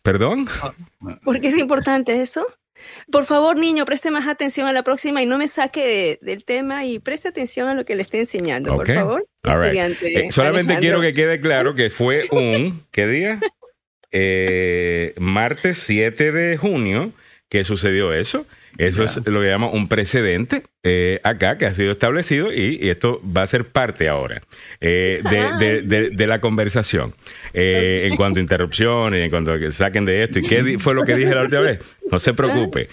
¿Perdón? 0.06 0.46
¿Por 1.24 1.40
qué 1.40 1.48
es 1.48 1.58
importante 1.58 2.22
eso? 2.22 2.46
Por 3.10 3.24
favor, 3.24 3.56
niño, 3.56 3.84
preste 3.84 4.12
más 4.12 4.28
atención 4.28 4.68
a 4.68 4.72
la 4.72 4.84
próxima 4.84 5.20
y 5.20 5.26
no 5.26 5.36
me 5.36 5.48
saque 5.48 6.20
del 6.22 6.44
tema 6.44 6.84
y 6.84 7.00
preste 7.00 7.26
atención 7.26 7.68
a 7.68 7.74
lo 7.74 7.84
que 7.84 7.96
le 7.96 8.02
esté 8.02 8.20
enseñando, 8.20 8.76
por 8.76 8.86
favor. 8.86 9.26
Eh, 9.42 10.30
solamente 10.30 10.78
quiero 10.78 11.00
que 11.00 11.12
quede 11.12 11.40
claro 11.40 11.74
que 11.74 11.90
fue 11.90 12.28
un, 12.30 12.84
¿qué 12.92 13.08
día? 13.08 13.40
Eh, 14.12 15.14
martes 15.18 15.78
7 15.78 16.30
de 16.30 16.56
junio 16.56 17.12
que 17.48 17.64
sucedió 17.64 18.12
eso. 18.12 18.46
Eso 18.78 19.02
es 19.02 19.16
lo 19.26 19.40
que 19.40 19.48
llamamos 19.48 19.74
un 19.74 19.88
precedente 19.88 20.62
eh, 20.88 21.18
acá 21.24 21.58
que 21.58 21.66
ha 21.66 21.74
sido 21.74 21.90
establecido 21.90 22.52
y, 22.52 22.88
esto 22.88 23.20
va 23.36 23.42
a 23.42 23.46
ser 23.48 23.64
parte 23.64 24.08
ahora 24.08 24.40
eh, 24.80 25.20
de, 25.24 26.26
la 26.28 26.40
conversación. 26.40 27.12
Eh, 27.52 28.06
en 28.08 28.14
cuanto 28.14 28.38
a 28.38 28.42
interrupciones, 28.42 29.24
en 29.24 29.30
cuanto 29.30 29.52
a 29.52 29.58
que 29.58 29.72
saquen 29.72 30.04
de 30.04 30.22
esto. 30.22 30.38
¿Y 30.38 30.42
qué 30.42 30.78
fue 30.78 30.94
lo 30.94 31.02
que 31.02 31.16
dije 31.16 31.34
la 31.34 31.42
última 31.42 31.62
vez? 31.62 31.80
No 32.08 32.20
se 32.20 32.34
preocupe. 32.34 32.88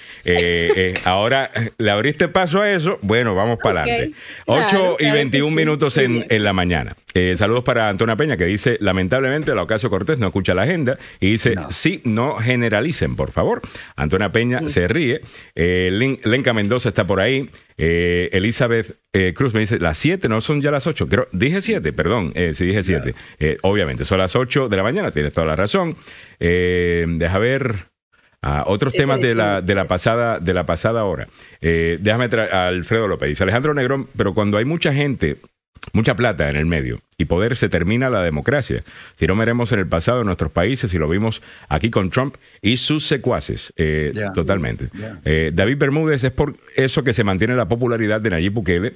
ahora, 1.05 1.51
¿le 1.77 1.91
abriste 1.91 2.27
paso 2.29 2.63
a 2.63 2.71
eso? 2.71 2.97
Bueno, 3.03 3.35
vamos 3.35 3.59
para 3.61 3.83
adelante. 3.83 4.15
8 4.47 4.97
y 4.99 5.11
21 5.11 5.55
minutos 5.55 5.95
en, 5.97 6.25
en, 6.29 6.43
la 6.43 6.51
mañana. 6.51 6.95
saludos 7.35 7.63
para 7.63 7.89
Antonia 7.89 8.15
Peña 8.15 8.37
que 8.37 8.45
dice, 8.45 8.77
lamentablemente 8.79 9.53
la 9.53 9.61
Ocasio 9.61 9.91
Cortés 9.91 10.17
no 10.17 10.25
escucha 10.25 10.55
la 10.55 10.63
agenda 10.63 10.97
y 11.19 11.29
dice, 11.29 11.53
sí, 11.69 12.01
no 12.05 12.37
generalicen, 12.37 13.15
por 13.15 13.29
favor. 13.29 13.61
Antonia 13.95 14.31
Peña 14.31 14.67
se 14.67 14.87
ríe. 14.87 15.21
Lenca 15.53 16.53
Mendoza 16.53 16.89
está 16.89 17.05
por 17.05 17.19
ahí. 17.19 17.51
Eh, 17.85 18.29
Elizabeth 18.31 18.95
eh, 19.11 19.33
Cruz 19.35 19.53
me 19.53 19.59
dice, 19.59 19.77
las 19.77 19.97
7 19.97 20.29
no 20.29 20.39
son 20.39 20.61
ya 20.61 20.71
las 20.71 20.87
8. 20.87 21.05
Creo, 21.09 21.27
dije 21.33 21.59
7, 21.59 21.91
perdón, 21.91 22.31
eh, 22.33 22.53
sí 22.53 22.65
dije 22.65 22.81
7. 22.81 23.13
obviamente, 23.63 24.05
son 24.05 24.19
las 24.19 24.37
8 24.37 24.69
de 24.69 24.77
la 24.77 24.83
mañana, 24.83 25.11
tienes 25.11 25.33
toda 25.33 25.47
la 25.47 25.57
razón. 25.57 25.97
deja 26.39 27.37
ver 27.39 27.89
ah, 28.41 28.63
otros 28.67 28.93
temas 28.93 29.19
de 29.19 29.35
la, 29.35 29.61
de, 29.61 29.75
la 29.75 29.83
pasada, 29.83 30.39
de 30.39 30.53
la 30.53 30.65
pasada 30.65 31.03
hora. 31.03 31.27
déjame 31.59 32.29
traer 32.29 32.53
a 32.53 32.67
Alfredo 32.67 33.09
López. 33.09 33.27
Dice 33.27 33.43
Alejandro 33.43 33.73
Negrón, 33.73 34.07
pero 34.15 34.33
cuando 34.33 34.57
hay 34.57 34.63
mucha 34.63 34.93
gente 34.93 35.35
mucha 35.91 36.15
plata 36.15 36.49
en 36.49 36.55
el 36.55 36.65
medio 36.65 37.01
y 37.17 37.25
poder 37.25 37.55
se 37.55 37.69
termina 37.69 38.09
la 38.09 38.21
democracia. 38.21 38.83
Si 39.15 39.27
no 39.27 39.35
veremos 39.35 39.71
en 39.71 39.79
el 39.79 39.87
pasado 39.87 40.21
en 40.21 40.25
nuestros 40.27 40.51
países 40.51 40.93
y 40.93 40.97
lo 40.97 41.09
vimos 41.09 41.41
aquí 41.69 41.89
con 41.89 42.09
Trump 42.09 42.35
y 42.61 42.77
sus 42.77 43.05
secuaces, 43.05 43.73
eh, 43.75 44.13
totalmente. 44.33 44.89
Eh, 45.25 45.51
David 45.53 45.77
Bermúdez 45.77 46.23
es 46.23 46.31
por 46.31 46.55
eso 46.75 47.03
que 47.03 47.13
se 47.13 47.23
mantiene 47.23 47.55
la 47.55 47.67
popularidad 47.67 48.21
de 48.21 48.29
Nayib 48.29 48.53
Bukele 48.53 48.93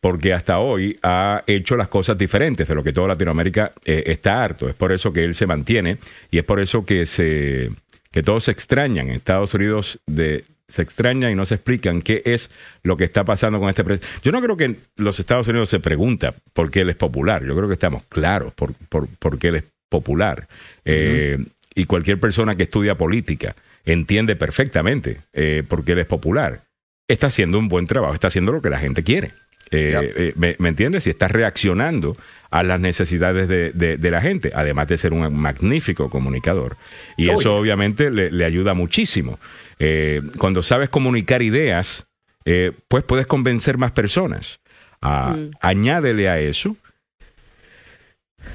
porque 0.00 0.32
hasta 0.32 0.60
hoy 0.60 0.98
ha 1.02 1.42
hecho 1.46 1.76
las 1.76 1.88
cosas 1.88 2.16
diferentes 2.16 2.68
de 2.68 2.74
lo 2.74 2.84
que 2.84 2.92
toda 2.92 3.08
Latinoamérica 3.08 3.72
eh, 3.84 4.04
está 4.06 4.42
harto. 4.44 4.68
Es 4.68 4.74
por 4.74 4.92
eso 4.92 5.12
que 5.12 5.24
él 5.24 5.34
se 5.34 5.46
mantiene 5.46 5.98
y 6.30 6.38
es 6.38 6.44
por 6.44 6.60
eso 6.60 6.84
que 6.84 7.04
se 7.04 7.70
que 8.10 8.22
todos 8.22 8.44
se 8.44 8.52
extrañan 8.52 9.08
en 9.08 9.16
Estados 9.16 9.52
Unidos 9.54 10.00
de 10.06 10.44
se 10.68 10.82
extraña 10.82 11.30
y 11.30 11.34
no 11.34 11.46
se 11.46 11.54
explican 11.54 12.02
qué 12.02 12.22
es 12.26 12.50
lo 12.82 12.96
que 12.96 13.04
está 13.04 13.24
pasando 13.24 13.58
con 13.58 13.70
este 13.70 13.84
presidente. 13.84 14.20
Yo 14.22 14.32
no 14.32 14.42
creo 14.42 14.56
que 14.56 14.76
los 14.96 15.18
Estados 15.18 15.48
Unidos 15.48 15.70
se 15.70 15.80
pregunta 15.80 16.34
por 16.52 16.70
qué 16.70 16.82
él 16.82 16.90
es 16.90 16.96
popular. 16.96 17.44
Yo 17.44 17.56
creo 17.56 17.68
que 17.68 17.72
estamos 17.72 18.02
claros 18.08 18.52
por, 18.52 18.74
por, 18.88 19.38
qué 19.38 19.48
él 19.48 19.56
es 19.56 19.64
popular. 19.88 20.46
Eh, 20.84 21.38
y 21.74 21.84
cualquier 21.86 22.20
persona 22.20 22.54
que 22.54 22.64
estudia 22.64 22.96
política 22.96 23.56
entiende 23.84 24.36
perfectamente 24.36 25.22
eh, 25.32 25.62
por 25.66 25.84
qué 25.84 25.92
él 25.92 26.00
es 26.00 26.06
popular. 26.06 26.64
Está 27.08 27.28
haciendo 27.28 27.58
un 27.58 27.68
buen 27.68 27.86
trabajo, 27.86 28.12
está 28.12 28.26
haciendo 28.28 28.52
lo 28.52 28.60
que 28.60 28.68
la 28.68 28.78
gente 28.78 29.02
quiere. 29.02 29.32
Eh, 29.70 30.32
¿me, 30.36 30.56
entiendes? 30.68 31.06
Y 31.06 31.10
está 31.10 31.28
reaccionando 31.28 32.16
a 32.50 32.62
las 32.62 32.80
necesidades 32.80 33.48
de, 33.48 34.10
la 34.10 34.20
gente, 34.20 34.50
además 34.54 34.88
de 34.88 34.98
ser 34.98 35.12
un 35.12 35.34
magnífico 35.34 36.08
comunicador. 36.08 36.76
Y 37.16 37.28
eso 37.28 37.56
obviamente 37.56 38.10
le, 38.10 38.30
le, 38.30 38.44
ayuda 38.44 38.74
muchísimo. 38.74 39.38
Eh, 39.78 40.22
cuando 40.38 40.62
sabes 40.62 40.88
comunicar 40.88 41.42
ideas, 41.42 42.06
eh, 42.44 42.72
pues 42.88 43.04
puedes 43.04 43.26
convencer 43.26 43.78
más 43.78 43.92
personas. 43.92 44.60
Ah, 45.00 45.36
mm. 45.36 45.50
Añádele 45.60 46.28
a 46.28 46.40
eso 46.40 46.76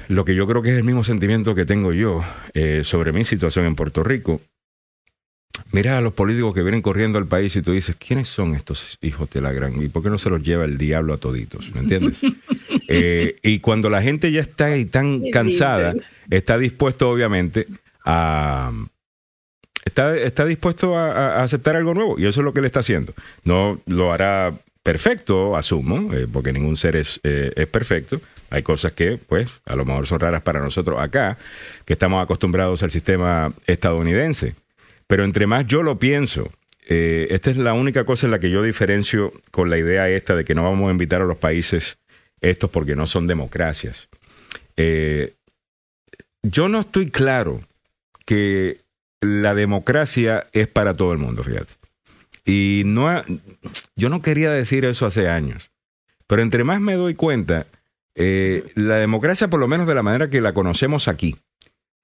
lo 0.08 0.24
que 0.24 0.34
yo 0.34 0.46
creo 0.46 0.62
que 0.62 0.70
es 0.70 0.76
el 0.76 0.84
mismo 0.84 1.04
sentimiento 1.04 1.54
que 1.54 1.64
tengo 1.64 1.92
yo 1.92 2.24
eh, 2.52 2.82
sobre 2.84 3.12
mi 3.12 3.24
situación 3.24 3.66
en 3.66 3.74
Puerto 3.74 4.02
Rico. 4.02 4.40
Mira 5.72 5.98
a 5.98 6.00
los 6.00 6.12
políticos 6.12 6.54
que 6.54 6.62
vienen 6.62 6.82
corriendo 6.82 7.18
al 7.18 7.26
país 7.26 7.54
y 7.56 7.62
tú 7.62 7.72
dices, 7.72 7.96
¿quiénes 7.96 8.28
son 8.28 8.54
estos 8.54 8.98
hijos 9.02 9.30
de 9.30 9.40
la 9.40 9.52
gran? 9.52 9.80
¿Y 9.82 9.88
por 9.88 10.02
qué 10.02 10.10
no 10.10 10.18
se 10.18 10.30
los 10.30 10.42
lleva 10.42 10.64
el 10.64 10.78
diablo 10.78 11.14
a 11.14 11.18
toditos? 11.18 11.72
¿Me 11.74 11.80
entiendes? 11.80 12.18
y 13.42 13.58
cuando 13.60 13.90
la 13.90 14.02
gente 14.02 14.30
ya 14.30 14.40
está 14.40 14.66
ahí 14.66 14.84
tan 14.84 15.30
cansada, 15.30 15.94
está 16.30 16.58
dispuesto 16.58 17.10
obviamente 17.10 17.66
a, 18.04 18.72
está, 19.84 20.16
está 20.16 20.44
dispuesto 20.44 20.96
a, 20.96 21.42
aceptar 21.42 21.76
algo 21.76 21.94
nuevo 21.94 22.18
y 22.18 22.26
eso 22.26 22.40
es 22.40 22.44
lo 22.44 22.52
que 22.52 22.60
él 22.60 22.66
está 22.66 22.80
haciendo. 22.80 23.14
No 23.44 23.80
lo 23.86 24.12
hará 24.12 24.54
perfecto, 24.82 25.56
asumo, 25.56 26.12
eh, 26.12 26.26
porque 26.30 26.52
ningún 26.52 26.76
ser 26.76 26.96
es, 26.96 27.20
eh, 27.22 27.52
es 27.56 27.66
perfecto. 27.66 28.20
Hay 28.50 28.62
cosas 28.62 28.92
que, 28.92 29.18
pues, 29.18 29.50
a 29.64 29.74
lo 29.74 29.84
mejor 29.84 30.06
son 30.06 30.20
raras 30.20 30.42
para 30.42 30.60
nosotros 30.60 31.00
acá, 31.00 31.38
que 31.84 31.94
estamos 31.94 32.22
acostumbrados 32.22 32.82
al 32.82 32.90
sistema 32.90 33.52
estadounidense. 33.66 34.54
Pero 35.06 35.24
entre 35.24 35.46
más 35.46 35.66
yo 35.66 35.82
lo 35.82 35.98
pienso, 35.98 36.50
eh, 36.86 37.28
esta 37.30 37.50
es 37.50 37.56
la 37.56 37.72
única 37.72 38.04
cosa 38.04 38.26
en 38.26 38.30
la 38.30 38.40
que 38.40 38.50
yo 38.50 38.62
diferencio 38.62 39.32
con 39.50 39.70
la 39.70 39.78
idea 39.78 40.08
esta 40.08 40.34
de 40.34 40.44
que 40.44 40.54
no 40.54 40.64
vamos 40.64 40.88
a 40.88 40.92
invitar 40.92 41.22
a 41.22 41.26
los 41.26 41.38
países 41.38 41.98
estos 42.40 42.70
porque 42.70 42.96
no 42.96 43.06
son 43.06 43.26
democracias. 43.26 44.08
yo 46.42 46.68
no 46.68 46.80
estoy 46.80 47.10
claro 47.10 47.60
que 48.26 48.80
la 49.20 49.54
democracia 49.54 50.46
es 50.52 50.68
para 50.68 50.94
todo 50.94 51.12
el 51.12 51.18
mundo, 51.18 51.42
fíjate. 51.42 51.74
Y 52.44 52.82
no, 52.84 53.22
yo 53.96 54.08
no 54.08 54.20
quería 54.20 54.50
decir 54.50 54.84
eso 54.84 55.06
hace 55.06 55.28
años, 55.28 55.70
pero 56.26 56.42
entre 56.42 56.64
más 56.64 56.80
me 56.80 56.94
doy 56.94 57.14
cuenta, 57.14 57.66
eh, 58.14 58.70
la 58.74 58.96
democracia, 58.96 59.48
por 59.48 59.60
lo 59.60 59.68
menos 59.68 59.86
de 59.86 59.94
la 59.94 60.02
manera 60.02 60.28
que 60.28 60.40
la 60.40 60.52
conocemos 60.52 61.08
aquí, 61.08 61.36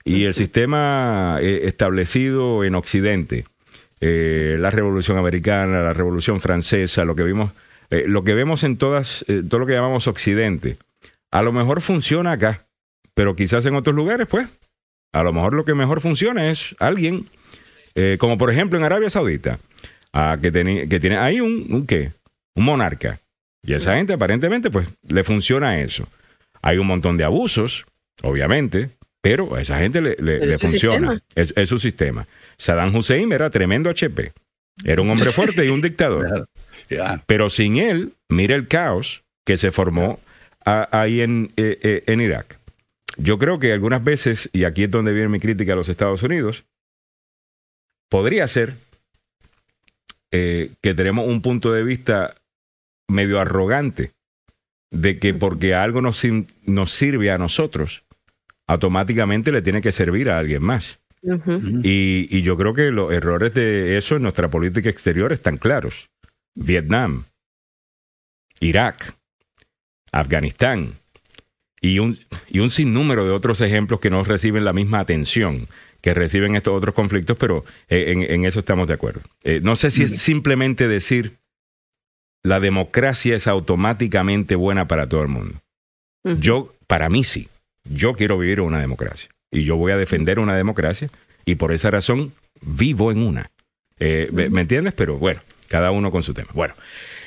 y 0.05 0.25
el 0.25 0.35
sistema 0.35 1.39
eh, 1.41 1.61
establecido 1.65 2.65
en 2.65 2.75
Occidente, 2.75 3.45
eh, 4.01 4.57
la 4.59 4.71
Revolución 4.71 5.19
Americana, 5.19 5.83
la 5.83 5.93
Revolución 5.93 6.41
Francesa, 6.41 7.05
lo 7.05 7.15
que 7.15 7.23
vimos, 7.23 7.53
lo 7.91 8.23
que 8.23 8.35
vemos 8.35 8.63
en 8.63 8.77
todas, 8.77 9.25
todo 9.49 9.59
lo 9.59 9.67
que 9.67 9.73
llamamos 9.73 10.07
Occidente, 10.07 10.79
a 11.33 11.43
lo 11.43 11.53
mejor 11.53 11.81
funciona 11.81 12.33
acá, 12.33 12.67
pero 13.15 13.37
quizás 13.37 13.67
en 13.67 13.75
otros 13.75 13.95
lugares, 13.95 14.27
pues, 14.29 14.49
a 15.13 15.23
lo 15.23 15.33
mejor 15.33 15.55
lo 15.55 15.65
que 15.65 15.75
mejor 15.75 16.01
funciona 16.01 16.51
es 16.51 16.75
alguien, 16.79 17.27
eh, 17.95 18.17
como 18.19 18.39
por 18.39 18.51
ejemplo 18.51 18.79
en 18.79 18.85
Arabia 18.85 19.11
Saudita, 19.11 19.59
ah, 20.13 20.39
que, 20.41 20.51
que 20.89 21.01
tiene 21.01 21.19
ahí 21.19 21.41
un, 21.41 21.67
un 21.71 21.87
qué, 21.87 22.13
un 22.55 22.65
monarca. 22.65 23.21
Y 23.63 23.75
esa 23.75 23.97
gente 23.97 24.15
aparentemente 24.15 24.71
pues 24.71 24.89
le 25.09 25.25
funciona 25.25 25.81
eso. 25.81 26.09
Hay 26.63 26.79
un 26.79 26.87
montón 26.87 27.17
de 27.17 27.25
abusos, 27.25 27.87
obviamente, 28.23 28.91
pero 29.21 29.55
a 29.55 29.61
esa 29.61 29.79
gente 29.79 30.01
le, 30.01 30.17
le, 30.17 30.59
funciona. 30.59 31.19
Es, 31.35 31.69
su 31.69 31.79
sistema. 31.79 32.27
Saddam 32.57 32.95
Hussein 32.95 33.33
era 33.33 33.51
tremendo 33.51 33.91
HP. 33.91 34.33
Era 34.85 35.03
un 35.03 35.11
hombre 35.11 35.31
fuerte 35.33 35.65
y 35.65 35.69
un 35.69 35.83
dictador. 35.83 36.49
Pero 37.27 37.51
sin 37.51 37.77
él, 37.77 38.15
mira 38.29 38.55
el 38.55 38.67
caos 38.67 39.25
que 39.45 39.59
se 39.59 39.71
formó 39.71 40.21
ahí 40.65 41.21
en, 41.21 41.53
eh, 41.57 41.79
eh, 41.83 42.05
en 42.07 42.21
Irak. 42.21 42.59
Yo 43.17 43.39
creo 43.39 43.59
que 43.59 43.73
algunas 43.73 44.03
veces, 44.03 44.49
y 44.53 44.65
aquí 44.65 44.85
es 44.85 44.91
donde 44.91 45.13
viene 45.13 45.29
mi 45.29 45.41
crítica 45.41 45.73
a 45.73 45.77
los 45.77 45.89
Estados 45.89 46.23
Unidos, 46.23 46.65
podría 48.09 48.47
ser 48.49 48.77
eh, 50.31 50.73
que 50.81 50.95
tenemos 50.95 51.27
un 51.27 51.43
punto 51.43 51.73
de 51.73 51.83
vista 51.83 52.37
medio 53.09 53.41
arrogante 53.41 54.13
de 54.91 55.19
que 55.19 55.35
porque 55.35 55.75
algo 55.75 56.01
nos, 56.01 56.23
nos 56.65 56.93
sirve 56.93 57.31
a 57.31 57.39
nosotros, 57.39 58.05
automáticamente 58.71 59.51
le 59.51 59.63
tiene 59.63 59.81
que 59.81 59.91
servir 59.91 60.31
a 60.31 60.39
alguien 60.39 60.63
más. 60.63 61.01
y, 61.83 62.43
yo 62.43 62.57
creo 62.57 62.73
que 62.73 62.91
los 62.93 63.13
errores 63.13 63.53
de 63.53 63.99
eso 63.99 64.17
en 64.17 64.23
nuestra 64.23 64.49
política 64.49 64.89
exterior 64.89 65.33
están 65.33 65.59
claros. 65.59 66.09
Vietnam, 66.55 67.25
Irak, 68.61 69.17
Afganistán 70.13 70.95
y 71.81 71.99
un, 71.99 72.19
y 72.49 72.61
un 72.61 72.71
sinnúmero 72.71 73.25
de 73.25 73.33
otros 73.33 73.61
ejemplos 73.61 74.01
que 74.01 74.11
no 74.11 74.23
reciben 74.23 74.65
la 74.65 74.73
misma 74.73 75.01
atención 75.01 75.67
que 76.01 76.15
reciben 76.15 76.57
estos 76.57 76.75
otros 76.75 76.95
conflictos, 76.95 77.37
pero 77.39 77.63
eh, 77.89 78.27
en, 78.31 78.47
eso 78.47 78.61
estamos 78.61 78.89
de 78.89 78.95
acuerdo. 78.95 79.21
Eh, 79.43 79.61
no 79.63 79.77
sé 79.77 79.91
si 79.91 80.05
es 80.05 80.17
simplemente 80.17 80.89
decir 80.89 81.37
la 82.43 82.59
democracia 82.59 83.37
es 83.37 83.47
automáticamente 83.47 84.55
buena 84.55 84.87
para 84.87 85.07
todo 85.11 85.21
el 85.21 85.29
mundo. 85.29 85.61
Yo, 86.25 86.75
para 86.87 87.11
mí 87.11 87.23
sí. 87.23 87.51
Yo 87.85 88.15
quiero 88.15 88.39
vivir 88.39 88.59
en 88.59 88.67
una 88.67 88.81
democracia 88.81 89.31
y 89.51 89.65
yo 89.65 89.77
voy 89.77 89.93
a 89.93 89.97
defender 89.97 90.39
una 90.39 90.57
democracia 90.57 91.11
y 91.45 91.57
por 91.57 91.73
esa 91.73 91.91
razón 91.91 92.33
vivo 92.61 93.11
en 93.11 93.23
una. 93.23 93.51
Eh, 93.99 94.29
¿Me 94.33 94.61
entiendes? 94.61 94.95
Pero 94.95 95.19
bueno, 95.19 95.41
cada 95.69 95.91
uno 95.91 96.11
con 96.11 96.23
su 96.23 96.35
tema. 96.35 96.51
Bueno, 96.55 96.75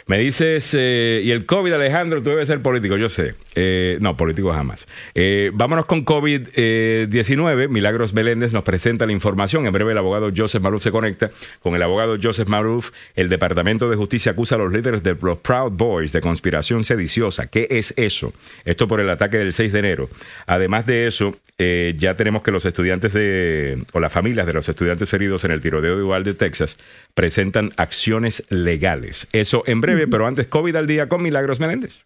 me 0.06 0.18
dices, 0.18 0.76
eh, 0.78 1.22
y 1.24 1.32
el 1.32 1.46
COVID, 1.46 1.72
Alejandro, 1.74 2.22
tú 2.22 2.32
debes 2.32 2.48
ser 2.48 2.62
político, 2.62 2.98
yo 2.98 3.08
sé. 3.08 3.36
Eh, 3.56 3.98
no, 4.02 4.18
político 4.18 4.52
jamás. 4.52 4.86
Eh, 5.16 5.52
vámonos 5.54 5.86
con 5.86 6.04
COVID-19. 6.04 7.70
Milagros 7.70 8.14
Meléndez 8.14 8.52
nos 8.52 8.64
presenta 8.64 9.06
la 9.06 9.14
información. 9.14 9.66
En 9.66 9.72
breve 9.72 9.94
el 9.94 9.98
abogado 9.98 10.30
Joseph 10.36 10.62
Maruf 10.62 10.84
se 10.84 10.92
conecta. 10.92 11.32
Con 11.62 11.76
el 11.76 11.82
abogado 11.82 12.18
Joseph 12.22 12.50
Maruf, 12.50 12.92
el 13.16 13.30
Departamento 13.30 13.90
de 13.90 13.96
Justicia 13.96 14.34
acusa 14.34 14.56
a 14.56 14.58
los 14.58 14.74
líderes 14.74 15.04
de 15.04 15.16
los 15.22 15.38
Proud 15.38 15.72
Boys 15.72 16.12
de 16.12 16.20
conspiración 16.20 16.84
sediciosa. 16.84 17.48
¿Qué 17.48 17.68
es 17.70 17.94
eso? 17.96 18.34
Esto 18.66 18.88
por 18.88 19.00
el 19.00 19.10
ataque 19.10 19.38
del 19.38 19.54
6 19.54 19.72
de 19.72 19.80
enero. 19.80 20.10
Además 20.48 20.86
de 20.86 21.08
eso, 21.08 21.38
ya 21.58 22.16
tenemos 22.16 22.44
que 22.44 22.52
los 22.52 22.66
estudiantes 22.66 23.14
de, 23.14 23.84
o 23.94 24.00
las 24.02 24.12
familias 24.12 24.46
de 24.48 24.54
los 24.54 24.68
estudiantes 24.68 25.14
heridos 25.14 25.46
en 25.46 25.52
el 25.52 25.62
tiroteo 25.62 25.96
de 25.96 26.04
Uvalde, 26.04 26.34
Texas, 26.34 26.78
presentan 27.14 27.72
acciones 27.78 28.44
legales. 28.50 29.28
Eso 29.32 29.64
en 29.66 29.80
breve 29.80 29.93
pero 30.10 30.28
antes 30.28 30.48
COVID 30.48 30.76
al 30.76 30.88
día 30.88 31.08
con 31.08 31.22
Milagros 31.22 31.60
Meléndez. 31.60 32.06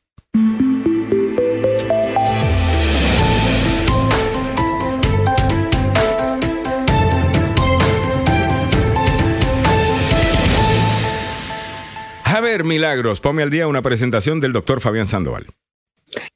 A 12.23 12.41
ver, 12.41 12.63
Milagros, 12.63 13.19
ponme 13.21 13.41
al 13.41 13.49
día 13.49 13.67
una 13.67 13.81
presentación 13.81 14.39
del 14.39 14.51
doctor 14.51 14.81
Fabián 14.81 15.07
Sandoval. 15.07 15.47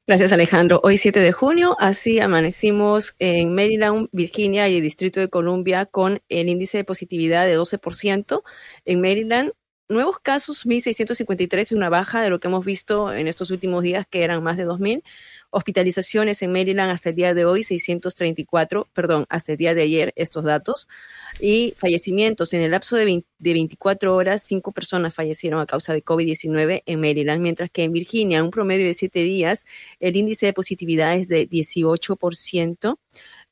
Gracias, 0.07 0.33
Alejandro. 0.33 0.81
Hoy 0.83 0.97
7 0.97 1.19
de 1.19 1.31
junio, 1.31 1.75
así 1.79 2.19
amanecimos 2.19 3.15
en 3.19 3.53
Maryland, 3.53 4.09
Virginia 4.11 4.67
y 4.67 4.77
el 4.77 4.81
Distrito 4.81 5.19
de 5.19 5.29
Columbia 5.29 5.85
con 5.85 6.19
el 6.27 6.49
índice 6.49 6.79
de 6.79 6.83
positividad 6.83 7.45
de 7.45 7.57
12%. 7.57 8.41
En 8.85 8.99
Maryland, 8.99 9.51
nuevos 9.91 10.19
casos, 10.19 10.65
1.653, 10.65 11.75
una 11.75 11.89
baja 11.89 12.21
de 12.21 12.29
lo 12.29 12.39
que 12.39 12.47
hemos 12.47 12.65
visto 12.65 13.13
en 13.13 13.27
estos 13.27 13.51
últimos 13.51 13.83
días, 13.83 14.05
que 14.09 14.23
eran 14.23 14.41
más 14.43 14.57
de 14.57 14.65
2.000. 14.65 15.03
Hospitalizaciones 15.51 16.41
en 16.41 16.51
Maryland 16.53 16.91
hasta 16.91 17.09
el 17.09 17.15
día 17.15 17.33
de 17.33 17.45
hoy, 17.45 17.63
634, 17.63 18.87
perdón, 18.93 19.25
hasta 19.29 19.51
el 19.51 19.57
día 19.57 19.73
de 19.73 19.81
ayer, 19.81 20.13
estos 20.15 20.45
datos. 20.45 20.87
Y 21.39 21.73
fallecimientos, 21.77 22.53
en 22.53 22.61
el 22.61 22.71
lapso 22.71 22.95
de, 22.95 23.25
de 23.37 23.53
24 23.53 24.15
horas, 24.15 24.41
cinco 24.43 24.71
personas 24.71 25.13
fallecieron 25.13 25.59
a 25.59 25.65
causa 25.65 25.93
de 25.93 26.03
COVID-19 26.03 26.83
en 26.85 27.01
Maryland, 27.01 27.41
mientras 27.41 27.69
que 27.69 27.83
en 27.83 27.91
Virginia, 27.91 28.43
un 28.43 28.51
promedio 28.51 28.85
de 28.85 28.93
siete 28.93 29.19
días, 29.19 29.65
el 29.99 30.15
índice 30.15 30.45
de 30.45 30.53
positividad 30.53 31.15
es 31.15 31.27
de 31.27 31.47
18%. 31.49 32.97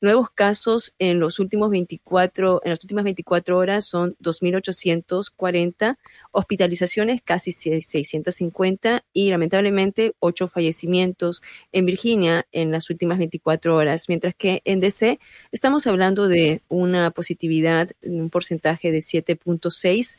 Nuevos 0.02 0.30
casos 0.30 0.94
en 0.98 1.20
los 1.20 1.38
últimos 1.38 1.68
24, 1.68 2.62
en 2.64 2.70
las 2.70 2.82
últimas 2.82 3.04
24 3.04 3.58
horas 3.58 3.84
son 3.84 4.16
2.840, 4.22 5.98
hospitalizaciones 6.32 7.20
casi 7.22 7.52
650 7.52 9.04
y 9.12 9.28
lamentablemente 9.28 10.14
8 10.20 10.48
fallecimientos 10.48 11.42
en 11.72 11.84
Virginia 11.84 12.46
en 12.50 12.72
las 12.72 12.88
últimas 12.88 13.18
24 13.18 13.76
horas, 13.76 14.08
mientras 14.08 14.34
que 14.34 14.62
en 14.64 14.80
DC 14.80 15.20
estamos 15.52 15.86
hablando 15.86 16.28
de 16.28 16.62
una 16.68 17.10
positividad, 17.10 17.90
un 18.02 18.30
porcentaje 18.30 18.92
de 18.92 18.98
7.6 19.00 20.16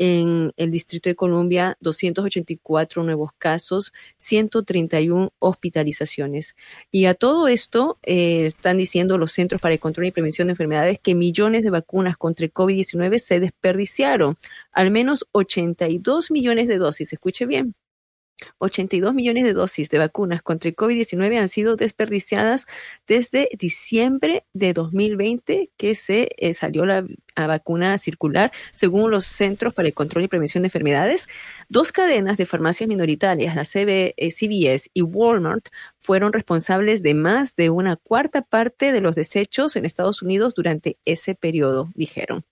en 0.00 0.54
el 0.56 0.70
Distrito 0.70 1.10
de 1.10 1.14
Columbia 1.14 1.76
284 1.80 3.04
nuevos 3.04 3.32
casos, 3.36 3.92
131 4.16 5.34
hospitalizaciones. 5.38 6.56
Y 6.90 7.04
a 7.04 7.14
todo 7.14 7.48
esto 7.48 7.98
eh, 8.02 8.46
están 8.46 8.78
diciendo 8.78 9.18
los 9.18 9.30
Centros 9.32 9.60
para 9.60 9.74
el 9.74 9.80
Control 9.80 10.06
y 10.06 10.10
Prevención 10.10 10.48
de 10.48 10.52
Enfermedades 10.52 10.98
que 10.98 11.14
millones 11.14 11.62
de 11.62 11.70
vacunas 11.70 12.16
contra 12.16 12.46
el 12.46 12.52
COVID-19 12.52 13.18
se 13.18 13.40
desperdiciaron, 13.40 14.38
al 14.72 14.90
menos 14.90 15.26
82 15.32 16.30
millones 16.30 16.66
de 16.66 16.78
dosis, 16.78 17.12
escuche 17.12 17.44
bien, 17.44 17.74
82 18.58 19.14
millones 19.14 19.44
de 19.44 19.52
dosis 19.52 19.90
de 19.90 19.98
vacunas 19.98 20.42
contra 20.42 20.68
el 20.68 20.76
COVID-19 20.76 21.38
han 21.38 21.48
sido 21.48 21.76
desperdiciadas 21.76 22.66
desde 23.06 23.48
diciembre 23.58 24.44
de 24.52 24.72
2020 24.72 25.70
que 25.76 25.94
se 25.94 26.28
eh, 26.38 26.54
salió 26.54 26.84
la 26.86 27.04
vacuna 27.36 27.96
circular 27.98 28.52
según 28.72 29.10
los 29.10 29.24
Centros 29.24 29.74
para 29.74 29.88
el 29.88 29.94
Control 29.94 30.24
y 30.24 30.28
Prevención 30.28 30.62
de 30.62 30.68
Enfermedades. 30.68 31.28
Dos 31.68 31.92
cadenas 31.92 32.36
de 32.36 32.46
farmacias 32.46 32.88
minoritarias, 32.88 33.56
la 33.56 33.64
CBS 33.64 34.06
eh, 34.16 34.90
y 34.94 35.02
Walmart, 35.02 35.68
fueron 35.98 36.32
responsables 36.32 37.02
de 37.02 37.14
más 37.14 37.56
de 37.56 37.70
una 37.70 37.96
cuarta 37.96 38.42
parte 38.42 38.92
de 38.92 39.00
los 39.00 39.14
desechos 39.14 39.76
en 39.76 39.84
Estados 39.84 40.22
Unidos 40.22 40.54
durante 40.54 40.96
ese 41.04 41.34
periodo, 41.34 41.90
dijeron. 41.94 42.44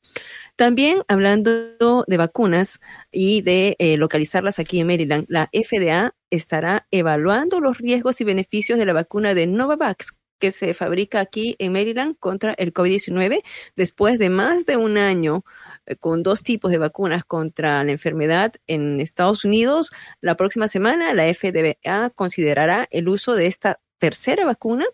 También 0.58 1.04
hablando 1.06 2.04
de 2.08 2.16
vacunas 2.16 2.80
y 3.12 3.42
de 3.42 3.76
eh, 3.78 3.96
localizarlas 3.96 4.58
aquí 4.58 4.80
en 4.80 4.88
Maryland, 4.88 5.24
la 5.28 5.48
FDA 5.52 6.16
estará 6.30 6.88
evaluando 6.90 7.60
los 7.60 7.78
riesgos 7.78 8.20
y 8.20 8.24
beneficios 8.24 8.76
de 8.76 8.84
la 8.84 8.92
vacuna 8.92 9.34
de 9.34 9.46
Novavax 9.46 10.16
que 10.40 10.50
se 10.50 10.74
fabrica 10.74 11.20
aquí 11.20 11.54
en 11.60 11.74
Maryland 11.74 12.16
contra 12.18 12.54
el 12.54 12.72
COVID-19 12.72 13.44
después 13.76 14.18
de 14.18 14.30
más 14.30 14.66
de 14.66 14.76
un 14.76 14.98
año 14.98 15.44
eh, 15.86 15.94
con 15.94 16.24
dos 16.24 16.42
tipos 16.42 16.72
de 16.72 16.78
vacunas 16.78 17.24
contra 17.24 17.84
la 17.84 17.92
enfermedad 17.92 18.52
en 18.66 18.98
Estados 18.98 19.44
Unidos. 19.44 19.92
La 20.20 20.34
próxima 20.34 20.66
semana 20.66 21.14
la 21.14 21.32
FDA 21.32 22.10
considerará 22.16 22.88
el 22.90 23.08
uso 23.08 23.36
de 23.36 23.46
esta 23.46 23.78
tercera 23.98 24.46
vacuna 24.46 24.86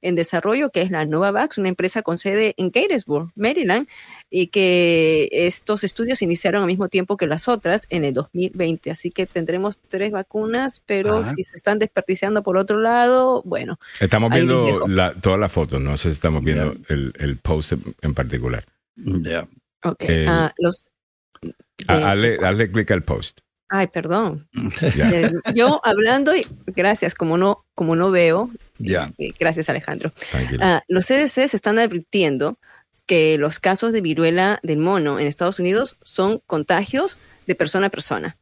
en 0.00 0.14
desarrollo, 0.14 0.70
que 0.70 0.82
es 0.82 0.90
la 0.90 1.04
Novavax, 1.04 1.58
una 1.58 1.68
empresa 1.68 2.02
con 2.02 2.18
sede 2.18 2.54
en 2.56 2.70
Gatesburg, 2.70 3.30
Maryland, 3.36 3.86
y 4.30 4.48
que 4.48 5.28
estos 5.30 5.84
estudios 5.84 6.22
iniciaron 6.22 6.62
al 6.62 6.66
mismo 6.66 6.88
tiempo 6.88 7.16
que 7.16 7.26
las 7.26 7.48
otras 7.48 7.86
en 7.90 8.04
el 8.04 8.14
2020. 8.14 8.90
Así 8.90 9.10
que 9.10 9.26
tendremos 9.26 9.78
tres 9.88 10.10
vacunas, 10.10 10.82
pero 10.84 11.24
si 11.24 11.42
se 11.42 11.56
están 11.56 11.78
desperdiciando 11.78 12.42
por 12.42 12.56
otro 12.56 12.78
lado, 12.80 13.42
bueno. 13.44 13.78
Estamos 14.00 14.30
viendo 14.32 14.84
todas 15.20 15.38
las 15.38 15.52
fotos, 15.52 15.80
no 15.80 15.96
sé 15.96 16.10
si 16.10 16.14
estamos 16.14 16.42
viendo 16.42 16.74
el, 16.88 17.38
post 17.42 17.74
en 18.00 18.14
particular. 18.14 18.64
Ya. 18.96 19.46
Ok. 19.84 20.04
Eh, 20.04 20.26
ah, 20.28 20.52
los, 20.58 20.88
hazle 21.86 22.70
clic 22.70 22.90
al 22.90 23.02
post. 23.02 23.40
Ay, 23.74 23.86
perdón. 23.86 24.46
Eh, 24.82 25.32
yo 25.54 25.80
hablando 25.84 26.36
y 26.36 26.46
gracias, 26.66 27.14
como 27.14 27.38
no, 27.38 27.64
como 27.74 27.96
no 27.96 28.10
veo. 28.10 28.50
Este, 28.78 29.32
gracias, 29.38 29.68
Alejandro. 29.68 30.10
Uh, 30.34 30.80
los 30.88 31.06
CDC 31.06 31.54
están 31.54 31.78
advirtiendo 31.78 32.58
que 33.06 33.38
los 33.38 33.60
casos 33.60 33.92
de 33.92 34.02
viruela 34.02 34.60
del 34.62 34.78
mono 34.78 35.18
en 35.18 35.26
Estados 35.26 35.58
Unidos 35.58 35.96
son 36.02 36.42
contagios 36.46 37.18
de 37.46 37.54
persona 37.54 37.86
a 37.86 37.90
persona. 37.90 38.36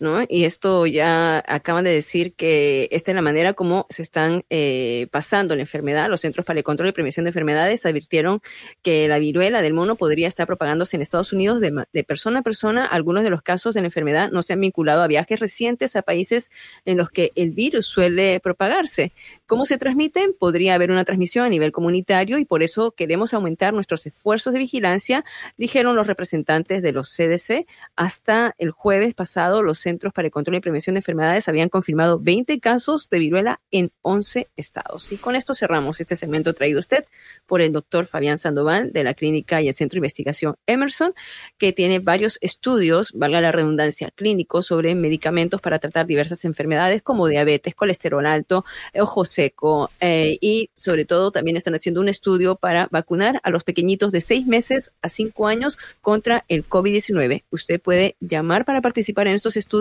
¿No? 0.00 0.24
Y 0.28 0.44
esto 0.44 0.86
ya 0.86 1.44
acaban 1.46 1.84
de 1.84 1.90
decir 1.90 2.32
que 2.34 2.88
esta 2.90 3.10
es 3.12 3.14
la 3.14 3.22
manera 3.22 3.52
como 3.52 3.86
se 3.90 4.02
están 4.02 4.44
eh, 4.48 5.06
pasando 5.12 5.54
la 5.54 5.60
enfermedad. 5.60 6.08
Los 6.08 6.22
Centros 6.22 6.44
para 6.46 6.58
el 6.58 6.64
Control 6.64 6.88
y 6.88 6.92
Prevención 6.92 7.24
de 7.24 7.28
Enfermedades 7.28 7.84
advirtieron 7.84 8.40
que 8.82 9.06
la 9.08 9.18
viruela 9.18 9.60
del 9.60 9.74
mono 9.74 9.96
podría 9.96 10.26
estar 10.26 10.46
propagándose 10.46 10.96
en 10.96 11.02
Estados 11.02 11.32
Unidos 11.34 11.60
de, 11.60 11.84
de, 11.92 12.04
persona 12.04 12.40
a 12.40 12.42
persona. 12.42 12.86
Algunos 12.86 13.22
de 13.22 13.30
los 13.30 13.42
casos 13.42 13.74
de 13.74 13.82
la 13.82 13.88
enfermedad 13.88 14.30
no 14.30 14.42
se 14.42 14.54
han 14.54 14.60
vinculado 14.60 15.02
a 15.02 15.06
viajes 15.06 15.38
recientes 15.38 15.94
a 15.94 16.02
países 16.02 16.50
en 16.86 16.96
los 16.96 17.10
que 17.10 17.32
el 17.34 17.50
virus 17.50 17.86
suele 17.86 18.40
propagarse. 18.40 19.12
¿Cómo 19.46 19.66
se 19.66 19.76
transmiten? 19.76 20.34
Podría 20.38 20.74
haber 20.74 20.90
una 20.90 21.04
transmisión 21.04 21.44
a 21.44 21.50
nivel 21.50 21.72
comunitario 21.72 22.38
y 22.38 22.46
por 22.46 22.62
eso 22.62 22.92
queremos 22.92 23.34
aumentar 23.34 23.74
nuestros 23.74 24.06
esfuerzos 24.06 24.54
de 24.54 24.60
vigilancia, 24.60 25.24
dijeron 25.58 25.94
los 25.94 26.06
representantes 26.06 26.82
de 26.82 26.92
los 26.92 27.14
CDC. 27.14 27.66
Hasta 27.96 28.54
el 28.56 28.70
jueves 28.70 29.12
pasado, 29.12 29.62
los 29.62 29.78
Centros 29.90 30.12
para 30.12 30.26
el 30.26 30.32
Control 30.32 30.56
y 30.56 30.60
Prevención 30.60 30.94
de 30.94 31.00
Enfermedades 31.00 31.48
habían 31.48 31.68
confirmado 31.68 32.20
20 32.20 32.60
casos 32.60 33.10
de 33.10 33.18
viruela 33.18 33.60
en 33.72 33.90
11 34.02 34.48
estados. 34.56 35.10
Y 35.10 35.16
con 35.16 35.34
esto 35.34 35.52
cerramos 35.52 36.00
este 36.00 36.14
segmento 36.14 36.54
traído 36.54 36.78
usted 36.78 37.04
por 37.46 37.60
el 37.60 37.72
doctor 37.72 38.06
Fabián 38.06 38.38
Sandoval 38.38 38.92
de 38.92 39.02
la 39.02 39.14
Clínica 39.14 39.60
y 39.60 39.66
el 39.66 39.74
Centro 39.74 39.96
de 39.96 39.98
Investigación 39.98 40.54
Emerson, 40.66 41.12
que 41.58 41.72
tiene 41.72 41.98
varios 41.98 42.38
estudios, 42.40 43.12
valga 43.14 43.40
la 43.40 43.50
redundancia, 43.50 44.12
clínicos 44.14 44.66
sobre 44.66 44.94
medicamentos 44.94 45.60
para 45.60 45.80
tratar 45.80 46.06
diversas 46.06 46.44
enfermedades 46.44 47.02
como 47.02 47.26
diabetes, 47.26 47.74
colesterol 47.74 48.24
alto, 48.26 48.64
ojo 48.94 49.24
seco 49.24 49.90
eh, 50.00 50.38
y 50.40 50.70
sobre 50.74 51.04
todo 51.04 51.32
también 51.32 51.56
están 51.56 51.74
haciendo 51.74 52.00
un 52.00 52.08
estudio 52.08 52.54
para 52.54 52.86
vacunar 52.92 53.40
a 53.42 53.50
los 53.50 53.64
pequeñitos 53.64 54.12
de 54.12 54.20
6 54.20 54.46
meses 54.46 54.92
a 55.02 55.08
5 55.08 55.48
años 55.48 55.78
contra 56.00 56.44
el 56.46 56.68
COVID-19. 56.68 57.42
Usted 57.50 57.80
puede 57.80 58.16
llamar 58.20 58.64
para 58.64 58.80
participar 58.80 59.26
en 59.26 59.34
estos 59.34 59.56
estudios 59.56 59.79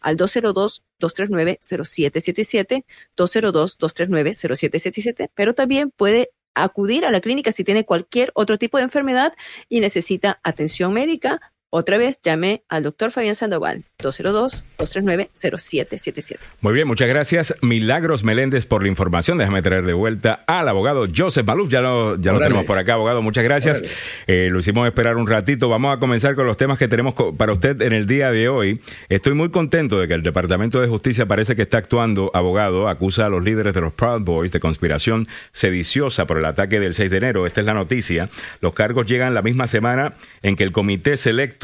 al 0.00 0.16
202-239-0777, 0.16 2.84
202-239-0777, 3.16 5.30
pero 5.34 5.54
también 5.54 5.90
puede 5.90 6.30
acudir 6.54 7.04
a 7.04 7.10
la 7.10 7.20
clínica 7.20 7.52
si 7.52 7.64
tiene 7.64 7.84
cualquier 7.84 8.30
otro 8.34 8.58
tipo 8.58 8.78
de 8.78 8.84
enfermedad 8.84 9.34
y 9.68 9.80
necesita 9.80 10.40
atención 10.42 10.92
médica 10.92 11.51
otra 11.74 11.96
vez 11.96 12.20
llame 12.22 12.64
al 12.68 12.82
doctor 12.82 13.12
Fabián 13.12 13.34
Sandoval, 13.34 13.84
202-239-0777. 14.00 16.36
Muy 16.60 16.74
bien, 16.74 16.86
muchas 16.86 17.08
gracias. 17.08 17.54
Milagros 17.62 18.24
Meléndez 18.24 18.66
por 18.66 18.82
la 18.82 18.88
información. 18.88 19.38
Déjame 19.38 19.62
traer 19.62 19.86
de 19.86 19.94
vuelta 19.94 20.44
al 20.46 20.68
abogado 20.68 21.06
Joseph 21.16 21.46
Maluf. 21.46 21.70
Ya 21.70 21.80
lo, 21.80 22.20
ya 22.20 22.34
lo 22.34 22.40
tenemos 22.40 22.66
por 22.66 22.76
acá, 22.76 22.92
abogado. 22.92 23.22
Muchas 23.22 23.42
gracias. 23.42 23.82
Eh, 24.26 24.50
lo 24.52 24.58
hicimos 24.58 24.86
esperar 24.86 25.16
un 25.16 25.26
ratito. 25.26 25.70
Vamos 25.70 25.96
a 25.96 25.98
comenzar 25.98 26.34
con 26.34 26.46
los 26.46 26.58
temas 26.58 26.76
que 26.76 26.88
tenemos 26.88 27.14
para 27.38 27.54
usted 27.54 27.80
en 27.80 27.94
el 27.94 28.04
día 28.04 28.30
de 28.32 28.50
hoy. 28.50 28.82
Estoy 29.08 29.32
muy 29.32 29.50
contento 29.50 29.98
de 29.98 30.08
que 30.08 30.14
el 30.14 30.22
Departamento 30.22 30.78
de 30.78 30.88
Justicia 30.88 31.24
parece 31.24 31.56
que 31.56 31.62
está 31.62 31.78
actuando, 31.78 32.30
abogado. 32.34 32.86
Acusa 32.86 33.24
a 33.24 33.30
los 33.30 33.42
líderes 33.42 33.72
de 33.72 33.80
los 33.80 33.94
Proud 33.94 34.20
Boys 34.20 34.52
de 34.52 34.60
conspiración 34.60 35.26
sediciosa 35.52 36.26
por 36.26 36.36
el 36.36 36.44
ataque 36.44 36.80
del 36.80 36.92
6 36.92 37.10
de 37.10 37.16
enero. 37.16 37.46
Esta 37.46 37.60
es 37.60 37.66
la 37.66 37.72
noticia. 37.72 38.28
Los 38.60 38.74
cargos 38.74 39.06
llegan 39.06 39.32
la 39.32 39.40
misma 39.40 39.66
semana 39.66 40.16
en 40.42 40.54
que 40.54 40.64
el 40.64 40.72
comité 40.72 41.16
selecto 41.16 41.61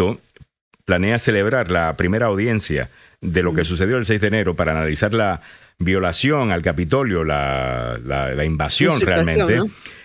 planea 0.85 1.19
celebrar 1.19 1.71
la 1.71 1.97
primera 1.97 2.27
audiencia 2.27 2.91
de 3.21 3.43
lo 3.43 3.53
que 3.53 3.63
mm. 3.63 3.67
sucedió 3.67 3.97
el 3.99 4.07
6 4.07 4.21
de 4.21 4.27
enero 4.29 4.57
para 4.57 4.73
analizar 4.73 5.13
la 5.13 5.43
violación 5.79 6.51
al 6.51 6.63
Capitolio, 6.63 7.25
la, 7.25 7.99
invasión 8.45 9.01
realmente. 9.01 9.61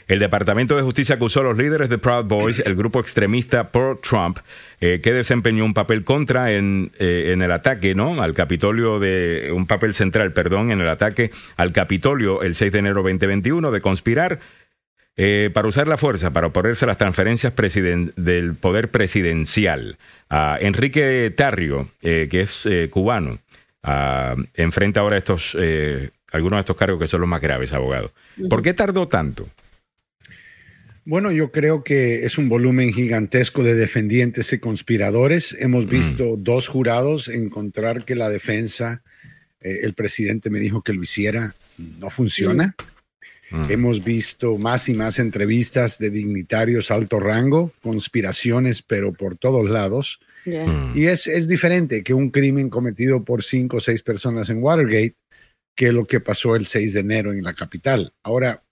El 0.07 0.19
Departamento 0.19 0.75
de 0.75 0.83
Justicia 0.83 1.15
acusó 1.15 1.39
a 1.39 1.43
los 1.43 1.57
líderes 1.57 1.89
de 1.89 1.97
Proud 1.97 2.25
Boys, 2.25 2.59
el 2.59 2.75
grupo 2.75 2.99
extremista 2.99 3.71
por 3.71 4.01
Trump, 4.01 4.39
eh, 4.81 4.99
que 5.01 5.13
desempeñó 5.13 5.63
un 5.63 5.73
papel 5.73 6.03
contra 6.03 6.51
en, 6.51 6.91
eh, 6.99 7.31
en, 7.33 7.41
el 7.41 7.51
ataque, 7.51 7.95
¿no? 7.95 8.21
Al 8.21 8.33
Capitolio 8.33 8.99
de, 8.99 9.51
un 9.53 9.65
papel 9.65 9.93
central, 9.93 10.33
perdón, 10.33 10.71
en 10.71 10.81
el 10.81 10.89
ataque 10.89 11.31
al 11.55 11.71
Capitolio 11.71 12.43
el 12.43 12.55
6 12.55 12.71
de 12.73 12.79
enero 12.79 13.01
2021 13.01 13.71
de 13.71 13.81
conspirar 13.81 14.39
eh, 15.15 15.51
para 15.53 15.67
usar 15.67 15.87
la 15.87 15.97
fuerza, 15.97 16.33
para 16.33 16.47
oponerse 16.47 16.85
a 16.85 16.87
las 16.87 16.97
transferencias 16.97 17.53
del 18.15 18.55
poder 18.55 18.89
presidencial. 18.89 19.97
Enrique 20.59 21.31
Tarrio, 21.35 21.87
eh, 22.01 22.27
que 22.31 22.41
es 22.41 22.65
eh, 22.65 22.89
cubano, 22.89 23.39
enfrenta 24.55 25.01
ahora 25.01 25.17
estos, 25.17 25.55
algunos 26.31 26.57
de 26.57 26.61
estos 26.61 26.77
cargos 26.77 26.99
que 26.99 27.07
son 27.07 27.21
los 27.21 27.29
más 27.29 27.41
graves, 27.41 27.73
abogado. 27.73 28.11
¿Por 28.49 28.63
qué 28.63 28.73
tardó 28.73 29.07
tanto? 29.07 29.47
Bueno, 31.05 31.31
yo 31.31 31.51
creo 31.51 31.83
que 31.83 32.25
es 32.25 32.37
un 32.39 32.49
volumen 32.49 32.91
gigantesco 32.91 33.61
de 33.61 33.75
defendientes 33.75 34.51
y 34.53 34.57
conspiradores. 34.57 35.55
Hemos 35.59 35.85
visto 35.85 36.37
dos 36.37 36.69
jurados 36.69 37.27
encontrar 37.27 38.05
que 38.05 38.15
la 38.15 38.29
defensa, 38.29 39.03
el 39.59 39.93
presidente 39.93 40.49
me 40.49 40.59
dijo 40.59 40.81
que 40.81 40.93
lo 40.93 41.03
hiciera, 41.03 41.53
no 41.99 42.09
funciona. 42.09 42.73
Mm. 43.53 43.71
Hemos 43.71 44.03
visto 44.03 44.57
más 44.57 44.89
y 44.89 44.95
más 44.95 45.19
entrevistas 45.19 45.99
de 45.99 46.09
dignitarios 46.09 46.89
alto 46.89 47.19
rango, 47.19 47.71
conspiraciones, 47.83 48.81
pero 48.81 49.13
por 49.13 49.37
todos 49.37 49.69
lados. 49.69 50.19
Mm. 50.45 50.97
Y 50.97 51.05
es, 51.05 51.27
es 51.27 51.47
diferente 51.47 52.03
que 52.03 52.15
un 52.15 52.31
crimen 52.31 52.71
cometido 52.71 53.23
por 53.23 53.43
cinco 53.43 53.77
o 53.77 53.79
seis 53.79 54.01
personas 54.01 54.49
en 54.49 54.61
Watergate 54.63 55.15
que 55.75 55.91
lo 55.91 56.05
que 56.05 56.19
pasó 56.19 56.55
el 56.55 56.65
6 56.65 56.93
de 56.93 56.99
enero 56.99 57.31
en 57.31 57.43
la 57.43 57.53
capital. 57.53 58.13
Ahora, 58.23 58.63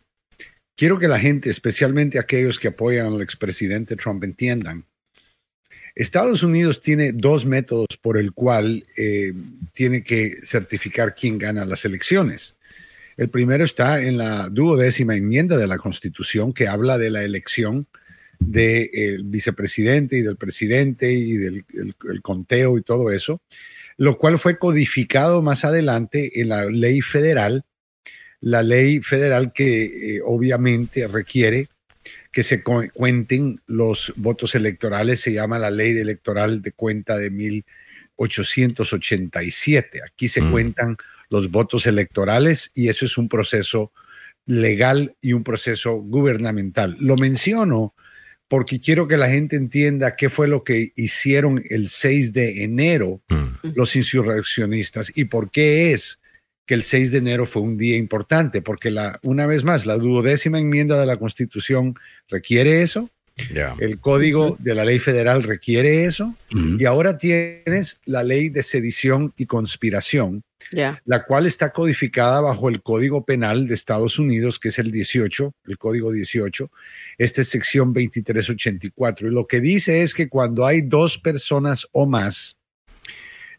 quiero 0.75 0.97
que 0.97 1.07
la 1.07 1.19
gente, 1.19 1.49
especialmente 1.49 2.19
aquellos 2.19 2.57
que 2.57 2.69
apoyan 2.69 3.07
al 3.07 3.21
expresidente 3.21 3.95
Trump, 3.95 4.23
entiendan. 4.23 4.85
Estados 5.93 6.41
Unidos 6.41 6.81
tiene 6.81 7.11
dos 7.11 7.45
métodos 7.45 7.97
por 8.01 8.17
el 8.17 8.33
cual 8.33 8.83
eh, 8.97 9.33
tiene 9.73 10.03
que 10.03 10.37
certificar 10.41 11.13
quién 11.13 11.37
gana 11.37 11.65
las 11.65 11.85
elecciones. 11.85 12.55
El 13.17 13.29
primero 13.29 13.63
está 13.63 14.01
en 14.01 14.17
la 14.17 14.49
duodécima 14.49 15.15
enmienda 15.15 15.57
de 15.57 15.67
la 15.67 15.77
Constitución 15.77 16.53
que 16.53 16.67
habla 16.67 16.97
de 16.97 17.09
la 17.09 17.23
elección 17.23 17.87
del 18.39 19.23
vicepresidente 19.25 20.17
y 20.17 20.21
del 20.21 20.35
presidente 20.35 21.13
y 21.13 21.33
del 21.33 21.63
conteo 22.23 22.77
y 22.77 22.81
todo 22.81 23.11
eso, 23.11 23.41
lo 23.97 24.17
cual 24.17 24.39
fue 24.39 24.57
codificado 24.57 25.43
más 25.43 25.63
adelante 25.63 26.41
en 26.41 26.49
la 26.49 26.65
ley 26.65 27.01
federal, 27.01 27.65
la 28.39 28.63
ley 28.63 29.01
federal 29.01 29.53
que 29.53 30.15
eh, 30.15 30.21
obviamente 30.25 31.07
requiere 31.07 31.67
que 32.31 32.43
se 32.43 32.63
cuenten 32.63 33.61
los 33.67 34.13
votos 34.15 34.55
electorales, 34.55 35.19
se 35.19 35.33
llama 35.33 35.59
la 35.59 35.69
ley 35.69 35.97
electoral 35.97 36.61
de 36.61 36.71
cuenta 36.71 37.17
de 37.17 37.29
1887. 37.29 39.99
Aquí 40.03 40.29
se 40.29 40.41
mm. 40.41 40.51
cuentan 40.51 40.95
los 41.31 41.49
votos 41.49 41.87
electorales 41.87 42.71
y 42.75 42.89
eso 42.89 43.05
es 43.05 43.17
un 43.17 43.27
proceso 43.27 43.91
legal 44.45 45.15
y 45.21 45.33
un 45.33 45.43
proceso 45.43 45.95
gubernamental. 45.95 46.97
Lo 46.99 47.15
menciono 47.15 47.95
porque 48.47 48.81
quiero 48.81 49.07
que 49.07 49.15
la 49.15 49.29
gente 49.29 49.55
entienda 49.55 50.17
qué 50.17 50.29
fue 50.29 50.47
lo 50.49 50.63
que 50.65 50.91
hicieron 50.97 51.63
el 51.69 51.87
6 51.87 52.33
de 52.33 52.63
enero 52.65 53.21
mm. 53.29 53.69
los 53.75 53.95
insurreccionistas 53.95 55.11
y 55.15 55.25
por 55.25 55.51
qué 55.51 55.93
es 55.93 56.19
que 56.65 56.73
el 56.73 56.83
6 56.83 57.11
de 57.11 57.19
enero 57.19 57.45
fue 57.45 57.61
un 57.61 57.77
día 57.77 57.95
importante, 57.97 58.61
porque 58.61 58.91
la, 58.91 59.19
una 59.23 59.47
vez 59.47 59.63
más, 59.63 59.85
la 59.85 59.95
duodécima 59.95 60.59
enmienda 60.59 60.99
de 60.99 61.05
la 61.05 61.17
Constitución 61.17 61.95
requiere 62.29 62.81
eso, 62.81 63.09
el 63.79 63.99
código 63.99 64.57
de 64.59 64.75
la 64.75 64.85
ley 64.85 64.99
federal 64.99 65.43
requiere 65.43 66.05
eso, 66.05 66.35
y 66.51 66.85
ahora 66.85 67.17
tienes 67.17 67.99
la 68.05 68.23
ley 68.23 68.49
de 68.49 68.63
sedición 68.63 69.33
y 69.37 69.45
conspiración, 69.45 70.43
la 71.05 71.23
cual 71.23 71.45
está 71.45 71.71
codificada 71.71 72.41
bajo 72.41 72.69
el 72.69 72.81
Código 72.81 73.25
Penal 73.25 73.67
de 73.67 73.73
Estados 73.73 74.19
Unidos, 74.19 74.59
que 74.59 74.69
es 74.69 74.79
el 74.79 74.91
18, 74.91 75.53
el 75.65 75.77
Código 75.77 76.11
18. 76.11 76.71
Esta 77.17 77.41
es 77.41 77.49
sección 77.49 77.87
2384. 77.93 79.27
Y 79.27 79.31
lo 79.31 79.47
que 79.47 79.59
dice 79.59 80.01
es 80.01 80.13
que 80.13 80.29
cuando 80.29 80.65
hay 80.65 80.81
dos 80.81 81.17
personas 81.17 81.87
o 81.91 82.05
más 82.05 82.57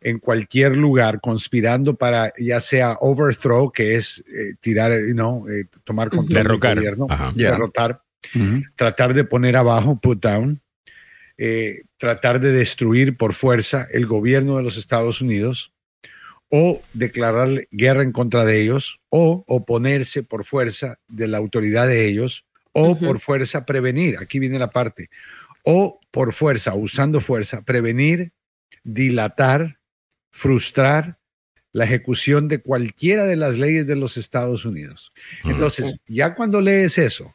en 0.04 0.18
cualquier 0.18 0.76
lugar 0.76 1.20
conspirando 1.20 1.94
para 1.94 2.32
ya 2.38 2.60
sea 2.60 2.96
overthrow, 3.00 3.70
que 3.70 3.94
es 3.96 4.24
eh, 4.26 4.54
tirar, 4.60 4.92
no, 5.14 5.44
eh, 5.48 5.66
tomar 5.84 6.10
control 6.10 6.34
Derrocar. 6.34 6.80
del 6.80 6.96
gobierno, 6.96 7.32
derrotar, 7.34 8.02
tratar 8.74 9.14
de 9.14 9.24
poner 9.24 9.56
abajo, 9.56 10.00
put 10.00 10.20
down, 10.20 10.60
eh, 11.38 11.82
tratar 11.96 12.40
de 12.40 12.52
destruir 12.52 13.16
por 13.16 13.32
fuerza 13.32 13.86
el 13.92 14.06
gobierno 14.06 14.56
de 14.56 14.62
los 14.62 14.76
Estados 14.76 15.20
Unidos 15.20 15.72
o 16.54 16.82
declarar 16.92 17.66
guerra 17.70 18.02
en 18.02 18.12
contra 18.12 18.44
de 18.44 18.60
ellos, 18.60 19.00
o 19.08 19.42
oponerse 19.48 20.22
por 20.22 20.44
fuerza 20.44 20.98
de 21.08 21.26
la 21.26 21.38
autoridad 21.38 21.86
de 21.86 22.06
ellos, 22.06 22.44
o 22.72 22.98
por 22.98 23.20
fuerza 23.20 23.64
prevenir, 23.64 24.18
aquí 24.20 24.38
viene 24.38 24.58
la 24.58 24.70
parte, 24.70 25.08
o 25.64 25.98
por 26.10 26.34
fuerza, 26.34 26.74
usando 26.74 27.20
fuerza, 27.20 27.62
prevenir, 27.62 28.32
dilatar, 28.84 29.78
frustrar 30.30 31.18
la 31.72 31.84
ejecución 31.84 32.48
de 32.48 32.60
cualquiera 32.60 33.24
de 33.24 33.36
las 33.36 33.56
leyes 33.56 33.86
de 33.86 33.96
los 33.96 34.18
Estados 34.18 34.66
Unidos. 34.66 35.14
Entonces, 35.44 35.94
ya 36.06 36.34
cuando 36.34 36.60
lees 36.60 36.98
eso, 36.98 37.34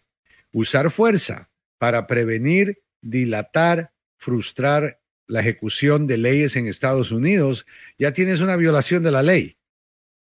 usar 0.51 0.91
fuerza 0.91 1.49
para 1.79 2.05
prevenir, 2.05 2.83
dilatar, 3.01 3.91
frustrar 4.15 4.99
la 5.27 5.41
ejecución 5.41 6.07
de 6.07 6.17
leyes 6.17 6.55
en 6.55 6.67
Estados 6.67 7.11
Unidos, 7.11 7.65
ya 7.97 8.11
tienes 8.11 8.41
una 8.41 8.55
violación 8.55 9.03
de 9.03 9.11
la 9.11 9.23
ley. 9.23 9.57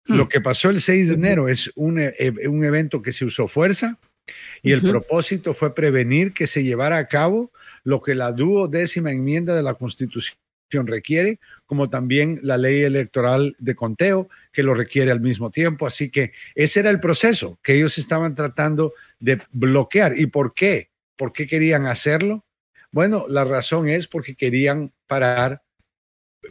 Hmm. 0.06 0.16
Lo 0.16 0.28
que 0.28 0.40
pasó 0.40 0.70
el 0.70 0.80
6 0.80 1.08
de 1.08 1.14
enero 1.14 1.48
es 1.48 1.70
un, 1.76 1.98
e, 1.98 2.14
e, 2.18 2.48
un 2.48 2.64
evento 2.64 3.00
que 3.00 3.12
se 3.12 3.24
usó 3.24 3.48
fuerza 3.48 3.98
y 4.62 4.72
el 4.72 4.80
propósito 4.80 5.54
fue 5.54 5.74
prevenir 5.74 6.32
que 6.32 6.46
se 6.46 6.62
llevara 6.62 6.98
a 6.98 7.06
cabo 7.06 7.52
lo 7.84 8.02
que 8.02 8.14
la 8.14 8.32
duodécima 8.32 9.10
enmienda 9.10 9.54
de 9.54 9.62
la 9.62 9.74
Constitución 9.74 10.36
requiere, 10.86 11.40
como 11.64 11.88
también 11.88 12.40
la 12.42 12.58
ley 12.58 12.82
electoral 12.82 13.56
de 13.58 13.74
conteo, 13.74 14.28
que 14.52 14.62
lo 14.62 14.74
requiere 14.74 15.10
al 15.10 15.20
mismo 15.20 15.50
tiempo. 15.50 15.86
Así 15.86 16.10
que 16.10 16.32
ese 16.54 16.80
era 16.80 16.90
el 16.90 17.00
proceso 17.00 17.58
que 17.62 17.76
ellos 17.76 17.96
estaban 17.98 18.34
tratando 18.34 18.92
de 19.18 19.40
bloquear. 19.52 20.18
¿Y 20.18 20.26
por 20.26 20.52
qué? 20.52 20.90
¿Por 21.16 21.32
qué 21.32 21.46
querían 21.46 21.86
hacerlo? 21.86 22.44
Bueno, 22.90 23.26
la 23.28 23.44
razón 23.44 23.88
es 23.88 24.08
porque 24.08 24.34
querían 24.34 24.92
parar 25.06 25.62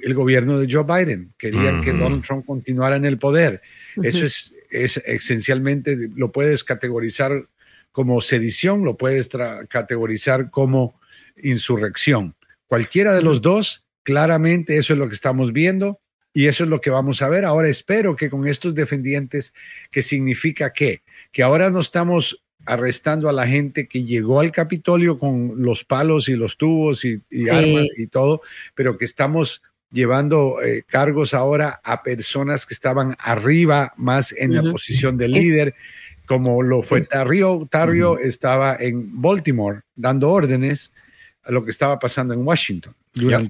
el 0.02 0.14
gobierno 0.14 0.60
de 0.60 0.68
Joe 0.70 0.84
Biden, 0.84 1.34
querían 1.38 1.82
que 1.82 1.94
Donald 1.94 2.24
Trump 2.24 2.46
continuara 2.46 2.98
en 2.98 3.06
el 3.06 3.18
poder. 3.18 3.62
Eso 4.02 4.26
es, 4.26 4.54
es 4.70 4.98
esencialmente, 4.98 6.10
lo 6.16 6.32
puedes 6.32 6.64
categorizar 6.64 7.48
como 7.92 8.22
sedición, 8.22 8.84
lo 8.84 8.98
puedes 8.98 9.30
categorizar 9.70 10.52
como 10.52 11.00
insurrección. 11.42 12.36
Cualquiera 12.68 13.14
de 13.14 13.24
los 13.24 13.42
dos, 13.42 13.86
claramente 14.04 14.78
eso 14.78 14.94
es 14.94 15.00
lo 15.00 15.08
que 15.08 15.16
estamos 15.16 15.52
viendo 15.54 16.00
y 16.34 16.46
eso 16.46 16.66
es 16.66 16.70
lo 16.70 16.82
que 16.82 16.92
vamos 16.92 17.22
a 17.22 17.30
ver. 17.30 17.46
Ahora 17.46 17.70
espero 17.70 18.16
que 18.16 18.30
con 18.30 18.46
estos 18.46 18.76
defendientes, 18.76 19.54
que 19.90 20.04
significa 20.04 20.74
que, 20.74 21.02
que 21.32 21.42
ahora 21.42 21.72
no 21.72 21.80
estamos 21.80 22.44
arrestando 22.68 23.30
a 23.30 23.34
la 23.34 23.48
gente 23.48 23.88
que 23.88 24.04
llegó 24.04 24.40
al 24.40 24.52
Capitolio 24.52 25.18
con 25.18 25.62
los 25.62 25.84
palos 25.84 26.30
y 26.30 26.36
los 26.36 26.58
tubos 26.58 27.06
y, 27.06 27.22
armas 27.50 27.88
y 27.98 28.08
todo, 28.08 28.42
pero 28.76 28.98
que 28.98 29.06
estamos 29.06 29.62
llevando 29.92 30.62
eh, 30.62 30.84
cargos 30.86 31.34
ahora 31.34 31.80
a 31.84 32.04
personas 32.04 32.66
que 32.66 32.74
estaban 32.74 33.16
arriba, 33.20 33.94
más 33.96 34.34
en 34.34 34.54
la 34.54 34.70
posición 34.72 35.18
de 35.18 35.30
líder, 35.30 35.76
como 36.26 36.62
lo 36.62 36.84
fue 36.84 37.02
Tarrio. 37.02 37.68
Tarrio 37.72 38.20
estaba 38.20 38.76
en 38.78 39.22
Baltimore 39.22 39.82
dando 39.96 40.30
órdenes 40.30 40.92
a 41.44 41.52
lo 41.52 41.64
que 41.64 41.72
estaba 41.72 41.98
pasando 41.98 42.34
en 42.34 42.46
Washington. 42.46 42.94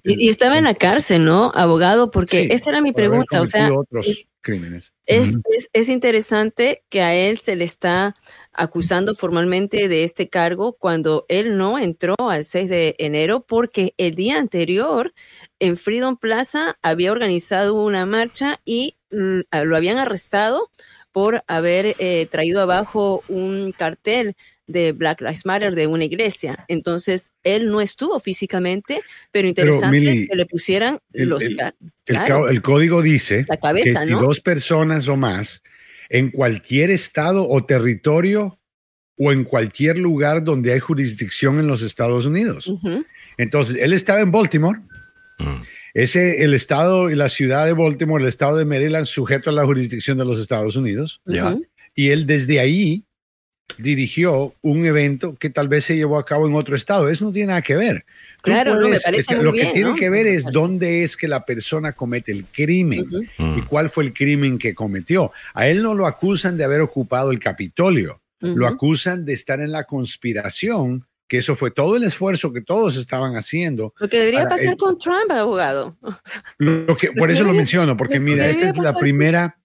y, 0.03 0.29
estaba 0.29 0.57
en 0.57 0.65
la 0.65 0.75
cárcel, 0.75 1.25
¿no, 1.25 1.51
abogado? 1.55 2.11
Porque 2.11 2.47
esa 2.51 2.69
era 2.69 2.81
mi 2.81 2.93
pregunta. 2.93 3.41
O 3.41 3.45
sea, 3.47 3.73
otros 3.73 4.29
crímenes. 4.41 4.93
Es, 5.05 5.37
es, 5.73 5.89
interesante 5.89 6.83
que 6.89 7.01
a 7.01 7.15
él 7.15 7.39
se 7.39 7.55
le 7.55 7.65
está 7.65 8.15
acusando 8.57 9.15
formalmente 9.15 9.87
de 9.87 10.03
este 10.03 10.27
cargo 10.27 10.73
cuando 10.73 11.25
él 11.29 11.57
no 11.57 11.79
entró 11.79 12.15
al 12.17 12.43
6 12.43 12.69
de 12.69 12.95
enero 12.97 13.45
porque 13.47 13.93
el 13.97 14.15
día 14.15 14.37
anterior 14.37 15.13
en 15.59 15.77
Freedom 15.77 16.17
Plaza 16.17 16.77
había 16.81 17.11
organizado 17.11 17.75
una 17.81 18.05
marcha 18.05 18.59
y 18.65 18.97
mm, 19.11 19.41
lo 19.63 19.77
habían 19.77 19.97
arrestado 19.97 20.71
por 21.11 21.43
haber 21.47 21.95
eh, 21.99 22.27
traído 22.29 22.61
abajo 22.61 23.23
un 23.27 23.71
cartel 23.71 24.35
de 24.67 24.91
Black 24.91 25.21
Lives 25.21 25.45
Matter 25.45 25.73
de 25.73 25.87
una 25.87 26.03
iglesia. 26.03 26.65
Entonces, 26.67 27.31
él 27.43 27.67
no 27.67 27.79
estuvo 27.79 28.19
físicamente, 28.19 29.01
pero 29.31 29.47
interesante 29.47 30.27
que 30.29 30.35
le 30.35 30.45
pusieran 30.45 30.99
los... 31.13 31.41
El, 31.43 31.57
el, 32.05 32.61
código 32.61 33.01
dice 33.01 33.45
que 33.45 33.95
si 33.95 34.09
dos 34.09 34.41
personas 34.41 35.07
o 35.07 35.15
más 35.15 35.63
en 36.09 36.31
cualquier 36.31 36.89
estado 36.89 37.47
o 37.47 37.65
territorio 37.65 38.59
o 39.17 39.31
en 39.31 39.43
cualquier 39.43 39.97
lugar 39.97 40.43
donde 40.43 40.73
hay 40.73 40.79
jurisdicción 40.79 41.59
en 41.59 41.67
los 41.67 41.81
Estados 41.81 42.25
Unidos. 42.25 42.71
Entonces, 43.37 43.77
él 43.81 43.93
estaba 43.93 44.19
en 44.19 44.31
Baltimore. 44.31 44.79
Mm. 45.39 45.61
Ese, 45.93 46.43
el 46.43 46.53
estado 46.53 47.09
y 47.09 47.15
la 47.15 47.27
ciudad 47.27 47.65
de 47.65 47.73
Baltimore, 47.73 48.23
el 48.23 48.27
estado 48.27 48.57
de 48.57 48.65
Maryland, 48.65 49.07
sujeto 49.07 49.49
a 49.49 49.53
la 49.53 49.65
jurisdicción 49.65 50.17
de 50.17 50.25
los 50.25 50.39
Estados 50.39 50.75
Unidos. 50.75 51.21
Y 51.95 52.09
él 52.09 52.27
desde 52.27 52.59
ahí 52.59 53.06
dirigió 53.77 54.55
un 54.61 54.85
evento 54.85 55.35
que 55.35 55.49
tal 55.49 55.67
vez 55.67 55.85
se 55.85 55.95
llevó 55.95 56.17
a 56.17 56.25
cabo 56.25 56.47
en 56.47 56.55
otro 56.55 56.75
estado. 56.75 57.09
Eso 57.09 57.25
no 57.25 57.31
tiene 57.31 57.47
nada 57.47 57.61
que 57.61 57.75
ver. 57.75 58.05
Claro, 58.41 58.79
no, 58.79 58.87
me 58.87 58.99
parece 58.99 59.35
Lo 59.41 59.53
que 59.53 59.65
tiene 59.67 59.95
que 59.95 60.09
ver 60.09 60.25
es 60.25 60.45
dónde 60.45 61.03
es 61.03 61.17
que 61.17 61.27
la 61.27 61.45
persona 61.45 61.91
comete 61.91 62.31
el 62.31 62.45
crimen 62.45 63.07
y 63.37 63.61
cuál 63.63 63.89
fue 63.89 64.05
el 64.05 64.13
crimen 64.13 64.57
que 64.57 64.73
cometió. 64.73 65.31
A 65.53 65.67
él 65.67 65.81
no 65.81 65.93
lo 65.93 66.07
acusan 66.07 66.57
de 66.57 66.63
haber 66.63 66.81
ocupado 66.81 67.31
el 67.31 67.39
Capitolio, 67.39 68.21
lo 68.39 68.67
acusan 68.67 69.25
de 69.25 69.33
estar 69.33 69.59
en 69.59 69.71
la 69.71 69.83
conspiración 69.83 71.05
que 71.27 71.37
eso 71.37 71.57
fue 71.57 71.71
todo 71.71 71.97
el 71.97 72.03
esfuerzo 72.03 72.53
que 72.53 72.61
todos 72.61 72.95
estaban 72.95 73.35
haciendo. 73.35 73.93
Lo 73.99 74.07
que 74.07 74.17
debería 74.17 74.47
pasar 74.47 74.77
con 74.77 74.97
Trump, 74.97 75.29
abogado. 75.29 75.97
Lo 76.57 76.95
que, 76.97 77.11
por 77.11 77.29
eso 77.29 77.43
lo 77.43 77.53
menciono, 77.53 77.97
porque 77.97 78.21
mira, 78.21 78.47
esta 78.47 78.69
es 78.69 78.77
la 78.77 78.93
primera, 78.93 79.57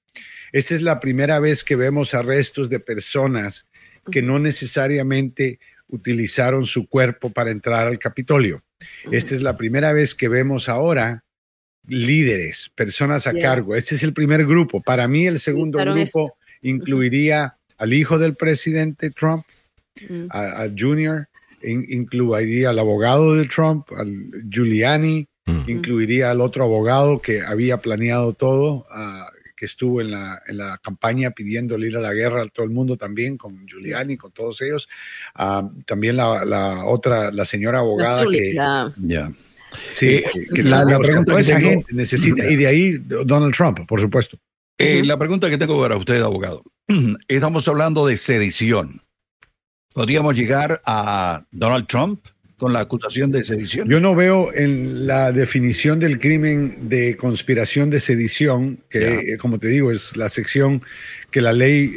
esta 0.50 0.74
es 0.74 0.82
la 0.82 0.98
primera 0.98 1.38
vez 1.38 1.62
que 1.62 1.76
vemos 1.76 2.14
arrestos 2.14 2.68
de 2.68 2.80
personas 2.80 3.68
que 4.10 4.22
no 4.22 4.38
necesariamente 4.38 5.58
utilizaron 5.88 6.64
su 6.64 6.88
cuerpo 6.88 7.30
para 7.30 7.50
entrar 7.50 7.86
al 7.86 7.98
Capitolio. 7.98 8.62
Esta 9.10 9.34
es 9.34 9.42
la 9.42 9.56
primera 9.56 9.92
vez 9.92 10.14
que 10.14 10.28
vemos 10.28 10.68
ahora 10.68 11.24
líderes, 11.86 12.70
personas 12.74 13.26
a 13.26 13.32
cargo. 13.32 13.74
Este 13.74 13.94
es 13.94 14.02
el 14.02 14.12
primer 14.12 14.46
grupo. 14.46 14.80
Para 14.80 15.08
mí 15.08 15.26
el 15.26 15.38
segundo 15.38 15.78
grupo 15.78 16.36
incluiría 16.62 17.56
al 17.78 17.92
hijo 17.92 18.18
del 18.18 18.34
presidente 18.34 19.10
Trump, 19.10 19.44
a, 20.30 20.68
Junior, 20.76 21.28
incluiría 21.62 22.70
al 22.70 22.78
abogado 22.78 23.34
de 23.34 23.46
Trump, 23.46 23.86
al 23.96 24.30
Giuliani, 24.48 25.28
incluiría 25.66 26.30
al 26.30 26.40
otro 26.40 26.64
abogado 26.64 27.20
que 27.20 27.42
había 27.42 27.78
planeado 27.78 28.32
todo, 28.32 28.86
que 29.62 29.66
estuvo 29.66 30.00
en 30.00 30.10
la, 30.10 30.42
en 30.48 30.56
la 30.56 30.76
campaña 30.78 31.30
pidiéndole 31.30 31.86
ir 31.86 31.96
a 31.96 32.00
la 32.00 32.12
guerra 32.12 32.42
a 32.42 32.48
todo 32.48 32.66
el 32.66 32.72
mundo 32.72 32.96
también, 32.96 33.38
con 33.38 33.64
Giuliani, 33.64 34.16
con 34.16 34.32
todos 34.32 34.60
ellos. 34.60 34.88
Ah, 35.36 35.70
también 35.86 36.16
la, 36.16 36.44
la, 36.44 36.84
otra, 36.84 37.30
la 37.30 37.44
señora 37.44 37.78
abogada 37.78 38.24
que... 38.28 38.56
Ya. 38.56 39.32
Sí, 39.92 40.16
eh, 40.16 40.24
la, 40.64 40.84
pregunta 40.84 41.36
que 41.36 41.42
esa 41.42 41.60
gente 41.60 41.94
necesita, 41.94 42.44
y 42.50 42.56
de 42.56 42.66
ahí 42.66 42.98
Donald 42.98 43.54
Trump, 43.54 43.86
por 43.86 44.00
supuesto. 44.00 44.36
Eh, 44.78 45.04
la 45.04 45.16
pregunta 45.16 45.48
que 45.48 45.56
tengo 45.56 45.80
para 45.80 45.96
usted, 45.96 46.20
abogado. 46.20 46.64
Estamos 47.28 47.68
hablando 47.68 48.04
de 48.04 48.16
sedición. 48.16 49.00
¿Podríamos 49.94 50.34
llegar 50.34 50.82
a 50.84 51.46
Donald 51.52 51.86
Trump 51.86 52.26
con 52.62 52.72
la 52.72 52.78
acusación 52.78 53.32
de 53.32 53.42
sedición? 53.42 53.88
Yo 53.88 53.98
no 53.98 54.14
veo 54.14 54.54
en 54.54 55.04
la 55.04 55.32
definición 55.32 55.98
del 55.98 56.20
crimen 56.20 56.88
de 56.88 57.16
conspiración 57.16 57.90
de 57.90 57.98
sedición, 57.98 58.78
que 58.88 59.36
como 59.36 59.58
te 59.58 59.66
digo 59.66 59.90
es 59.90 60.16
la 60.16 60.28
sección 60.28 60.80
que 61.32 61.40
la 61.40 61.52
ley, 61.52 61.92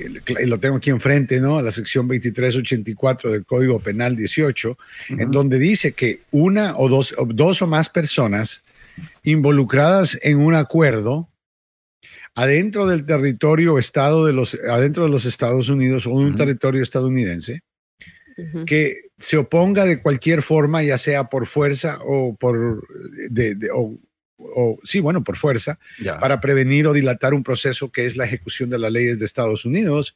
lo 0.47 0.59
tengo 0.59 0.77
aquí 0.77 0.89
enfrente, 0.89 1.39
¿no? 1.39 1.61
La 1.61 1.69
sección 1.69 2.07
2384 2.07 3.31
del 3.31 3.45
Código 3.45 3.77
Penal 3.79 4.15
18, 4.15 4.75
en 5.09 5.29
donde 5.29 5.59
dice 5.59 5.91
que 5.91 6.21
una 6.31 6.75
o 6.77 6.89
dos, 6.89 7.13
o 7.15 7.27
dos 7.27 7.61
o 7.61 7.67
más 7.67 7.89
personas 7.89 8.63
involucradas 9.21 10.17
en 10.23 10.39
un 10.39 10.55
acuerdo 10.55 11.29
adentro 12.33 12.87
del 12.87 13.05
territorio 13.05 13.77
estado 13.77 14.25
de 14.25 14.33
los 14.33 14.57
adentro 14.67 15.03
de 15.03 15.09
los 15.11 15.25
Estados 15.25 15.69
Unidos 15.69 16.07
o 16.07 16.09
un 16.09 16.35
territorio 16.35 16.81
estadounidense 16.81 17.61
que 18.65 18.97
se 19.17 19.37
oponga 19.37 19.85
de 19.85 20.01
cualquier 20.01 20.41
forma, 20.41 20.83
ya 20.83 20.97
sea 20.97 21.25
por 21.25 21.47
fuerza 21.47 21.99
o 22.03 22.35
por 22.35 22.85
de, 23.29 23.57
o, 23.71 24.77
sí, 24.83 24.99
bueno, 24.99 25.23
por 25.23 25.37
fuerza, 25.37 25.79
para 26.19 26.41
prevenir 26.41 26.87
o 26.87 26.93
dilatar 26.93 27.33
un 27.33 27.43
proceso 27.43 27.91
que 27.91 28.05
es 28.05 28.17
la 28.17 28.25
ejecución 28.25 28.69
de 28.69 28.79
las 28.79 28.91
leyes 28.91 29.19
de 29.19 29.25
Estados 29.25 29.65
Unidos. 29.65 30.15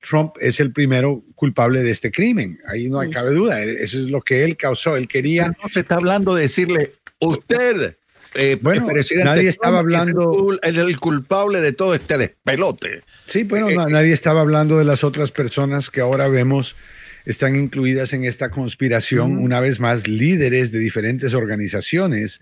Trump 0.00 0.36
es 0.40 0.60
el 0.60 0.72
primero 0.72 1.24
culpable 1.34 1.82
de 1.82 1.90
este 1.90 2.10
crimen. 2.10 2.58
Ahí 2.68 2.88
no 2.88 3.00
hay 3.00 3.10
cabe 3.10 3.32
duda. 3.32 3.60
Eso 3.62 3.98
es 3.98 4.04
lo 4.04 4.20
que 4.20 4.44
él 4.44 4.56
causó. 4.56 4.96
Él 4.96 5.08
quería. 5.08 5.48
No 5.48 5.68
se 5.72 5.80
está 5.80 5.96
hablando 5.96 6.36
de 6.36 6.42
decirle, 6.42 6.92
usted, 7.18 7.96
eh, 8.34 8.58
bueno, 8.60 8.86
nadie 9.24 9.48
estaba 9.48 9.80
hablando. 9.80 10.56
Es 10.62 10.76
el, 10.76 10.98
culpable 11.00 11.60
de 11.60 11.72
todo 11.72 11.94
este 11.94 12.18
despelote. 12.18 13.02
Sí, 13.26 13.44
bueno, 13.44 13.68
eh, 13.68 13.74
eh, 13.74 13.86
nadie 13.88 14.12
estaba 14.12 14.40
hablando 14.40 14.78
de 14.78 14.84
las 14.84 15.02
otras 15.02 15.32
personas 15.32 15.90
que 15.90 16.00
ahora 16.00 16.28
vemos 16.28 16.76
están 17.24 17.56
incluidas 17.56 18.12
en 18.12 18.24
esta 18.24 18.50
conspiración, 18.50 19.38
una 19.38 19.60
vez 19.60 19.80
más, 19.80 20.08
líderes 20.08 20.72
de 20.72 20.78
diferentes 20.78 21.34
organizaciones. 21.34 22.40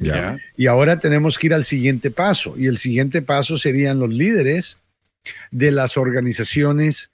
Y 0.57 0.67
ahora 0.67 0.99
tenemos 0.99 1.39
que 1.39 1.49
ir 1.49 1.55
al 1.55 1.65
siguiente 1.65 2.11
paso. 2.11 2.55
Y 2.57 2.67
el 2.67 2.79
siguiente 2.79 3.23
paso 3.23 3.59
serían 3.59 3.99
los 3.99 4.11
líderes 4.11 4.79
de 5.51 5.71
las 5.73 5.97
organizaciones 5.97 7.11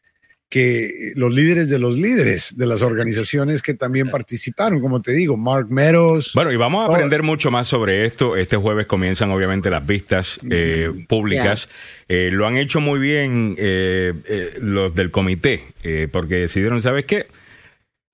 que 0.53 1.13
los 1.15 1.33
líderes 1.33 1.71
de 1.71 1.79
los 1.79 1.97
líderes 1.97 2.59
de 2.59 2.67
las 2.67 2.83
organizaciones 2.83 3.63
que 3.63 3.73
también 3.73 4.11
participaron, 4.11 4.81
como 4.81 5.01
te 5.01 5.13
digo, 5.13 5.35
Mark 5.39 5.69
Meadows. 5.71 6.33
Bueno, 6.35 6.53
y 6.53 6.57
vamos 6.57 6.83
a 6.83 6.93
aprender 6.93 7.23
mucho 7.23 7.51
más 7.51 7.69
sobre 7.69 8.05
esto. 8.05 8.37
Este 8.37 8.59
jueves 8.59 8.87
comienzan 8.87 9.31
obviamente 9.31 9.71
las 9.71 9.87
vistas 9.87 10.39
eh, 10.51 10.91
públicas. 11.09 11.71
Eh, 12.07 12.29
lo 12.31 12.47
han 12.47 12.59
hecho 12.59 12.83
muy 12.83 13.01
bien 13.01 13.55
eh, 13.57 14.13
los 14.61 14.95
del 14.95 15.11
comité, 15.11 15.65
porque 16.13 16.35
decidieron, 16.35 16.83
¿sabes 16.83 17.07
qué? 17.07 17.29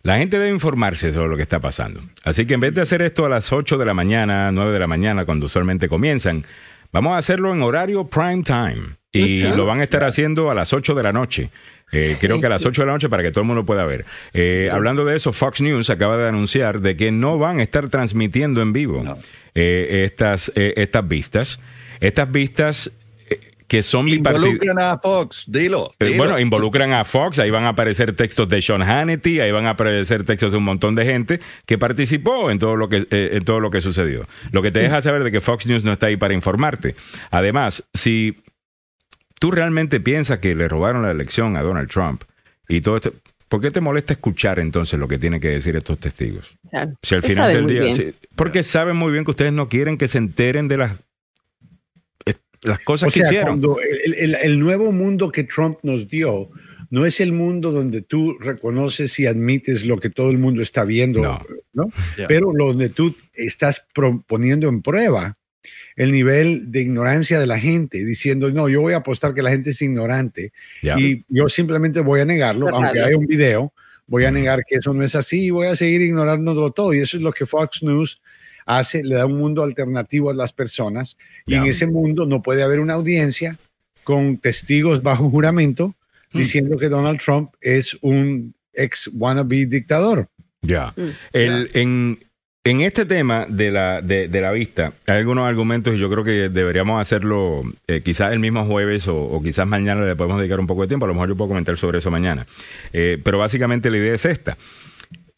La 0.03 0.19
gente 0.19 0.39
debe 0.39 0.51
informarse 0.51 1.13
sobre 1.13 1.29
lo 1.29 1.37
que 1.37 1.43
está 1.43 1.59
pasando. 1.61 2.03
Así 2.23 2.47
que 2.47 2.55
en 2.55 2.61
vez 2.61 2.75
de 2.75 2.83
hacer 2.83 3.03
esto 3.03 3.27
a 3.27 3.29
las 3.29 3.53
8 3.53 3.79
de 3.79 3.85
la 3.85 3.95
mañana, 3.95 4.53
9 4.53 4.73
de 4.73 4.79
la 4.79 4.87
mañana, 4.87 5.25
cuando 5.25 5.47
usualmente 5.47 5.89
comienzan, 5.89 6.45
vamos 6.93 7.15
a 7.15 7.19
hacerlo 7.19 7.53
en 7.53 7.63
horario 7.63 8.07
prime 8.07 8.43
time. 8.45 8.99
Y 9.11 9.43
lo 9.43 9.67
van 9.67 9.81
a 9.81 9.85
estar 9.85 10.05
haciendo 10.05 10.51
a 10.51 10.55
las 10.55 10.73
8 10.73 10.95
de 10.95 11.03
la 11.03 11.13
noche. 11.13 11.51
Eh, 11.91 12.17
creo 12.21 12.39
que 12.41 12.47
a 12.47 12.51
las 12.51 12.65
8 12.65 12.83
de 12.83 12.87
la 12.87 12.93
noche 12.93 13.09
para 13.09 13.23
que 13.23 13.31
todo 13.31 13.41
el 13.41 13.47
mundo 13.47 13.65
pueda 13.65 13.85
ver. 13.85 14.05
Eh, 14.35 14.69
hablando 14.71 15.05
de 15.05 15.17
eso, 15.17 15.33
Fox 15.33 15.61
News 15.61 15.91
acaba 15.91 16.17
de 16.17 16.29
anunciar 16.29 16.81
de 16.81 16.97
que 16.97 17.11
no 17.11 17.39
van 17.39 17.59
a 17.59 17.63
estar 17.63 17.89
transmitiendo 17.89 18.61
en 18.63 18.73
vivo 18.73 19.03
eh, 19.55 20.05
estas, 20.05 20.53
estas 20.55 21.09
vistas. 21.09 21.59
Estas 22.01 22.31
vistas 22.31 22.93
que 23.69 23.83
son 23.83 24.09
Involucran 24.09 24.79
a 24.81 24.99
Fox, 24.99 25.45
dilo, 25.47 25.93
Bueno, 26.17 26.41
involucran 26.41 26.93
a 26.95 27.05
Fox, 27.05 27.39
ahí 27.39 27.51
van 27.51 27.65
a 27.65 27.71
aparecer 27.71 28.17
textos 28.17 28.49
de 28.49 28.63
Sean 28.63 28.83
Hannity, 28.83 29.41
ahí 29.41 29.53
van 29.53 29.67
a 29.67 29.71
aparecer 29.71 30.25
textos 30.25 30.53
de 30.53 30.59
un 30.59 30.65
montón 30.65 30.95
de 30.95 31.05
gente 31.05 31.41
que 31.67 31.77
participó 31.77 32.51
en 32.51 32.59
todo 32.59 32.77
lo 32.77 32.89
que, 32.89 33.07
en 33.11 33.45
todo 33.45 33.61
lo 33.61 33.71
que 33.71 33.83
sucedió. 33.83 34.27
Lo 34.53 34.63
que 34.63 34.71
te 34.71 34.81
deja 34.81 35.03
saber 35.03 35.23
de 35.23 35.31
que 35.31 35.43
Fox 35.43 35.67
News 35.67 35.85
no 35.85 35.93
está 35.93 36.07
ahí 36.07 36.17
para 36.17 36.33
informarte. 36.33 36.97
Además, 37.31 37.85
si 37.93 38.37
tú 39.39 39.51
realmente 39.51 40.01
piensas 40.01 40.39
que 40.39 40.55
le 40.55 40.67
robaron 40.67 41.03
la 41.03 41.11
elección 41.11 41.57
a 41.59 41.63
Donald 41.63 41.91
Trump 41.91 42.23
y 42.69 42.81
todo 42.81 42.97
esto, 42.97 43.13
¿por 43.49 43.61
qué 43.61 43.71
te 43.71 43.83
molesta 43.83 44.15
escuchar 44.15 44.61
entonces 44.61 44.99
lo 44.99 45.09
que 45.09 45.19
tienen 45.19 45.41
que 45.41 45.49
decir 45.49 45.77
estos 45.77 45.99
testigos? 45.99 46.57
Si 47.03 47.15
al 47.15 47.23
final 47.23 47.53
del 47.53 47.67
día, 47.67 48.13
porque 48.35 48.63
saben 48.63 48.97
muy 48.97 49.13
bien 49.13 49.25
que 49.27 49.33
ustedes 49.33 49.53
no 49.53 49.69
quieren 49.69 49.99
que 49.99 50.09
se 50.09 50.17
enteren 50.17 50.69
de 50.69 50.79
las 50.79 50.93
las 52.63 52.81
cosas 52.81 53.13
que 53.13 53.21
hicieron. 53.21 53.63
el, 54.17 54.59
nuevo 54.59 54.93
mundo 54.93 55.31
que 55.31 55.45
Trump 55.45 55.79
nos 55.83 56.09
dio 56.09 56.51
no 56.91 57.05
es 57.05 57.21
el 57.21 57.33
mundo 57.33 57.71
donde 57.71 58.03
tú 58.03 58.39
reconoces 58.39 59.19
y 59.19 59.27
admites 59.27 59.85
lo 59.85 59.99
que 59.99 60.11
todo 60.11 60.31
el 60.31 60.39
mundo 60.39 60.63
está 60.63 60.85
viendo, 60.85 61.45
¿no? 61.73 61.91
Pero 62.27 62.51
donde 62.57 62.89
tú 62.89 63.15
estás 63.35 63.85
poniendo 64.27 64.69
en 64.69 64.83
prueba 64.83 65.37
el 65.97 66.13
nivel 66.13 66.71
de 66.71 66.81
ignorancia 66.81 67.41
de 67.41 67.47
la 67.47 67.59
gente, 67.59 68.05
diciendo, 68.05 68.51
no, 68.51 68.69
yo 68.69 68.81
voy 68.81 68.95
a 68.95 68.99
apostar 68.99 69.35
que 69.35 69.43
la 69.43 69.51
gente 69.51 69.71
es 69.71 69.83
ignorante 69.83 70.53
y 70.83 71.25
yo 71.29 71.49
simplemente 71.49 72.01
voy 72.01 72.21
a 72.21 72.25
negarlo, 72.25 72.69
aunque 72.69 73.01
haya 73.01 73.17
un 73.17 73.27
video, 73.27 73.73
voy 74.07 74.25
a 74.25 74.31
negar 74.31 74.65
que 74.67 74.77
eso 74.77 74.95
no 74.95 75.05
es 75.05 75.15
así 75.15 75.47
y 75.47 75.51
voy 75.51 75.67
a 75.67 75.77
seguir 75.77 76.01
ignorándolo 76.01 76.71
todo. 76.71 76.95
Y 76.95 77.01
eso 77.01 77.17
es 77.19 77.23
lo 77.23 77.33
que 77.33 77.47
Fox 77.47 77.83
News 77.83 78.21
hace, 78.69 79.03
le 79.03 79.15
da 79.17 79.27
un 79.27 79.39
mundo 79.39 79.65
alternativo 79.65 80.31
a 80.31 80.35
las 80.35 80.53
personas 80.53 81.17
y 81.47 81.55
en 81.55 81.65
ese 81.65 81.87
mundo 81.87 82.27
no 82.27 82.43
puede 82.43 82.63
haber 82.63 82.81
una 82.81 82.95
audiencia 82.95 83.57
con 84.05 84.37
testigos 84.37 85.03
bajo 85.03 85.31
juramento 85.31 85.95
hmm. 86.33 86.39
diciendo 86.39 86.77
que 86.77 86.91
Donald 86.91 87.19
Trump 87.19 87.51
es 87.63 87.97
un 88.03 88.55
ex 88.75 89.11
wannabe 89.15 89.65
dictador. 89.67 90.29
Ya. 90.61 90.93
Hmm. 90.97 91.11
El, 91.33 91.71
en, 91.73 92.19
en 92.65 92.83
este 92.83 93.07
tema 93.07 93.47
de 93.49 93.71
la, 93.71 94.03
de, 94.03 94.29
la 94.29 94.53
vista, 94.53 94.93
hay 95.07 95.17
algunos 95.17 95.49
argumentos 95.49 95.95
y 95.95 95.99
yo 95.99 96.11
creo 96.11 96.23
que 96.23 96.51
deberíamos 96.51 97.01
hacerlo 97.01 97.63
eh, 97.87 98.03
quizás 98.05 98.35
el 98.35 98.39
mismo 98.39 98.67
jueves 98.67 99.09
o, 99.09 99.41
quizás 99.43 99.67
mañana 99.67 100.05
le 100.05 100.15
podemos 100.15 100.39
dedicar 100.39 100.61
un 100.61 100.67
poco 100.67 100.83
de 100.83 100.89
tiempo. 100.89 101.07
A 101.07 101.09
lo 101.09 101.15
mejor 101.15 101.31
yo 101.31 101.37
puedo 101.37 101.49
comentar 101.49 101.79
sobre 101.79 101.99
eso 101.99 102.11
mañana. 102.11 102.47
Eh, 102.93 103.19
pero 103.25 103.39
básicamente 103.39 103.89
la 103.89 103.97
idea 103.97 104.15
es 104.15 104.27
esta. 104.27 104.59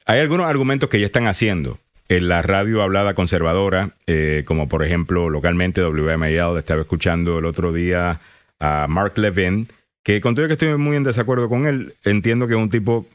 Hay 0.05 0.19
algunos 0.19 0.47
argumentos 0.47 0.89
que 0.89 0.99
ya 0.99 1.07
están 1.07 1.29
haciendo 1.29 1.79
en 2.11 2.27
la 2.27 2.43
radio 2.43 2.83
hablada 2.83 3.15
conservadora, 3.15 3.95
eh, 4.09 4.43
como 4.45 4.69
por 4.69 4.85
ejemplo 4.85 5.31
localmente 5.31 5.81
WMAL, 5.81 6.59
estaba 6.59 6.81
escuchando 6.81 7.39
el 7.39 7.45
otro 7.47 7.73
día 7.73 8.21
a 8.59 8.87
Mark 8.89 9.13
Levin, 9.17 9.69
que 10.03 10.21
con 10.21 10.35
todo 10.35 10.49
que 10.49 10.55
estoy 10.55 10.77
muy 10.77 10.97
en 10.97 11.05
desacuerdo 11.05 11.49
con 11.49 11.67
él, 11.67 11.95
entiendo 12.05 12.49
que 12.49 12.55
es 12.55 12.59
un 12.59 12.69
tipo 12.69 13.07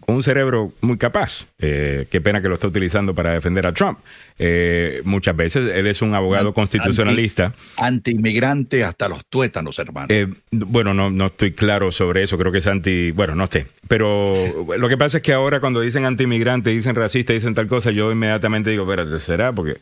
con 0.00 0.16
un 0.16 0.22
cerebro 0.22 0.72
muy 0.80 0.96
capaz. 0.96 1.46
Eh, 1.58 2.06
qué 2.10 2.20
pena 2.20 2.40
que 2.40 2.48
lo 2.48 2.54
está 2.54 2.66
utilizando 2.66 3.14
para 3.14 3.32
defender 3.32 3.66
a 3.66 3.72
Trump. 3.72 3.98
Eh, 4.38 5.02
muchas 5.04 5.36
veces 5.36 5.70
él 5.74 5.86
es 5.86 6.02
un 6.02 6.14
abogado 6.14 6.54
constitucionalista. 6.54 7.54
Anti-inmigrante 7.76 8.82
hasta 8.82 9.08
los 9.08 9.24
tuétanos, 9.26 9.78
hermano. 9.78 10.06
Eh, 10.10 10.26
bueno, 10.50 10.94
no, 10.94 11.10
no 11.10 11.26
estoy 11.26 11.52
claro 11.52 11.92
sobre 11.92 12.22
eso. 12.22 12.38
Creo 12.38 12.50
que 12.50 12.58
es 12.58 12.66
anti. 12.66 13.10
Bueno, 13.10 13.34
no 13.34 13.46
sé. 13.46 13.66
Pero 13.88 14.34
lo 14.76 14.88
que 14.88 14.96
pasa 14.96 15.18
es 15.18 15.22
que 15.22 15.32
ahora 15.32 15.60
cuando 15.60 15.80
dicen 15.80 16.04
anti-inmigrante, 16.04 16.70
dicen 16.70 16.94
racista, 16.94 17.32
dicen 17.32 17.54
tal 17.54 17.66
cosa, 17.66 17.90
yo 17.90 18.10
inmediatamente 18.10 18.70
digo, 18.70 18.84
espérate, 18.84 19.18
¿será? 19.18 19.52
Porque 19.52 19.76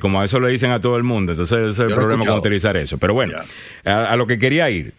como 0.00 0.20
a 0.20 0.24
eso 0.24 0.38
lo 0.38 0.48
dicen 0.48 0.70
a 0.70 0.80
todo 0.80 0.96
el 0.96 1.02
mundo. 1.02 1.32
Entonces 1.32 1.58
ese 1.58 1.70
es 1.70 1.88
el 1.88 1.94
problema 1.94 2.24
con 2.24 2.38
utilizar 2.38 2.76
eso. 2.76 2.98
Pero 2.98 3.14
bueno, 3.14 3.38
a, 3.84 4.04
a, 4.04 4.16
lo 4.16 4.26
que 4.26 4.38
quería 4.38 4.70
ir. 4.70 4.94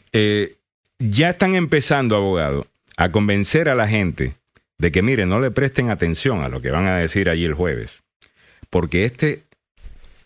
ya 1.00 1.30
están 1.30 1.56
empezando, 1.56 2.16
abogado, 2.16 2.68
a 2.98 3.12
convencer 3.12 3.70
a 3.70 3.76
la 3.76 3.88
gente 3.88 4.36
de 4.78 4.92
que, 4.92 5.02
mire, 5.02 5.26
no 5.26 5.40
le 5.40 5.52
presten 5.52 5.90
atención 5.90 6.42
a 6.42 6.50
lo 6.50 6.62
que 6.62 6.72
van 6.72 6.86
a 6.86 6.98
decir 6.98 7.30
allí 7.30 7.46
el 7.46 7.54
jueves, 7.54 8.04
porque 8.70 9.06
este, 9.06 9.44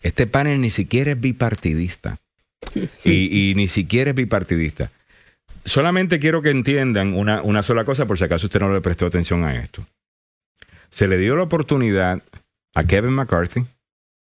este 0.02 0.26
panel 0.26 0.60
ni 0.60 0.70
siquiera 0.70 1.12
es 1.12 1.20
bipartidista. 1.20 2.18
Y, 3.04 3.54
ni 3.56 3.68
siquiera 3.68 4.10
es 4.10 4.16
bipartidista. 4.16 4.90
Solamente 5.64 6.18
quiero 6.20 6.42
que 6.42 6.50
entiendan 6.50 7.14
una, 7.14 7.42
una 7.42 7.62
sola 7.62 7.84
cosa, 7.84 8.06
por 8.06 8.18
si 8.18 8.24
acaso 8.24 8.46
usted 8.46 8.60
no 8.60 8.72
le 8.72 8.80
prestó 8.80 9.06
atención 9.06 9.44
a 9.44 9.56
esto. 9.56 9.86
Se 10.90 11.08
le 11.08 11.18
dio 11.18 11.36
la 11.36 11.44
oportunidad 11.44 12.22
a 12.74 12.84
Kevin 12.84 13.12
McCarthy, 13.12 13.64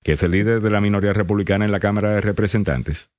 que 0.03 0.13
es 0.13 0.23
el 0.23 0.31
líder 0.31 0.61
de 0.61 0.69
la 0.69 0.81
minoría 0.81 1.13
republicana 1.13 1.65
en 1.65 1.71
la 1.71 1.79
Cámara 1.79 2.11
de 2.11 2.21
Representantes, 2.21 3.09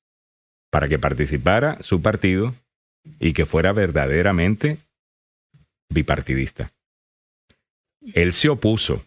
para 0.71 0.89
que 0.89 0.99
participara 0.99 1.79
su 1.81 2.03
partido 2.03 2.55
y 3.19 3.33
que 3.33 3.47
fuera 3.47 3.73
verdaderamente 3.73 4.79
bipartidista. 5.91 6.71
Él 8.13 8.33
se 8.33 8.49
opuso 8.49 9.05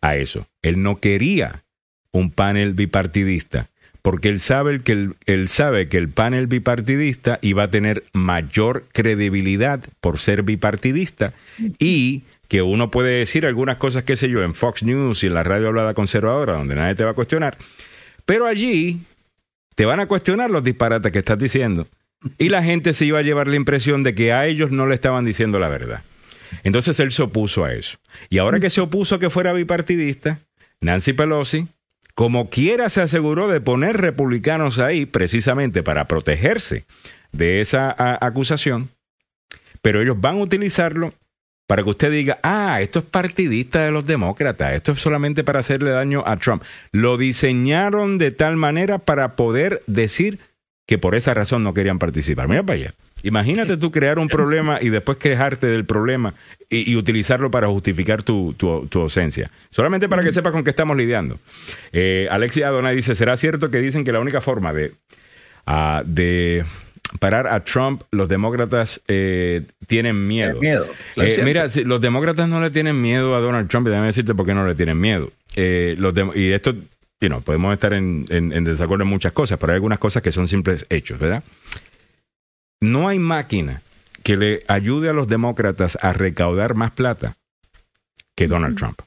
a 0.00 0.16
eso. 0.16 0.46
Él 0.62 0.82
no 0.82 1.00
quería 1.00 1.64
un 2.12 2.30
panel 2.30 2.74
bipartidista 2.74 3.68
porque 4.02 4.28
él 4.28 4.38
sabe 4.38 4.80
que 4.80 4.92
el, 4.92 5.16
él 5.26 5.48
sabe 5.48 5.88
que 5.88 5.98
el 5.98 6.08
panel 6.08 6.46
bipartidista 6.46 7.38
iba 7.42 7.64
a 7.64 7.70
tener 7.70 8.04
mayor 8.12 8.84
credibilidad 8.92 9.84
por 10.00 10.18
ser 10.18 10.42
bipartidista 10.42 11.34
y 11.78 12.22
que 12.48 12.62
uno 12.62 12.90
puede 12.90 13.18
decir 13.18 13.44
algunas 13.44 13.76
cosas, 13.76 14.04
qué 14.04 14.16
sé 14.16 14.30
yo, 14.30 14.42
en 14.42 14.54
Fox 14.54 14.82
News 14.82 15.22
y 15.22 15.26
en 15.26 15.34
la 15.34 15.42
radio 15.42 15.68
hablada 15.68 15.94
conservadora, 15.94 16.54
donde 16.54 16.74
nadie 16.74 16.94
te 16.94 17.04
va 17.04 17.10
a 17.10 17.14
cuestionar, 17.14 17.58
pero 18.24 18.46
allí 18.46 19.00
te 19.74 19.84
van 19.84 20.00
a 20.00 20.06
cuestionar 20.06 20.50
los 20.50 20.64
disparates 20.64 21.12
que 21.12 21.18
estás 21.18 21.38
diciendo 21.38 21.86
y 22.38 22.48
la 22.48 22.62
gente 22.62 22.94
se 22.94 23.04
iba 23.04 23.18
a 23.18 23.22
llevar 23.22 23.48
la 23.48 23.56
impresión 23.56 24.02
de 24.02 24.14
que 24.14 24.32
a 24.32 24.46
ellos 24.46 24.70
no 24.70 24.86
le 24.86 24.94
estaban 24.94 25.24
diciendo 25.24 25.58
la 25.58 25.68
verdad. 25.68 26.02
Entonces 26.64 26.98
él 27.00 27.12
se 27.12 27.22
opuso 27.22 27.64
a 27.64 27.72
eso. 27.72 27.98
Y 28.30 28.38
ahora 28.38 28.60
que 28.60 28.70
se 28.70 28.80
opuso 28.80 29.14
a 29.14 29.18
que 29.20 29.30
fuera 29.30 29.52
bipartidista, 29.52 30.40
Nancy 30.80 31.12
Pelosi, 31.12 31.68
como 32.14 32.50
quiera, 32.50 32.88
se 32.88 33.00
aseguró 33.00 33.48
de 33.48 33.60
poner 33.60 33.96
republicanos 33.96 34.78
ahí 34.78 35.06
precisamente 35.06 35.82
para 35.82 36.08
protegerse 36.08 36.84
de 37.32 37.60
esa 37.60 37.94
acusación, 38.24 38.90
pero 39.82 40.02
ellos 40.02 40.20
van 40.20 40.36
a 40.36 40.42
utilizarlo 40.42 41.14
para 41.68 41.82
que 41.82 41.90
usted 41.90 42.10
diga, 42.10 42.38
ah, 42.42 42.80
esto 42.80 43.00
es 43.00 43.04
partidista 43.04 43.84
de 43.84 43.90
los 43.90 44.06
demócratas, 44.06 44.72
esto 44.72 44.92
es 44.92 45.00
solamente 45.00 45.44
para 45.44 45.60
hacerle 45.60 45.90
daño 45.90 46.24
a 46.26 46.38
Trump. 46.38 46.62
Lo 46.92 47.18
diseñaron 47.18 48.16
de 48.16 48.30
tal 48.30 48.56
manera 48.56 48.98
para 48.98 49.36
poder 49.36 49.82
decir 49.86 50.40
que 50.86 50.96
por 50.96 51.14
esa 51.14 51.34
razón 51.34 51.62
no 51.62 51.74
querían 51.74 51.98
participar. 51.98 52.48
Mira 52.48 52.62
para 52.62 52.78
allá. 52.78 52.94
Imagínate 53.22 53.76
tú 53.76 53.90
crear 53.90 54.18
un 54.18 54.28
problema 54.28 54.78
y 54.80 54.90
después 54.90 55.18
quejarte 55.18 55.66
del 55.66 55.84
problema 55.84 56.34
y, 56.70 56.94
utilizarlo 56.96 57.50
para 57.50 57.68
justificar 57.68 58.22
tu, 58.22 58.54
ausencia. 58.94 59.50
Solamente 59.70 60.08
para 60.08 60.22
que 60.22 60.32
sepas 60.32 60.52
con 60.52 60.64
qué 60.64 60.70
estamos 60.70 60.96
lidiando. 60.96 61.38
Eh, 61.92 62.28
Alexia 62.30 62.68
Adonai 62.68 62.94
dice, 62.94 63.14
¿será 63.14 63.36
cierto 63.36 63.70
que 63.70 63.78
dicen 63.78 64.04
que 64.04 64.12
la 64.12 64.20
única 64.20 64.40
forma 64.40 64.72
de, 64.72 64.92
ah, 65.66 66.02
de 66.04 66.64
parar 67.18 67.46
a 67.48 67.64
Trump, 67.64 68.02
los 68.10 68.28
demócratas 68.28 69.00
eh, 69.08 69.62
tienen 69.86 70.26
miedo. 70.26 70.60
Eh, 71.16 71.40
mira, 71.44 71.66
los 71.84 72.00
demócratas 72.00 72.48
no 72.48 72.60
le 72.60 72.70
tienen 72.70 73.00
miedo 73.00 73.34
a 73.34 73.40
Donald 73.40 73.68
Trump 73.68 73.86
y 73.86 73.90
déjame 73.90 74.08
decirte 74.08 74.34
por 74.34 74.46
qué 74.46 74.54
no 74.54 74.66
le 74.66 74.74
tienen 74.74 75.00
miedo. 75.00 75.32
los 75.56 76.14
y 76.34 76.52
esto 76.52 76.74
podemos 77.44 77.72
estar 77.72 77.94
en, 77.94 78.24
desacuerdo 78.64 79.02
en 79.02 79.10
muchas 79.10 79.32
cosas, 79.32 79.58
pero 79.58 79.72
hay 79.72 79.76
algunas 79.76 79.98
cosas 79.98 80.22
que 80.22 80.30
son 80.30 80.46
simples 80.46 80.86
hechos, 80.88 81.18
¿verdad? 81.18 81.42
No 82.80 83.08
hay 83.08 83.18
máquina 83.18 83.82
que 84.22 84.36
le 84.36 84.62
ayude 84.68 85.08
a 85.08 85.12
los 85.12 85.28
demócratas 85.28 85.98
a 86.00 86.12
recaudar 86.12 86.74
más 86.74 86.92
plata 86.92 87.36
que 88.36 88.46
Donald 88.46 88.76
Trump. 88.76 89.00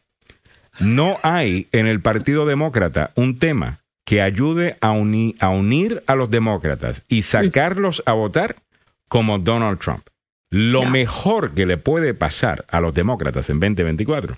No 0.79 1.17
hay 1.23 1.67
en 1.71 1.87
el 1.87 2.01
Partido 2.01 2.45
Demócrata 2.45 3.11
un 3.15 3.37
tema 3.37 3.81
que 4.05 4.21
ayude 4.21 4.77
a, 4.81 4.89
a 4.89 5.49
unir 5.49 6.03
a 6.07 6.15
los 6.15 6.29
demócratas 6.29 7.03
y 7.07 7.21
sacarlos 7.21 8.03
a 8.05 8.13
votar 8.13 8.57
como 9.07 9.39
Donald 9.39 9.79
Trump. 9.79 10.07
Lo 10.49 10.85
mejor 10.85 11.53
que 11.53 11.65
le 11.65 11.77
puede 11.77 12.13
pasar 12.13 12.65
a 12.67 12.81
los 12.81 12.93
demócratas 12.93 13.49
en 13.49 13.59
2024 13.59 14.37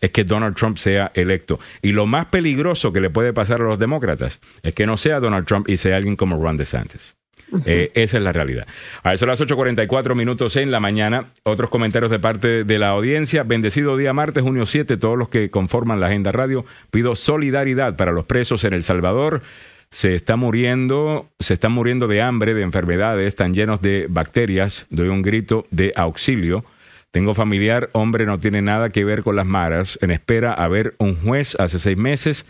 es 0.00 0.10
que 0.12 0.22
Donald 0.22 0.54
Trump 0.54 0.76
sea 0.76 1.10
electo. 1.14 1.58
Y 1.82 1.92
lo 1.92 2.06
más 2.06 2.26
peligroso 2.26 2.92
que 2.92 3.00
le 3.00 3.10
puede 3.10 3.32
pasar 3.32 3.60
a 3.62 3.64
los 3.64 3.78
demócratas 3.78 4.40
es 4.62 4.74
que 4.74 4.86
no 4.86 4.96
sea 4.96 5.18
Donald 5.18 5.46
Trump 5.46 5.68
y 5.68 5.76
sea 5.76 5.96
alguien 5.96 6.14
como 6.14 6.40
Ron 6.40 6.56
DeSantis. 6.56 7.16
Eh, 7.66 7.90
esa 7.94 8.18
es 8.18 8.22
la 8.22 8.32
realidad. 8.32 8.66
A 9.02 9.14
eso 9.14 9.26
las 9.26 9.40
8.44 9.40 10.14
minutos 10.14 10.56
en 10.56 10.70
la 10.70 10.80
mañana. 10.80 11.28
Otros 11.44 11.70
comentarios 11.70 12.10
de 12.10 12.18
parte 12.18 12.64
de 12.64 12.78
la 12.78 12.88
audiencia. 12.90 13.42
Bendecido 13.42 13.96
día 13.96 14.12
martes, 14.12 14.42
junio 14.42 14.66
7. 14.66 14.96
Todos 14.96 15.18
los 15.18 15.28
que 15.28 15.50
conforman 15.50 16.00
la 16.00 16.08
agenda 16.08 16.32
radio. 16.32 16.64
Pido 16.90 17.14
solidaridad 17.14 17.96
para 17.96 18.12
los 18.12 18.26
presos 18.26 18.64
en 18.64 18.74
El 18.74 18.82
Salvador. 18.82 19.42
Se 19.90 20.14
está 20.14 20.36
muriendo, 20.36 21.30
se 21.38 21.54
están 21.54 21.72
muriendo 21.72 22.08
de 22.08 22.20
hambre, 22.20 22.52
de 22.52 22.60
enfermedades, 22.60 23.26
están 23.26 23.54
llenos 23.54 23.80
de 23.80 24.06
bacterias. 24.10 24.86
Doy 24.90 25.08
un 25.08 25.22
grito 25.22 25.66
de 25.70 25.94
auxilio. 25.96 26.64
Tengo 27.10 27.34
familiar, 27.34 27.88
hombre, 27.92 28.26
no 28.26 28.38
tiene 28.38 28.60
nada 28.60 28.90
que 28.90 29.02
ver 29.04 29.22
con 29.22 29.34
las 29.34 29.46
maras. 29.46 29.98
En 30.02 30.10
espera 30.10 30.52
a 30.52 30.68
ver 30.68 30.94
un 30.98 31.16
juez 31.16 31.58
hace 31.58 31.78
seis 31.78 31.96
meses 31.96 32.44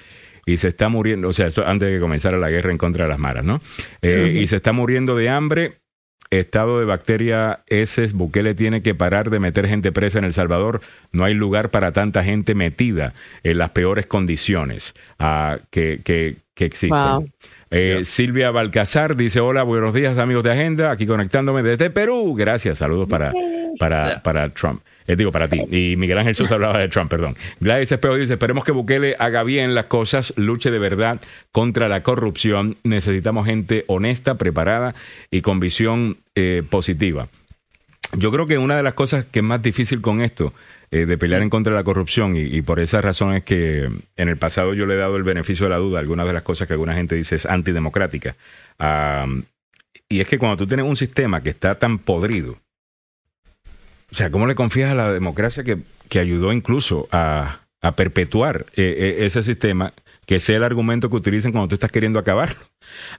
y 0.48 0.56
se 0.56 0.68
está 0.68 0.88
muriendo, 0.88 1.28
o 1.28 1.32
sea, 1.34 1.48
esto 1.48 1.66
antes 1.66 1.88
de 1.88 1.94
que 1.96 2.00
comenzara 2.00 2.38
la 2.38 2.48
guerra 2.48 2.70
en 2.70 2.78
contra 2.78 3.04
de 3.04 3.10
las 3.10 3.18
maras, 3.18 3.44
¿no? 3.44 3.60
Eh, 4.00 4.38
y 4.40 4.46
se 4.46 4.56
está 4.56 4.72
muriendo 4.72 5.14
de 5.14 5.28
hambre. 5.28 5.74
Estado 6.30 6.78
de 6.78 6.84
bacteria 6.84 7.60
S, 7.68 8.06
Bukele 8.12 8.54
tiene 8.54 8.82
que 8.82 8.94
parar 8.94 9.30
de 9.30 9.40
meter 9.40 9.66
gente 9.66 9.92
presa 9.92 10.18
en 10.18 10.24
El 10.24 10.34
Salvador. 10.34 10.80
No 11.12 11.24
hay 11.24 11.32
lugar 11.32 11.70
para 11.70 11.92
tanta 11.92 12.22
gente 12.22 12.54
metida 12.54 13.14
en 13.42 13.56
las 13.56 13.70
peores 13.70 14.06
condiciones 14.06 14.94
uh, 15.20 15.58
que, 15.70 16.00
que, 16.04 16.36
que, 16.54 16.66
existen. 16.66 17.32
Eh, 17.70 18.00
Silvia 18.04 18.50
Balcazar 18.50 19.16
dice, 19.16 19.40
hola, 19.40 19.62
buenos 19.62 19.92
días 19.92 20.16
amigos 20.18 20.42
de 20.44 20.52
Agenda, 20.52 20.90
aquí 20.90 21.06
conectándome 21.06 21.62
desde 21.62 21.90
Perú. 21.90 22.34
Gracias, 22.34 22.78
saludos 22.78 23.08
para, 23.08 23.32
para, 23.78 24.22
para 24.22 24.48
Trump. 24.50 24.80
Eh, 25.06 25.16
digo, 25.16 25.32
para 25.32 25.48
ti. 25.48 25.60
Y 25.70 25.96
Miguel 25.96 26.18
Ángel 26.18 26.34
Sosa 26.34 26.54
hablaba 26.54 26.78
de 26.78 26.88
Trump, 26.88 27.10
perdón. 27.10 27.34
Gladys 27.60 27.92
Espejo 27.92 28.16
dice, 28.16 28.34
esperemos 28.34 28.64
que 28.64 28.72
Bukele 28.72 29.16
haga 29.18 29.42
bien 29.42 29.74
las 29.74 29.86
cosas, 29.86 30.34
luche 30.36 30.70
de 30.70 30.78
verdad 30.78 31.20
contra 31.50 31.88
la 31.88 32.02
corrupción. 32.02 32.76
Necesitamos 32.84 33.46
gente 33.46 33.84
honesta, 33.86 34.36
preparada 34.36 34.94
y 35.30 35.40
con 35.40 35.60
visión 35.60 36.18
eh, 36.34 36.62
positiva. 36.68 37.28
Yo 38.16 38.30
creo 38.30 38.46
que 38.46 38.58
una 38.58 38.76
de 38.76 38.82
las 38.82 38.94
cosas 38.94 39.24
que 39.24 39.40
es 39.40 39.44
más 39.44 39.62
difícil 39.62 40.00
con 40.00 40.22
esto, 40.22 40.54
eh, 40.90 41.06
de 41.06 41.18
pelear 41.18 41.42
en 41.42 41.50
contra 41.50 41.72
de 41.72 41.78
la 41.78 41.84
corrupción, 41.84 42.34
y, 42.36 42.62
por 42.62 42.80
esa 42.80 43.00
razón 43.00 43.34
es 43.34 43.44
que 43.44 43.90
en 44.16 44.28
el 44.28 44.36
pasado 44.36 44.74
yo 44.74 44.86
le 44.86 44.94
he 44.94 44.96
dado 44.98 45.16
el 45.16 45.22
beneficio 45.22 45.66
de 45.66 45.70
la 45.70 45.78
duda, 45.78 45.98
algunas 45.98 46.26
de 46.26 46.32
las 46.32 46.42
cosas 46.42 46.66
que 46.66 46.74
alguna 46.74 46.94
gente 46.94 47.14
dice 47.14 47.36
es 47.36 47.46
antidemocrática. 47.46 48.36
y 50.08 50.20
es 50.20 50.26
que 50.26 50.38
cuando 50.38 50.56
tú 50.56 50.66
tienes 50.66 50.86
un 50.86 50.96
sistema 50.96 51.42
que 51.42 51.50
está 51.50 51.78
tan 51.78 51.98
podrido, 51.98 52.58
o 54.10 54.14
sea, 54.14 54.30
¿cómo 54.30 54.46
le 54.46 54.54
confías 54.54 54.90
a 54.90 54.94
la 54.94 55.12
democracia 55.12 55.64
que, 55.64 55.78
que 56.08 56.18
ayudó 56.18 56.52
incluso 56.52 57.08
a, 57.12 57.60
a 57.80 57.92
perpetuar 57.92 58.66
eh, 58.74 58.94
eh, 58.98 59.26
ese 59.26 59.42
sistema 59.42 59.92
que 60.26 60.40
sea 60.40 60.56
el 60.56 60.64
argumento 60.64 61.08
que 61.10 61.16
utilicen 61.16 61.52
cuando 61.52 61.68
tú 61.68 61.74
estás 61.74 61.92
queriendo 61.92 62.18
acabarlo? 62.18 62.58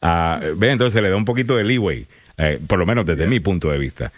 Ah, 0.01 0.41
ve, 0.57 0.71
entonces 0.71 0.93
se 0.93 1.01
le 1.01 1.09
da 1.09 1.15
un 1.15 1.25
poquito 1.25 1.55
de 1.55 1.63
leeway, 1.63 2.07
eh, 2.37 2.59
por 2.65 2.79
lo 2.79 2.85
menos 2.85 3.05
desde 3.05 3.27
mi 3.27 3.39
punto 3.39 3.69
de 3.69 3.77
vista. 3.77 4.11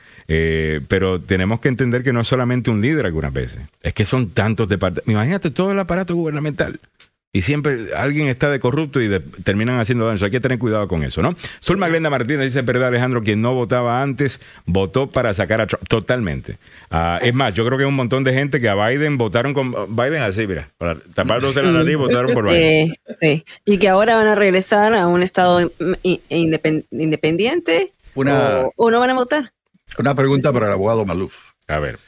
Pero 0.87 1.19
tenemos 1.19 1.59
que 1.59 1.67
entender 1.67 2.03
que 2.03 2.13
no 2.13 2.21
es 2.21 2.27
solamente 2.27 2.69
un 2.69 2.81
líder 2.81 3.05
algunas 3.05 3.33
veces, 3.33 3.61
es 3.81 3.93
que 3.93 4.05
son 4.05 4.29
tantos 4.29 4.69
departamentos. 4.69 5.11
Imagínate 5.11 5.51
todo 5.51 5.71
el 5.71 5.79
aparato 5.79 6.15
gubernamental. 6.15 6.79
Y 7.33 7.43
siempre 7.43 7.77
alguien 7.95 8.27
está 8.27 8.49
de 8.49 8.59
corrupto 8.59 8.99
y 8.99 9.09
terminan 9.43 9.79
haciendo 9.79 10.05
daño. 10.05 10.19
Hay 10.21 10.31
que 10.31 10.41
tener 10.41 10.59
cuidado 10.59 10.89
con 10.89 11.03
eso, 11.03 11.21
¿no? 11.21 11.33
Zulma 11.63 11.87
Glenda 11.87 12.09
Martínez 12.09 12.47
dice, 12.47 12.61
verdad, 12.61 12.89
Alejandro, 12.89 13.23
quien 13.23 13.41
no 13.41 13.53
votaba 13.53 14.01
antes, 14.01 14.41
votó 14.65 15.07
para 15.07 15.33
sacar 15.33 15.61
a 15.61 15.67
Trump. 15.67 15.87
Totalmente. 15.87 16.57
Ah, 16.89 17.19
es 17.21 17.33
más, 17.33 17.53
yo 17.53 17.65
creo 17.65 17.77
que 17.77 17.85
hay 17.85 17.87
un 17.87 17.95
montón 17.95 18.25
de 18.25 18.33
gente 18.33 18.59
que 18.59 18.67
a 18.67 18.75
Biden 18.75 19.17
votaron 19.17 19.53
con 19.53 19.71
Biden 19.95 20.21
así, 20.23 20.45
mira, 20.45 20.71
para 20.77 20.99
taparse 21.13 21.63
la 21.63 21.71
nariz, 21.71 21.95
votaron 21.95 22.33
por 22.33 22.49
Biden. 22.49 22.91
sí, 23.17 23.45
y 23.63 23.77
que 23.77 23.87
ahora 23.87 24.17
van 24.17 24.27
a 24.27 24.35
regresar 24.35 24.93
a 24.93 25.07
un 25.07 25.23
estado 25.23 25.71
independiente 26.03 27.93
una, 28.13 28.65
o 28.75 28.91
no 28.91 28.99
van 28.99 29.09
a 29.09 29.13
votar. 29.13 29.53
Una 29.97 30.15
pregunta 30.15 30.51
para 30.51 30.68
el 30.68 30.73
abogado 30.73 31.05
Maluf. 31.05 31.51
A 31.68 31.80
ver. 31.80 31.99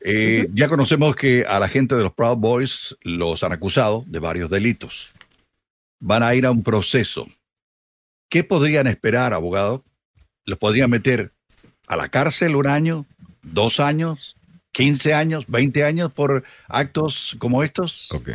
Eh, 0.00 0.48
ya 0.52 0.68
conocemos 0.68 1.14
que 1.14 1.44
a 1.46 1.58
la 1.60 1.68
gente 1.68 1.94
de 1.94 2.02
los 2.02 2.12
Proud 2.12 2.36
Boys 2.38 2.96
los 3.02 3.42
han 3.44 3.52
acusado 3.52 4.04
de 4.06 4.18
varios 4.18 4.50
delitos. 4.50 5.12
Van 6.00 6.22
a 6.22 6.34
ir 6.34 6.44
a 6.46 6.50
un 6.50 6.62
proceso. 6.62 7.26
¿Qué 8.28 8.42
podrían 8.42 8.86
esperar, 8.86 9.32
abogado? 9.32 9.84
¿Los 10.44 10.58
podrían 10.58 10.90
meter 10.90 11.32
a 11.86 11.96
la 11.96 12.08
cárcel 12.08 12.56
un 12.56 12.66
año, 12.66 13.06
dos 13.42 13.78
años, 13.78 14.36
quince 14.72 15.14
años, 15.14 15.44
veinte 15.46 15.84
años 15.84 16.10
por 16.12 16.42
actos 16.68 17.36
como 17.38 17.62
estos? 17.62 18.10
Ok. 18.10 18.30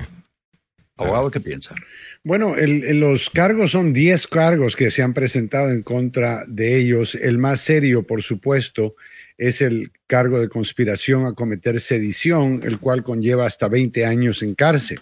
Abogado, 0.98 1.32
¿qué 1.32 1.40
piensa? 1.40 1.76
Bueno, 2.24 2.56
los 2.58 3.30
cargos 3.30 3.72
son 3.72 3.94
diez 3.94 4.28
cargos 4.28 4.76
que 4.76 4.92
se 4.92 5.04
han 5.04 5.14
presentado 5.14 5.70
en 5.70 5.84
contra 5.84 6.44
de 6.48 6.78
ellos. 6.78 7.16
El 7.16 7.38
más 7.38 7.62
serio, 7.62 8.04
por 8.04 8.22
supuesto, 8.22 8.96
es 9.38 9.62
el 9.62 9.92
cargo 10.08 10.42
de 10.42 10.50
conspiración 10.50 11.26
a 11.26 11.34
cometer 11.34 11.80
sedición, 11.80 12.62
el 12.64 12.80
cual 12.80 13.04
conlleva 13.04 13.46
hasta 13.46 13.68
20 13.68 14.06
años 14.06 14.42
en 14.42 14.56
cárcel. 14.56 15.00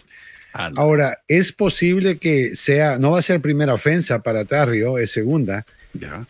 Ahora, 0.53 1.19
es 1.27 1.51
posible 1.51 2.17
que 2.17 2.55
sea, 2.55 2.97
no 2.97 3.11
va 3.11 3.19
a 3.19 3.21
ser 3.21 3.41
primera 3.41 3.73
ofensa 3.73 4.21
para 4.21 4.45
Tarrio, 4.45 4.97
es 4.97 5.11
segunda. 5.11 5.65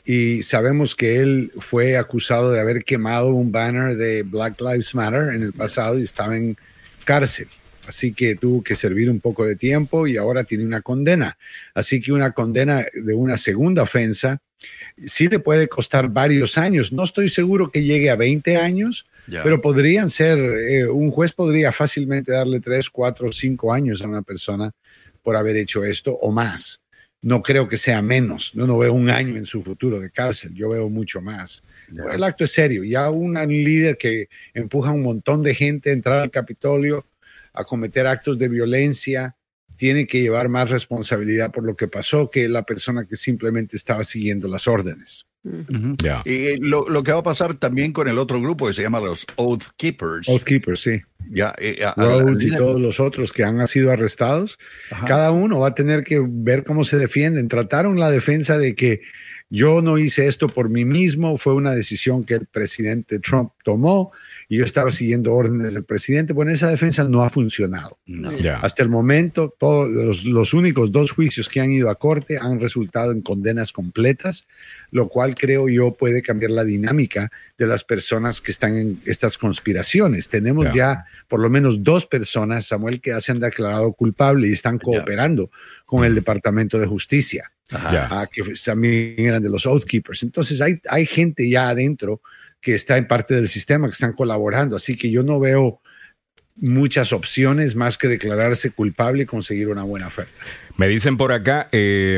Y 0.05 0.41
sabemos 0.43 0.95
que 0.95 1.19
él 1.19 1.51
fue 1.59 1.97
acusado 1.97 2.51
de 2.51 2.59
haber 2.59 2.83
quemado 2.83 3.27
un 3.27 3.51
banner 3.51 3.95
de 3.95 4.23
Black 4.23 4.59
Lives 4.61 4.95
Matter 4.95 5.33
en 5.33 5.43
el 5.43 5.53
pasado 5.53 5.99
y 5.99 6.03
estaba 6.03 6.35
en 6.35 6.55
cárcel. 7.03 7.47
Así 7.87 8.13
que 8.13 8.35
tuvo 8.35 8.63
que 8.63 8.75
servir 8.75 9.09
un 9.09 9.19
poco 9.19 9.45
de 9.45 9.55
tiempo 9.55 10.07
y 10.07 10.17
ahora 10.17 10.43
tiene 10.43 10.65
una 10.65 10.81
condena. 10.81 11.37
Así 11.73 12.01
que 12.01 12.11
una 12.11 12.31
condena 12.31 12.83
de 12.93 13.13
una 13.13 13.37
segunda 13.37 13.83
ofensa 13.83 14.41
sí 15.05 15.27
le 15.27 15.39
puede 15.39 15.67
costar 15.67 16.09
varios 16.09 16.57
años. 16.57 16.93
No 16.93 17.03
estoy 17.03 17.29
seguro 17.29 17.71
que 17.71 17.83
llegue 17.83 18.09
a 18.09 18.15
20 18.15 18.57
años, 18.57 19.05
pero 19.43 19.61
podrían 19.61 20.09
ser, 20.09 20.37
eh, 20.37 20.87
un 20.87 21.11
juez 21.11 21.33
podría 21.33 21.71
fácilmente 21.71 22.31
darle 22.31 22.59
3, 22.59 22.89
4, 22.89 23.31
5 23.31 23.73
años 23.73 24.01
a 24.01 24.07
una 24.07 24.21
persona 24.21 24.71
por 25.21 25.35
haber 25.35 25.57
hecho 25.57 25.83
esto 25.83 26.13
o 26.13 26.31
más. 26.31 26.81
No 27.21 27.41
creo 27.41 27.67
que 27.67 27.77
sea 27.77 28.01
menos. 28.03 28.51
Yo 28.53 28.67
no 28.67 28.77
veo 28.77 28.93
un 28.93 29.09
año 29.09 29.35
en 29.35 29.45
su 29.45 29.63
futuro 29.63 29.99
de 29.99 30.11
cárcel, 30.11 30.53
yo 30.53 30.69
veo 30.69 30.89
mucho 30.89 31.21
más. 31.21 31.63
El 32.11 32.23
acto 32.23 32.43
es 32.43 32.51
serio. 32.51 32.83
Ya 32.83 33.09
un 33.09 33.33
líder 33.33 33.97
que 33.97 34.27
empuja 34.53 34.89
a 34.89 34.93
un 34.93 35.01
montón 35.01 35.41
de 35.41 35.55
gente 35.55 35.89
a 35.89 35.93
entrar 35.93 36.19
al 36.19 36.31
Capitolio 36.31 37.05
a 37.55 37.63
cometer 37.63 38.07
actos 38.07 38.37
de 38.37 38.47
violencia, 38.47 39.35
tiene 39.75 40.07
que 40.07 40.21
llevar 40.21 40.49
más 40.49 40.69
responsabilidad 40.69 41.51
por 41.51 41.63
lo 41.63 41.75
que 41.75 41.87
pasó 41.87 42.29
que 42.29 42.47
la 42.47 42.63
persona 42.63 43.05
que 43.05 43.15
simplemente 43.15 43.75
estaba 43.75 44.03
siguiendo 44.03 44.47
las 44.47 44.67
órdenes. 44.67 45.25
Y 46.25 46.57
lo, 46.57 47.03
que 47.03 47.11
va 47.11 47.19
a 47.19 47.23
pasar 47.23 47.53
también 47.55 47.91
con 47.91 48.07
el 48.07 48.17
otro 48.17 48.41
grupo 48.41 48.67
que 48.67 48.73
se 48.73 48.81
llama 48.81 48.99
los 48.99 49.27
Oath 49.35 49.63
Keepers. 49.77 50.27
Oath 50.27 50.43
Keepers, 50.43 50.79
sí. 50.79 51.01
Ya, 51.29 51.53
eh, 51.59 51.77
y 52.39 52.51
todos 52.51 52.79
los 52.79 52.99
otros 52.99 53.31
que 53.31 53.43
han 53.43 53.65
sido 53.67 53.91
arrestados, 53.91 54.57
cada 55.07 55.31
uno 55.31 55.59
va 55.59 55.69
a 55.69 55.75
tener 55.75 56.03
que 56.03 56.23
ver 56.27 56.63
cómo 56.63 56.83
se 56.83 56.97
defienden. 56.97 57.47
Trataron 57.47 57.99
la 57.99 58.09
defensa 58.09 58.57
de 58.57 58.75
que 58.75 59.01
yo 59.49 59.81
no 59.81 59.97
hice 59.97 60.27
esto 60.27 60.47
por 60.47 60.69
mí 60.69 60.85
mismo, 60.85 61.37
fue 61.37 61.53
una 61.53 61.73
decisión 61.73 62.23
que 62.23 62.35
el 62.35 62.47
presidente 62.47 63.19
Trump 63.19 63.51
tomó 63.63 64.11
y 64.47 64.57
yo 64.57 64.63
estaba 64.63 64.91
siguiendo 64.91 65.33
órdenes 65.33 65.73
del 65.73 65.83
presidente. 65.83 66.33
Bueno, 66.33 66.51
esa 66.51 66.69
defensa 66.69 67.03
no 67.03 67.23
ha 67.23 67.29
funcionado. 67.29 67.97
Hasta 68.61 68.83
el 68.83 68.89
momento, 68.89 69.53
todos 69.57 70.23
los, 70.23 70.53
únicos 70.53 70.91
dos 70.91 71.11
juicios 71.11 71.49
que 71.49 71.61
han 71.61 71.71
ido 71.71 71.89
a 71.89 71.95
corte 71.95 72.37
han 72.37 72.59
resultado 72.59 73.11
en 73.11 73.21
condenas 73.21 73.71
completas, 73.71 74.47
lo 74.91 75.09
cual 75.09 75.35
creo 75.35 75.67
yo 75.67 75.91
puede 75.91 76.21
cambiar 76.21 76.51
la 76.51 76.63
dinámica 76.63 77.31
de 77.57 77.67
las 77.67 77.83
personas 77.83 78.41
que 78.41 78.51
están 78.51 78.77
en 78.77 79.01
estas 79.05 79.37
conspiraciones. 79.37 80.29
Tenemos 80.29 80.67
ya 80.73 81.05
por 81.27 81.39
lo 81.39 81.49
menos 81.49 81.83
dos 81.83 82.05
personas, 82.05 82.67
Samuel, 82.67 83.01
que 83.01 83.09
ya 83.09 83.21
se 83.21 83.31
han 83.31 83.39
declarado 83.39 83.93
culpables 83.93 84.49
y 84.49 84.53
están 84.53 84.77
cooperando 84.77 85.49
con 85.85 86.05
el 86.05 86.13
Departamento 86.13 86.77
de 86.77 86.85
Justicia, 86.85 87.51
ah, 87.71 88.27
que 88.31 88.43
también 88.63 89.15
eran 89.17 89.41
de 89.41 89.49
los 89.49 89.65
Oath 89.65 89.85
Keepers. 89.85 90.21
Entonces 90.23 90.61
hay, 90.61 90.79
hay 90.89 91.05
gente 91.05 91.49
ya 91.49 91.69
adentro 91.69 92.21
que 92.65 92.73
está 92.73 92.97
en 92.97 93.05
parte 93.07 93.35
del 93.35 93.47
sistema, 93.47 93.85
que 93.85 93.91
están 93.91 94.13
colaborando. 94.13 94.75
Así 94.75 94.97
que 94.97 95.11
yo 95.11 95.21
no 95.21 95.39
veo 95.39 95.81
muchas 96.55 97.13
opciones 97.13 97.75
más 97.75 97.99
que 97.99 98.07
declararse 98.07 98.71
culpable 98.71 99.21
y 99.21 99.25
conseguir 99.27 99.67
una 99.67 99.83
buena 99.83 100.07
oferta. 100.07 100.33
Me 100.75 100.87
dicen 100.87 101.15
por 101.15 101.31
acá, 101.31 101.69
eh, 101.71 102.17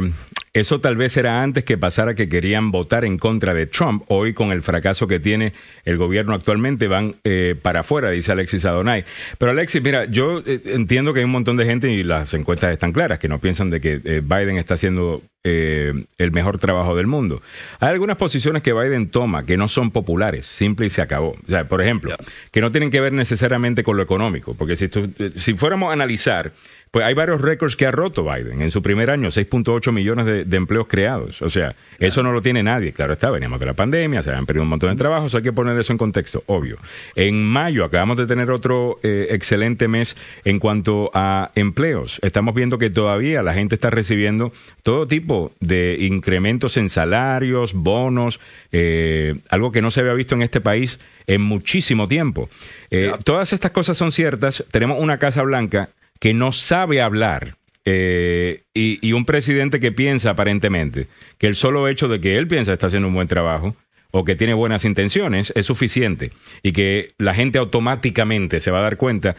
eso 0.54 0.82
tal 0.82 0.98
vez 0.98 1.16
era 1.18 1.44
antes 1.44 1.64
que 1.64 1.78
pasara 1.78 2.16
que 2.16 2.30
querían 2.30 2.72
votar 2.72 3.06
en 3.06 3.18
contra 3.18 3.54
de 3.54 3.68
Trump. 3.68 4.04
Hoy, 4.08 4.34
con 4.34 4.52
el 4.52 4.62
fracaso 4.62 5.08
que 5.08 5.20
tiene 5.20 5.54
el 5.86 5.98
gobierno 5.98 6.34
actualmente, 6.34 6.88
van 6.88 7.16
eh, 7.24 7.56
para 7.62 7.82
afuera, 7.82 8.10
dice 8.10 8.32
Alexis 8.32 8.66
Adonai. 8.66 9.06
Pero 9.38 9.52
Alexis, 9.52 9.82
mira, 9.82 10.06
yo 10.06 10.44
eh, 10.46 10.62
entiendo 10.66 11.14
que 11.14 11.20
hay 11.20 11.26
un 11.26 11.32
montón 11.32 11.58
de 11.58 11.66
gente 11.66 11.92
y 11.92 12.04
las 12.04 12.34
encuestas 12.34 12.72
están 12.72 12.94
claras, 12.94 13.20
que 13.20 13.28
no 13.28 13.40
piensan 13.40 13.70
de 13.70 13.82
que 13.82 13.98
Biden 14.22 14.58
está 14.58 14.74
haciendo 14.76 15.22
el 15.44 16.32
mejor 16.34 16.60
trabajo 16.60 16.94
del 16.94 17.08
mundo. 17.08 17.42
Hay 17.80 17.94
algunas 17.94 18.18
posiciones 18.18 18.62
que 18.64 18.74
Biden 18.74 19.10
toma 19.10 19.46
que 19.46 19.56
no 19.56 19.70
son 19.70 19.92
populares, 19.92 20.46
simple 20.46 20.88
y 20.88 20.90
se 20.90 21.02
acabó. 21.02 21.38
O 21.42 21.48
sea, 21.48 21.66
por 21.70 21.82
ejemplo, 21.82 22.14
que 22.52 22.60
no 22.60 22.70
tienen 22.72 22.90
que 22.90 23.00
ver 23.00 23.14
necesariamente 23.14 23.82
con 23.82 23.96
lo 23.96 24.04
económico, 24.04 24.56
porque 24.56 24.76
si, 24.76 24.90
si 25.38 25.54
fuéramos 25.54 25.92
a 25.92 25.94
analizar 25.94 26.52
pues 26.92 27.06
hay 27.06 27.14
varios 27.14 27.42
récords 27.42 27.76
que 27.76 27.86
ha 27.86 27.92
roto 27.92 28.24
Biden. 28.24 28.62
En 28.62 28.72
su 28.72 28.82
primer 28.82 29.10
año, 29.10 29.30
6.8 29.30 29.92
millones 29.92 30.26
de, 30.26 30.58
empleos 30.58 30.88
creados. 30.88 31.42
O 31.42 31.50
sea, 31.50 31.76
eso 32.00 32.24
no 32.24 32.32
lo 32.32 32.42
tiene 32.42 32.64
nadie. 32.64 32.94
Claro 32.94 33.14
está, 33.14 33.30
veníamos 33.30 33.60
de 33.60 33.66
la 33.66 33.74
pandemia, 33.74 34.22
se 34.22 34.32
habían 34.32 34.46
perdido 34.46 34.64
un 34.64 34.70
montón 34.70 34.90
de 34.90 34.96
trabajos, 34.96 35.36
hay 35.36 35.42
que 35.42 35.54
poner 35.54 35.78
eso 35.78 35.92
en 35.92 35.98
contexto, 35.98 36.44
obvio. 36.48 36.78
En 37.16 37.44
mayo 37.44 37.86
acabamos 37.86 38.18
de 38.18 38.26
tener 38.26 38.52
otro 38.52 39.00
eh, 39.04 39.28
excelente 39.32 39.88
mes 39.88 40.16
en 40.46 40.60
cuanto 40.60 41.12
a 41.14 41.52
empleos. 41.56 42.20
Estamos 42.22 42.56
viendo 42.56 42.78
que 42.78 42.90
todavía 42.90 43.44
la 43.44 43.54
gente 43.54 43.76
está 43.76 43.90
recibiendo 43.90 44.52
todo 44.84 45.08
tipo 45.08 45.52
de 45.60 45.98
incrementos 46.00 46.78
en 46.78 46.90
salarios, 46.90 47.74
bonos, 47.74 48.40
eh, 48.72 49.36
algo 49.50 49.72
que 49.72 49.82
no 49.82 49.92
se 49.92 50.00
había 50.00 50.14
visto 50.14 50.36
en 50.36 50.42
este 50.42 50.62
país 50.62 51.00
en 51.28 51.42
muchísimo 51.42 52.08
tiempo. 52.08 52.50
Eh, 52.90 53.12
todas 53.24 53.54
estas 53.54 53.72
cosas 53.72 53.98
son 53.98 54.12
ciertas. 54.12 54.64
Tenemos 54.72 55.00
una 55.00 55.20
Casa 55.20 55.44
Blanca 55.44 55.90
que 56.20 56.34
no 56.34 56.52
sabe 56.52 57.02
hablar. 57.02 57.56
Eh, 57.90 58.64
y, 58.74 59.14
un 59.14 59.24
presidente 59.24 59.80
que 59.80 59.94
piensa 59.94 60.32
aparentemente 60.32 61.08
que 61.38 61.48
el 61.48 61.56
solo 61.56 61.88
hecho 61.88 62.10
de 62.10 62.20
que 62.20 62.38
él 62.38 62.46
piensa 62.46 62.74
está 62.74 62.88
haciendo 62.88 63.08
un 63.08 63.14
buen 63.14 63.30
trabajo 63.30 63.78
o 64.12 64.26
que 64.26 64.36
tiene 64.36 64.54
buenas 64.54 64.84
intenciones 64.84 65.54
es 65.56 65.68
suficiente 65.68 66.34
y 66.64 66.74
que 66.74 67.14
la 67.18 67.34
gente 67.34 67.60
automáticamente 67.60 68.60
se 68.60 68.72
va 68.72 68.80
a 68.80 68.82
dar 68.82 68.98
cuenta 68.98 69.38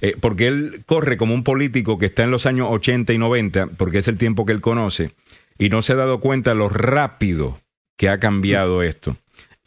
eh, 0.00 0.16
porque 0.18 0.46
él 0.46 0.82
corre 0.86 1.18
como 1.18 1.34
un 1.34 1.44
político 1.44 1.98
que 1.98 2.06
está 2.06 2.22
en 2.22 2.30
los 2.30 2.46
años 2.46 2.68
80 2.70 3.12
y 3.12 3.18
90 3.18 3.66
porque 3.76 3.98
es 3.98 4.08
el 4.08 4.16
tiempo 4.16 4.46
que 4.46 4.52
él 4.52 4.62
conoce 4.62 5.10
y 5.58 5.68
no 5.68 5.82
se 5.82 5.92
ha 5.92 5.96
dado 5.96 6.20
cuenta 6.20 6.54
lo 6.54 6.70
rápido 6.70 7.60
que 7.98 8.08
ha 8.08 8.18
cambiado 8.18 8.82
esto 8.82 9.18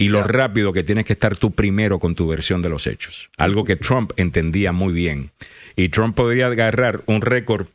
y 0.03 0.09
lo 0.09 0.21
rápido 0.21 0.73
que 0.73 0.83
tienes 0.83 1.05
que 1.05 1.13
estar 1.13 1.37
tú 1.37 1.51
primero 1.51 1.97
con 1.97 2.13
tu 2.13 2.27
versión 2.27 2.61
de 2.61 2.67
los 2.67 2.87
hechos. 2.87 3.29
Algo 3.37 3.63
que 3.63 3.77
Trump 3.77 4.11
entendía 4.17 4.73
muy 4.73 4.91
bien. 4.91 5.31
Y 5.77 5.87
Trump 5.87 6.13
podría 6.13 6.47
agarrar 6.47 7.03
un 7.05 7.21
récord, 7.21 7.67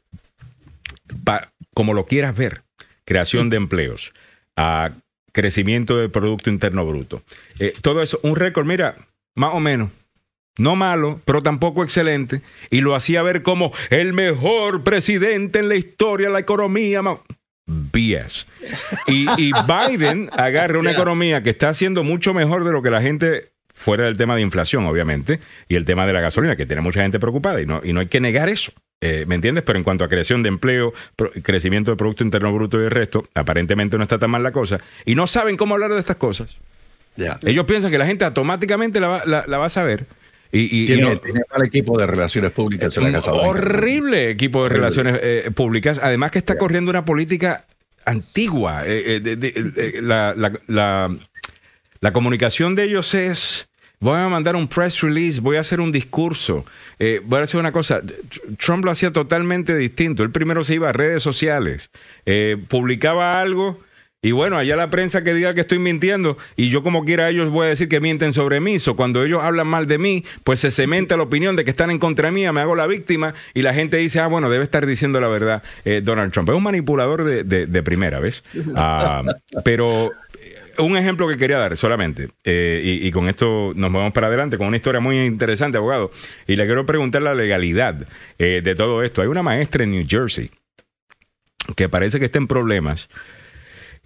como 1.73 1.95
lo 1.95 2.05
quieras 2.05 2.37
ver, 2.37 2.65
creación 3.07 3.49
de 3.49 3.57
empleos, 3.57 4.13
a 4.57 4.91
crecimiento 5.33 5.97
del 5.97 6.11
Producto 6.11 6.51
Interno 6.51 6.85
Bruto. 6.85 7.23
Eh, 7.61 7.73
todo 7.81 8.03
eso, 8.03 8.21
un 8.23 8.37
récord, 8.37 8.67
mira, 8.67 8.99
más 9.35 9.55
o 9.55 9.61
menos. 9.61 9.91
No 10.59 10.77
malo, 10.77 11.23
pero 11.25 11.41
tampoco 11.41 11.83
excelente. 11.83 12.43
Y 12.69 12.83
lo 12.83 12.95
hacía 12.95 13.23
ver 13.23 13.43
como 13.43 13.73
el 13.89 14.13
mejor 14.13 14.85
presidente 14.85 15.61
en 15.61 15.71
la 15.71 15.77
historia 15.77 16.27
de 16.27 16.35
la 16.35 16.41
economía. 16.41 17.01
BS. 17.69 18.47
Y, 19.07 19.29
y 19.37 19.53
Biden 19.53 20.31
agarra 20.33 20.79
una 20.81 20.93
economía 20.93 21.43
que 21.43 21.51
está 21.51 21.69
haciendo 21.69 22.03
mucho 22.03 22.35
mejor 22.35 22.65
de 22.65 22.73
lo 22.73 22.83
que 22.83 22.91
la 22.91 23.03
gente 23.03 23.53
fuera 23.79 24.07
del 24.07 24.17
tema 24.17 24.35
de 24.35 24.43
inflación, 24.43 24.87
obviamente, 24.87 25.39
y 25.69 25.77
el 25.77 25.85
tema 25.85 26.07
de 26.07 26.13
la 26.13 26.21
gasolina, 26.21 26.57
que 26.57 26.67
tiene 26.67 26.83
mucha 26.83 27.03
gente 27.03 27.21
preocupada, 27.21 27.61
y 27.61 27.67
no, 27.67 27.81
y 27.85 27.93
no 27.93 28.01
hay 28.01 28.07
que 28.07 28.21
negar 28.21 28.49
eso. 28.49 28.73
Eh, 29.01 29.25
¿Me 29.29 29.37
entiendes? 29.37 29.63
Pero 29.63 29.79
en 29.79 29.85
cuanto 29.85 30.03
a 30.03 30.09
creación 30.09 30.43
de 30.43 30.49
empleo, 30.49 30.93
crecimiento 31.45 31.93
del 31.93 31.97
Producto 31.97 32.25
Interno 32.25 32.53
Bruto 32.53 32.81
y 32.81 32.85
el 32.85 32.91
resto, 32.91 33.29
aparentemente 33.35 33.97
no 33.97 34.03
está 34.03 34.19
tan 34.19 34.31
mal 34.31 34.43
la 34.43 34.51
cosa. 34.51 34.81
Y 35.05 35.15
no 35.15 35.29
saben 35.29 35.57
cómo 35.57 35.75
hablar 35.75 35.93
de 35.93 36.01
estas 36.01 36.17
cosas. 36.17 36.59
Ellos 37.45 37.65
piensan 37.67 37.91
que 37.91 37.99
la 37.99 38.07
gente 38.07 38.25
automáticamente 38.25 39.01
la 39.01 39.09
va, 39.09 39.23
la, 39.25 39.59
va 39.59 39.67
a 39.67 39.71
saber. 39.71 40.07
Y, 40.51 40.87
tiene, 40.87 41.21
mal 41.51 41.67
equipo 41.67 41.99
de 41.99 42.07
relaciones 42.07 42.53
públicas 42.53 42.97
en 42.97 43.05
la 43.05 43.13
Casa 43.13 43.33
Horrible 43.33 44.31
equipo 44.31 44.63
de 44.63 44.69
relaciones 44.71 45.19
eh, 45.23 45.51
públicas. 45.55 46.01
Además 46.03 46.31
que 46.31 46.39
está 46.39 46.57
corriendo 46.57 46.91
una 46.91 47.05
política 47.05 47.67
antigua. 48.07 48.83
Eh, 48.87 50.01
la, 50.03 50.35
la, 50.67 51.17
la 52.01 52.13
comunicación 52.13 52.75
de 52.75 52.85
ellos 52.85 53.13
es 53.15 53.69
voy 54.01 54.19
a 54.19 54.29
mandar 54.29 54.57
un 54.57 54.69
press 54.69 55.01
release, 55.01 55.41
voy 55.41 55.57
a 55.57 55.61
hacer 55.61 55.81
un 55.81 55.91
discurso, 55.91 56.65
eh, 56.99 57.21
voy 57.25 57.41
a 57.41 57.43
hacer 57.43 57.61
una 57.61 57.73
cosa. 57.73 58.01
Trump 58.59 58.85
lo 58.85 58.91
hacía 58.91 59.13
totalmente 59.13 59.77
distinto. 59.77 60.23
Él 60.23 60.31
primero 60.31 60.65
se 60.65 60.75
iba 60.75 60.89
a 60.89 60.93
redes 60.93 61.23
sociales, 61.23 61.91
eh, 62.27 62.57
publicaba 62.69 63.41
algo. 63.41 63.81
Y 64.21 64.33
bueno, 64.33 64.59
allá 64.59 64.75
la 64.75 64.91
prensa 64.91 65.23
que 65.23 65.33
diga 65.33 65.55
que 65.55 65.61
estoy 65.61 65.79
mintiendo 65.79 66.37
y 66.57 66.71
yo 66.71 66.83
como 66.83 67.05
quiera 67.05 67.29
ellos 67.29 67.51
voy 67.51 67.67
a 67.67 67.69
decir 67.69 67.89
que 67.89 68.01
mienten 68.01 68.33
sobre 68.33 68.59
mí. 68.59 68.77
O 68.89 68.97
cuando 68.97 69.23
ellos 69.23 69.41
hablan 69.43 69.69
mal 69.69 69.87
de 69.87 69.99
mí, 69.99 70.25
pues 70.43 70.59
se 70.59 70.73
cementa 70.73 71.17
la 71.17 71.23
opinión 71.23 71.55
de 71.55 71.63
que 71.63 71.71
están 71.71 71.91
en 71.93 72.01
contra 72.01 72.33
mía, 72.33 72.53
me 72.53 72.61
hago 72.61 72.75
la 72.75 72.89
víctima 72.89 73.35
y 73.55 73.63
la 73.63 73.75
gente 73.75 73.97
dice, 73.97 74.19
ah, 74.19 74.27
bueno, 74.27 74.51
debe 74.51 74.65
estar 74.65 74.87
diciendo 74.87 75.21
la 75.21 75.29
verdad 75.29 75.63
eh, 75.85 76.01
Donald 76.03 76.33
Trump. 76.33 76.49
Es 76.49 76.57
un 76.57 76.65
manipulador 76.65 77.23
de, 77.23 77.45
de, 77.45 77.83
primera, 77.83 78.21
¿ves? 78.21 78.43
Ah, 78.81 79.23
pero 79.65 80.13
un 80.79 80.97
ejemplo 80.97 81.29
que 81.29 81.37
quería 81.37 81.59
dar 81.59 81.77
solamente, 81.77 82.29
eh, 82.45 82.81
y, 83.03 83.11
con 83.11 83.29
esto 83.29 83.73
nos 83.75 83.93
vamos 83.93 84.13
para 84.13 84.29
adelante, 84.29 84.57
con 84.57 84.69
una 84.69 84.77
historia 84.77 85.01
muy 85.01 85.19
interesante, 85.21 85.79
abogado, 85.79 86.11
y 86.47 86.57
le 86.57 86.67
quiero 86.67 86.87
preguntar 86.87 87.23
la 87.23 87.35
legalidad 87.35 88.07
eh, 88.39 88.61
de 88.63 88.75
todo 88.75 89.03
esto. 89.03 89.23
Hay 89.23 89.29
una 89.29 89.43
maestra 89.43 89.85
en 89.85 89.91
New 89.91 90.05
Jersey 90.09 90.51
que 91.77 91.89
parece 91.89 92.19
que 92.19 92.27
está 92.27 92.39
en 92.39 92.47
problemas 92.47 93.09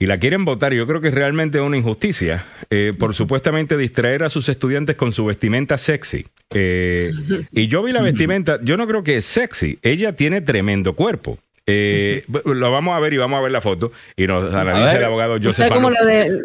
y 0.02 0.06
la 0.06 0.18
quieren 0.18 0.44
votar. 0.44 0.74
Yo 0.74 0.84
creo 0.84 1.00
que 1.00 1.08
es 1.08 1.14
realmente 1.14 1.60
una 1.60 1.76
injusticia 1.76 2.44
eh, 2.70 2.92
por 2.98 3.14
supuestamente 3.14 3.76
distraer 3.76 4.24
a 4.24 4.30
sus 4.30 4.48
estudiantes 4.48 4.96
con 4.96 5.12
su 5.12 5.24
vestimenta 5.24 5.78
sexy. 5.78 6.26
y 6.50 7.68
yo 7.68 7.84
vi 7.84 7.92
la 7.92 8.02
vestimenta, 8.02 8.58
yo 8.64 8.76
no 8.76 8.88
creo 8.88 9.04
que 9.04 9.18
es 9.18 9.24
sexy, 9.24 9.78
ella 9.80 10.16
tiene 10.16 10.40
tremendo 10.40 10.94
cuerpo. 10.94 11.38
Eh, 11.64 12.24
lo 12.44 12.72
vamos 12.72 12.96
a 12.96 12.98
ver 12.98 13.12
y 13.12 13.18
vamos 13.18 13.38
a 13.38 13.40
ver 13.40 13.52
la 13.52 13.60
foto 13.60 13.92
y 14.16 14.26
nos 14.26 14.52
analiza 14.52 14.96
el 14.96 15.04
abogado 15.04 15.38
Joseph. 15.40 15.70
No 15.70 15.90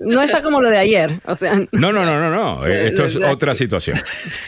no 0.01 0.21
está 0.21 0.43
como 0.43 0.61
lo 0.61 0.69
de 0.69 0.77
ayer, 0.77 1.19
o 1.25 1.33
sea. 1.33 1.55
No, 1.71 1.91
no, 1.91 2.05
no, 2.05 2.19
no, 2.19 2.29
no. 2.29 2.67
Eh, 2.67 2.87
esto 2.87 3.05
es 3.05 3.15
otra 3.15 3.55
situación. 3.55 3.97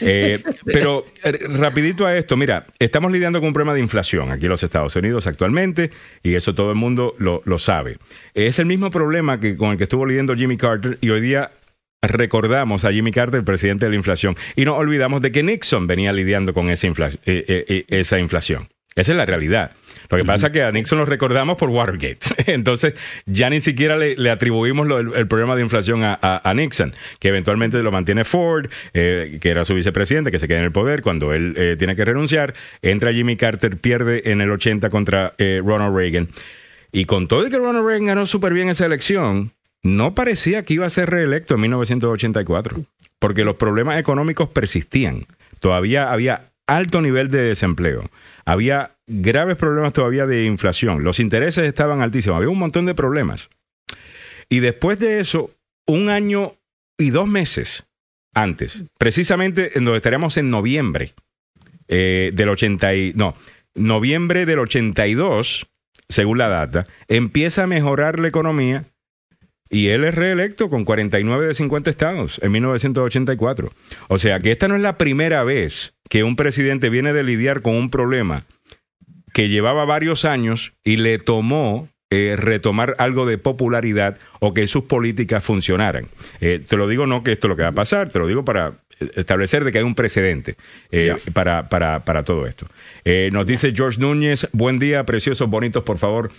Eh, 0.00 0.42
pero 0.64 1.06
eh, 1.24 1.38
rapidito 1.58 2.06
a 2.06 2.16
esto, 2.16 2.36
mira, 2.36 2.66
estamos 2.78 3.10
lidiando 3.10 3.40
con 3.40 3.48
un 3.48 3.54
problema 3.54 3.74
de 3.74 3.80
inflación 3.80 4.30
aquí 4.30 4.44
en 4.44 4.50
los 4.50 4.62
Estados 4.62 4.94
Unidos 4.96 5.26
actualmente 5.26 5.90
y 6.22 6.34
eso 6.34 6.54
todo 6.54 6.70
el 6.70 6.76
mundo 6.76 7.14
lo, 7.18 7.42
lo 7.44 7.58
sabe. 7.58 7.98
Es 8.34 8.58
el 8.58 8.66
mismo 8.66 8.90
problema 8.90 9.40
que 9.40 9.56
con 9.56 9.70
el 9.70 9.78
que 9.78 9.84
estuvo 9.84 10.06
lidiando 10.06 10.34
Jimmy 10.36 10.56
Carter 10.56 10.98
y 11.00 11.10
hoy 11.10 11.20
día 11.20 11.50
recordamos 12.02 12.84
a 12.84 12.92
Jimmy 12.92 13.10
Carter, 13.10 13.40
el 13.40 13.44
presidente 13.44 13.86
de 13.86 13.90
la 13.90 13.96
inflación, 13.96 14.36
y 14.56 14.64
nos 14.64 14.76
olvidamos 14.76 15.20
de 15.22 15.32
que 15.32 15.42
Nixon 15.42 15.86
venía 15.86 16.12
lidiando 16.12 16.54
con 16.54 16.70
esa, 16.70 16.88
esa 17.24 18.18
inflación. 18.18 18.68
Esa 18.96 19.12
es 19.12 19.16
la 19.16 19.26
realidad. 19.26 19.72
Lo 20.10 20.16
que 20.18 20.24
pasa 20.24 20.48
es 20.48 20.52
que 20.52 20.62
a 20.62 20.72
Nixon 20.72 20.98
lo 20.98 21.06
recordamos 21.06 21.56
por 21.56 21.70
Watergate. 21.70 22.18
Entonces, 22.52 22.94
ya 23.26 23.48
ni 23.48 23.60
siquiera 23.60 23.96
le, 23.96 24.30
atribuimos 24.30 24.88
el, 25.14 25.28
problema 25.28 25.54
de 25.54 25.62
inflación 25.62 26.00
a, 26.02 26.52
Nixon, 26.54 26.94
que 27.20 27.28
eventualmente 27.28 27.80
lo 27.82 27.92
mantiene 27.92 28.24
Ford, 28.24 28.68
eh, 28.92 29.38
que 29.40 29.50
era 29.50 29.64
su 29.64 29.74
vicepresidente, 29.74 30.30
que 30.30 30.40
se 30.40 30.48
queda 30.48 30.58
en 30.58 30.64
el 30.64 30.72
poder 30.72 31.02
cuando 31.02 31.32
él 31.32 31.54
eh, 31.56 31.76
tiene 31.78 31.94
que 31.94 32.04
renunciar. 32.04 32.54
Entra 32.82 33.12
Jimmy 33.12 33.36
Carter, 33.36 33.76
pierde 33.76 34.30
en 34.32 34.40
el 34.40 34.50
80 34.50 34.90
contra 34.90 35.34
eh, 35.38 35.62
Ronald 35.64 35.96
Reagan. 35.96 36.28
Y 36.92 37.04
con 37.04 37.28
todo 37.28 37.46
y 37.46 37.50
que 37.50 37.58
Ronald 37.58 37.86
Reagan 37.86 38.06
ganó 38.06 38.26
súper 38.26 38.52
bien 38.52 38.68
esa 38.68 38.86
elección, 38.86 39.52
no 39.82 40.16
parecía 40.16 40.64
que 40.64 40.74
iba 40.74 40.86
a 40.86 40.90
ser 40.90 41.08
reelecto 41.08 41.54
en 41.54 41.60
1984, 41.60 42.84
porque 43.20 43.44
los 43.44 43.56
problemas 43.56 43.98
económicos 43.98 44.48
persistían. 44.48 45.26
Todavía 45.60 46.12
había 46.12 46.50
alto 46.66 47.00
nivel 47.00 47.28
de 47.28 47.42
desempleo 47.42 48.10
había 48.50 48.96
graves 49.06 49.56
problemas 49.56 49.92
todavía 49.92 50.26
de 50.26 50.44
inflación, 50.44 51.04
los 51.04 51.20
intereses 51.20 51.64
estaban 51.64 52.02
altísimos, 52.02 52.36
había 52.36 52.48
un 52.48 52.58
montón 52.58 52.84
de 52.84 52.94
problemas. 52.94 53.48
Y 54.48 54.58
después 54.58 54.98
de 54.98 55.20
eso, 55.20 55.50
un 55.86 56.08
año 56.08 56.56
y 56.98 57.10
dos 57.10 57.28
meses 57.28 57.86
antes, 58.34 58.84
precisamente 58.98 59.78
en 59.78 59.84
donde 59.84 59.98
estaríamos 59.98 60.36
en 60.36 60.50
noviembre 60.50 61.14
eh, 61.86 62.30
del 62.34 62.48
80 62.48 62.94
y, 62.94 63.12
no, 63.14 63.36
noviembre 63.74 64.46
del 64.46 64.58
82, 64.58 65.68
según 66.08 66.38
la 66.38 66.48
data, 66.48 66.86
empieza 67.06 67.64
a 67.64 67.68
mejorar 67.68 68.18
la 68.18 68.28
economía 68.28 68.84
y 69.70 69.88
él 69.88 70.04
es 70.04 70.14
reelecto 70.14 70.68
con 70.68 70.84
49 70.84 71.46
de 71.46 71.54
50 71.54 71.88
estados 71.88 72.40
en 72.42 72.52
1984. 72.52 73.72
O 74.08 74.18
sea 74.18 74.40
que 74.40 74.50
esta 74.50 74.68
no 74.68 74.74
es 74.74 74.82
la 74.82 74.98
primera 74.98 75.44
vez 75.44 75.94
que 76.08 76.24
un 76.24 76.36
presidente 76.36 76.90
viene 76.90 77.12
de 77.12 77.22
lidiar 77.22 77.62
con 77.62 77.76
un 77.76 77.88
problema 77.88 78.46
que 79.32 79.48
llevaba 79.48 79.84
varios 79.84 80.24
años 80.24 80.74
y 80.82 80.96
le 80.96 81.18
tomó 81.18 81.88
eh, 82.12 82.34
retomar 82.36 82.96
algo 82.98 83.24
de 83.24 83.38
popularidad 83.38 84.18
o 84.40 84.52
que 84.52 84.66
sus 84.66 84.82
políticas 84.82 85.44
funcionaran. 85.44 86.08
Eh, 86.40 86.60
te 86.66 86.76
lo 86.76 86.88
digo 86.88 87.06
no 87.06 87.22
que 87.22 87.30
esto 87.30 87.46
es 87.46 87.50
lo 87.50 87.56
que 87.56 87.62
va 87.62 87.68
a 87.68 87.72
pasar, 87.72 88.08
te 88.08 88.18
lo 88.18 88.26
digo 88.26 88.44
para 88.44 88.72
establecer 89.14 89.62
de 89.62 89.70
que 89.70 89.78
hay 89.78 89.84
un 89.84 89.94
precedente 89.94 90.56
eh, 90.90 91.14
para, 91.32 91.68
para, 91.68 92.04
para, 92.04 92.24
todo 92.24 92.46
esto. 92.46 92.66
nos 93.30 93.46
dice 93.46 93.72
George 93.72 94.00
Núñez, 94.00 94.48
buen 94.52 94.80
día, 94.80 95.06
preciosos, 95.06 95.48
bonitos, 95.48 95.84
por 95.84 95.98
favor. 95.98 96.32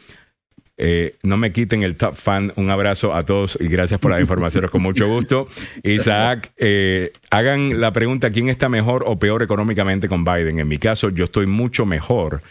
Eh, 0.83 1.13
no 1.21 1.37
me 1.37 1.51
quiten 1.51 1.83
el 1.83 1.95
top 1.95 2.15
fan. 2.15 2.53
Un 2.55 2.71
abrazo 2.71 3.13
a 3.13 3.23
todos 3.23 3.55
y 3.61 3.67
gracias 3.67 3.99
por 3.99 4.09
las 4.09 4.19
informaciones 4.19 4.71
con 4.71 4.81
mucho 4.81 5.07
gusto. 5.07 5.47
Isaac, 5.83 6.51
eh, 6.57 7.13
hagan 7.29 7.79
la 7.79 7.93
pregunta, 7.93 8.31
¿quién 8.31 8.49
está 8.49 8.67
mejor 8.67 9.03
o 9.05 9.19
peor 9.19 9.43
económicamente 9.43 10.09
con 10.09 10.25
Biden? 10.25 10.57
En 10.57 10.67
mi 10.67 10.79
caso, 10.79 11.09
yo 11.09 11.25
estoy 11.25 11.45
mucho 11.45 11.85
mejor. 11.85 12.41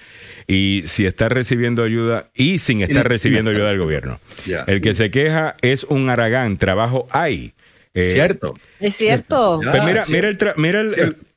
Y 0.47 0.83
si 0.87 1.07
está 1.07 1.29
recibiendo 1.29 1.83
ayuda 1.83 2.29
y 2.33 2.59
sin 2.59 2.83
estar 2.83 3.09
recibiendo 3.09 3.51
ayuda 3.51 3.71
del 3.71 3.81
gobierno. 3.81 4.21
El 4.69 4.81
que 4.81 4.95
se 4.95 5.11
queja 5.11 5.57
es 5.61 5.83
un 5.83 6.09
aragán, 6.09 6.57
trabajo 6.57 7.09
hay. 7.11 7.53
Eh, 7.95 8.11
cierto. 8.11 8.55
Es 8.79 8.95
cierto. 8.95 9.61
Pues 9.61 9.85
mira, 9.85 10.05
mira, 10.09 10.29
el, 10.29 10.39
mira 10.57 10.81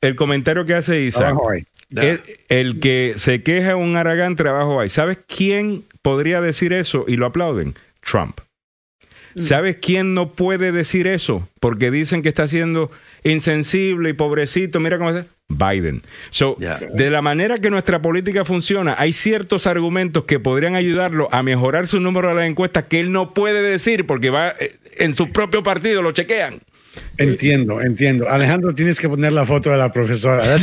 el, 0.00 0.14
comentario 0.14 0.64
que 0.64 0.74
hace 0.74 1.00
Isaac. 1.02 1.34
El, 2.48 2.80
que 2.80 3.14
se 3.16 3.42
queja 3.42 3.76
un 3.76 3.96
Aragán 3.96 4.36
trabajo 4.36 4.80
hay. 4.80 4.88
¿Sabes 4.88 5.18
quién 5.26 5.84
podría 6.02 6.40
decir 6.40 6.72
eso 6.72 7.04
y 7.06 7.16
lo 7.16 7.26
aplauden? 7.26 7.74
Trump. 8.00 8.40
Mm. 9.34 9.40
¿Sabes 9.40 9.78
quién 9.80 10.14
no 10.14 10.32
puede 10.32 10.72
decir 10.72 11.06
eso? 11.06 11.48
Porque 11.60 11.90
dicen 11.90 12.22
que 12.22 12.28
está 12.28 12.48
siendo 12.48 12.90
insensible 13.22 14.10
y 14.10 14.12
pobrecito. 14.12 14.80
Mira 14.80 14.98
cómo 14.98 15.10
es. 15.10 15.24
Biden. 15.48 16.02
So, 16.30 16.56
de 16.58 17.10
la 17.10 17.20
manera 17.20 17.58
que 17.58 17.70
nuestra 17.70 18.00
política 18.00 18.44
funciona, 18.44 18.96
hay 18.98 19.12
ciertos 19.12 19.66
argumentos 19.66 20.24
que 20.24 20.40
podrían 20.40 20.74
ayudarlo 20.74 21.28
a 21.32 21.42
mejorar 21.42 21.86
su 21.86 22.00
número 22.00 22.28
de 22.28 22.34
las 22.34 22.46
encuestas 22.46 22.84
que 22.84 23.00
él 23.00 23.12
no 23.12 23.34
puede 23.34 23.60
decir 23.60 24.06
porque 24.06 24.30
va 24.30 24.54
eh, 24.58 24.74
en 24.96 25.14
su 25.14 25.32
propio 25.32 25.62
partido, 25.62 26.00
lo 26.02 26.12
chequean. 26.12 26.60
Entiendo, 27.18 27.80
entiendo. 27.80 28.28
Alejandro, 28.28 28.74
tienes 28.74 29.00
que 29.00 29.08
poner 29.08 29.32
la 29.32 29.46
foto 29.46 29.70
de 29.70 29.78
la 29.78 29.92
profesora. 29.92 30.44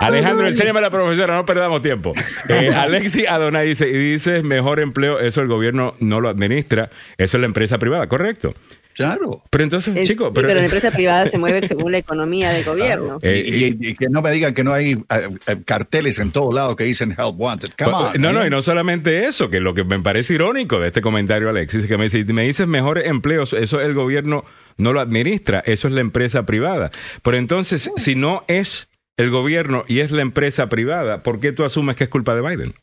Alejandro, 0.00 0.48
enséñame 0.48 0.78
a 0.80 0.82
la 0.82 0.90
profesora, 0.90 1.34
no 1.34 1.44
perdamos 1.44 1.82
tiempo. 1.82 2.12
Eh, 2.48 2.70
Alexi 2.76 3.26
Adonai 3.26 3.68
dice, 3.68 3.88
y 3.88 4.12
dices 4.12 4.42
mejor 4.42 4.80
empleo, 4.80 5.20
eso 5.20 5.40
el 5.40 5.48
gobierno 5.48 5.94
no 6.00 6.20
lo 6.20 6.28
administra, 6.28 6.90
eso 7.18 7.36
es 7.36 7.40
la 7.40 7.46
empresa 7.46 7.78
privada, 7.78 8.06
¿correcto? 8.06 8.54
Claro. 8.94 9.42
Pero 9.50 9.64
entonces, 9.64 10.08
chicos. 10.08 10.30
Pero, 10.32 10.48
la 10.48 10.64
empresa 10.64 10.90
privada 10.92 11.26
se 11.26 11.36
mueve 11.36 11.66
según 11.66 11.90
la 11.90 11.98
economía 11.98 12.52
del 12.52 12.64
gobierno. 12.64 13.18
Eh, 13.22 13.74
y, 13.80 13.94
que 13.94 14.08
no 14.08 14.22
me 14.22 14.30
digan 14.30 14.54
que 14.54 14.62
no 14.62 14.72
hay 14.72 14.92
eh, 14.92 15.28
eh, 15.46 15.56
carteles 15.64 16.18
en 16.20 16.30
todos 16.30 16.54
lados 16.54 16.76
que 16.76 16.84
dicen 16.84 17.10
help 17.10 17.34
wanted. 17.36 17.70
Come 17.76 17.92
on, 17.92 18.20
no, 18.20 18.32
no, 18.32 18.46
y 18.46 18.50
no 18.50 18.62
solamente 18.62 19.26
eso, 19.26 19.50
que 19.50 19.58
lo 19.58 19.74
que 19.74 19.82
me 19.82 19.98
parece 20.00 20.34
irónico 20.34 20.78
de 20.78 20.88
este 20.88 21.00
comentario, 21.00 21.48
Alexis, 21.48 21.86
que 21.86 21.98
me 21.98 22.04
dice, 22.04 22.24
me 22.32 22.44
dices 22.44 22.68
mejores 22.68 23.06
empleos, 23.06 23.52
eso 23.52 23.80
el 23.80 23.94
gobierno 23.94 24.44
no 24.76 24.92
lo 24.92 25.00
administra, 25.00 25.60
eso 25.66 25.88
es 25.88 25.94
la 25.94 26.00
empresa 26.00 26.46
privada. 26.46 26.92
Pero 27.22 27.36
entonces, 27.36 27.90
si 27.96 28.14
no 28.14 28.44
es 28.46 28.88
el 29.16 29.30
gobierno 29.30 29.84
y 29.88 30.00
es 30.00 30.12
la 30.12 30.22
empresa 30.22 30.68
privada, 30.68 31.24
¿por 31.24 31.40
qué 31.40 31.50
tú 31.50 31.64
asumes 31.64 31.96
que 31.96 32.04
es 32.04 32.10
culpa 32.10 32.36
de 32.36 32.42
Biden? 32.42 32.74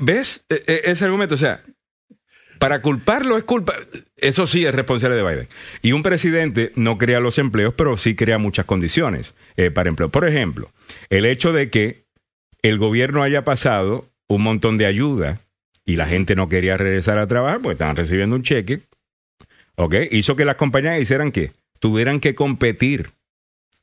¿Ves 0.00 0.44
ese 0.66 1.04
argumento? 1.04 1.34
O 1.34 1.38
sea, 1.38 1.62
para 2.64 2.80
culparlo 2.80 3.36
es 3.36 3.44
culpa. 3.44 3.74
Eso 4.16 4.46
sí 4.46 4.64
es 4.64 4.74
responsable 4.74 5.16
de 5.16 5.22
Biden. 5.22 5.48
Y 5.82 5.92
un 5.92 6.02
presidente 6.02 6.72
no 6.76 6.96
crea 6.96 7.20
los 7.20 7.36
empleos, 7.36 7.74
pero 7.76 7.98
sí 7.98 8.16
crea 8.16 8.38
muchas 8.38 8.64
condiciones 8.64 9.34
eh, 9.58 9.70
para 9.70 9.90
empleo. 9.90 10.08
Por 10.08 10.26
ejemplo, 10.26 10.70
el 11.10 11.26
hecho 11.26 11.52
de 11.52 11.68
que 11.68 12.06
el 12.62 12.78
gobierno 12.78 13.22
haya 13.22 13.44
pasado 13.44 14.08
un 14.28 14.40
montón 14.40 14.78
de 14.78 14.86
ayuda 14.86 15.40
y 15.84 15.96
la 15.96 16.06
gente 16.06 16.36
no 16.36 16.48
quería 16.48 16.78
regresar 16.78 17.18
a 17.18 17.26
trabajar 17.26 17.60
porque 17.60 17.74
estaban 17.74 17.96
recibiendo 17.96 18.34
un 18.34 18.42
cheque, 18.42 18.80
¿ok? 19.76 19.96
Hizo 20.10 20.34
que 20.34 20.46
las 20.46 20.56
compañías 20.56 20.98
hicieran 20.98 21.32
qué? 21.32 21.52
Tuvieran 21.80 22.18
que 22.18 22.34
competir 22.34 23.10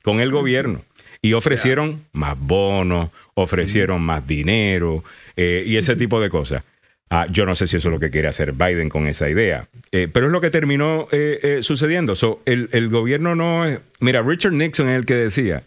con 0.01 0.21
el 0.21 0.31
gobierno 0.31 0.81
y 1.21 1.33
ofrecieron 1.33 2.01
más 2.13 2.35
bonos, 2.35 3.11
ofrecieron 3.35 4.01
más 4.01 4.25
dinero 4.25 5.03
eh, 5.35 5.61
y 5.67 5.77
ese 5.77 5.95
tipo 5.95 6.19
de 6.19 6.31
cosas. 6.31 6.63
Ah, 7.13 7.27
yo 7.29 7.45
no 7.45 7.55
sé 7.55 7.67
si 7.67 7.75
eso 7.75 7.89
es 7.89 7.93
lo 7.93 7.99
que 7.99 8.09
quiere 8.09 8.29
hacer 8.29 8.53
Biden 8.53 8.87
con 8.87 9.05
esa 9.05 9.29
idea, 9.29 9.67
eh, 9.91 10.07
pero 10.11 10.27
es 10.27 10.31
lo 10.31 10.39
que 10.39 10.49
terminó 10.49 11.09
eh, 11.11 11.39
eh, 11.43 11.59
sucediendo. 11.61 12.13
el, 12.45 12.89
gobierno 12.89 13.35
no 13.35 13.65
es... 13.65 13.81
Mira, 13.99 14.21
Richard 14.21 14.53
Nixon 14.53 14.87
es 14.87 14.95
el 14.95 15.05
que 15.05 15.15
decía 15.15 15.63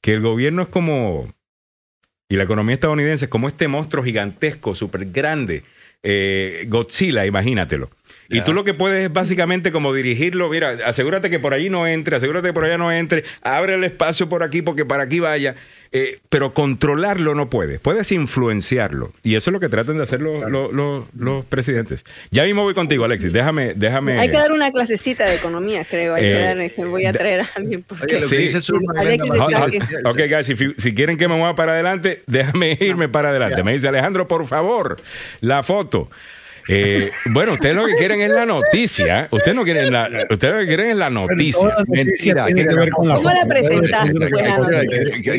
que 0.00 0.14
el 0.14 0.22
gobierno 0.22 0.62
es 0.62 0.68
como... 0.68 1.30
Y 2.30 2.36
la 2.36 2.44
economía 2.44 2.72
estadounidense 2.72 3.26
es 3.26 3.30
como 3.30 3.46
este 3.46 3.68
monstruo 3.68 4.02
gigantesco, 4.02 4.74
súper 4.74 5.04
grande, 5.10 5.64
Godzilla, 6.66 7.26
imagínatelo. 7.26 7.90
Y 8.30 8.40
tú 8.40 8.54
lo 8.54 8.64
que 8.64 8.72
puedes 8.72 9.04
es 9.04 9.12
básicamente 9.12 9.70
como 9.70 9.92
dirigirlo, 9.92 10.48
mira, 10.48 10.70
asegúrate 10.86 11.28
que 11.28 11.38
por 11.38 11.52
ahí 11.52 11.68
no 11.68 11.86
entre, 11.86 12.16
asegúrate 12.16 12.48
que 12.48 12.52
por 12.54 12.64
allá 12.64 12.78
no 12.78 12.90
entre, 12.90 13.24
abre 13.42 13.74
el 13.74 13.84
espacio 13.84 14.30
por 14.30 14.42
aquí 14.42 14.62
porque 14.62 14.86
para 14.86 15.02
aquí 15.02 15.20
vaya. 15.20 15.56
Eh, 15.96 16.18
pero 16.28 16.52
controlarlo 16.54 17.36
no 17.36 17.48
puedes, 17.48 17.78
puedes 17.78 18.10
influenciarlo. 18.10 19.12
Y 19.22 19.36
eso 19.36 19.50
es 19.50 19.52
lo 19.52 19.60
que 19.60 19.68
tratan 19.68 19.96
de 19.96 20.02
hacer 20.02 20.20
los, 20.20 21.44
presidentes. 21.44 22.04
Ya 22.32 22.42
mismo 22.42 22.62
voy 22.62 22.74
contigo, 22.74 23.04
Alexis, 23.04 23.32
déjame, 23.32 23.74
déjame... 23.74 24.18
Hay 24.18 24.28
que 24.28 24.36
dar 24.36 24.50
una 24.50 24.72
clasecita 24.72 25.24
de 25.24 25.36
economía, 25.36 25.86
creo. 25.88 26.16
Hay 26.16 26.22
que 26.22 26.32
eh, 26.32 26.70
dar, 26.76 26.86
voy 26.88 27.06
a 27.06 27.12
traer 27.12 27.42
a 27.42 27.50
alguien. 27.54 27.84
Porque... 27.84 28.20
sí. 28.20 28.48
Alexis 28.96 29.30
Ok, 30.04 30.20
guys, 30.28 30.46
si, 30.46 30.56
si, 30.76 30.94
quieren 30.94 31.16
que 31.16 31.28
me 31.28 31.36
mueva 31.36 31.54
para 31.54 31.74
adelante, 31.74 32.24
déjame 32.26 32.76
irme 32.80 33.08
para 33.08 33.28
adelante. 33.28 33.62
Me 33.62 33.72
dice 33.72 33.86
Alejandro, 33.86 34.26
por 34.26 34.48
favor, 34.48 34.96
la 35.42 35.62
foto. 35.62 36.10
Eh, 36.68 37.10
bueno, 37.32 37.54
ustedes 37.54 37.76
lo 37.76 37.86
que 37.86 37.94
quieren 37.94 38.20
es 38.20 38.30
la 38.30 38.46
noticia. 38.46 39.28
Ustedes 39.30 39.54
no 39.54 39.64
quieren 39.64 39.92
la, 39.92 40.08
ustedes 40.30 40.54
lo 40.54 40.60
que 40.60 40.66
quieren 40.66 40.90
es 40.90 40.96
la 40.96 41.10
noticia. 41.10 41.76
Mentira. 41.88 42.46
Tiene 42.46 42.66
que 42.66 42.74
ver 42.74 42.90
con 42.90 43.08
la 43.08 43.16
¿Cómo 43.16 43.30
la 43.30 43.46
presentaste? 43.46 44.12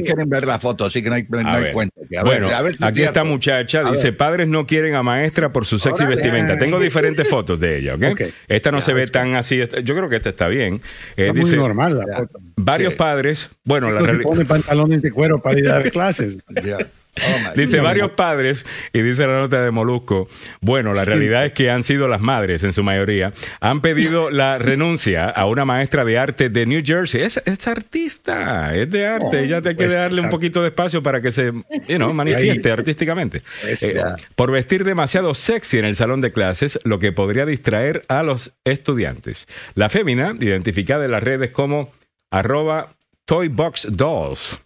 Quieren 0.04 0.30
ver 0.30 0.48
la 0.48 0.60
foto, 0.60 0.86
así 0.86 1.02
que 1.02 1.10
no 1.10 1.16
hay, 1.16 1.26
no 1.28 1.50
hay 1.50 1.72
cuenta. 1.72 1.96
bueno, 2.24 2.50
aquí 2.82 3.04
esta 3.04 3.24
muchacha 3.24 3.84
dice, 3.84 4.14
padres 4.14 4.48
no 4.48 4.66
quieren 4.66 4.96
a 4.96 5.04
maestra 5.04 5.50
por 5.50 5.66
su 5.66 5.80
sexy 5.80 6.06
vestimenta. 6.06 6.58
Tengo 6.58 6.80
diferentes 6.80 7.28
fotos 7.28 7.60
de 7.60 7.80
ella, 7.80 7.96
¿ok? 7.96 8.22
Esta 8.48 8.72
no 8.72 8.82
se 8.82 8.94
ve 8.94 9.08
tan 9.08 9.36
así. 9.36 9.62
Yo 9.84 9.96
creo 9.96 10.10
que 10.10 10.18
esta 10.18 10.30
está 10.30 10.48
bien. 10.48 10.82
Eh, 11.18 11.32
dice, 11.34 11.56
muy 11.56 11.68
normal 11.68 11.98
la 11.98 12.18
foto. 12.18 12.40
Varios 12.58 12.94
padres, 12.94 13.50
bueno, 13.64 13.92
la 13.92 14.02
realidad... 14.02 14.24
pone 14.24 14.46
pantalones 14.46 15.02
de 15.02 15.12
cuero 15.12 15.40
para 15.42 15.60
ir 15.60 15.68
a 15.70 15.74
dar 15.74 15.92
clases. 15.92 16.38
Oh, 17.18 17.52
dice 17.56 17.80
varios 17.80 18.12
padres, 18.12 18.66
y 18.92 19.02
dice 19.02 19.26
la 19.26 19.40
nota 19.40 19.64
de 19.64 19.72
Molusco, 19.72 20.28
bueno, 20.60 20.94
la 20.94 21.06
realidad 21.06 21.46
es 21.46 21.54
que 21.54 21.72
han 21.72 21.86
sido 21.86 22.10
las 22.10 22.20
madres 22.20 22.64
en 22.64 22.74
su 22.74 22.84
mayoría, 22.84 23.32
han 23.62 23.80
pedido 23.80 24.30
la 24.32 24.58
renuncia 24.58 25.30
a 25.30 25.46
una 25.46 25.64
maestra 25.64 26.04
de 26.04 26.18
arte 26.18 26.50
de 26.50 26.66
New 26.66 26.82
Jersey. 26.84 27.22
Es, 27.22 27.42
es 27.46 27.68
artista, 27.70 28.76
es 28.76 28.90
de 28.90 29.08
arte, 29.08 29.46
ella 29.46 29.62
te 29.62 29.70
hay 29.70 29.76
que 29.78 29.88
darle 29.88 30.22
un 30.22 30.30
poquito 30.30 30.62
de 30.62 30.68
espacio 30.68 31.02
para 31.02 31.22
que 31.22 31.32
se 31.32 31.54
you 31.88 32.00
manifieste 32.14 32.70
artísticamente. 32.72 33.42
Eh, 33.64 34.04
por 34.36 34.52
vestir 34.52 34.84
demasiado 34.84 35.34
sexy 35.34 35.78
en 35.78 35.86
el 35.86 35.96
salón 35.96 36.20
de 36.20 36.34
clases, 36.34 36.80
lo 36.84 37.00
que 37.00 37.14
podría 37.14 37.46
distraer 37.46 38.02
a 38.10 38.24
los 38.24 38.54
estudiantes. 38.66 39.48
La 39.74 39.88
fémina, 39.88 40.36
identificada 40.40 41.06
en 41.06 41.12
las 41.12 41.24
redes 41.24 41.52
como 41.52 41.94
arroba 42.30 42.90
toyboxdolls 43.26 44.65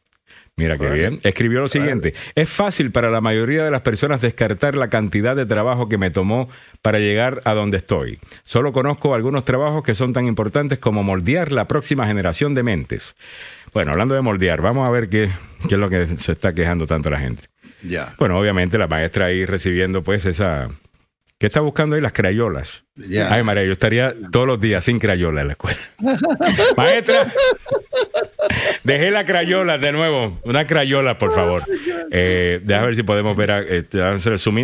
Mira 0.59 0.77
qué 0.77 0.89
bien. 0.89 1.19
Escribió 1.23 1.61
lo 1.61 1.69
siguiente. 1.69 2.13
Es 2.35 2.49
fácil 2.49 2.91
para 2.91 3.09
la 3.09 3.21
mayoría 3.21 3.63
de 3.63 3.71
las 3.71 3.79
personas 3.81 4.21
descartar 4.21 4.75
la 4.75 4.89
cantidad 4.89 5.33
de 5.33 5.45
trabajo 5.45 5.87
que 5.87 5.97
me 5.97 6.11
tomó 6.11 6.49
para 6.81 6.99
llegar 6.99 7.41
a 7.45 7.53
donde 7.53 7.77
estoy. 7.77 8.19
Solo 8.43 8.73
conozco 8.73 9.15
algunos 9.15 9.45
trabajos 9.45 9.83
que 9.83 9.95
son 9.95 10.11
tan 10.11 10.25
importantes 10.25 10.77
como 10.77 11.01
moldear 11.01 11.53
la 11.53 11.65
próxima 11.65 12.05
generación 12.07 12.55
de 12.55 12.63
mentes. 12.63 13.15
Bueno, 13.73 13.91
hablando 13.91 14.15
de 14.15 14.21
moldear, 14.21 14.61
vamos 14.61 14.85
a 14.85 14.91
ver 14.91 15.07
qué, 15.07 15.29
qué 15.69 15.75
es 15.75 15.79
lo 15.79 15.89
que 15.89 16.07
se 16.17 16.33
está 16.33 16.53
quejando 16.53 16.87
tanto 16.87 17.09
la 17.09 17.19
gente. 17.19 17.43
Ya. 17.81 18.15
Bueno, 18.19 18.37
obviamente 18.37 18.77
la 18.77 18.87
maestra 18.87 19.27
ahí 19.27 19.45
recibiendo 19.45 20.03
pues 20.03 20.25
esa... 20.25 20.69
¿Qué 21.37 21.45
está 21.47 21.61
buscando 21.61 21.95
ahí? 21.95 22.01
Las 22.01 22.11
crayolas. 22.11 22.83
Ay, 23.29 23.43
María, 23.43 23.63
yo 23.63 23.71
estaría 23.71 24.13
todos 24.29 24.45
los 24.45 24.59
días 24.59 24.83
sin 24.83 24.99
crayola 24.99 25.39
en 25.39 25.47
la 25.47 25.53
escuela. 25.53 25.79
maestra, 26.75 27.31
Dejé 28.83 29.11
la 29.11 29.25
crayola 29.25 29.77
de 29.77 29.91
nuevo. 29.91 30.39
Una 30.43 30.65
crayola, 30.65 31.17
por 31.17 31.33
favor. 31.33 31.63
Eh, 32.11 32.59
déjame 32.63 32.87
ver 32.87 32.95
si 32.95 33.03
podemos 33.03 33.35
ver, 33.35 33.51
a, 33.51 33.61
eh, 33.61 33.85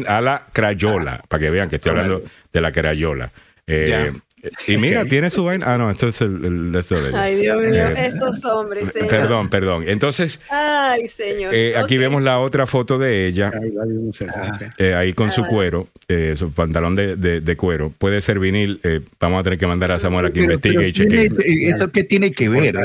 a 0.07 0.21
la 0.21 0.47
crayola, 0.51 1.23
para 1.27 1.41
que 1.41 1.49
vean 1.49 1.69
que 1.69 1.75
estoy 1.75 1.91
hablando 1.91 2.23
de 2.51 2.61
la 2.61 2.71
crayola. 2.71 3.31
Eh, 3.67 4.11
y 4.67 4.77
mira, 4.77 5.05
tiene 5.05 5.29
su 5.29 5.43
vaina. 5.43 5.73
Ah, 5.73 5.77
no, 5.77 5.89
esto 5.89 6.07
es 6.07 6.21
el, 6.21 6.73
esto 6.75 6.99
de 6.99 7.17
Ay, 7.17 7.35
Dios 7.35 7.63
mío, 7.63 7.87
eh, 7.87 8.07
estos 8.07 8.43
hombres. 8.45 8.91
Señor. 8.91 9.09
Perdón, 9.09 9.49
perdón. 9.49 9.83
Entonces, 9.87 10.41
Ay, 10.49 11.07
señor. 11.07 11.53
Eh, 11.53 11.77
aquí 11.77 11.97
vemos 11.97 12.21
la 12.23 12.39
otra 12.39 12.65
foto 12.65 12.97
de 12.97 13.27
ella. 13.27 13.51
Eh, 14.77 14.93
ahí 14.93 15.13
con 15.13 15.31
su 15.31 15.41
ah. 15.41 15.47
cuero, 15.47 15.87
su 16.35 16.51
pantalón 16.51 16.95
de, 16.95 17.15
de, 17.15 17.57
cuero. 17.57 17.93
Puede 17.97 18.21
ser 18.21 18.39
vinil. 18.39 18.81
vamos 19.19 19.39
a 19.39 19.43
tener 19.43 19.59
que 19.59 19.67
mandar 19.67 19.91
a 19.91 19.99
Samuel 19.99 20.27
a 20.27 20.31
que 20.31 20.41
investigue 20.41 20.87
y 20.87 20.91
chequee. 20.91 21.29
¿Esto 21.69 21.91
qué 21.91 22.03
tiene 22.03 22.31
que 22.31 22.49
ver? 22.49 22.75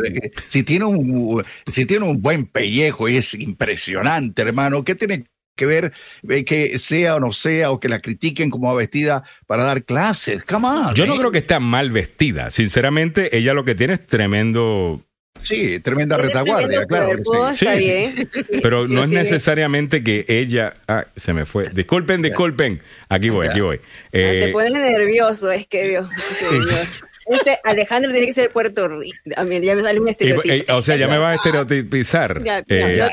Si 0.48 0.62
tiene, 0.62 0.84
un, 0.84 1.44
si 1.66 1.86
tiene 1.86 2.04
un 2.06 2.20
buen 2.20 2.46
pellejo 2.46 3.08
y 3.08 3.16
es 3.16 3.34
impresionante, 3.34 4.42
hermano, 4.42 4.84
¿qué 4.84 4.94
tiene 4.94 5.24
que 5.60 5.66
ver 5.66 5.92
eh, 6.28 6.44
que 6.44 6.78
sea 6.78 7.16
o 7.16 7.20
no 7.20 7.32
sea, 7.32 7.70
o 7.70 7.78
que 7.78 7.88
la 7.88 8.00
critiquen 8.00 8.48
como 8.48 8.74
vestida 8.74 9.22
para 9.46 9.64
dar 9.64 9.84
clases. 9.84 10.44
Come 10.44 10.68
on, 10.68 10.94
Yo 10.94 11.04
no 11.06 11.16
creo 11.16 11.30
que 11.30 11.38
esté 11.38 11.60
mal 11.60 11.90
vestida. 11.90 12.50
Sinceramente, 12.50 13.36
ella 13.36 13.52
lo 13.52 13.64
que 13.64 13.74
tiene 13.74 13.92
es 13.94 14.06
tremendo 14.06 15.02
Sí, 15.42 15.80
tremenda 15.80 16.18
retaguardia, 16.18 16.86
claro. 16.86 17.16
sí. 17.54 17.64
Está 17.64 17.74
bien. 17.74 18.28
Pero 18.62 18.86
no 18.88 19.04
es 19.04 19.08
necesariamente 19.08 20.02
que 20.02 20.24
ella. 20.28 20.74
Ah, 20.86 21.06
se 21.16 21.32
me 21.32 21.44
fue. 21.44 21.68
Disculpen, 21.70 22.20
disculpen. 22.20 22.82
Aquí 23.08 23.30
voy, 23.30 23.46
aquí 23.46 23.60
voy. 23.60 23.80
te 24.10 24.48
eh, 24.48 24.52
pones 24.52 24.72
nervioso, 24.72 25.50
es 25.50 25.66
que 25.66 25.88
Dios. 25.88 26.08
Este 27.30 27.58
Alejandro 27.64 28.10
tiene 28.10 28.26
que 28.26 28.32
ser 28.32 28.44
de 28.44 28.50
Puerto 28.50 28.88
Rico. 28.88 29.16
A 29.36 29.44
mí 29.44 29.60
ya 29.60 29.74
me 29.76 29.82
sale 29.82 30.00
un 30.00 30.08
estereotipo. 30.08 30.52
Eh, 30.54 30.64
o 30.72 30.82
sea, 30.82 30.96
ya 30.96 31.08
me 31.08 31.16
va 31.18 31.30
a 31.30 31.34
estereotipizar. 31.36 32.42
Ya, 32.44 32.62
Eh, 32.68 32.96
yo- 32.98 33.06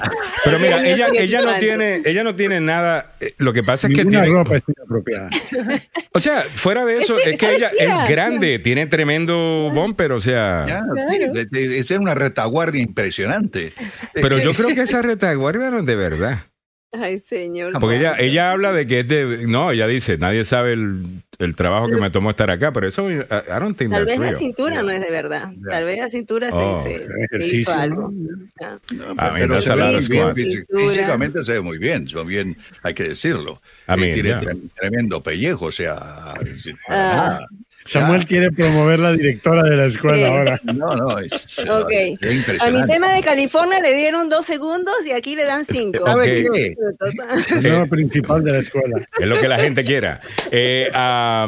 pero 0.43 0.59
mira, 0.59 0.81
ella, 0.87 1.07
ella 1.13 1.41
no 1.41 1.55
tiene, 1.59 2.01
ella 2.05 2.23
no 2.23 2.35
tiene 2.35 2.59
nada. 2.59 3.15
eh, 3.19 3.33
Lo 3.37 3.53
que 3.53 3.63
pasa 3.63 3.87
es 3.87 3.93
que 3.93 4.03
Ninguna 4.05 4.23
tiene. 4.23 4.37
ropa 4.39 4.55
es 4.57 4.63
inapropiada. 4.67 5.29
O 6.13 6.19
sea, 6.19 6.41
fuera 6.41 6.83
de 6.83 6.97
eso, 6.97 7.15
Es 7.19 7.37
que 7.37 7.45
es 7.45 7.57
ella 7.57 7.71
es 7.77 8.09
grande, 8.09 8.57
tiene 8.59 8.87
tremendo 8.87 9.69
bumper, 9.71 10.11
o 10.13 10.19
sea. 10.21 10.65
De 11.51 11.83
ser 11.83 11.99
una 11.99 12.15
retaguardia 12.15 12.81
impresionante. 12.81 13.73
Pero 14.13 14.39
yo 14.39 14.53
creo 14.55 14.69
que 14.69 14.81
esa 14.81 15.01
retaguardia 15.03 15.69
no 15.69 15.79
es 15.79 15.85
de 15.85 15.95
verdad. 15.95 16.39
Ay, 16.91 17.19
señor. 17.19 17.73
Porque 17.79 17.97
ella, 17.97 18.15
ella 18.17 18.51
habla 18.51 18.71
de 18.71 18.87
que 18.87 19.01
es 19.01 19.07
de. 19.07 19.45
No, 19.47 19.71
ella 19.71 19.85
dice, 19.87 20.17
nadie 20.17 20.43
sabe 20.45 20.73
el, 20.73 21.03
el 21.39 21.55
trabajo 21.55 21.87
que 21.87 21.97
me 21.97 22.09
tomó 22.09 22.31
estar 22.31 22.49
acá, 22.49 22.71
pero 22.71 22.87
eso, 22.87 23.11
I, 23.11 23.15
I 23.17 23.59
don't 23.59 23.77
think 23.77 23.91
Tal 23.91 24.05
vez 24.05 24.17
la 24.17 24.25
real. 24.25 24.33
cintura 24.35 24.81
no 24.81 24.89
es 24.89 24.99
de 25.01 25.11
verdad. 25.11 25.51
Tal 25.69 25.83
vez 25.83 25.99
la 25.99 26.07
cintura 26.07 26.51
se- 26.51 26.57
Oh, 26.57 26.81
se, 26.83 27.03
se 27.03 27.11
ejercicio, 27.25 27.59
hizo 27.59 27.73
algo. 27.73 28.11
¿no? 28.11 28.47
Ya. 28.59 28.79
I 28.91 28.95
mean, 29.33 29.47
pero 29.47 29.61
se 29.61 29.71
a 29.71 29.75
ve 29.75 29.99
bien, 30.09 30.33
físicamente 30.67 31.43
se 31.43 31.51
ve 31.53 31.61
muy 31.61 31.77
bien, 31.77 32.07
son 32.07 32.25
bien, 32.27 32.57
hay 32.81 32.93
que 32.95 33.03
decirlo. 33.09 33.61
I 33.87 33.91
mean, 33.91 34.03
Eh, 34.05 34.13
tiene 34.13 34.29
yeah. 34.29 34.41
tre- 34.41 34.69
tremendo 34.75 35.21
pellejo, 35.21 35.65
o 35.65 35.71
sea, 35.71 36.33
sí, 36.61 36.71
Samuel 37.87 38.25
quiere 38.25 38.51
promover 38.51 38.99
la 38.99 39.11
directora 39.13 39.63
de 39.63 39.75
la 39.75 39.85
escuela 39.85 40.17
Sí. 40.17 40.23
ahora. 40.23 40.61
No, 40.63 40.95
no, 40.95 41.19
es, 41.19 41.59
A 42.59 42.71
mi 42.71 42.85
tema 42.85 43.13
de 43.13 43.21
California 43.23 43.79
le 43.79 43.93
dieron 43.93 44.29
dos 44.29 44.45
segundos 44.45 44.95
y 45.05 45.11
aquí 45.11 45.35
le 45.35 45.45
dan 45.45 45.65
cinco. 45.65 46.05
¿Sabe 46.05 46.43
qué? 46.51 46.75
El 47.55 47.63
nuevo 47.63 47.87
principal 47.87 48.43
de 48.43 48.51
la 48.51 48.59
escuela. 48.59 48.97
Es 49.19 49.27
lo 49.27 49.39
que 49.39 49.47
la 49.47 49.59
gente 49.59 49.83
quiera. 49.83 50.21
Eh, 50.51 50.89
ah, 50.93 51.47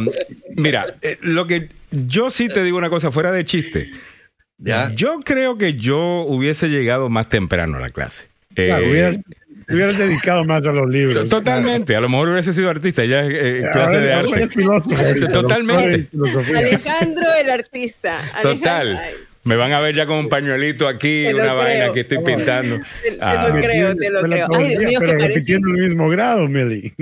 mira, 0.56 0.86
eh, 1.02 1.18
lo 1.22 1.46
que 1.48 1.70
yo 1.92 2.30
sí 2.30 2.48
te 2.48 2.64
digo 2.64 2.78
una 2.78 2.90
cosa 2.90 3.12
fuera 3.12 3.32
de 3.32 3.46
chiste. 3.46 3.92
Ya. 4.58 4.92
Yo 4.94 5.20
creo 5.24 5.58
que 5.58 5.74
yo 5.76 6.22
hubiese 6.24 6.68
llegado 6.70 7.10
más 7.10 7.30
temprano 7.30 7.78
a 7.78 7.82
la 7.82 7.90
clase. 7.90 8.28
Eh, 8.56 8.68
Claro, 8.68 8.90
hubieras, 8.90 9.16
te 9.18 9.24
hubieras 9.72 9.98
dedicado 9.98 10.44
más 10.46 10.66
a 10.66 10.72
los 10.72 10.88
libros. 10.90 11.30
Totalmente. 11.30 11.96
A 11.96 12.02
lo 12.02 12.10
mejor 12.10 12.30
hubiese 12.30 12.54
sido 12.54 12.70
artista, 12.70 13.06
ya 13.06 13.24
eh, 13.26 13.60
Claro. 13.62 13.74
clase 13.74 14.00
de 14.00 14.14
arte. 14.14 14.48
filósofo 14.50 15.28
Totalmente. 15.32 16.08
Alejandro 16.58 17.28
el 17.42 17.50
artista. 17.50 18.20
Total. 18.42 18.98
Ay, 18.98 19.14
Me 19.50 19.56
van 19.56 19.72
a 19.74 19.80
ver 19.80 19.96
ya 19.96 20.06
con 20.06 20.18
un 20.20 20.30
pañuelito 20.30 20.88
aquí, 20.88 21.24
Te 21.26 21.34
lo 21.34 21.42
una 21.44 21.54
vaina 21.54 21.80
creo. 21.86 21.94
que 21.94 22.00
estoy 22.02 22.20
pintando. 22.20 22.78
Te, 23.02 23.12
te 23.14 23.18
Ah. 23.20 23.48
lo 23.48 23.56
creo, 23.56 23.96
te 23.96 24.10
lo 24.12 24.22
creo. 24.22 24.48
Ay, 24.56 24.68
Dios 24.70 24.84
mío, 24.84 25.00
que 25.00 25.06
pero 25.08 25.20
repitiendo 25.20 25.68
el 25.70 25.88
mismo 25.90 26.08
grado, 26.10 26.48
Meli. 26.48 26.94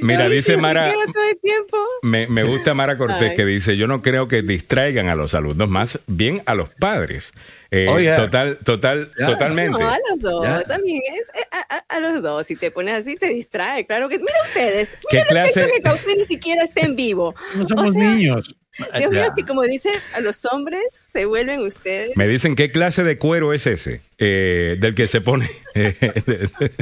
Mira, 0.00 0.28
dice 0.28 0.56
Mara- 0.56 0.90
se 0.90 0.96
queda 0.96 1.04
todo 1.12 1.28
el 1.30 1.38
tiempo. 1.40 1.76
Me, 2.02 2.26
me 2.26 2.42
gusta 2.44 2.74
Mara 2.74 2.98
Cortés 2.98 3.30
Ay. 3.30 3.36
que 3.36 3.44
dice, 3.44 3.76
yo 3.76 3.86
no 3.86 4.02
creo 4.02 4.26
que 4.26 4.42
distraigan 4.42 5.08
a 5.08 5.14
los 5.14 5.34
alumnos, 5.34 5.70
más 5.70 5.98
bien 6.08 6.42
a 6.46 6.54
los 6.54 6.68
padres. 6.70 7.30
Eh, 7.70 7.86
Oh, 7.88 7.98
yeah. 7.98 8.16
Total, 8.16 8.58
total, 8.64 9.10
totalmente. 9.16 9.78
No, 9.78 9.88
a 9.88 9.96
los 10.10 10.20
dos. 10.20 10.44
Ya. 10.44 10.74
A 10.74 10.78
mí 10.78 10.98
es 10.98 11.28
eh, 11.40 11.46
a, 11.52 11.76
a- 11.76 11.84
a 11.96 12.00
los 12.00 12.22
dos. 12.22 12.46
Si 12.46 12.56
te 12.56 12.70
pones 12.70 12.94
así, 12.94 13.16
se 13.16 13.28
distrae. 13.28 13.86
Claro 13.86 14.08
que. 14.08 14.18
Mira 14.18 14.32
ustedes. 14.46 14.96
¿Qué 15.08 15.22
Mira 15.30 15.44
efecto 15.46 15.60
clase- 15.60 15.72
que 15.76 15.80
causó 15.82 16.06
ni 16.16 16.24
siquiera 16.24 16.62
está 16.64 16.84
en 16.84 16.96
vivo. 16.96 17.34
No 17.54 17.66
somos 17.68 17.90
O 17.90 17.92
sea, 17.92 18.14
niños. 18.14 18.56
Dios 18.98 19.10
mío, 19.10 19.32
que 19.36 19.42
como 19.44 19.62
dice, 19.62 19.90
a 20.14 20.20
los 20.20 20.46
hombres 20.46 20.80
se 20.92 21.26
vuelven 21.26 21.60
ustedes. 21.60 22.16
Me 22.16 22.26
dicen 22.26 22.56
qué 22.56 22.70
clase 22.72 23.04
de 23.04 23.18
cuero 23.18 23.52
es 23.52 23.66
ese, 23.66 24.00
eh, 24.18 24.76
del 24.80 24.94
que 24.94 25.08
se 25.08 25.20
pone 25.20 25.50
eh, 25.74 25.94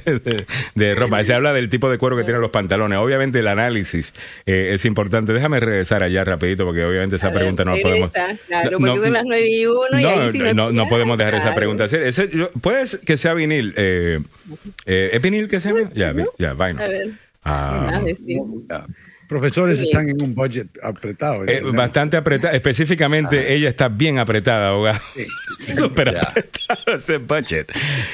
de, 0.05 0.19
de- 0.21 0.47
de 0.77 0.95
ropa. 0.95 1.25
Se 1.25 1.35
habla 1.35 1.53
del 1.53 1.69
tipo 1.69 1.91
de 1.91 1.99
cuero 1.99 2.17
que 2.17 2.23
tienen 2.23 2.41
los 2.43 2.53
pantalones. 2.53 2.99
Obviamente 3.01 3.41
el 3.41 3.49
análisis 3.49 4.15
eh, 4.47 4.71
es 4.75 4.85
importante. 4.85 5.33
Déjame 5.33 5.59
regresar 5.59 6.05
allá 6.05 6.23
rapidito 6.23 6.65
porque 6.65 6.85
obviamente 6.85 7.17
esa 7.17 7.27
A 7.27 7.31
ver, 7.31 7.39
pregunta 7.41 7.65
no 7.65 7.75
la 7.75 7.83
podemos... 7.83 8.12
regresa, 8.12 8.39
Claro, 8.47 8.71
No, 8.71 8.79
porque 8.79 8.99
no, 8.99 9.05
son 9.05 9.12
las 9.12 9.25
9 9.25 9.49
y 9.49 9.67
1 9.67 9.77
y 9.99 10.03
No, 10.03 10.09
ahí 10.09 10.29
sí 10.31 10.39
no, 10.39 10.55
no, 10.55 10.71
tira. 10.71 10.89
podemos 10.89 11.19
dejar 11.19 11.35
esa 11.35 11.55
pregunta. 11.57 11.85
Ese, 11.87 12.29
yo- 12.33 12.51
puede 12.61 12.85
que 13.05 13.17
sea 13.17 13.35
vinil. 13.35 13.75
¿Es 13.77 15.23
vinil 15.23 15.49
que 15.49 15.59
se 15.61 15.73
llama? 15.73 15.91
Ya, 15.95 16.15
ya, 16.39 16.53
vaina. 16.55 16.85
A 16.85 16.89
ver. 16.89 17.11
Ah, 17.43 17.91
a 17.97 18.01
decir. 18.01 18.39
Ya. 18.69 18.87
Profesores 19.31 19.78
Sí. 19.78 19.85
están 19.86 20.09
en 20.11 20.20
un 20.20 20.35
budget 20.35 20.66
apretado. 20.82 21.44
Eh, 21.47 21.62
bastante 21.73 22.16
apretada, 22.16 22.52
específicamente 22.52 23.55
ella 23.55 23.69
está 23.69 23.89
bien 23.89 24.19
apretada, 24.19 24.69
abogado. 24.70 24.98
Súper 25.61 26.12
Ya. 26.15 26.20
apretada 26.20 26.97
ese 26.97 27.16
budget. 27.19 27.73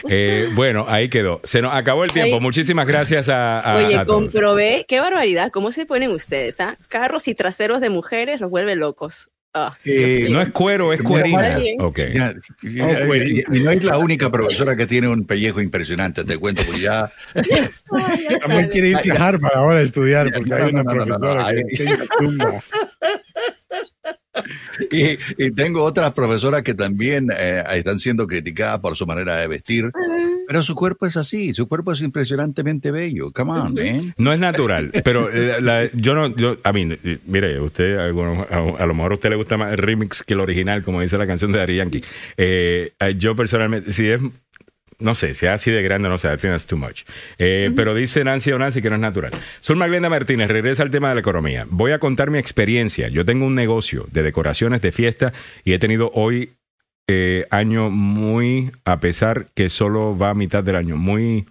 Eh, 0.09 0.51
bueno, 0.55 0.85
ahí 0.89 1.09
quedó. 1.09 1.41
Se 1.43 1.63
nos 1.63 1.75
acabó 1.75 2.05
el 2.05 2.13
tiempo. 2.13 2.35
Ay. 2.37 2.41
Muchísimas 2.41 2.87
gracias 2.87 3.29
a, 3.31 3.59
a- 3.61 3.77
Oye, 3.77 3.97
a 3.97 4.05
todos. 4.05 4.23
comprobé, 4.25 4.85
qué 4.87 5.01
barbaridad, 5.01 5.51
cómo 5.51 5.73
se 5.73 5.87
ponen 5.87 6.11
ustedes, 6.11 6.61
¿ah? 6.61 6.77
Carros 6.89 7.27
y 7.29 7.35
traseros 7.35 7.81
de 7.81 7.89
mujeres 7.91 8.41
los 8.43 8.51
vuelve 8.51 8.77
locos. 8.77 9.31
Ah, 9.59 9.79
Eh, 9.85 10.27
No 10.31 10.43
es 10.43 10.51
cuero, 10.51 10.93
es 10.93 11.01
cuerina. 11.01 11.47
está 11.47 11.59
bien. 11.59 11.81
Ok. 11.81 11.99
Ya, 12.13 12.35
y- 12.63 13.45
no 13.63 13.71
es 13.71 13.85
la 13.85 13.97
única 13.97 14.31
profesora 14.31 14.77
que 14.77 14.87
tiene 14.87 15.09
un 15.09 15.25
pellejo 15.25 15.63
impresionante, 15.63 16.25
te 16.25 16.37
cuento, 16.37 16.61
porque 16.67 16.83
ya 16.83 17.11
sabe. 18.43 18.69
quiere 18.71 18.89
irse 18.91 19.13
a 19.13 19.15
Harvard 19.15 19.57
ahora 19.57 19.79
a 19.79 19.83
estudiar 19.83 20.31
porque 20.33 20.51
No, 20.51 20.57
hay 20.57 20.63
una 20.75 20.83
no, 20.83 20.93
no, 20.95 21.05
no, 21.07 21.07
no, 21.07 21.19
profesora 21.19 21.47
ahí- 21.47 21.55
que 21.55 21.61
enseña 21.85 21.99
tumba. 22.19 22.63
Y, 24.93 25.19
y 25.39 25.51
tengo 25.53 25.83
otras 25.83 26.13
profesoras 26.13 26.63
que 26.63 26.75
también 26.75 27.31
eh, 27.35 27.65
están 27.73 27.99
siendo 27.99 28.27
criticadas 28.27 28.81
por 28.81 28.95
su 28.95 29.07
manera 29.07 29.37
de 29.39 29.47
vestir, 29.49 29.91
pero 30.47 30.63
su 30.63 30.75
cuerpo 30.75 31.07
es 31.07 31.17
así, 31.17 31.53
su 31.55 31.67
cuerpo 31.69 31.93
es 31.93 32.01
impresionantemente 32.01 32.91
bello. 32.91 33.33
Come 33.33 33.53
on, 33.53 33.75
man. 33.75 34.15
No 34.19 34.33
es 34.33 34.39
natural, 34.39 34.91
pero 35.05 35.31
eh, 35.33 35.57
la- 35.61 35.91
yo 35.93 36.15
no, 36.15 36.35
yo, 36.37 36.59
a 36.65 36.73
mí, 36.73 36.89
eh, 37.05 37.19
mire, 37.27 37.61
usted, 37.61 37.97
a, 37.99 38.05
a- 38.05 38.83
a 38.83 38.87
lo 38.87 38.95
mejor 38.95 39.13
a 39.13 39.15
usted 39.15 39.31
le 39.31 39.37
gusta 39.37 39.57
más 39.57 39.73
el 39.73 39.79
remix 39.79 40.23
que 40.23 40.35
el 40.35 40.41
original, 40.41 40.83
como 40.83 41.01
dice 41.01 41.19
la 41.19 41.27
canción 41.27 41.53
de 41.53 41.59
Daddy 41.59 41.77
Yankee. 41.77 42.05
Eh, 42.37 42.93
yo 43.17 43.35
personalmente, 43.37 43.93
si 43.93 44.09
es, 44.09 44.21
no 44.99 45.15
sé, 45.15 45.35
si 45.35 45.45
es 45.47 45.53
así 45.53 45.71
de 45.71 45.83
grande, 45.83 46.09
no 46.09 46.17
sé, 46.17 46.29
I 46.29 46.39
think 46.39 46.53
that's 46.53 46.67
too 46.67 46.77
much. 46.79 47.03
Eh, 47.39 47.71
Pero 47.77 47.95
dice 47.95 48.25
Nancy 48.25 48.51
o 48.53 48.59
Nancy 48.59 48.81
que 48.81 48.89
no 48.89 48.95
es 48.97 49.01
natural. 49.03 49.31
Zulma 49.63 49.87
Glenda 49.87 50.09
Martínez, 50.09 50.49
regresa 50.51 50.83
al 50.83 50.91
tema 50.91 51.11
de 51.11 51.17
la 51.17 51.21
economía. 51.21 51.67
Voy 51.69 51.93
a 51.93 51.99
contar 51.99 52.31
mi 52.31 52.39
experiencia. 52.39 53.09
Yo 53.09 53.25
tengo 53.27 53.45
un 53.45 53.55
negocio 53.55 54.07
de 54.11 54.23
decoraciones 54.23 54.81
de 54.81 54.93
fiesta 54.93 55.33
y 55.65 55.75
he 55.75 55.79
tenido 55.79 56.11
hoy 56.15 56.53
eh, 57.09 57.47
año 57.51 57.91
muy, 57.91 58.73
a 58.85 59.01
pesar 59.01 59.49
que 59.55 59.71
solo 59.71 60.17
va 60.17 60.31
a 60.31 60.35
mitad 60.35 60.65
del 60.65 60.77
año, 60.77 60.97
muy, 60.97 61.47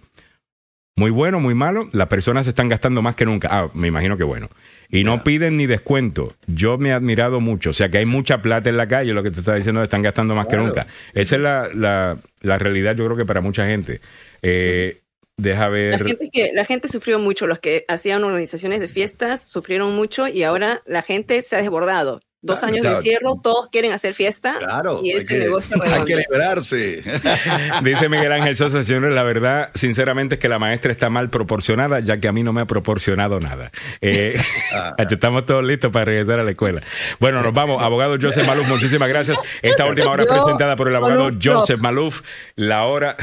muy 0.96 1.10
bueno, 1.10 1.40
muy 1.40 1.54
malo. 1.54 1.88
Las 1.92 2.08
personas 2.08 2.46
están 2.46 2.68
gastando 2.68 3.02
más 3.02 3.16
que 3.16 3.24
nunca. 3.26 3.48
Ah, 3.50 3.70
me 3.74 3.88
imagino 3.88 4.16
que 4.16 4.24
bueno. 4.24 4.48
Y 4.88 5.04
no 5.04 5.24
piden 5.24 5.56
ni 5.56 5.66
descuento. 5.66 6.34
Yo 6.46 6.78
me 6.78 6.90
he 6.90 6.92
admirado 6.92 7.40
mucho. 7.40 7.70
O 7.70 7.72
sea, 7.72 7.90
que 7.90 7.98
hay 7.98 8.06
mucha 8.06 8.40
plata 8.40 8.68
en 8.68 8.76
la 8.76 8.86
calle, 8.88 9.12
lo 9.12 9.22
que 9.22 9.30
te 9.30 9.40
está 9.40 9.54
diciendo, 9.54 9.82
están 9.82 10.02
gastando 10.02 10.34
más 10.34 10.46
que 10.46 10.56
nunca. 10.56 10.86
Esa 11.12 11.36
es 11.36 11.42
la, 11.42 11.68
la, 11.74 12.18
la 12.40 12.58
realidad, 12.58 12.96
yo 12.96 13.04
creo 13.04 13.16
que 13.16 13.26
para 13.26 13.40
mucha 13.40 13.66
gente. 13.66 14.00
Eh, 14.42 15.02
deja 15.36 15.64
La 15.64 15.68
ver. 15.68 16.06
gente, 16.06 16.30
que, 16.32 16.52
la 16.54 16.64
gente 16.64 16.88
sufrió 16.88 17.18
mucho, 17.18 17.46
los 17.46 17.58
que 17.58 17.84
hacían 17.88 18.24
organizaciones 18.24 18.80
de 18.80 18.88
fiestas 18.88 19.48
sufrieron 19.48 19.94
mucho 19.94 20.28
y 20.28 20.44
ahora 20.44 20.82
la 20.86 21.02
gente 21.02 21.42
se 21.42 21.56
ha 21.56 21.60
desbordado. 21.60 22.20
Dos 22.42 22.62
años 22.62 22.82
claro. 22.82 22.96
de 22.96 23.02
cierre, 23.02 23.24
todos 23.42 23.68
quieren 23.72 23.92
hacer 23.92 24.14
fiesta 24.14 24.56
Claro, 24.58 25.00
y 25.02 25.10
hay 25.10 25.16
ese 25.16 25.34
que, 25.34 25.40
negocio 25.40 25.76
hay 25.82 26.04
que 26.04 26.16
liberarse. 26.16 27.02
Dice 27.82 28.08
Miguel 28.08 28.30
Ángel 28.30 28.56
Sosa, 28.56 28.82
señores, 28.82 29.14
la 29.14 29.22
verdad, 29.24 29.70
sinceramente 29.74 30.34
es 30.34 30.38
que 30.38 30.48
la 30.48 30.58
maestra 30.58 30.92
está 30.92 31.10
mal 31.10 31.28
proporcionada, 31.30 31.98
ya 32.00 32.18
que 32.20 32.28
a 32.28 32.32
mí 32.32 32.42
no 32.42 32.52
me 32.52 32.60
ha 32.60 32.66
proporcionado 32.66 33.40
nada. 33.40 33.72
Eh, 34.00 34.38
estamos 34.98 35.44
todos 35.46 35.64
listos 35.64 35.90
para 35.90 36.04
regresar 36.04 36.38
a 36.38 36.44
la 36.44 36.50
escuela. 36.50 36.82
Bueno, 37.18 37.42
nos 37.42 37.52
vamos. 37.52 37.82
Abogado 37.82 38.16
Joseph 38.20 38.46
Maluf, 38.46 38.68
muchísimas 38.68 39.08
gracias. 39.08 39.38
Esta 39.62 39.86
última 39.86 40.10
hora 40.10 40.24
Yo, 40.24 40.28
presentada 40.28 40.76
por 40.76 40.88
el 40.88 40.96
abogado 40.96 41.30
Joseph 41.42 41.80
Maluf. 41.80 42.22
La 42.54 42.84
hora... 42.84 43.16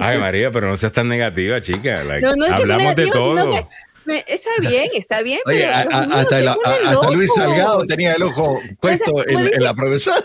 Ay, 0.00 0.18
María, 0.18 0.50
pero 0.50 0.68
no 0.68 0.76
seas 0.76 0.92
tan 0.92 1.06
negativa, 1.08 1.60
chica. 1.60 2.02
Like, 2.02 2.22
No, 2.26 2.34
no 2.34 2.46
es 2.46 2.52
que 2.52 2.66
sea 2.66 2.74
hablamos 2.74 2.96
de 2.96 3.06
todo. 3.08 3.36
sino 3.38 3.50
que 3.50 3.66
me- 4.08 4.24
está 4.26 4.50
bien, 4.60 4.88
está 4.94 5.22
bien, 5.22 5.38
Oye, 5.46 5.58
pero 5.58 5.72
a- 5.74 5.82
Dios 5.82 5.94
a- 5.94 6.06
mío, 6.06 6.16
hasta, 6.16 7.10
Luis. 7.12 7.34
Salgado 7.34 7.86
tenía 7.86 8.14
el 8.14 8.22
ojo 8.22 8.58
puesto 8.80 9.12
¿cómo 9.12 9.22
en, 9.26 9.62
la 9.62 9.74
profesora. 9.74 10.16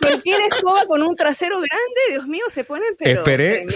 Cualquier 0.00 0.40
escoba 0.50 0.86
con 0.86 1.02
un 1.02 1.14
trasero 1.16 1.56
grande, 1.56 2.00
Dios 2.10 2.26
mío, 2.26 2.44
se 2.50 2.64
ponen 2.64 2.94
pero 2.98 3.18
Esperé 3.20 3.66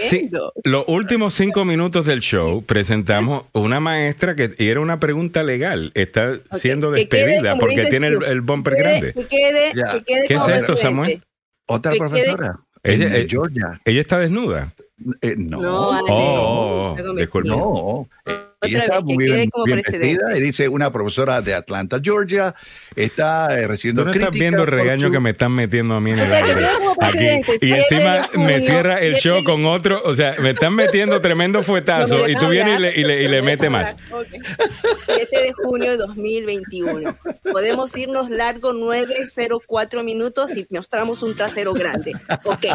los 0.63 0.85
últimos 0.87 1.33
cinco 1.33 1.65
minutos 1.65 2.05
del 2.05 2.21
show. 2.21 2.63
Presentamos 2.63 3.43
una 3.53 3.79
maestra 3.79 4.35
que 4.35 4.53
y 4.57 4.67
era 4.69 4.79
una 4.79 4.99
pregunta 4.99 5.43
legal. 5.43 5.91
Está 5.95 6.37
siendo 6.51 6.91
que 6.91 7.07
quede, 7.09 7.25
despedida 7.27 7.57
porque 7.57 7.85
tiene 7.85 8.07
el, 8.07 8.19
tú, 8.19 8.25
el 8.25 8.41
bumper 8.41 8.73
Que 8.75 8.79
quede- 8.81 8.89
grande. 8.99 9.13
que 9.13 9.27
quede- 9.27 9.71
Ya. 9.75 9.91
que 9.97 10.03
quede 10.03 10.23
¿Qué 10.27 10.33
es 10.35 10.47
esto. 10.47 10.75
Samuel? 10.77 11.23
Otra 11.67 11.91
Que 11.91 11.97
profesora. 11.99 12.59
Ella- 12.83 13.07
en 13.07 13.15
eh, 13.15 13.27
Georgia. 13.29 13.81
Ella 13.83 13.99
está 14.01 14.17
desnuda. 14.17 14.73
Eh, 15.21 15.35
no. 15.37 15.61
No, 15.61 15.91
Ale, 15.91 16.07
Oh, 16.09 16.95
oh, 16.95 16.97
no, 17.43 18.07
y 18.67 18.75
está 18.75 19.01
muy 19.01 19.17
bien, 19.17 19.49
vestida 19.65 20.37
y 20.37 20.41
dice 20.41 20.67
una 20.67 20.91
profesora 20.91 21.41
de 21.41 21.53
Atlanta, 21.53 21.99
Georgia, 22.01 22.55
está 22.97 23.57
eh, 23.57 23.67
recibiendo 23.67 24.01
Tú 24.01 24.07
no 24.07 24.13
estás 24.13 24.31
viendo 24.31 24.63
el 24.63 24.67
regaño 24.67 25.11
que 25.11 25.19
me 25.19 25.31
están 25.31 25.51
metiendo 25.53 25.95
a 25.95 26.01
mí 26.01 26.11
en 26.11 26.19
el 26.19 26.33
aire. 26.33 26.49
Aquí. 27.01 27.55
Y 27.61 27.71
encima 27.73 28.27
me 28.33 28.61
cierra 28.61 28.99
el 28.99 29.15
show 29.15 29.43
con 29.43 29.65
otro, 29.65 30.01
o 30.03 30.13
sea, 30.13 30.35
me 30.39 30.51
están 30.51 30.75
metiendo 30.75 31.21
tremendo 31.21 31.63
fuetazo 31.63 32.27
y 32.27 32.35
tú 32.35 32.49
vienes 32.49 32.79
y 32.79 32.81
le, 32.81 32.95
y 32.95 33.03
le, 33.03 33.23
y 33.23 33.27
le 33.27 33.41
metes 33.41 33.69
más. 33.69 33.95
7 35.05 35.27
de 35.31 35.53
junio 35.53 35.91
de 35.91 35.97
2021. 35.97 37.17
Podemos 37.51 37.95
irnos 37.95 38.29
largo 38.29 38.73
904 38.73 40.03
minutos 40.03 40.55
y 40.55 40.65
mostramos 40.69 41.23
un 41.23 41.35
trasero 41.35 41.73
grande. 41.73 42.13
Ok. 42.43 42.65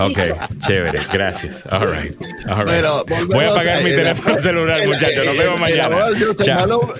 Ok, 0.00 0.18
chévere, 0.66 1.00
gracias. 1.12 1.64
All 1.70 1.90
right. 1.92 2.16
All 2.48 2.66
right. 2.66 3.28
Voy 3.28 3.44
a 3.44 3.50
apagar 3.50 3.82
mi 3.82 3.90
teléfono 3.90 4.38
celular, 4.38 4.86
muchachos. 4.86 5.24
Nos 5.24 5.36
vemos 5.36 5.60
mañana. 5.60 5.98
Chao. 6.42 6.94